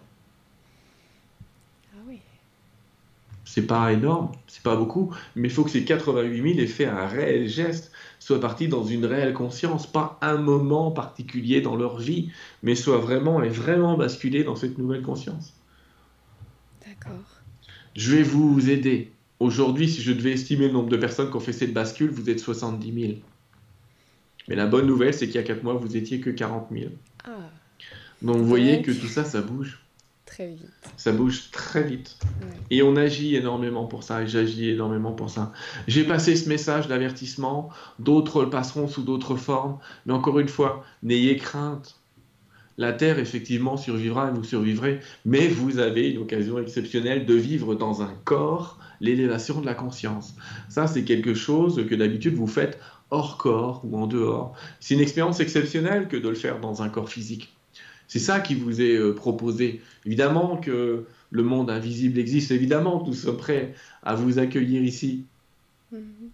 Ah 1.93 1.99
oui. 2.07 2.19
C'est 3.45 3.65
pas 3.65 3.91
énorme, 3.91 4.31
c'est 4.47 4.61
pas 4.61 4.75
beaucoup, 4.75 5.15
mais 5.35 5.47
il 5.47 5.53
faut 5.53 5.63
que 5.63 5.71
ces 5.71 5.83
88 5.83 6.53
000 6.53 6.59
aient 6.59 6.67
fait 6.67 6.85
un 6.85 7.07
réel 7.07 7.47
geste, 7.47 7.91
soient 8.19 8.39
partis 8.39 8.67
dans 8.67 8.83
une 8.83 9.05
réelle 9.05 9.33
conscience, 9.33 9.87
pas 9.87 10.19
un 10.21 10.37
moment 10.37 10.91
particulier 10.91 11.61
dans 11.61 11.75
leur 11.75 11.97
vie, 11.97 12.29
mais 12.61 12.75
soient 12.75 12.99
vraiment 12.99 13.41
et 13.41 13.49
vraiment 13.49 13.97
basculés 13.97 14.43
dans 14.43 14.55
cette 14.55 14.77
nouvelle 14.77 15.01
conscience. 15.01 15.53
D'accord. 16.85 17.36
Je 17.97 18.15
vais 18.15 18.21
vous 18.21 18.69
aider. 18.69 19.11
Aujourd'hui, 19.39 19.89
si 19.89 20.03
je 20.03 20.11
devais 20.11 20.33
estimer 20.33 20.67
le 20.67 20.73
nombre 20.73 20.89
de 20.89 20.97
personnes 20.97 21.31
qui 21.31 21.35
ont 21.35 21.39
fait 21.39 21.51
cette 21.51 21.73
bascule, 21.73 22.11
vous 22.11 22.29
êtes 22.29 22.39
70 22.39 22.93
000. 22.93 23.13
Mais 24.47 24.55
la 24.55 24.67
bonne 24.67 24.85
nouvelle, 24.85 25.15
c'est 25.15 25.25
qu'il 25.25 25.35
y 25.35 25.39
a 25.39 25.43
4 25.43 25.63
mois, 25.63 25.73
vous 25.73 25.97
étiez 25.97 26.19
que 26.19 26.29
40 26.29 26.67
000. 26.71 26.91
Ah. 27.25 27.31
Donc 28.21 28.37
vous 28.37 28.45
voyez 28.45 28.83
que 28.83 28.91
tout 28.91 29.07
ça, 29.07 29.23
ça 29.23 29.41
bouge. 29.41 29.79
Très 30.27 30.47
vite. 30.47 30.69
Ça 30.95 31.11
bouge 31.11 31.49
très 31.51 31.81
vite. 31.81 32.17
Et 32.69 32.83
on 32.83 32.95
agit 32.95 33.35
énormément 33.35 33.87
pour 33.87 34.03
ça, 34.03 34.21
et 34.21 34.27
j'agis 34.27 34.69
énormément 34.69 35.13
pour 35.13 35.31
ça. 35.31 35.51
J'ai 35.87 36.03
passé 36.03 36.35
ce 36.35 36.47
message 36.49 36.87
d'avertissement, 36.87 37.69
d'autres 37.97 38.43
le 38.43 38.51
passeront 38.51 38.87
sous 38.87 39.01
d'autres 39.01 39.37
formes, 39.37 39.79
mais 40.05 40.13
encore 40.13 40.37
une 40.37 40.49
fois, 40.49 40.85
n'ayez 41.01 41.35
crainte 41.37 41.99
la 42.77 42.93
Terre, 42.93 43.17
effectivement, 43.19 43.75
survivra 43.75 44.29
et 44.29 44.31
vous 44.31 44.43
survivrez, 44.43 44.99
mais 45.25 45.47
vous 45.47 45.79
avez 45.79 46.11
une 46.11 46.19
occasion 46.19 46.59
exceptionnelle 46.59 47.25
de 47.25 47.33
vivre 47.33 47.73
dans 47.75 48.01
un 48.01 48.13
corps 48.23 48.79
l'élévation 49.01 49.61
de 49.61 49.65
la 49.65 49.73
conscience. 49.73 50.35
Ça, 50.69 50.87
c'est 50.87 51.03
quelque 51.03 51.33
chose 51.33 51.85
que 51.87 51.95
d'habitude 51.95 52.35
vous 52.35 52.47
faites 52.47 52.79
hors 53.09 53.37
corps 53.37 53.81
ou 53.83 53.97
en 53.97 54.07
dehors. 54.07 54.55
C'est 54.79 54.93
une 54.93 55.01
expérience 55.01 55.39
exceptionnelle 55.39 56.07
que 56.07 56.17
de 56.17 56.29
le 56.29 56.35
faire 56.35 56.59
dans 56.59 56.81
un 56.81 56.89
corps 56.89 57.09
physique. 57.09 57.53
C'est 58.07 58.19
ça 58.19 58.39
qui 58.39 58.55
vous 58.55 58.81
est 58.81 58.95
euh, 58.95 59.13
proposé. 59.13 59.81
Évidemment 60.05 60.57
que 60.57 61.05
le 61.29 61.43
monde 61.43 61.69
invisible 61.69 62.19
existe, 62.19 62.51
évidemment 62.51 62.99
que 62.99 63.07
nous 63.07 63.13
sommes 63.13 63.37
prêts 63.37 63.73
à 64.03 64.15
vous 64.15 64.39
accueillir 64.39 64.81
ici. 64.81 65.25
Mm-hmm. 65.93 66.29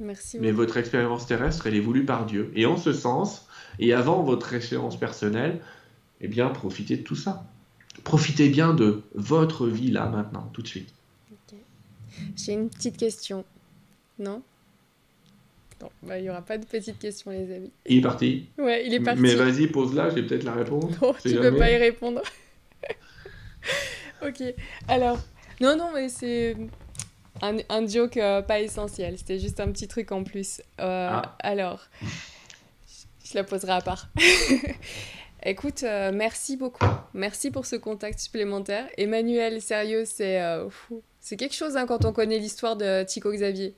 Merci. 0.00 0.38
Mais 0.38 0.50
votre 0.50 0.76
expérience 0.76 1.26
terrestre, 1.26 1.66
elle 1.66 1.74
est 1.74 1.80
voulue 1.80 2.04
par 2.04 2.26
Dieu. 2.26 2.50
Et 2.54 2.64
en 2.64 2.76
ce 2.76 2.92
sens, 2.92 3.46
et 3.78 3.92
avant 3.92 4.22
votre 4.22 4.52
échéance 4.52 4.98
personnelle, 4.98 5.60
eh 6.20 6.28
bien, 6.28 6.48
profitez 6.48 6.96
de 6.96 7.02
tout 7.02 7.16
ça. 7.16 7.44
Profitez 8.04 8.48
bien 8.48 8.74
de 8.74 9.02
votre 9.14 9.66
vie 9.66 9.90
là, 9.90 10.06
maintenant, 10.06 10.50
tout 10.52 10.62
de 10.62 10.68
suite. 10.68 10.92
J'ai 12.36 12.52
une 12.52 12.68
petite 12.68 12.96
question. 12.96 13.44
Non? 14.18 14.42
Non, 15.80 15.90
bah, 16.02 16.18
il 16.18 16.22
n'y 16.22 16.30
aura 16.30 16.42
pas 16.42 16.58
de 16.58 16.66
petite 16.66 16.98
question, 16.98 17.30
les 17.30 17.54
amis. 17.54 17.70
Il 17.86 17.98
est 17.98 18.02
parti 18.02 18.48
Ouais, 18.58 18.86
il 18.86 18.92
est 18.92 19.00
parti. 19.00 19.20
Mais 19.20 19.34
vas-y, 19.34 19.66
pose-la, 19.66 20.10
je 20.10 20.16
vais 20.16 20.26
peut-être 20.26 20.44
la 20.44 20.52
répondre. 20.52 20.90
Non, 21.00 21.14
tu 21.20 21.34
ne 21.34 21.40
peux 21.40 21.56
pas 21.56 21.70
y 21.70 21.76
répondre. 21.76 22.20
ok, 24.22 24.42
alors... 24.88 25.18
Non, 25.60 25.76
non, 25.76 25.90
mais 25.94 26.08
c'est 26.08 26.56
un, 27.42 27.58
un 27.68 27.86
joke 27.86 28.16
euh, 28.16 28.40
pas 28.42 28.60
essentiel. 28.60 29.18
C'était 29.18 29.38
juste 29.38 29.60
un 29.60 29.70
petit 29.72 29.88
truc 29.88 30.10
en 30.12 30.24
plus. 30.24 30.62
Euh, 30.80 31.08
ah. 31.12 31.36
Alors, 31.40 31.86
je 33.30 33.36
la 33.36 33.44
poserai 33.44 33.72
à 33.72 33.80
part. 33.80 34.08
Écoute, 35.42 35.84
euh, 35.84 36.10
merci 36.12 36.56
beaucoup. 36.56 36.84
Merci 37.14 37.50
pour 37.50 37.64
ce 37.64 37.76
contact 37.76 38.18
supplémentaire. 38.18 38.86
Emmanuel, 38.98 39.62
sérieux, 39.62 40.04
c'est 40.04 40.40
euh, 40.42 40.68
c'est 41.20 41.36
quelque 41.36 41.54
chose 41.54 41.76
hein, 41.76 41.86
quand 41.86 42.04
on 42.04 42.12
connaît 42.12 42.38
l'histoire 42.38 42.76
de 42.76 43.04
Tico 43.04 43.32
Xavier. 43.32 43.74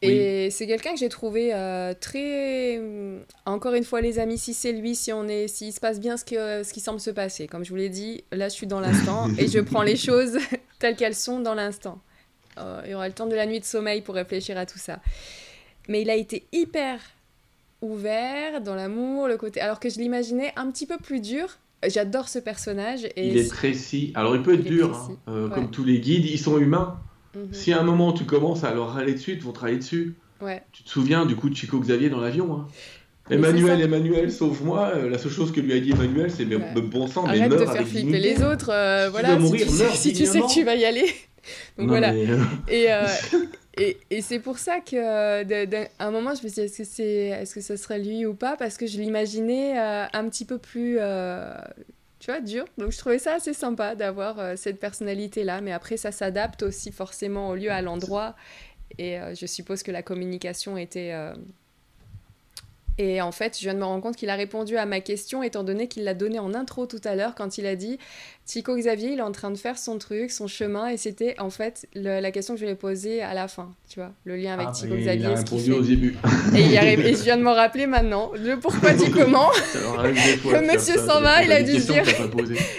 Et 0.00 0.50
c'est 0.50 0.68
quelqu'un 0.68 0.92
que 0.92 0.98
j'ai 1.00 1.08
trouvé 1.08 1.52
euh, 1.52 1.92
très. 1.92 2.80
Encore 3.46 3.74
une 3.74 3.82
fois, 3.82 4.00
les 4.00 4.20
amis, 4.20 4.38
si 4.38 4.54
c'est 4.54 4.70
lui, 4.70 4.94
si 4.94 5.12
on 5.12 5.26
est, 5.26 5.48
s'il 5.48 5.72
se 5.72 5.80
passe 5.80 5.98
bien 5.98 6.16
ce, 6.16 6.24
que, 6.24 6.62
ce 6.62 6.72
qui 6.72 6.78
semble 6.78 7.00
se 7.00 7.10
passer. 7.10 7.48
Comme 7.48 7.64
je 7.64 7.70
vous 7.70 7.76
l'ai 7.76 7.88
dit, 7.88 8.22
là, 8.30 8.48
je 8.48 8.54
suis 8.54 8.68
dans 8.68 8.78
l'instant 8.78 9.28
et 9.38 9.48
je 9.48 9.58
prends 9.58 9.82
les 9.82 9.96
choses 9.96 10.38
telles 10.78 10.94
qu'elles 10.94 11.16
sont 11.16 11.40
dans 11.40 11.54
l'instant. 11.54 12.00
il 12.84 12.92
y 12.92 12.94
aura 12.94 13.08
le 13.08 13.14
temps 13.14 13.26
de 13.26 13.34
la 13.34 13.46
nuit 13.46 13.58
de 13.58 13.64
sommeil 13.64 14.02
pour 14.02 14.14
réfléchir 14.14 14.56
à 14.56 14.66
tout 14.66 14.78
ça. 14.78 15.00
Mais 15.88 16.02
il 16.02 16.10
a 16.10 16.14
été 16.14 16.46
hyper 16.52 17.00
ouvert 17.82 18.60
dans 18.60 18.74
l'amour, 18.74 19.28
le 19.28 19.36
côté. 19.36 19.60
Alors 19.60 19.80
que 19.80 19.88
je 19.88 19.98
l'imaginais 19.98 20.52
un 20.56 20.70
petit 20.70 20.86
peu 20.86 20.96
plus 20.96 21.20
dur. 21.20 21.58
J'adore 21.86 22.28
ce 22.28 22.38
personnage. 22.38 23.04
Et 23.16 23.28
il 23.28 23.36
est 23.36 23.48
précis. 23.48 24.12
Alors 24.14 24.34
il 24.34 24.42
peut 24.42 24.54
être 24.54 24.64
dur, 24.64 24.96
hein, 24.96 25.16
euh, 25.28 25.48
comme 25.48 25.70
tous 25.70 25.84
les 25.84 26.00
guides, 26.00 26.24
ils 26.24 26.38
sont 26.38 26.58
humains. 26.58 26.98
Mhm. 27.36 27.48
Si 27.52 27.72
à 27.72 27.80
un 27.80 27.84
moment 27.84 28.12
tu 28.12 28.24
commences 28.24 28.64
à 28.64 28.74
leur 28.74 28.96
aller 28.96 29.14
dessus, 29.14 29.32
ils 29.32 29.42
vont 29.42 29.52
travailler 29.52 29.78
dessus. 29.78 30.16
Ouais. 30.40 30.62
Tu 30.72 30.82
te 30.82 30.88
souviens 30.88 31.24
du 31.24 31.36
coup 31.36 31.48
de 31.48 31.54
Chico 31.54 31.78
Xavier 31.78 32.10
dans 32.10 32.20
l'avion 32.20 32.52
hein? 32.52 32.66
Emmanuel, 33.30 33.80
Emmanuel, 33.80 34.32
sauve-moi. 34.32 34.92
Euh, 34.94 35.10
la 35.10 35.18
seule 35.18 35.32
chose 35.32 35.52
que 35.52 35.60
lui 35.60 35.74
a 35.74 35.80
dit 35.80 35.90
Emmanuel, 35.90 36.30
c'est 36.30 36.46
mais 36.46 36.56
bon 36.56 37.06
sang, 37.06 37.24
mais 37.24 37.38
Arrête 37.38 37.52
de 37.52 37.58
faire 37.58 37.86
flipper 37.86 38.18
les 38.18 38.42
autres. 38.42 38.70
Euh, 38.72 39.10
voilà, 39.10 39.38
si, 39.38 39.52
tu, 39.52 39.68
sais, 39.68 39.88
si 39.90 40.12
tu, 40.14 40.24
sais, 40.24 40.40
que 40.40 40.50
tu 40.50 40.64
vas 40.64 40.74
y 40.74 40.86
aller. 40.86 41.04
Donc 41.78 41.88
voilà. 41.88 42.14
Et, 42.14 42.86
et, 43.78 44.22
c'est 44.22 44.38
pour 44.38 44.58
ça 44.58 44.80
que 44.80 45.44
d'un 45.44 45.86
un 45.98 46.10
moment, 46.10 46.34
je 46.34 46.42
me 46.42 46.48
suis 46.48 46.60
dit, 46.60 46.60
est-ce 46.60 46.78
que, 46.78 46.84
c'est, 46.84 47.26
est-ce 47.28 47.54
que 47.54 47.60
ce 47.60 47.76
serait 47.76 47.98
lui 47.98 48.26
ou 48.26 48.34
pas? 48.34 48.56
Parce 48.56 48.76
que 48.76 48.86
je 48.86 48.98
l'imaginais 48.98 49.78
euh, 49.78 50.06
un 50.12 50.28
petit 50.28 50.44
peu 50.44 50.58
plus, 50.58 50.96
euh, 50.98 51.54
tu 52.18 52.30
vois, 52.30 52.40
dur. 52.40 52.64
Donc 52.76 52.92
je 52.92 52.98
trouvais 52.98 53.18
ça 53.18 53.34
assez 53.34 53.54
sympa 53.54 53.94
d'avoir 53.94 54.38
euh, 54.38 54.54
cette 54.56 54.80
personnalité-là. 54.80 55.60
Mais 55.60 55.72
après, 55.72 55.96
ça 55.96 56.12
s'adapte 56.12 56.62
aussi 56.62 56.92
forcément 56.92 57.50
au 57.50 57.54
lieu, 57.54 57.70
à 57.70 57.82
l'endroit. 57.82 58.34
Et 58.98 59.18
je 59.34 59.46
suppose 59.46 59.82
que 59.82 59.92
la 59.92 60.02
communication 60.02 60.76
était 60.78 61.12
et 62.98 63.22
en 63.22 63.30
fait, 63.30 63.56
je 63.56 63.62
viens 63.62 63.74
de 63.74 63.78
me 63.78 63.84
rendre 63.84 64.02
compte 64.02 64.16
qu'il 64.16 64.28
a 64.28 64.34
répondu 64.34 64.76
à 64.76 64.84
ma 64.84 65.00
question, 65.00 65.44
étant 65.44 65.62
donné 65.62 65.86
qu'il 65.86 66.02
l'a 66.02 66.14
donné 66.14 66.40
en 66.40 66.52
intro 66.52 66.86
tout 66.86 67.00
à 67.04 67.14
l'heure, 67.14 67.36
quand 67.36 67.56
il 67.56 67.64
a 67.66 67.76
dit 67.76 67.98
Tico 68.48 68.74
Xavier, 68.76 69.12
il 69.12 69.18
est 69.18 69.22
en 69.22 69.30
train 69.30 69.50
de 69.50 69.58
faire 69.58 69.76
son 69.76 69.98
truc, 69.98 70.30
son 70.30 70.46
chemin, 70.46 70.88
et 70.88 70.96
c'était 70.96 71.38
en 71.38 71.50
fait 71.50 71.86
la 71.94 72.30
question 72.30 72.54
que 72.54 72.60
je 72.60 72.64
lui 72.64 72.72
ai 72.72 72.76
posée 72.76 73.20
à 73.20 73.34
la 73.34 73.46
fin, 73.46 73.74
tu 73.90 74.00
vois, 74.00 74.12
le 74.24 74.36
lien 74.36 74.54
avec 74.54 74.68
ah, 74.70 74.72
Tico 74.72 74.96
Xavier. 74.96 75.20
Il 75.20 75.26
a 75.26 75.34
répondu 75.34 75.72
au 75.72 75.82
début. 75.82 76.16
Et, 76.56 76.62
il 76.62 76.74
et 76.74 77.14
je 77.14 77.24
viens 77.24 77.36
de 77.36 77.42
m'en 77.42 77.52
rappeler 77.52 77.86
maintenant, 77.86 78.32
le 78.34 78.58
pourquoi 78.58 78.94
du 78.94 79.10
comment. 79.10 79.50
le 79.74 80.66
monsieur 80.66 80.96
s'en 80.96 81.20
va, 81.20 81.42
il 81.44 81.52
a 81.52 81.62
dû 81.62 81.78
se 81.78 81.92
dire. 81.92 82.04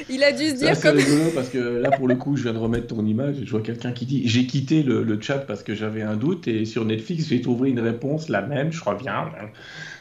il 0.09 0.23
a 0.23 0.31
dû 0.31 0.49
se 0.49 0.55
dire 0.55 0.81
comme. 0.81 0.99
C'est 0.99 1.35
parce 1.35 1.49
que 1.49 1.59
là, 1.59 1.91
pour 1.91 2.07
le 2.07 2.15
coup, 2.15 2.35
je 2.35 2.41
viens 2.41 2.53
de 2.53 2.57
remettre 2.57 2.87
ton 2.87 3.05
image 3.05 3.37
et 3.39 3.45
je 3.45 3.51
vois 3.51 3.61
quelqu'un 3.61 3.91
qui 3.91 4.07
dit 4.07 4.23
J'ai 4.25 4.47
quitté 4.47 4.81
le, 4.81 5.03
le, 5.03 5.21
chat 5.21 5.37
parce 5.37 5.61
que 5.61 5.75
j'avais 5.75 6.01
un 6.01 6.15
doute, 6.15 6.47
et 6.47 6.65
sur 6.65 6.83
Netflix, 6.83 7.27
j'ai 7.27 7.41
trouvé 7.41 7.69
une 7.69 7.79
réponse, 7.79 8.27
la 8.27 8.41
même, 8.41 8.71
je 8.71 8.83
reviens. 8.83 9.29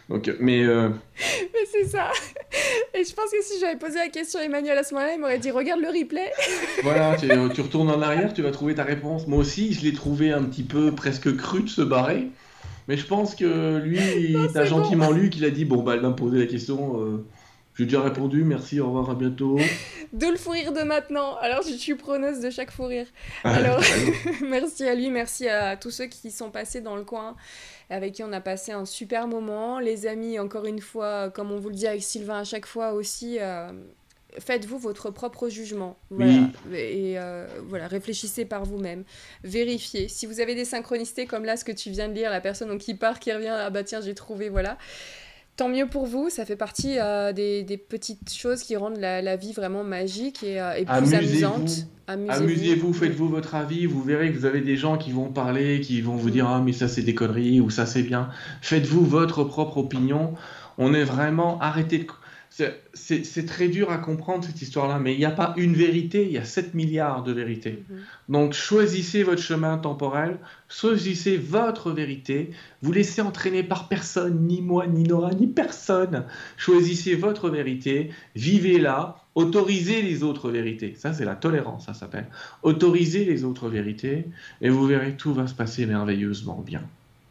Donc, 0.08 0.34
mais, 0.40 0.64
euh, 0.64 0.88
mais 1.18 1.66
c'est 1.70 1.84
ça. 1.84 2.10
Et 2.94 3.04
je 3.04 3.14
pense 3.14 3.30
que 3.30 3.42
si 3.42 3.60
j'avais 3.60 3.76
posé 3.76 3.98
la 3.98 4.08
question 4.08 4.40
à 4.40 4.44
Emmanuel 4.44 4.78
à 4.78 4.82
ce 4.82 4.94
moment-là, 4.94 5.12
il 5.12 5.20
m'aurait 5.20 5.38
dit 5.38 5.50
regarde 5.58 5.80
le 5.80 5.88
replay. 5.88 6.30
voilà, 6.82 7.16
tu, 7.16 7.28
tu, 7.54 7.60
retournes 7.60 7.90
en 7.90 8.00
arrière, 8.00 8.32
tu 8.32 8.42
vas 8.42 8.50
trouver 8.50 8.74
ta 8.74 8.84
réponse. 8.84 9.26
Moi 9.26 9.38
aussi, 9.38 9.72
je 9.72 9.82
l'ai 9.82 9.92
trouvé 9.92 10.32
un 10.32 10.42
petit 10.42 10.62
peu 10.62 10.92
presque 10.92 11.36
cru 11.36 11.62
de 11.62 11.68
se 11.68 11.82
barrer. 11.82 12.30
Mais 12.88 12.96
je 12.96 13.06
pense 13.06 13.34
que 13.34 13.76
lui, 13.78 13.98
il 14.30 14.52
t'a 14.52 14.64
gentiment 14.64 15.10
lu 15.10 15.30
qu'il 15.30 15.44
a 15.44 15.50
dit 15.50 15.64
bon, 15.64 15.82
bah, 15.82 15.92
elle 15.94 16.00
va 16.00 16.08
me 16.08 16.16
poser 16.16 16.38
la 16.38 16.46
question. 16.46 17.00
Euh, 17.00 17.24
j'ai 17.78 17.84
déjà 17.84 18.02
répondu, 18.02 18.42
merci, 18.42 18.80
au 18.80 18.86
revoir, 18.86 19.10
à 19.10 19.14
bientôt. 19.14 19.56
de 20.12 20.26
le 20.26 20.36
fou 20.36 20.50
rire 20.50 20.72
de 20.72 20.82
maintenant. 20.82 21.36
Alors, 21.36 21.62
je 21.62 21.74
suis 21.74 21.94
preneuse 21.94 22.40
de 22.40 22.50
chaque 22.50 22.72
fou 22.72 22.86
rire. 22.86 23.06
Ah, 23.44 23.54
Alors, 23.54 23.80
merci 24.42 24.82
à 24.82 24.96
lui, 24.96 25.10
merci 25.10 25.48
à 25.48 25.76
tous 25.76 25.92
ceux 25.92 26.06
qui 26.06 26.32
sont 26.32 26.50
passés 26.50 26.80
dans 26.80 26.96
le 26.96 27.04
coin, 27.04 27.36
avec 27.88 28.14
qui 28.14 28.24
on 28.24 28.32
a 28.32 28.40
passé 28.40 28.72
un 28.72 28.84
super 28.84 29.28
moment. 29.28 29.78
Les 29.78 30.08
amis, 30.08 30.40
encore 30.40 30.64
une 30.64 30.80
fois, 30.80 31.30
comme 31.30 31.52
on 31.52 31.60
vous 31.60 31.68
le 31.68 31.76
dit 31.76 31.86
avec 31.86 32.02
Sylvain 32.02 32.40
à 32.40 32.44
chaque 32.44 32.66
fois 32.66 32.94
aussi, 32.94 33.36
euh, 33.38 33.70
faites-vous 34.40 34.78
votre 34.78 35.10
propre 35.10 35.48
jugement. 35.48 35.98
Voilà. 36.10 36.50
Et 36.72 37.18
euh, 37.18 37.46
voilà, 37.68 37.86
réfléchissez 37.86 38.44
par 38.44 38.64
vous-même. 38.64 39.04
Vérifiez. 39.44 40.08
Si 40.08 40.26
vous 40.26 40.40
avez 40.40 40.54
des 40.54 40.64
synchronicités 40.64 41.26
comme 41.26 41.44
là, 41.44 41.56
ce 41.56 41.64
que 41.64 41.72
tu 41.72 41.90
viens 41.90 42.08
de 42.08 42.14
lire, 42.14 42.30
la 42.30 42.40
personne 42.40 42.76
qui 42.78 42.94
part, 42.94 43.20
qui 43.20 43.32
revient, 43.32 43.48
ah 43.48 43.70
bah 43.70 43.84
tiens, 43.84 44.00
j'ai 44.00 44.14
trouvé, 44.14 44.48
voilà. 44.48 44.78
Tant 45.56 45.68
mieux 45.68 45.88
pour 45.88 46.06
vous, 46.06 46.30
ça 46.30 46.44
fait 46.44 46.54
partie 46.54 47.00
euh, 47.00 47.32
des, 47.32 47.84
petites 47.88 48.32
choses 48.32 48.62
qui 48.62 48.76
rendent 48.76 48.98
la, 48.98 49.36
vie 49.36 49.52
vraiment 49.52 49.82
magique 49.82 50.44
et, 50.44 50.60
euh, 50.60 50.84
plus 50.84 51.14
amusante. 51.14 51.86
Amusez-vous, 52.06 52.92
faites-vous 52.92 53.28
votre 53.28 53.56
avis, 53.56 53.84
vous 53.84 54.00
verrez 54.02 54.32
que 54.32 54.38
vous 54.38 54.46
avez 54.46 54.60
des 54.60 54.76
gens 54.76 54.96
qui 54.96 55.10
vont 55.10 55.30
parler, 55.30 55.80
qui 55.80 56.00
vont 56.00 56.14
vous 56.14 56.30
dire 56.30 56.48
Ah, 56.48 56.62
mais 56.64 56.72
ça 56.72 56.86
c'est 56.86 57.02
des 57.02 57.14
conneries 57.14 57.60
ou 57.60 57.70
ça 57.70 57.86
c'est 57.86 58.04
bien. 58.04 58.30
Faites-vous 58.62 59.04
votre 59.04 59.42
propre 59.42 59.78
opinion. 59.78 60.34
On 60.78 60.94
est 60.94 61.02
vraiment. 61.02 61.60
Arrêtez 61.60 61.98
de 61.98 62.06
c'est 62.94 63.46
très 63.46 63.68
dur 63.68 63.90
à 63.90 63.98
comprendre 63.98 64.44
cette 64.44 64.60
histoire-là, 64.60 64.98
mais 64.98 65.14
il 65.14 65.18
n'y 65.18 65.24
a 65.24 65.30
pas 65.30 65.54
une 65.56 65.74
vérité, 65.74 66.24
il 66.24 66.32
y 66.32 66.38
a 66.38 66.44
7 66.44 66.74
milliards 66.74 67.22
de 67.22 67.32
vérités. 67.32 67.84
Mhm. 67.88 67.98
Donc 68.28 68.52
choisissez 68.52 69.22
votre 69.22 69.42
chemin 69.42 69.78
temporel, 69.78 70.38
choisissez 70.68 71.36
votre 71.36 71.92
vérité, 71.92 72.50
vous 72.82 72.92
laissez 72.92 73.20
entraîner 73.20 73.62
par 73.62 73.88
personne, 73.88 74.46
ni 74.46 74.60
moi, 74.60 74.86
ni 74.86 75.04
Nora, 75.04 75.32
ni 75.34 75.46
personne. 75.46 76.24
Choisissez 76.56 77.14
votre 77.14 77.48
vérité, 77.48 78.10
vivez-la, 78.34 79.16
autorisez 79.34 80.02
les 80.02 80.22
autres 80.22 80.50
vérités. 80.50 80.94
Ça, 80.96 81.12
c'est 81.12 81.24
la 81.24 81.36
tolérance, 81.36 81.86
ça 81.86 81.94
s'appelle. 81.94 82.26
Autorisez 82.62 83.24
les 83.24 83.44
autres 83.44 83.68
vérités, 83.68 84.26
et 84.60 84.68
vous 84.68 84.86
verrez, 84.86 85.16
tout 85.16 85.32
va 85.32 85.46
se 85.46 85.54
passer 85.54 85.86
merveilleusement 85.86 86.60
bien. 86.60 86.82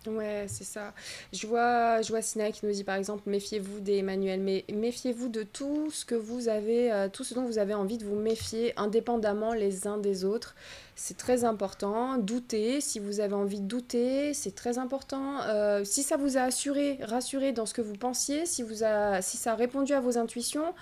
Ouais, 0.08 0.46
c'est 0.48 0.64
ça. 0.64 0.94
Je 1.34 1.46
vois, 1.48 2.02
je 2.02 2.10
vois 2.10 2.22
Sina 2.22 2.52
qui 2.52 2.66
nous 2.66 2.72
dit 2.72 2.86
par 2.86 2.96
exemple 2.96 3.24
méfiez-vous 3.30 3.82
des 3.82 4.02
manuels, 4.02 4.40
mais 4.40 4.64
méfiez-vous 4.72 5.28
de 5.28 5.44
tout 5.44 5.92
ce 5.92 6.06
que 6.06 6.16
vous 6.16 6.48
avez, 6.48 6.92
euh, 6.92 7.10
tout 7.10 7.26
ce 7.26 7.34
dont 7.34 7.44
vous 7.44 7.58
avez 7.58 7.74
envie 7.74 7.98
de 7.98 8.06
vous 8.06 8.16
méfier, 8.16 8.74
indépendamment 8.78 9.54
les 9.54 9.86
uns 9.86 9.98
des 9.98 10.24
autres. 10.24 10.56
C'est 10.96 11.18
très 11.18 11.44
important. 11.44 12.18
Doutez, 12.18 12.80
si 12.82 13.00
vous 13.00 13.20
avez 13.20 13.36
envie 13.36 13.60
de 13.60 13.68
douter, 13.68 14.34
c'est 14.34 14.56
très 14.56 14.78
important. 14.78 15.42
Euh, 15.42 15.84
si 15.84 16.04
ça 16.04 16.16
vous 16.16 16.38
a 16.38 16.42
assuré, 16.42 16.98
rassuré 17.02 17.52
dans 17.52 17.66
ce 17.66 17.74
que 17.74 17.82
vous 17.82 17.96
pensiez, 17.96 18.46
si, 18.46 18.64
vous 18.64 18.84
a, 18.84 19.22
si 19.22 19.38
ça 19.38 19.52
a 19.52 19.56
répondu 19.56 19.94
à 19.94 20.00
vos 20.00 20.18
intuitions. 20.18 20.74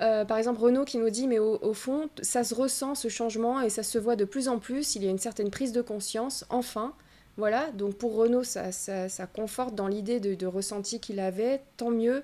Euh, 0.00 0.24
par 0.24 0.38
exemple, 0.38 0.60
Renaud 0.60 0.84
qui 0.84 0.98
nous 0.98 1.10
dit, 1.10 1.28
mais 1.28 1.38
au, 1.38 1.72
fond, 1.72 2.10
ça 2.22 2.44
se 2.44 2.54
ressent 2.54 2.94
ce 2.94 3.08
changement 3.08 3.60
et 3.60 3.70
ça 3.70 3.82
se 3.82 3.98
voit 3.98 4.16
de 4.16 4.24
plus 4.24 4.48
en 4.48 4.58
plus. 4.58 4.96
Il 4.96 5.04
y 5.04 5.06
a 5.06 5.10
une 5.10 5.18
certaine 5.18 5.50
prise 5.50 5.72
de 5.72 5.80
conscience, 5.80 6.44
enfin. 6.50 6.92
Voilà, 7.36 7.70
donc 7.72 7.94
pour 7.94 8.14
Renaud, 8.14 8.44
ça, 8.44 8.70
ça, 8.70 9.26
conforte 9.26 9.74
dans 9.74 9.88
l'idée 9.88 10.20
de, 10.20 10.46
ressenti 10.46 11.00
qu'il 11.00 11.18
avait, 11.18 11.62
tant 11.76 11.90
mieux. 11.90 12.22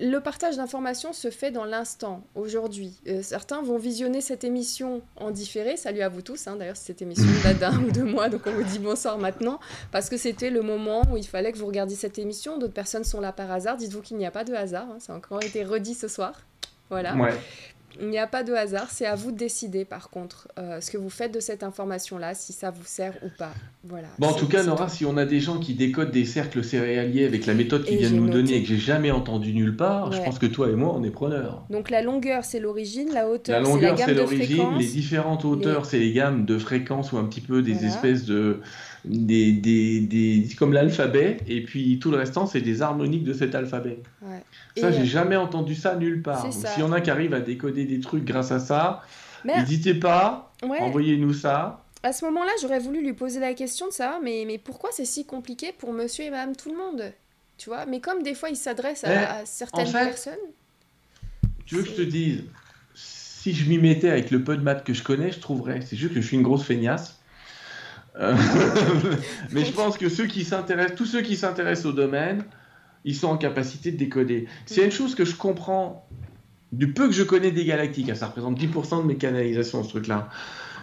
Le 0.00 0.18
partage 0.20 0.56
d'informations 0.56 1.12
se 1.12 1.28
fait 1.28 1.50
dans 1.50 1.64
l'instant, 1.64 2.22
aujourd'hui. 2.36 3.00
Euh, 3.08 3.20
certains 3.22 3.62
vont 3.62 3.78
visionner 3.78 4.20
cette 4.20 4.44
émission 4.44 5.02
en 5.16 5.32
différé, 5.32 5.76
salut 5.76 6.02
à 6.02 6.08
vous 6.08 6.22
tous, 6.22 6.46
hein. 6.46 6.54
d'ailleurs 6.54 6.76
cette 6.76 7.02
émission 7.02 7.26
date 7.42 7.58
d'un 7.58 7.82
ou 7.82 7.90
deux 7.90 8.04
mois, 8.04 8.28
donc 8.28 8.42
on 8.46 8.52
vous 8.52 8.62
dit 8.62 8.78
bonsoir 8.78 9.18
maintenant, 9.18 9.58
parce 9.90 10.08
que 10.08 10.16
c'était 10.16 10.50
le 10.50 10.62
moment 10.62 11.02
où 11.10 11.16
il 11.16 11.26
fallait 11.26 11.50
que 11.50 11.58
vous 11.58 11.66
regardiez 11.66 11.96
cette 11.96 12.18
émission, 12.20 12.58
d'autres 12.58 12.74
personnes 12.74 13.02
sont 13.02 13.20
là 13.20 13.32
par 13.32 13.50
hasard, 13.50 13.76
dites-vous 13.76 14.02
qu'il 14.02 14.18
n'y 14.18 14.26
a 14.26 14.30
pas 14.30 14.44
de 14.44 14.54
hasard, 14.54 14.86
hein. 14.88 14.98
ça 15.00 15.14
a 15.14 15.16
encore 15.16 15.42
été 15.42 15.64
redit 15.64 15.94
ce 15.94 16.06
soir. 16.06 16.46
Voilà. 16.90 17.16
Il 18.00 18.08
n'y 18.08 18.18
a 18.18 18.26
pas 18.26 18.42
de 18.42 18.52
hasard, 18.52 18.90
c'est 18.90 19.06
à 19.06 19.14
vous 19.14 19.32
de 19.32 19.36
décider 19.36 19.84
par 19.84 20.10
contre 20.10 20.48
euh, 20.58 20.80
ce 20.80 20.90
que 20.90 20.98
vous 20.98 21.10
faites 21.10 21.32
de 21.32 21.40
cette 21.40 21.62
information-là, 21.62 22.34
si 22.34 22.52
ça 22.52 22.70
vous 22.70 22.84
sert 22.84 23.14
ou 23.24 23.28
pas. 23.38 23.52
Voilà. 23.84 24.08
Bon, 24.18 24.28
en 24.28 24.34
tout 24.34 24.46
cas, 24.46 24.62
Nora, 24.62 24.88
si 24.88 25.04
on 25.04 25.16
a 25.16 25.24
des 25.24 25.40
gens 25.40 25.58
qui 25.58 25.74
décodent 25.74 26.10
des 26.10 26.24
cercles 26.24 26.62
céréaliers 26.62 27.24
avec 27.24 27.46
la 27.46 27.54
méthode 27.54 27.84
qu'ils 27.84 27.98
viennent 27.98 28.16
nous 28.16 28.28
donner 28.28 28.54
et 28.54 28.62
que 28.62 28.68
j'ai 28.68 28.76
jamais 28.76 29.10
entendu 29.10 29.52
nulle 29.52 29.76
part, 29.76 30.12
je 30.12 30.20
pense 30.22 30.38
que 30.38 30.46
toi 30.46 30.68
et 30.68 30.74
moi, 30.74 30.94
on 30.96 31.02
est 31.02 31.10
preneurs. 31.10 31.64
Donc 31.70 31.90
la 31.90 32.02
longueur, 32.02 32.44
c'est 32.44 32.60
l'origine, 32.60 33.08
la 33.12 33.28
hauteur, 33.28 33.66
c'est 33.66 33.80
la 33.80 33.92
gamme 33.92 34.14
de 34.14 34.26
fréquences. 34.26 34.80
Les 34.80 34.86
différentes 34.88 35.44
hauteurs, 35.44 35.86
c'est 35.86 35.98
les 35.98 36.12
gammes 36.12 36.44
de 36.44 36.58
fréquences 36.58 37.12
ou 37.12 37.18
un 37.18 37.24
petit 37.24 37.40
peu 37.40 37.62
des 37.62 37.84
espèces 37.84 38.24
de 38.24 38.60
des, 39.04 39.52
des, 39.52 40.00
des, 40.00 40.48
comme 40.58 40.72
l'alphabet, 40.72 41.38
et 41.46 41.62
puis 41.62 41.98
tout 41.98 42.10
le 42.10 42.16
restant, 42.16 42.46
c'est 42.46 42.60
des 42.60 42.82
harmoniques 42.82 43.24
de 43.24 43.32
cet 43.32 43.54
alphabet. 43.54 44.00
Ça, 44.76 44.90
j'ai 44.90 45.06
jamais 45.06 45.36
entendu 45.36 45.74
ça 45.74 45.96
nulle 45.96 46.22
part. 46.22 46.52
si 46.52 46.82
on 46.82 46.92
a 46.92 47.00
qui 47.00 47.10
arrive 47.10 47.34
à 47.34 47.40
décoder 47.40 47.84
des 47.84 48.00
trucs 48.00 48.24
grâce 48.24 48.52
à 48.52 48.58
ça, 48.58 49.02
n'hésitez 49.44 49.94
pas, 49.94 50.52
envoyez-nous 50.62 51.34
ça. 51.34 51.84
À 52.02 52.12
ce 52.12 52.24
moment-là, 52.26 52.52
j'aurais 52.62 52.78
voulu 52.78 53.02
lui 53.02 53.12
poser 53.12 53.40
la 53.40 53.54
question 53.54 53.88
de 53.88 53.92
ça, 53.92 54.20
mais, 54.22 54.44
mais 54.46 54.58
pourquoi 54.58 54.90
c'est 54.92 55.04
si 55.04 55.26
compliqué 55.26 55.72
pour 55.76 55.92
monsieur 55.92 56.24
et 56.24 56.30
madame 56.30 56.54
tout 56.54 56.70
le 56.70 56.76
monde 56.76 57.12
Tu 57.56 57.68
vois? 57.68 57.86
Mais 57.86 57.98
comme 57.98 58.22
des 58.22 58.34
fois, 58.34 58.50
il 58.50 58.56
s'adresse 58.56 59.02
à, 59.02 59.44
certaines 59.44 59.90
personnes. 59.90 60.34
Tu 61.66 61.74
veux 61.74 61.82
que 61.82 61.88
je 61.88 61.94
te 61.94 62.02
dise 62.02 62.44
si 62.94 63.52
je 63.52 63.68
m'y 63.68 63.78
mettais 63.78 64.10
avec 64.10 64.30
le 64.30 64.42
peu 64.42 64.56
de 64.56 64.62
maths 64.62 64.84
que 64.84 64.92
je 64.92 65.02
connais, 65.02 65.32
je 65.32 65.40
trouverais. 65.40 65.80
C'est 65.80 65.96
juste 65.96 66.14
que 66.14 66.20
je 66.20 66.26
suis 66.26 66.36
une 66.36 66.42
grosse 66.42 66.64
feignasse. 66.64 67.17
Euh, 68.18 68.34
mais 69.52 69.64
je 69.64 69.72
pense 69.72 69.96
que 69.96 70.08
ceux 70.08 70.26
qui 70.26 70.44
s'intéressent, 70.44 70.96
tous 70.96 71.06
ceux 71.06 71.22
qui 71.22 71.36
s'intéressent 71.36 71.86
au 71.86 71.92
domaine, 71.92 72.44
ils 73.04 73.14
sont 73.14 73.28
en 73.28 73.36
capacité 73.36 73.92
de 73.92 73.96
décoder. 73.96 74.48
C'est 74.66 74.84
une 74.84 74.90
chose 74.90 75.14
que 75.14 75.24
je 75.24 75.36
comprends 75.36 76.06
du 76.72 76.92
peu 76.92 77.06
que 77.06 77.14
je 77.14 77.22
connais 77.22 77.50
des 77.50 77.64
galactiques, 77.64 78.14
ça 78.14 78.26
représente 78.26 78.60
10% 78.60 79.02
de 79.02 79.06
mes 79.06 79.16
canalisations, 79.16 79.82
ce 79.82 79.88
truc-là, 79.88 80.28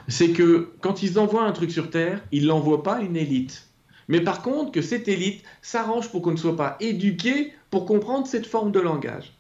c'est 0.08 0.32
que 0.32 0.72
quand 0.82 1.04
ils 1.04 1.20
envoient 1.20 1.44
un 1.44 1.52
truc 1.52 1.72
sur 1.72 1.90
Terre, 1.90 2.22
ils 2.32 2.46
l'envoient 2.46 2.84
pas 2.84 2.96
à 2.96 3.02
une 3.02 3.16
élite. 3.16 3.68
Mais 4.08 4.22
par 4.22 4.42
contre, 4.42 4.72
que 4.72 4.82
cette 4.82 5.08
élite 5.08 5.44
s'arrange 5.62 6.10
pour 6.10 6.22
qu'on 6.22 6.32
ne 6.32 6.38
soit 6.38 6.56
pas 6.56 6.78
éduqué 6.80 7.54
pour 7.72 7.86
comprendre 7.86 8.28
cette 8.28 8.46
forme 8.46 8.72
de 8.72 8.80
langage. 8.80 9.34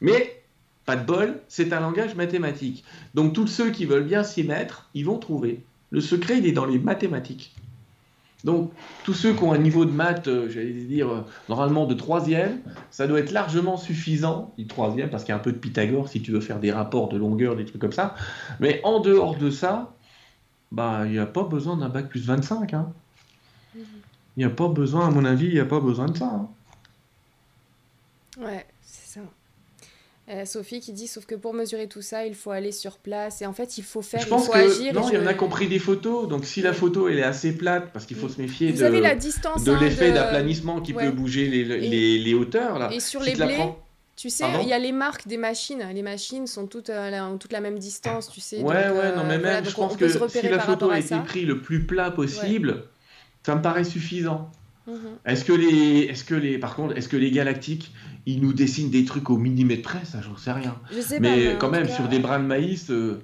Mais, 0.00 0.42
pas 0.84 0.96
de 0.96 1.04
bol, 1.04 1.40
c'est 1.48 1.72
un 1.72 1.80
langage 1.80 2.14
mathématique. 2.14 2.84
Donc 3.14 3.32
tous 3.32 3.46
ceux 3.46 3.70
qui 3.70 3.84
veulent 3.84 4.04
bien 4.04 4.22
s'y 4.22 4.44
mettre, 4.44 4.90
ils 4.94 5.04
vont 5.04 5.18
trouver. 5.18 5.64
Le 5.90 6.00
secret, 6.00 6.38
il 6.38 6.46
est 6.46 6.52
dans 6.52 6.66
les 6.66 6.78
mathématiques. 6.78 7.54
Donc, 8.44 8.72
tous 9.04 9.14
ceux 9.14 9.32
qui 9.32 9.42
ont 9.42 9.52
un 9.52 9.58
niveau 9.58 9.86
de 9.86 9.90
maths, 9.90 10.28
euh, 10.28 10.50
j'allais 10.50 10.72
dire, 10.72 11.08
euh, 11.08 11.20
normalement 11.48 11.86
de 11.86 11.94
troisième, 11.94 12.60
ça 12.90 13.06
doit 13.06 13.18
être 13.18 13.32
largement 13.32 13.78
suffisant, 13.78 14.52
dit 14.58 14.66
troisième, 14.66 15.08
parce 15.08 15.24
qu'il 15.24 15.32
y 15.32 15.32
a 15.32 15.36
un 15.36 15.42
peu 15.42 15.52
de 15.52 15.56
Pythagore 15.56 16.10
si 16.10 16.20
tu 16.20 16.30
veux 16.30 16.40
faire 16.40 16.60
des 16.60 16.70
rapports 16.70 17.08
de 17.08 17.16
longueur, 17.16 17.56
des 17.56 17.64
trucs 17.64 17.80
comme 17.80 17.92
ça. 17.92 18.14
Mais 18.60 18.82
en 18.84 19.00
dehors 19.00 19.36
de 19.36 19.48
ça, 19.48 19.94
bah, 20.72 21.06
il 21.06 21.12
n'y 21.12 21.18
a 21.18 21.26
pas 21.26 21.44
besoin 21.44 21.78
d'un 21.78 21.88
bac 21.88 22.10
plus 22.10 22.26
25. 22.26 22.74
Hein. 22.74 22.92
Il 23.74 24.38
n'y 24.38 24.44
a 24.44 24.50
pas 24.50 24.68
besoin, 24.68 25.06
à 25.06 25.10
mon 25.10 25.24
avis, 25.24 25.46
il 25.46 25.54
n'y 25.54 25.60
a 25.60 25.64
pas 25.64 25.80
besoin 25.80 26.06
de 26.06 26.16
ça. 26.16 26.26
Hein. 26.26 26.48
Ouais. 28.42 28.66
Euh, 30.30 30.46
Sophie 30.46 30.80
qui 30.80 30.94
dit 30.94 31.06
sauf 31.06 31.26
que 31.26 31.34
pour 31.34 31.52
mesurer 31.52 31.86
tout 31.86 32.00
ça, 32.00 32.24
il 32.24 32.34
faut 32.34 32.50
aller 32.50 32.72
sur 32.72 32.96
place 32.96 33.42
et 33.42 33.46
en 33.46 33.52
fait 33.52 33.76
il 33.76 33.84
faut 33.84 34.00
faire, 34.00 34.20
je 34.20 34.26
pense 34.26 34.44
il 34.44 34.46
faut 34.46 34.52
que, 34.52 34.58
agir. 34.58 34.94
Non, 34.94 35.06
il 35.10 35.16
y 35.16 35.18
en 35.18 35.26
a 35.26 35.34
compris 35.34 35.68
des 35.68 35.78
photos. 35.78 36.28
Donc 36.28 36.46
si 36.46 36.62
la 36.62 36.72
photo 36.72 37.08
elle 37.08 37.18
est 37.18 37.24
assez 37.24 37.52
plate, 37.54 37.92
parce 37.92 38.06
qu'il 38.06 38.16
faut 38.16 38.30
se 38.30 38.40
méfier 38.40 38.72
de, 38.72 38.86
la 38.86 39.14
distance, 39.14 39.64
de 39.64 39.72
hein, 39.72 39.78
l'effet 39.82 40.12
d'aplanissement 40.12 40.80
qui 40.80 40.94
peut 40.94 41.10
bouger 41.10 41.46
les, 41.48 41.64
les, 41.64 42.18
les, 42.18 42.34
hauteurs 42.34 42.78
là. 42.78 42.90
Et 42.90 43.00
sur 43.00 43.20
les 43.20 43.34
blés, 43.34 43.58
tu 44.16 44.30
sais, 44.30 44.46
il 44.62 44.68
y 44.68 44.72
a 44.72 44.78
les 44.78 44.92
marques 44.92 45.28
des 45.28 45.36
machines. 45.36 45.84
Les 45.92 46.02
machines 46.02 46.46
sont 46.46 46.66
toutes 46.66 46.88
euh, 46.88 47.20
ont 47.20 47.36
toute 47.36 47.52
la 47.52 47.60
même 47.60 47.78
distance, 47.78 48.30
tu 48.32 48.40
sais. 48.40 48.62
Ouais, 48.62 48.88
ouais, 48.88 49.14
non 49.14 49.24
mais 49.24 49.34
euh, 49.34 49.40
même 49.40 49.64
je 49.64 49.74
pense 49.74 49.94
que 49.94 50.08
si 50.08 50.48
la 50.48 50.58
photo 50.58 50.88
a 50.88 51.00
été 51.00 51.16
prise 51.18 51.46
le 51.46 51.60
plus 51.60 51.84
plat 51.84 52.10
possible, 52.10 52.84
ça 53.44 53.54
me 53.56 53.60
paraît 53.60 53.84
suffisant. 53.84 54.50
Mhm. 54.86 54.96
Est-ce 55.24 55.44
que 55.44 55.52
les, 55.52 56.00
est-ce 56.10 56.24
que 56.24 56.34
les, 56.34 56.58
par 56.58 56.76
contre, 56.76 56.96
est-ce 56.96 57.08
que 57.08 57.16
les 57.16 57.30
galactiques, 57.30 57.92
ils 58.26 58.40
nous 58.40 58.52
dessinent 58.52 58.90
des 58.90 59.04
trucs 59.04 59.30
au 59.30 59.36
millimètre 59.36 59.82
près? 59.82 60.04
Ça, 60.04 60.20
j'en 60.22 60.36
sais 60.36 60.52
rien. 60.52 60.76
mais, 61.20 61.56
quand 61.58 61.70
même, 61.70 61.88
sur 61.88 62.08
des 62.08 62.18
brins 62.18 62.38
de 62.40 62.46
maïs, 62.46 62.90
euh, 62.90 63.22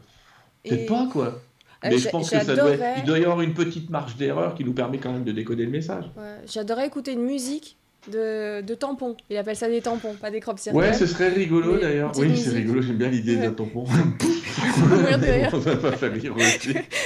peut-être 0.64 0.86
pas 0.86 1.08
quoi. 1.12 1.40
Euh, 1.84 1.88
mais 1.90 1.98
je 1.98 2.08
pense 2.10 2.30
que 2.30 2.38
ça 2.42 2.54
doit, 2.56 2.72
il 2.98 3.04
doit 3.04 3.18
y 3.18 3.24
avoir 3.24 3.40
une 3.40 3.54
petite 3.54 3.88
marge 3.88 4.16
d'erreur 4.16 4.54
qui 4.54 4.64
nous 4.64 4.74
permet 4.74 4.98
quand 4.98 5.12
même 5.12 5.24
de 5.24 5.32
décoder 5.32 5.64
le 5.64 5.70
message. 5.70 6.04
J'adorerais 6.46 6.86
écouter 6.86 7.12
une 7.12 7.22
musique 7.24 7.76
de, 8.10 8.60
de 8.62 8.74
tampons. 8.74 9.16
Il 9.30 9.36
appelle 9.36 9.56
ça 9.56 9.68
des 9.68 9.80
tampons, 9.80 10.14
pas 10.14 10.30
des 10.30 10.40
crop 10.40 10.58
circles. 10.58 10.78
Ouais, 10.78 10.92
ce 10.92 11.06
serait 11.06 11.28
rigolo 11.28 11.78
d'ailleurs. 11.78 12.12
Oui, 12.16 12.36
c'est 12.36 12.50
rigolo, 12.50 12.82
j'aime 12.82 12.96
bien 12.96 13.08
l'idée 13.08 13.36
Ouais. 13.36 13.42
d'un 13.42 13.52
tampon. 13.52 13.84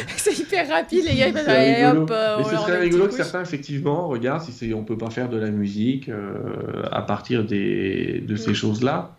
c'est 0.17 0.39
hyper 0.39 0.69
rapide, 0.69 1.05
les 1.05 1.17
gars. 1.17 1.29
Ils 1.29 1.85
rigolo. 1.85 2.03
hop, 2.03 2.11
euh, 2.13 2.37
Mais 2.39 2.45
ce 2.45 2.57
serait 2.57 2.79
rigolo 2.81 3.07
que 3.09 3.15
certains, 3.15 3.43
effectivement, 3.43 4.09
regardent 4.09 4.43
si 4.43 4.73
on 4.75 4.85
peut 4.85 4.99
pas 4.99 5.11
faire 5.11 5.29
de 5.29 5.39
la 5.39 5.51
musique 5.51 6.09
euh, 6.09 6.83
à 6.91 7.03
partir 7.03 7.45
des, 7.45 8.23
de 8.27 8.37
ces 8.37 8.51
Mm. 8.51 8.55
choses-là. 8.55 9.17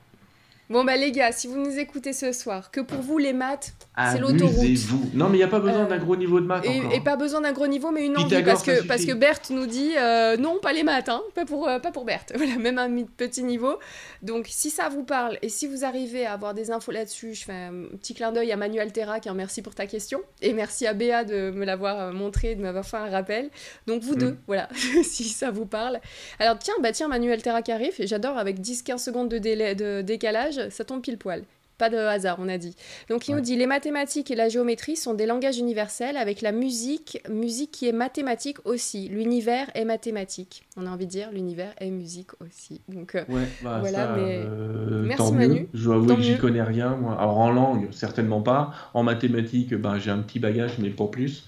Bon, 0.69 0.83
bah, 0.83 0.95
les 0.97 1.11
gars, 1.11 1.31
si 1.31 1.45
vous 1.47 1.57
nous 1.59 1.77
écoutez 1.77 2.11
ce 2.11 2.31
soir, 2.31 2.71
que 2.71 2.81
pour 2.81 2.99
vous, 2.99 3.19
les 3.19 3.33
maths, 3.33 3.73
C'est 4.11 4.17
l'autoroute. 4.19 4.57
Amusez-vous. 4.57 5.11
Non, 5.13 5.29
mais 5.29 5.35
il 5.35 5.37
n'y 5.37 5.43
a 5.43 5.47
pas 5.47 5.59
besoin 5.59 5.83
Euh, 5.83 5.87
d'un 5.87 5.99
gros 5.99 6.15
niveau 6.15 6.39
de 6.39 6.45
maths 6.47 6.65
et, 6.65 6.79
encore. 6.79 6.91
et 6.93 7.01
pas 7.01 7.15
besoin 7.15 7.41
d'un 7.41 7.51
gros 7.53 7.67
niveau, 7.67 7.91
mais 7.91 8.05
une 8.05 8.17
envie. 8.17 8.25
Pythagore, 8.25 8.53
Parce 8.53 8.63
que, 8.63 8.87
parce 8.87 9.05
que 9.05 9.11
Berthe 9.13 9.51
nous 9.51 9.67
dit 9.67 9.91
euh, 9.97 10.37
non, 10.37 10.57
pas 10.59 10.73
les 10.73 10.81
maths, 10.83 11.07
hein, 11.09 11.21
pas, 11.35 11.45
pour, 11.45 11.67
euh, 11.67 11.77
pas 11.79 11.91
pour 11.91 12.03
Berthe. 12.03 12.33
Voilà, 12.35 12.57
même 12.57 12.77
un 12.79 13.03
petit 13.15 13.43
niveau. 13.43 13.77
Donc, 14.23 14.47
si 14.49 14.69
ça 14.71 14.89
vous 14.89 15.03
parle 15.03 15.37
et 15.43 15.49
si 15.49 15.67
vous 15.67 15.85
arrivez 15.85 16.25
à 16.25 16.33
avoir 16.33 16.53
des 16.55 16.71
infos 16.71 16.91
là-dessus, 16.91 17.35
je 17.35 17.45
fais 17.45 17.53
un 17.53 17.85
petit 17.99 18.15
clin 18.15 18.31
d'œil 18.31 18.51
à 18.51 18.57
Manuel 18.57 18.91
Terrac, 18.91 19.27
hein, 19.27 19.33
merci 19.35 19.61
pour 19.61 19.75
ta 19.75 19.85
question. 19.85 20.19
Et 20.41 20.53
merci 20.53 20.87
à 20.87 20.93
Béa 20.93 21.23
de 21.23 21.51
me 21.51 21.63
l'avoir 21.63 22.11
montré, 22.11 22.55
de 22.55 22.61
m'avoir 22.63 22.85
fait 22.85 22.97
un 22.97 23.09
rappel. 23.09 23.49
Donc, 23.87 24.01
vous 24.01 24.15
Mm. 24.15 24.19
deux, 24.19 24.37
voilà, 24.47 24.67
si 25.03 25.25
ça 25.25 25.51
vous 25.51 25.65
parle. 25.67 25.99
Alors, 26.39 26.57
tiens, 26.57 26.73
bah 26.81 26.91
tiens, 26.91 27.07
Manuel 27.07 27.41
Terrac 27.43 27.69
arrive, 27.69 27.93
et 27.99 28.07
j'adore, 28.07 28.37
avec 28.37 28.59
10-15 28.59 28.97
secondes 28.97 29.29
de, 29.29 29.37
délai, 29.37 29.75
de 29.75 30.01
décalage, 30.01 30.54
ça 30.69 30.83
tombe 30.83 31.01
pile 31.01 31.17
poil. 31.17 31.43
Pas 31.77 31.89
de 31.89 31.97
hasard, 31.97 32.37
on 32.39 32.47
a 32.47 32.57
dit. 32.57 32.73
Donc 33.09 33.27
il 33.27 33.35
nous 33.35 33.41
dit 33.41 33.57
les 33.57 33.65
mathématiques 33.67 34.31
et 34.31 34.35
la 34.35 34.47
géométrie 34.47 34.95
sont 34.95 35.13
des 35.13 35.25
langages 35.25 35.57
universels 35.57 36.15
avec 36.15 36.41
la 36.41 36.53
musique, 36.53 37.21
musique 37.29 37.71
qui 37.71 37.85
est 37.85 37.91
mathématique 37.91 38.59
aussi. 38.63 39.09
L'univers 39.09 39.69
est 39.75 39.83
mathématique. 39.83 40.63
On 40.77 40.85
a 40.87 40.89
envie 40.89 41.05
de 41.05 41.11
dire 41.11 41.31
l'univers 41.33 41.73
est 41.81 41.89
musique 41.89 42.29
aussi. 42.39 42.79
Donc 42.87 43.15
euh, 43.15 43.25
Ouais, 43.27 43.41
bah, 43.61 43.79
Voilà, 43.81 43.97
ça, 43.97 44.13
mais- 44.15 44.41
euh, 44.45 45.03
Merci, 45.03 45.17
tant 45.17 45.31
mieux. 45.33 45.47
Manu. 45.49 45.67
Je 45.73 45.83
dois 45.83 45.95
avouer 45.95 46.07
Tant 46.07 46.15
que 46.15 46.21
j'y 46.21 46.37
connais 46.37 46.63
rien, 46.63 46.95
moi. 46.95 47.17
Alors 47.19 47.39
en 47.39 47.51
langue, 47.51 47.89
certainement 47.91 48.41
pas. 48.41 48.71
En 48.93 49.03
mathématiques, 49.03 49.73
ben, 49.73 49.99
j'ai 49.99 50.11
un 50.11 50.19
petit 50.19 50.39
bagage, 50.39 50.77
mais 50.79 50.91
pas 50.91 51.07
plus. 51.07 51.43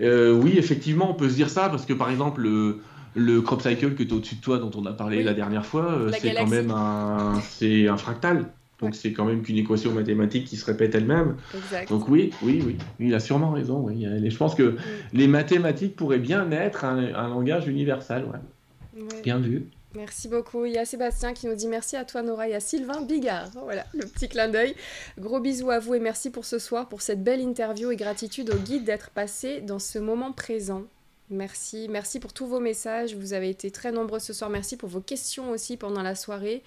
Euh, 0.00 0.32
oui, 0.32 0.58
effectivement, 0.58 1.08
on 1.10 1.14
peut 1.14 1.28
se 1.28 1.34
dire 1.34 1.50
ça, 1.50 1.68
parce 1.68 1.86
que 1.86 1.92
par 1.92 2.10
exemple, 2.10 2.40
le, 2.40 2.80
le 3.14 3.40
crop 3.40 3.62
cycle 3.62 3.94
que 3.94 4.02
tu 4.02 4.14
au-dessus 4.14 4.36
de 4.36 4.40
toi, 4.40 4.58
dont 4.58 4.70
on 4.74 4.84
a 4.86 4.92
parlé 4.92 5.18
Oui. 5.18 5.24
la 5.24 5.34
dernière 5.34 5.64
fois, 5.66 5.92
euh, 5.92 6.10
La 6.10 6.18
c'est 6.18 6.34
quand 6.34 6.46
même 6.46 6.70
un, 6.70 7.40
c'est 7.42 7.88
un 7.88 7.96
fractal. 7.96 8.46
Donc 8.80 8.90
Ouais. 8.90 8.96
c'est 8.96 9.12
quand 9.12 9.24
même 9.24 9.42
qu'une 9.42 9.56
équation 9.58 9.92
mathématique 9.92 10.44
qui 10.46 10.56
se 10.56 10.64
répète 10.64 10.94
elle-même. 10.94 11.36
exact. 11.56 11.88
Donc 11.88 12.08
oui, 12.08 12.30
oui, 12.42 12.62
oui, 12.64 12.76
il 13.00 13.12
a 13.14 13.18
sûrement 13.20 13.50
raison. 13.50 13.80
Oui. 13.80 14.04
Et 14.06 14.30
Je 14.30 14.36
pense 14.36 14.54
que 14.54 14.76
les 15.12 15.26
mathématiques 15.26 15.96
pourraient 15.96 16.18
bien 16.20 16.48
être 16.52 16.84
un, 16.84 17.12
un 17.14 17.28
langage 17.28 17.66
universel. 17.66 18.24
Ouais. 18.26 19.02
Ouais. 19.02 19.22
Bien 19.22 19.38
vu. 19.38 19.64
Merci 19.96 20.28
beaucoup. 20.28 20.64
Il 20.66 20.72
y 20.74 20.78
a 20.78 20.84
Sébastien 20.84 21.32
qui 21.32 21.46
nous 21.48 21.54
dit 21.56 21.66
merci 21.66 21.96
à 21.96 22.04
toi 22.04 22.22
Nora 22.22 22.46
et 22.48 22.54
à 22.54 22.60
Sylvain 22.60 23.00
Bigard. 23.02 23.48
Voilà, 23.64 23.84
le 23.94 24.04
petit 24.06 24.28
clin 24.28 24.48
d'œil. 24.48 24.74
Gros 25.18 25.40
bisous 25.40 25.70
à 25.70 25.78
vous 25.80 25.94
et 25.94 25.98
merci 26.00 26.30
pour 26.30 26.44
ce 26.44 26.58
soir, 26.60 26.88
pour 26.88 27.00
cette 27.02 27.24
belle 27.24 27.40
interview 27.40 27.90
et 27.90 27.96
gratitude 27.96 28.50
au 28.50 28.58
guide 28.58 28.84
d'être 28.84 29.10
passé 29.10 29.60
dans 29.62 29.78
ce 29.80 29.98
moment 29.98 30.30
présent. 30.30 30.82
Merci, 31.30 31.88
merci 31.90 32.20
pour 32.20 32.32
tous 32.32 32.46
vos 32.46 32.60
messages. 32.60 33.14
Vous 33.14 33.32
avez 33.34 33.50
été 33.50 33.70
très 33.70 33.92
nombreux 33.92 34.18
ce 34.18 34.32
soir. 34.32 34.48
Merci 34.50 34.76
pour 34.76 34.88
vos 34.88 35.00
questions 35.00 35.50
aussi 35.50 35.76
pendant 35.76 36.02
la 36.02 36.14
soirée. 36.14 36.62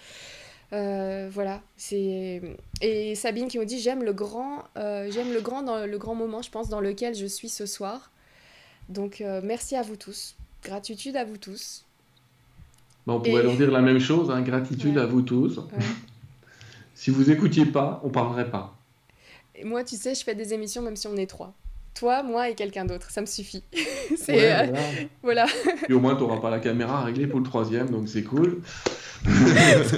Euh, 0.73 1.27
voilà, 1.29 1.61
c'est 1.75 2.41
et 2.79 3.15
Sabine 3.15 3.49
qui 3.49 3.57
nous 3.57 3.65
dit 3.65 3.77
j'aime 3.79 4.03
le 4.05 4.13
grand, 4.13 4.63
euh, 4.77 5.11
j'aime 5.11 5.33
le 5.33 5.41
grand 5.41 5.63
dans 5.63 5.85
le 5.85 5.97
grand 5.97 6.15
moment, 6.15 6.41
je 6.41 6.49
pense 6.49 6.69
dans 6.69 6.79
lequel 6.79 7.13
je 7.13 7.25
suis 7.25 7.49
ce 7.49 7.65
soir. 7.65 8.09
Donc 8.87 9.19
euh, 9.19 9.41
merci 9.43 9.75
à 9.75 9.81
vous 9.81 9.97
tous, 9.97 10.35
gratitude 10.63 11.17
à 11.17 11.25
vous 11.25 11.35
tous. 11.35 11.83
Bon, 13.05 13.15
on 13.15 13.19
pourrait 13.19 13.41
Et- 13.41 13.43
leur 13.43 13.57
dire 13.57 13.69
la 13.69 13.81
même 13.81 13.99
chose, 13.99 14.31
hein, 14.31 14.41
gratitude 14.41 14.95
Ouais. 14.95 15.01
à 15.01 15.05
vous 15.07 15.23
tous. 15.23 15.57
Ouais. 15.57 15.63
Si 16.95 17.09
vous 17.09 17.29
écoutiez 17.31 17.65
pas, 17.65 17.99
on 18.05 18.09
parlerait 18.09 18.49
pas. 18.49 18.73
Et 19.55 19.65
moi, 19.65 19.83
tu 19.83 19.97
sais, 19.97 20.15
je 20.15 20.23
fais 20.23 20.35
des 20.35 20.53
émissions 20.53 20.81
même 20.81 20.95
si 20.95 21.07
on 21.07 21.17
est 21.17 21.27
trois. 21.27 21.53
Toi, 21.93 22.23
moi 22.23 22.49
et 22.49 22.55
quelqu'un 22.55 22.85
d'autre, 22.85 23.11
ça 23.11 23.21
me 23.21 23.25
suffit. 23.25 23.63
c'est 24.17 24.33
Ouais, 24.33 24.51
euh, 24.51 24.65
voilà. 25.21 25.23
voilà. 25.23 25.45
Puis 25.83 25.93
au 25.93 25.99
moins, 25.99 26.15
tu 26.15 26.21
n'auras 26.21 26.39
pas 26.39 26.49
la 26.49 26.59
caméra 26.59 27.03
réglée 27.03 27.27
pour 27.27 27.39
le 27.39 27.45
troisième, 27.45 27.89
donc 27.89 28.07
c'est 28.07 28.23
cool. 28.23 28.61
c'est 29.25 29.97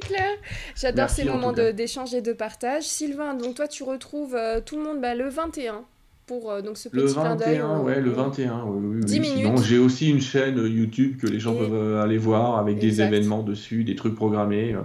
clair. 0.00 0.30
J'adore 0.74 1.10
ces 1.10 1.28
en 1.28 1.34
moments 1.34 1.52
d'échange 1.52 2.14
et 2.14 2.22
de 2.22 2.32
partage. 2.32 2.84
Sylvain, 2.84 3.34
donc 3.34 3.54
toi, 3.54 3.68
tu 3.68 3.82
retrouves 3.82 4.34
euh, 4.34 4.60
tout 4.60 4.76
le 4.76 4.82
monde 4.82 5.00
bah, 5.00 5.14
le 5.14 5.28
21 5.28 5.84
pour 6.26 6.50
euh, 6.50 6.62
donc 6.62 6.76
ce 6.78 6.88
petit 6.88 7.02
Le 7.04 7.12
clin 7.12 7.36
d'œil. 7.36 7.58
21, 7.58 7.68
on- 7.80 7.84
ouais, 7.84 8.00
le 8.00 8.10
on- 8.12 8.14
21. 8.14 8.64
Oui, 8.66 8.78
oui, 8.82 8.96
oui. 8.96 9.04
10 9.04 9.12
Sinon, 9.24 9.50
minutes. 9.52 9.64
j'ai 9.64 9.78
aussi 9.78 10.10
une 10.10 10.20
chaîne 10.20 10.56
YouTube 10.56 11.18
que 11.20 11.26
les 11.26 11.38
gens 11.40 11.54
Et- 11.54 11.58
peuvent 11.58 11.74
euh, 11.74 12.02
aller 12.02 12.18
voir 12.18 12.58
avec 12.58 12.78
des 12.78 13.00
événements 13.00 13.42
dessus, 13.42 13.84
des 13.84 13.94
trucs 13.94 14.14
programmés. 14.14 14.72
euh, 14.74 14.80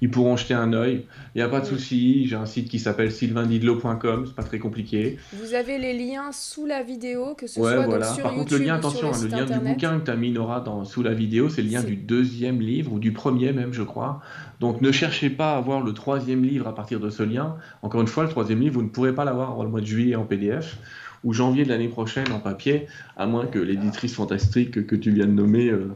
Ils 0.00 0.10
pourront 0.10 0.36
jeter 0.36 0.54
un 0.54 0.72
œil. 0.72 1.06
Il 1.34 1.38
n'y 1.38 1.42
a 1.42 1.48
pas 1.48 1.60
de 1.60 1.66
Mm. 1.66 1.68
souci. 1.68 2.26
J'ai 2.28 2.36
un 2.36 2.46
site 2.46 2.68
qui 2.68 2.78
s'appelle 2.78 3.10
sylvaindidlo.com. 3.10 4.24
C'est 4.26 4.34
pas 4.34 4.42
très 4.42 4.58
compliqué. 4.58 5.18
Vous 5.32 5.54
avez 5.54 5.78
les 5.78 5.92
liens 5.98 6.30
sous 6.32 6.66
la 6.66 6.82
vidéo, 6.82 7.34
que 7.34 7.46
ce 7.46 7.58
Ouais, 7.60 7.72
soit 7.72 7.76
donc 7.82 7.86
voilà. 7.90 8.06
sur 8.06 8.22
Par 8.22 8.32
YouTube 8.32 8.48
contre, 8.50 8.58
le 8.60 8.64
lien, 8.66 8.74
attention, 8.74 9.08
le 9.10 9.14
hein, 9.14 9.18
le 9.22 9.28
lien 9.28 9.42
internet. 9.42 9.62
du 9.64 9.68
bouquin 9.72 9.98
que 10.00 10.04
tu 10.04 10.10
as 10.10 10.16
mis, 10.16 10.30
Nora, 10.30 10.60
dans, 10.60 10.84
sous 10.84 11.02
la 11.02 11.14
vidéo, 11.14 11.48
c'est 11.48 11.62
le 11.62 11.68
lien 11.70 11.82
du 11.82 11.96
deuxième 11.96 12.60
livre, 12.60 12.92
ou 12.92 12.98
du 12.98 13.12
premier 13.12 13.52
même, 13.52 13.72
je 13.72 13.82
crois. 13.82 14.20
Donc 14.64 14.80
ne 14.80 14.92
cherchez 14.92 15.28
pas 15.28 15.58
à 15.58 15.60
voir 15.60 15.82
le 15.82 15.92
troisième 15.92 16.42
livre 16.42 16.66
à 16.66 16.74
partir 16.74 16.98
de 16.98 17.10
ce 17.10 17.22
lien. 17.22 17.56
Encore 17.82 18.00
une 18.00 18.06
fois, 18.06 18.22
le 18.22 18.30
troisième 18.30 18.60
livre, 18.60 18.76
vous 18.76 18.82
ne 18.82 18.88
pourrez 18.88 19.14
pas 19.14 19.26
l'avoir 19.26 19.62
le 19.62 19.68
mois 19.68 19.82
de 19.82 19.86
juillet 19.86 20.14
en 20.14 20.24
PDF 20.24 20.78
ou 21.22 21.34
janvier 21.34 21.64
de 21.64 21.68
l'année 21.68 21.88
prochaine 21.88 22.32
en 22.32 22.38
papier, 22.40 22.86
à 23.18 23.26
moins 23.26 23.44
que 23.44 23.58
l'éditrice 23.58 24.14
fantastique 24.14 24.70
que, 24.70 24.80
que 24.80 24.96
tu 24.96 25.10
viens 25.10 25.26
de 25.26 25.32
nommer 25.32 25.68
euh, 25.68 25.94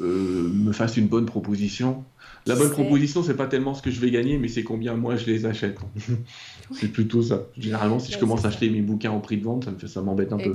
euh, 0.00 0.50
me 0.50 0.72
fasse 0.72 0.96
une 0.96 1.08
bonne 1.08 1.26
proposition. 1.26 2.02
La 2.46 2.54
bonne 2.54 2.70
proposition, 2.70 3.22
c'est 3.22 3.36
pas 3.36 3.46
tellement 3.46 3.74
ce 3.74 3.82
que 3.82 3.90
je 3.90 4.00
vais 4.00 4.10
gagner, 4.10 4.38
mais 4.38 4.48
c'est 4.48 4.62
combien 4.62 4.94
moi 4.94 5.14
je 5.16 5.26
les 5.26 5.44
achète. 5.44 5.76
c'est 6.72 6.88
plutôt 6.88 7.20
ça. 7.22 7.42
Généralement, 7.58 7.98
si 7.98 8.12
je 8.12 8.18
commence 8.18 8.44
à 8.44 8.48
acheter 8.48 8.70
mes 8.70 8.80
bouquins 8.80 9.12
au 9.12 9.20
prix 9.20 9.36
de 9.36 9.44
vente, 9.44 9.64
ça 9.64 9.70
me 9.70 9.78
fait, 9.78 9.88
ça 9.88 10.00
m'embête 10.00 10.32
un 10.32 10.38
peu. 10.38 10.54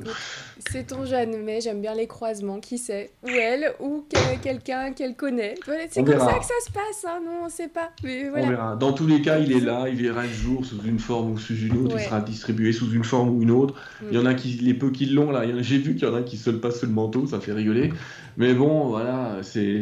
C'est 0.69 0.87
ton 0.87 1.05
jeune, 1.05 1.43
mais 1.43 1.61
j'aime 1.61 1.81
bien 1.81 1.93
les 1.93 2.07
croisements, 2.07 2.59
qui 2.59 2.77
sait 2.79 3.11
Ou 3.23 3.27
elle, 3.29 3.73
ou 3.79 4.03
que- 4.11 4.41
quelqu'un 4.43 4.93
qu'elle 4.93 5.15
connaît. 5.15 5.55
Voilà, 5.65 5.83
c'est 5.89 6.01
comme 6.03 6.09
verra. 6.13 6.31
ça 6.31 6.39
que 6.39 6.45
ça 6.45 6.53
se 6.65 6.71
passe, 6.71 7.05
hein, 7.07 7.19
nous 7.23 7.45
on 7.45 7.49
sait 7.49 7.67
pas. 7.67 7.91
Mais 8.03 8.29
On 8.35 8.49
verra. 8.49 8.75
Dans 8.75 8.93
tous 8.93 9.05
les 9.05 9.21
cas, 9.21 9.37
il 9.37 9.51
est 9.51 9.59
là, 9.59 9.85
il 9.87 9.95
verra 9.95 10.23
le 10.23 10.33
jour 10.33 10.65
sous 10.65 10.81
une 10.85 10.99
forme 10.99 11.33
ou 11.33 11.37
sous 11.37 11.55
une 11.55 11.77
autre, 11.85 11.95
Ouais. 11.95 12.01
il 12.01 12.05
sera 12.05 12.19
distribué 12.21 12.71
sous 12.71 12.91
une 12.91 13.03
forme 13.03 13.29
ou 13.29 13.43
une 13.43 13.51
autre. 13.51 13.75
Mm. 14.01 14.05
Il 14.11 14.15
y 14.17 14.19
en 14.19 14.25
a 14.25 14.33
qui, 14.33 14.49
les 14.53 14.73
peu 14.73 14.89
qui 14.89 15.05
l'ont 15.05 15.29
là, 15.29 15.43
j'ai 15.61 15.77
vu 15.77 15.93
qu'il 15.95 16.07
y 16.07 16.11
en 16.11 16.15
a 16.15 16.23
qui 16.23 16.37
se 16.37 16.49
le 16.49 16.59
passent 16.59 16.79
sous 16.79 16.87
le 16.87 16.93
manteau, 16.93 17.27
ça 17.27 17.39
fait 17.39 17.53
rigoler. 17.53 17.93
Mais 18.37 18.53
bon, 18.55 18.87
voilà, 18.87 19.37
c'est 19.43 19.81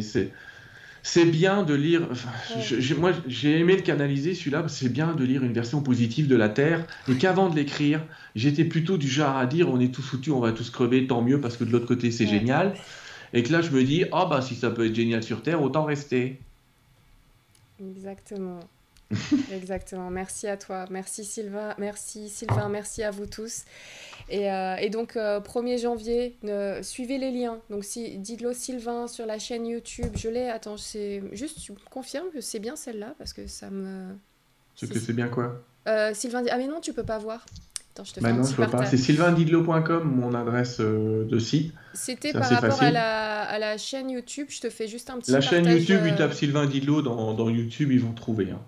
c'est 1.04 1.26
bien 1.26 1.62
de 1.62 1.74
lire. 1.74 2.08
enfin, 2.10 2.30
je- 2.60 2.94
moi, 2.94 3.12
j'ai 3.28 3.60
aimé 3.60 3.76
le 3.76 3.82
canaliser 3.82 4.34
celui-là. 4.34 4.66
C'est 4.68 4.88
bien 4.88 5.14
de 5.14 5.24
lire 5.24 5.44
une 5.44 5.52
version 5.52 5.82
positive 5.82 6.26
de 6.28 6.34
la 6.36 6.48
Terre, 6.48 6.86
et 7.08 7.16
qu'avant 7.18 7.48
de 7.50 7.54
l'écrire, 7.56 8.04
j'étais 8.34 8.64
plutôt 8.64 8.98
du 8.98 9.06
genre 9.08 9.36
à 9.36 9.46
dire 9.46 9.68
on 9.70 9.78
est 9.80 9.94
tous 9.94 10.02
foutus, 10.02 10.32
on 10.32 10.40
va 10.40 10.52
tous 10.52 10.70
crever, 10.70 11.06
tant 11.06 11.22
mieux 11.22 11.40
parce 11.40 11.56
que 11.56 11.64
de 11.64 11.70
l'autre 11.70 11.86
côté 11.86 12.10
c'est 12.10 12.24
Ouais. 12.24 12.30
génial. 12.30 12.74
Et 13.34 13.42
que 13.44 13.52
là, 13.52 13.62
je 13.62 13.70
me 13.70 13.84
dis 13.84 14.04
ah 14.12 14.26
bah 14.30 14.42
si 14.42 14.56
ça 14.56 14.70
peut 14.70 14.86
être 14.86 14.94
génial 14.94 15.22
sur 15.22 15.42
Terre, 15.42 15.62
autant 15.62 15.84
rester. 15.84 16.46
Exactement. 17.78 18.70
Exactement. 19.52 20.10
Merci 20.10 20.46
à 20.46 20.56
toi. 20.56 20.86
Merci 20.90 21.24
Sylvain. 21.24 21.74
Merci 21.78 22.28
Sylvain. 22.28 22.68
Merci 22.68 23.02
à 23.02 23.10
vous 23.10 23.26
tous. 23.26 23.64
Et, 24.30 24.50
euh, 24.50 24.76
et 24.76 24.90
donc, 24.90 25.16
euh, 25.16 25.40
1er 25.40 25.78
janvier, 25.80 26.36
suivez 26.82 27.18
les 27.18 27.30
liens. 27.30 27.58
Donc, 27.70 27.84
si, 27.84 28.18
dites-le 28.18 28.52
Sylvain 28.52 29.06
sur 29.06 29.26
la 29.26 29.38
chaîne 29.38 29.66
YouTube. 29.66 30.12
Je 30.16 30.28
l'ai. 30.28 30.48
Attends, 30.48 30.76
c'est 30.76 31.22
juste, 31.32 31.60
tu 31.60 31.72
me 31.72 31.76
confirmes 31.90 32.30
que 32.32 32.40
c'est 32.40 32.58
bien 32.60 32.76
celle-là? 32.76 33.14
Parce 33.18 33.32
que 33.32 33.46
ça 33.46 33.70
me. 33.70 34.14
Ce 34.74 34.86
Si, 34.86 34.92
que 34.92 34.98
c'est 34.98 35.12
bien 35.12 35.28
quoi? 35.28 35.62
Euh, 35.86 36.12
Sylvain 36.14 36.42
dit 36.42 36.48
Ah, 36.50 36.58
mais 36.58 36.66
non, 36.66 36.80
tu 36.80 36.92
peux 36.92 37.04
pas 37.04 37.18
voir. 37.18 37.44
Attends, 37.92 38.04
je 38.04 38.10
te 38.10 38.14
fais 38.14 38.22
Bah 38.22 38.30
un 38.30 38.32
non, 38.32 38.42
petit 38.42 38.50
je 38.52 38.56
vois 38.56 38.66
pas. 38.66 38.86
C'est 38.86 38.96
sylvaindidlo.com, 38.96 40.02
mon 40.04 40.34
adresse 40.34 40.78
euh, 40.80 41.24
de 41.26 41.38
site. 41.38 41.72
C'était 41.92 42.32
c'est 42.32 42.38
par 42.38 42.48
rapport 42.50 42.82
à 42.82 42.90
la, 42.90 43.42
à 43.42 43.58
la 43.60 43.78
chaîne 43.78 44.10
YouTube. 44.10 44.46
Je 44.50 44.60
te 44.60 44.70
fais 44.70 44.88
juste 44.88 45.10
un 45.10 45.18
petit 45.18 45.30
La 45.30 45.40
chaîne 45.40 45.64
YouTube, 45.66 46.00
ils 46.04 46.14
euh, 46.14 46.16
tapent 46.16 46.32
Sylvain 46.32 46.66
Didlo 46.66 47.02
dans, 47.02 47.34
dans 47.34 47.48
YouTube, 47.48 47.92
ils 47.92 48.00
vont 48.00 48.12
trouver. 48.12 48.50
hein. 48.50 48.58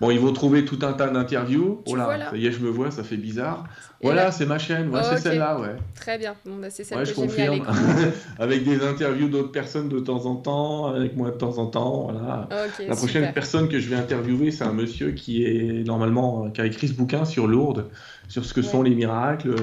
Bon, 0.00 0.10
ils 0.10 0.18
vont 0.18 0.32
trouver 0.32 0.64
tout 0.64 0.78
un 0.82 0.92
tas 0.92 1.08
d'interviews. 1.08 1.82
Oh 1.86 1.94
là, 1.94 2.30
ça 2.30 2.36
y 2.36 2.46
est, 2.46 2.52
je 2.52 2.60
me 2.60 2.70
vois, 2.70 2.90
ça 2.90 3.04
fait 3.04 3.16
bizarre. 3.16 3.64
Et 4.00 4.06
Voilà, 4.06 4.24
là- 4.24 4.32
c'est 4.32 4.46
ma 4.46 4.58
chaîne, 4.58 4.88
ouais, 4.90 5.00
Oh, 5.02 5.06
c'est 5.10 5.18
celle-là, 5.20 5.60
ouais. 5.60 5.76
Très 5.94 6.18
bien. 6.18 6.34
Bon, 6.44 6.56
bah, 6.56 6.68
c'est 6.70 6.82
celle 6.82 6.98
Ouais, 6.98 7.04
que 7.04 7.10
je 7.10 7.14
confirme. 7.14 7.62
Avec 8.38 8.64
des 8.64 8.82
interviews 8.84 9.28
d'autres 9.28 9.52
personnes 9.52 9.88
de 9.88 10.00
temps 10.00 10.26
en 10.26 10.34
temps, 10.36 10.86
avec 10.86 11.16
moi 11.16 11.30
de 11.30 11.36
temps 11.36 11.58
en 11.58 11.66
temps, 11.66 12.08
voilà. 12.10 12.48
La 12.88 12.96
prochaine 12.96 13.22
super. 13.22 13.34
personne 13.34 13.68
que 13.68 13.78
je 13.78 13.88
vais 13.88 13.96
interviewer, 13.96 14.50
c'est 14.50 14.64
un 14.64 14.72
monsieur 14.72 15.12
qui 15.12 15.44
est 15.44 15.84
normalement 15.86 16.46
euh, 16.46 16.48
qui 16.50 16.60
a 16.60 16.66
écrit 16.66 16.88
ce 16.88 16.94
bouquin 16.94 17.24
sur 17.24 17.46
Lourdes, 17.46 17.86
sur 18.28 18.44
ce 18.44 18.54
que 18.54 18.62
sont 18.62 18.82
les 18.82 18.94
miracles. 18.94 19.54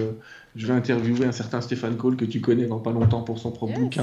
Je 0.60 0.68
vais 0.68 0.74
interviewer 0.74 1.26
un 1.26 1.32
certain 1.32 1.62
Stéphane 1.62 1.96
Cole 1.96 2.18
que 2.18 2.26
tu 2.26 2.42
connais 2.42 2.66
dans 2.66 2.80
pas 2.80 2.92
longtemps 2.92 3.22
pour 3.22 3.40
son 3.40 3.50
propre 3.50 3.80
bouquin. 3.80 4.02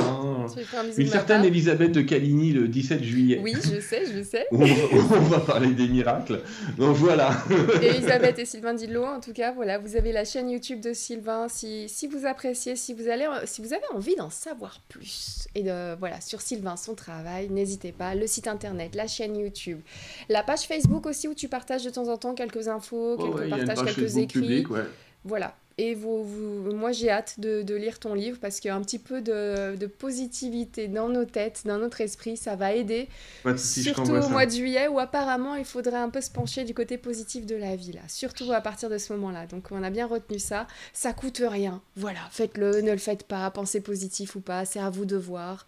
Une 0.97 1.07
certaine 1.07 1.45
Elisabeth 1.45 1.93
de 1.93 2.01
Caligny 2.01 2.55
le 2.55 2.67
17 2.67 3.05
juillet. 3.05 3.41
Oui, 3.45 3.53
je 3.55 3.79
sais, 3.79 4.07
je 4.07 4.23
sais. 4.23 4.47
on, 4.51 4.65
va, 4.65 5.41
parler 5.47 5.75
des 5.75 5.87
miracles. 5.87 6.41
Donc 6.79 6.97
voilà. 6.97 7.45
Elisabeth 7.83 8.39
et 8.39 8.47
Sylvain 8.47 8.73
Didlot, 8.73 9.05
en 9.05 9.21
tout 9.21 9.35
cas, 9.35 9.53
voilà, 9.53 9.77
vous 9.77 9.97
avez 9.97 10.13
la 10.13 10.25
chaîne 10.25 10.49
YouTube 10.49 10.81
de 10.81 10.95
Sylvain. 10.95 11.47
Si, 11.51 11.91
si 11.91 12.07
vous 12.07 12.25
appréciez, 12.25 12.75
si 12.75 12.95
vous, 12.95 13.07
allez, 13.11 13.27
si 13.45 13.61
vous 13.61 13.75
avez 13.75 13.85
envie 13.95 14.17
d'en 14.17 14.31
savoir 14.31 14.81
plus 14.89 15.49
et 15.55 15.63
de 15.63 15.95
voilà 15.99 16.23
sur 16.23 16.41
Sylvain, 16.41 16.77
son 16.77 16.95
travail, 16.95 17.51
n'hésitez 17.51 17.93
pas. 17.93 18.15
Le 18.15 18.27
site 18.27 18.49
internet, 18.49 18.95
la 18.95 19.07
chaîne 19.07 19.37
YouTube, 19.37 19.81
la 20.31 20.43
page 20.43 20.63
Facebook 20.63 21.05
aussi 21.05 21.29
où 21.29 21.35
tu 21.35 21.49
partages 21.49 21.85
de 21.85 21.91
temps 21.91 22.09
en 22.09 22.17
temps 22.17 22.35
quelques 22.35 22.69
infos, 22.69 23.19
quelques 23.19 23.51
partages, 23.51 23.95
quelques 23.95 24.17
écrits. 24.17 24.65
Voilà, 25.25 25.55
et 25.79 25.95
vous, 25.95 26.25
moi, 26.73 26.91
j'ai 26.93 27.11
hâte 27.11 27.39
de, 27.39 27.75
lire 27.75 27.99
ton 27.99 28.15
livre 28.15 28.39
parce 28.41 28.61
qu'il 28.61 28.69
y 28.69 28.73
a 28.73 28.77
un 28.77 28.81
petit 28.81 28.99
peu 28.99 29.21
de, 29.21 29.87
positivité 29.87 30.89
dans 30.89 31.11
nos 31.11 31.27
têtes, 31.27 31.63
dans 31.67 31.77
notre 31.77 32.01
esprit. 32.01 32.39
Ça 32.39 32.57
va 32.57 32.73
aider. 32.73 33.09
surtout 33.59 34.13
au 34.13 34.29
mois 34.31 34.47
de 34.47 34.53
juillet 34.53 34.89
où 34.89 34.99
apparemment 34.99 35.55
il 35.55 35.67
faudrait 35.67 35.99
un 35.99 36.09
peu 36.09 36.23
se 36.23 36.31
pencher 36.31 36.65
du 36.65 36.73
côté 36.73 36.97
positif 36.97 37.45
de 37.45 37.57
la 37.57 37.77
vie, 37.77 37.93
là. 37.93 38.01
Surtout 38.09 38.51
à 38.53 38.63
partir 38.63 38.89
de 38.89 38.97
ce 38.97 39.13
moment-là. 39.13 39.47
Donc 39.47 39.69
on 39.71 39.83
a 39.83 39.91
bien 39.91 40.07
retenu 40.07 40.39
ça. 40.39 40.67
Ça 40.95 41.13
coûte 41.13 41.43
rien. 41.47 41.83
Voilà, 41.95 42.21
faites-le, 42.31 42.81
ne 42.81 42.93
le 42.93 42.99
faites 42.99 43.25
pas. 43.25 43.51
Pensez 43.51 43.81
positif 43.81 44.35
ou 44.35 44.41
pas, 44.41 44.65
c'est 44.65 44.81
à 44.81 44.89
vous 44.89 45.05
de 45.05 45.17
voir. 45.17 45.67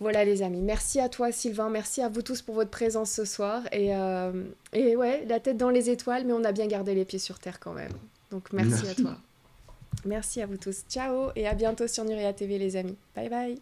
Voilà 0.00 0.24
les 0.24 0.42
amis, 0.42 0.62
merci 0.62 0.98
à 0.98 1.10
toi 1.10 1.30
Sylvain, 1.30 1.68
merci 1.68 2.00
à 2.00 2.08
vous 2.08 2.22
tous 2.22 2.40
pour 2.40 2.54
votre 2.54 2.70
présence 2.70 3.10
ce 3.10 3.26
soir. 3.26 3.62
Et, 3.70 3.94
euh, 3.94 4.32
et 4.72 4.96
ouais, 4.96 5.26
la 5.28 5.40
tête 5.40 5.58
dans 5.58 5.68
les 5.68 5.90
étoiles, 5.90 6.24
mais 6.26 6.32
on 6.32 6.44
a 6.44 6.52
bien 6.52 6.66
gardé 6.66 6.94
les 6.94 7.04
pieds 7.04 7.18
sur 7.18 7.38
terre 7.38 7.60
quand 7.60 7.74
même. 7.74 7.92
Donc 8.30 8.52
merci. 8.52 8.86
à 8.88 8.94
toi. 8.94 9.16
Merci 10.04 10.40
à 10.40 10.46
vous 10.46 10.56
tous. 10.56 10.84
Ciao 10.88 11.30
et 11.36 11.46
à 11.46 11.54
bientôt 11.54 11.86
sur 11.86 12.04
Nuria 12.04 12.32
TV 12.32 12.58
les 12.58 12.76
amis. 12.76 12.96
Bye 13.14 13.28
bye. 13.28 13.60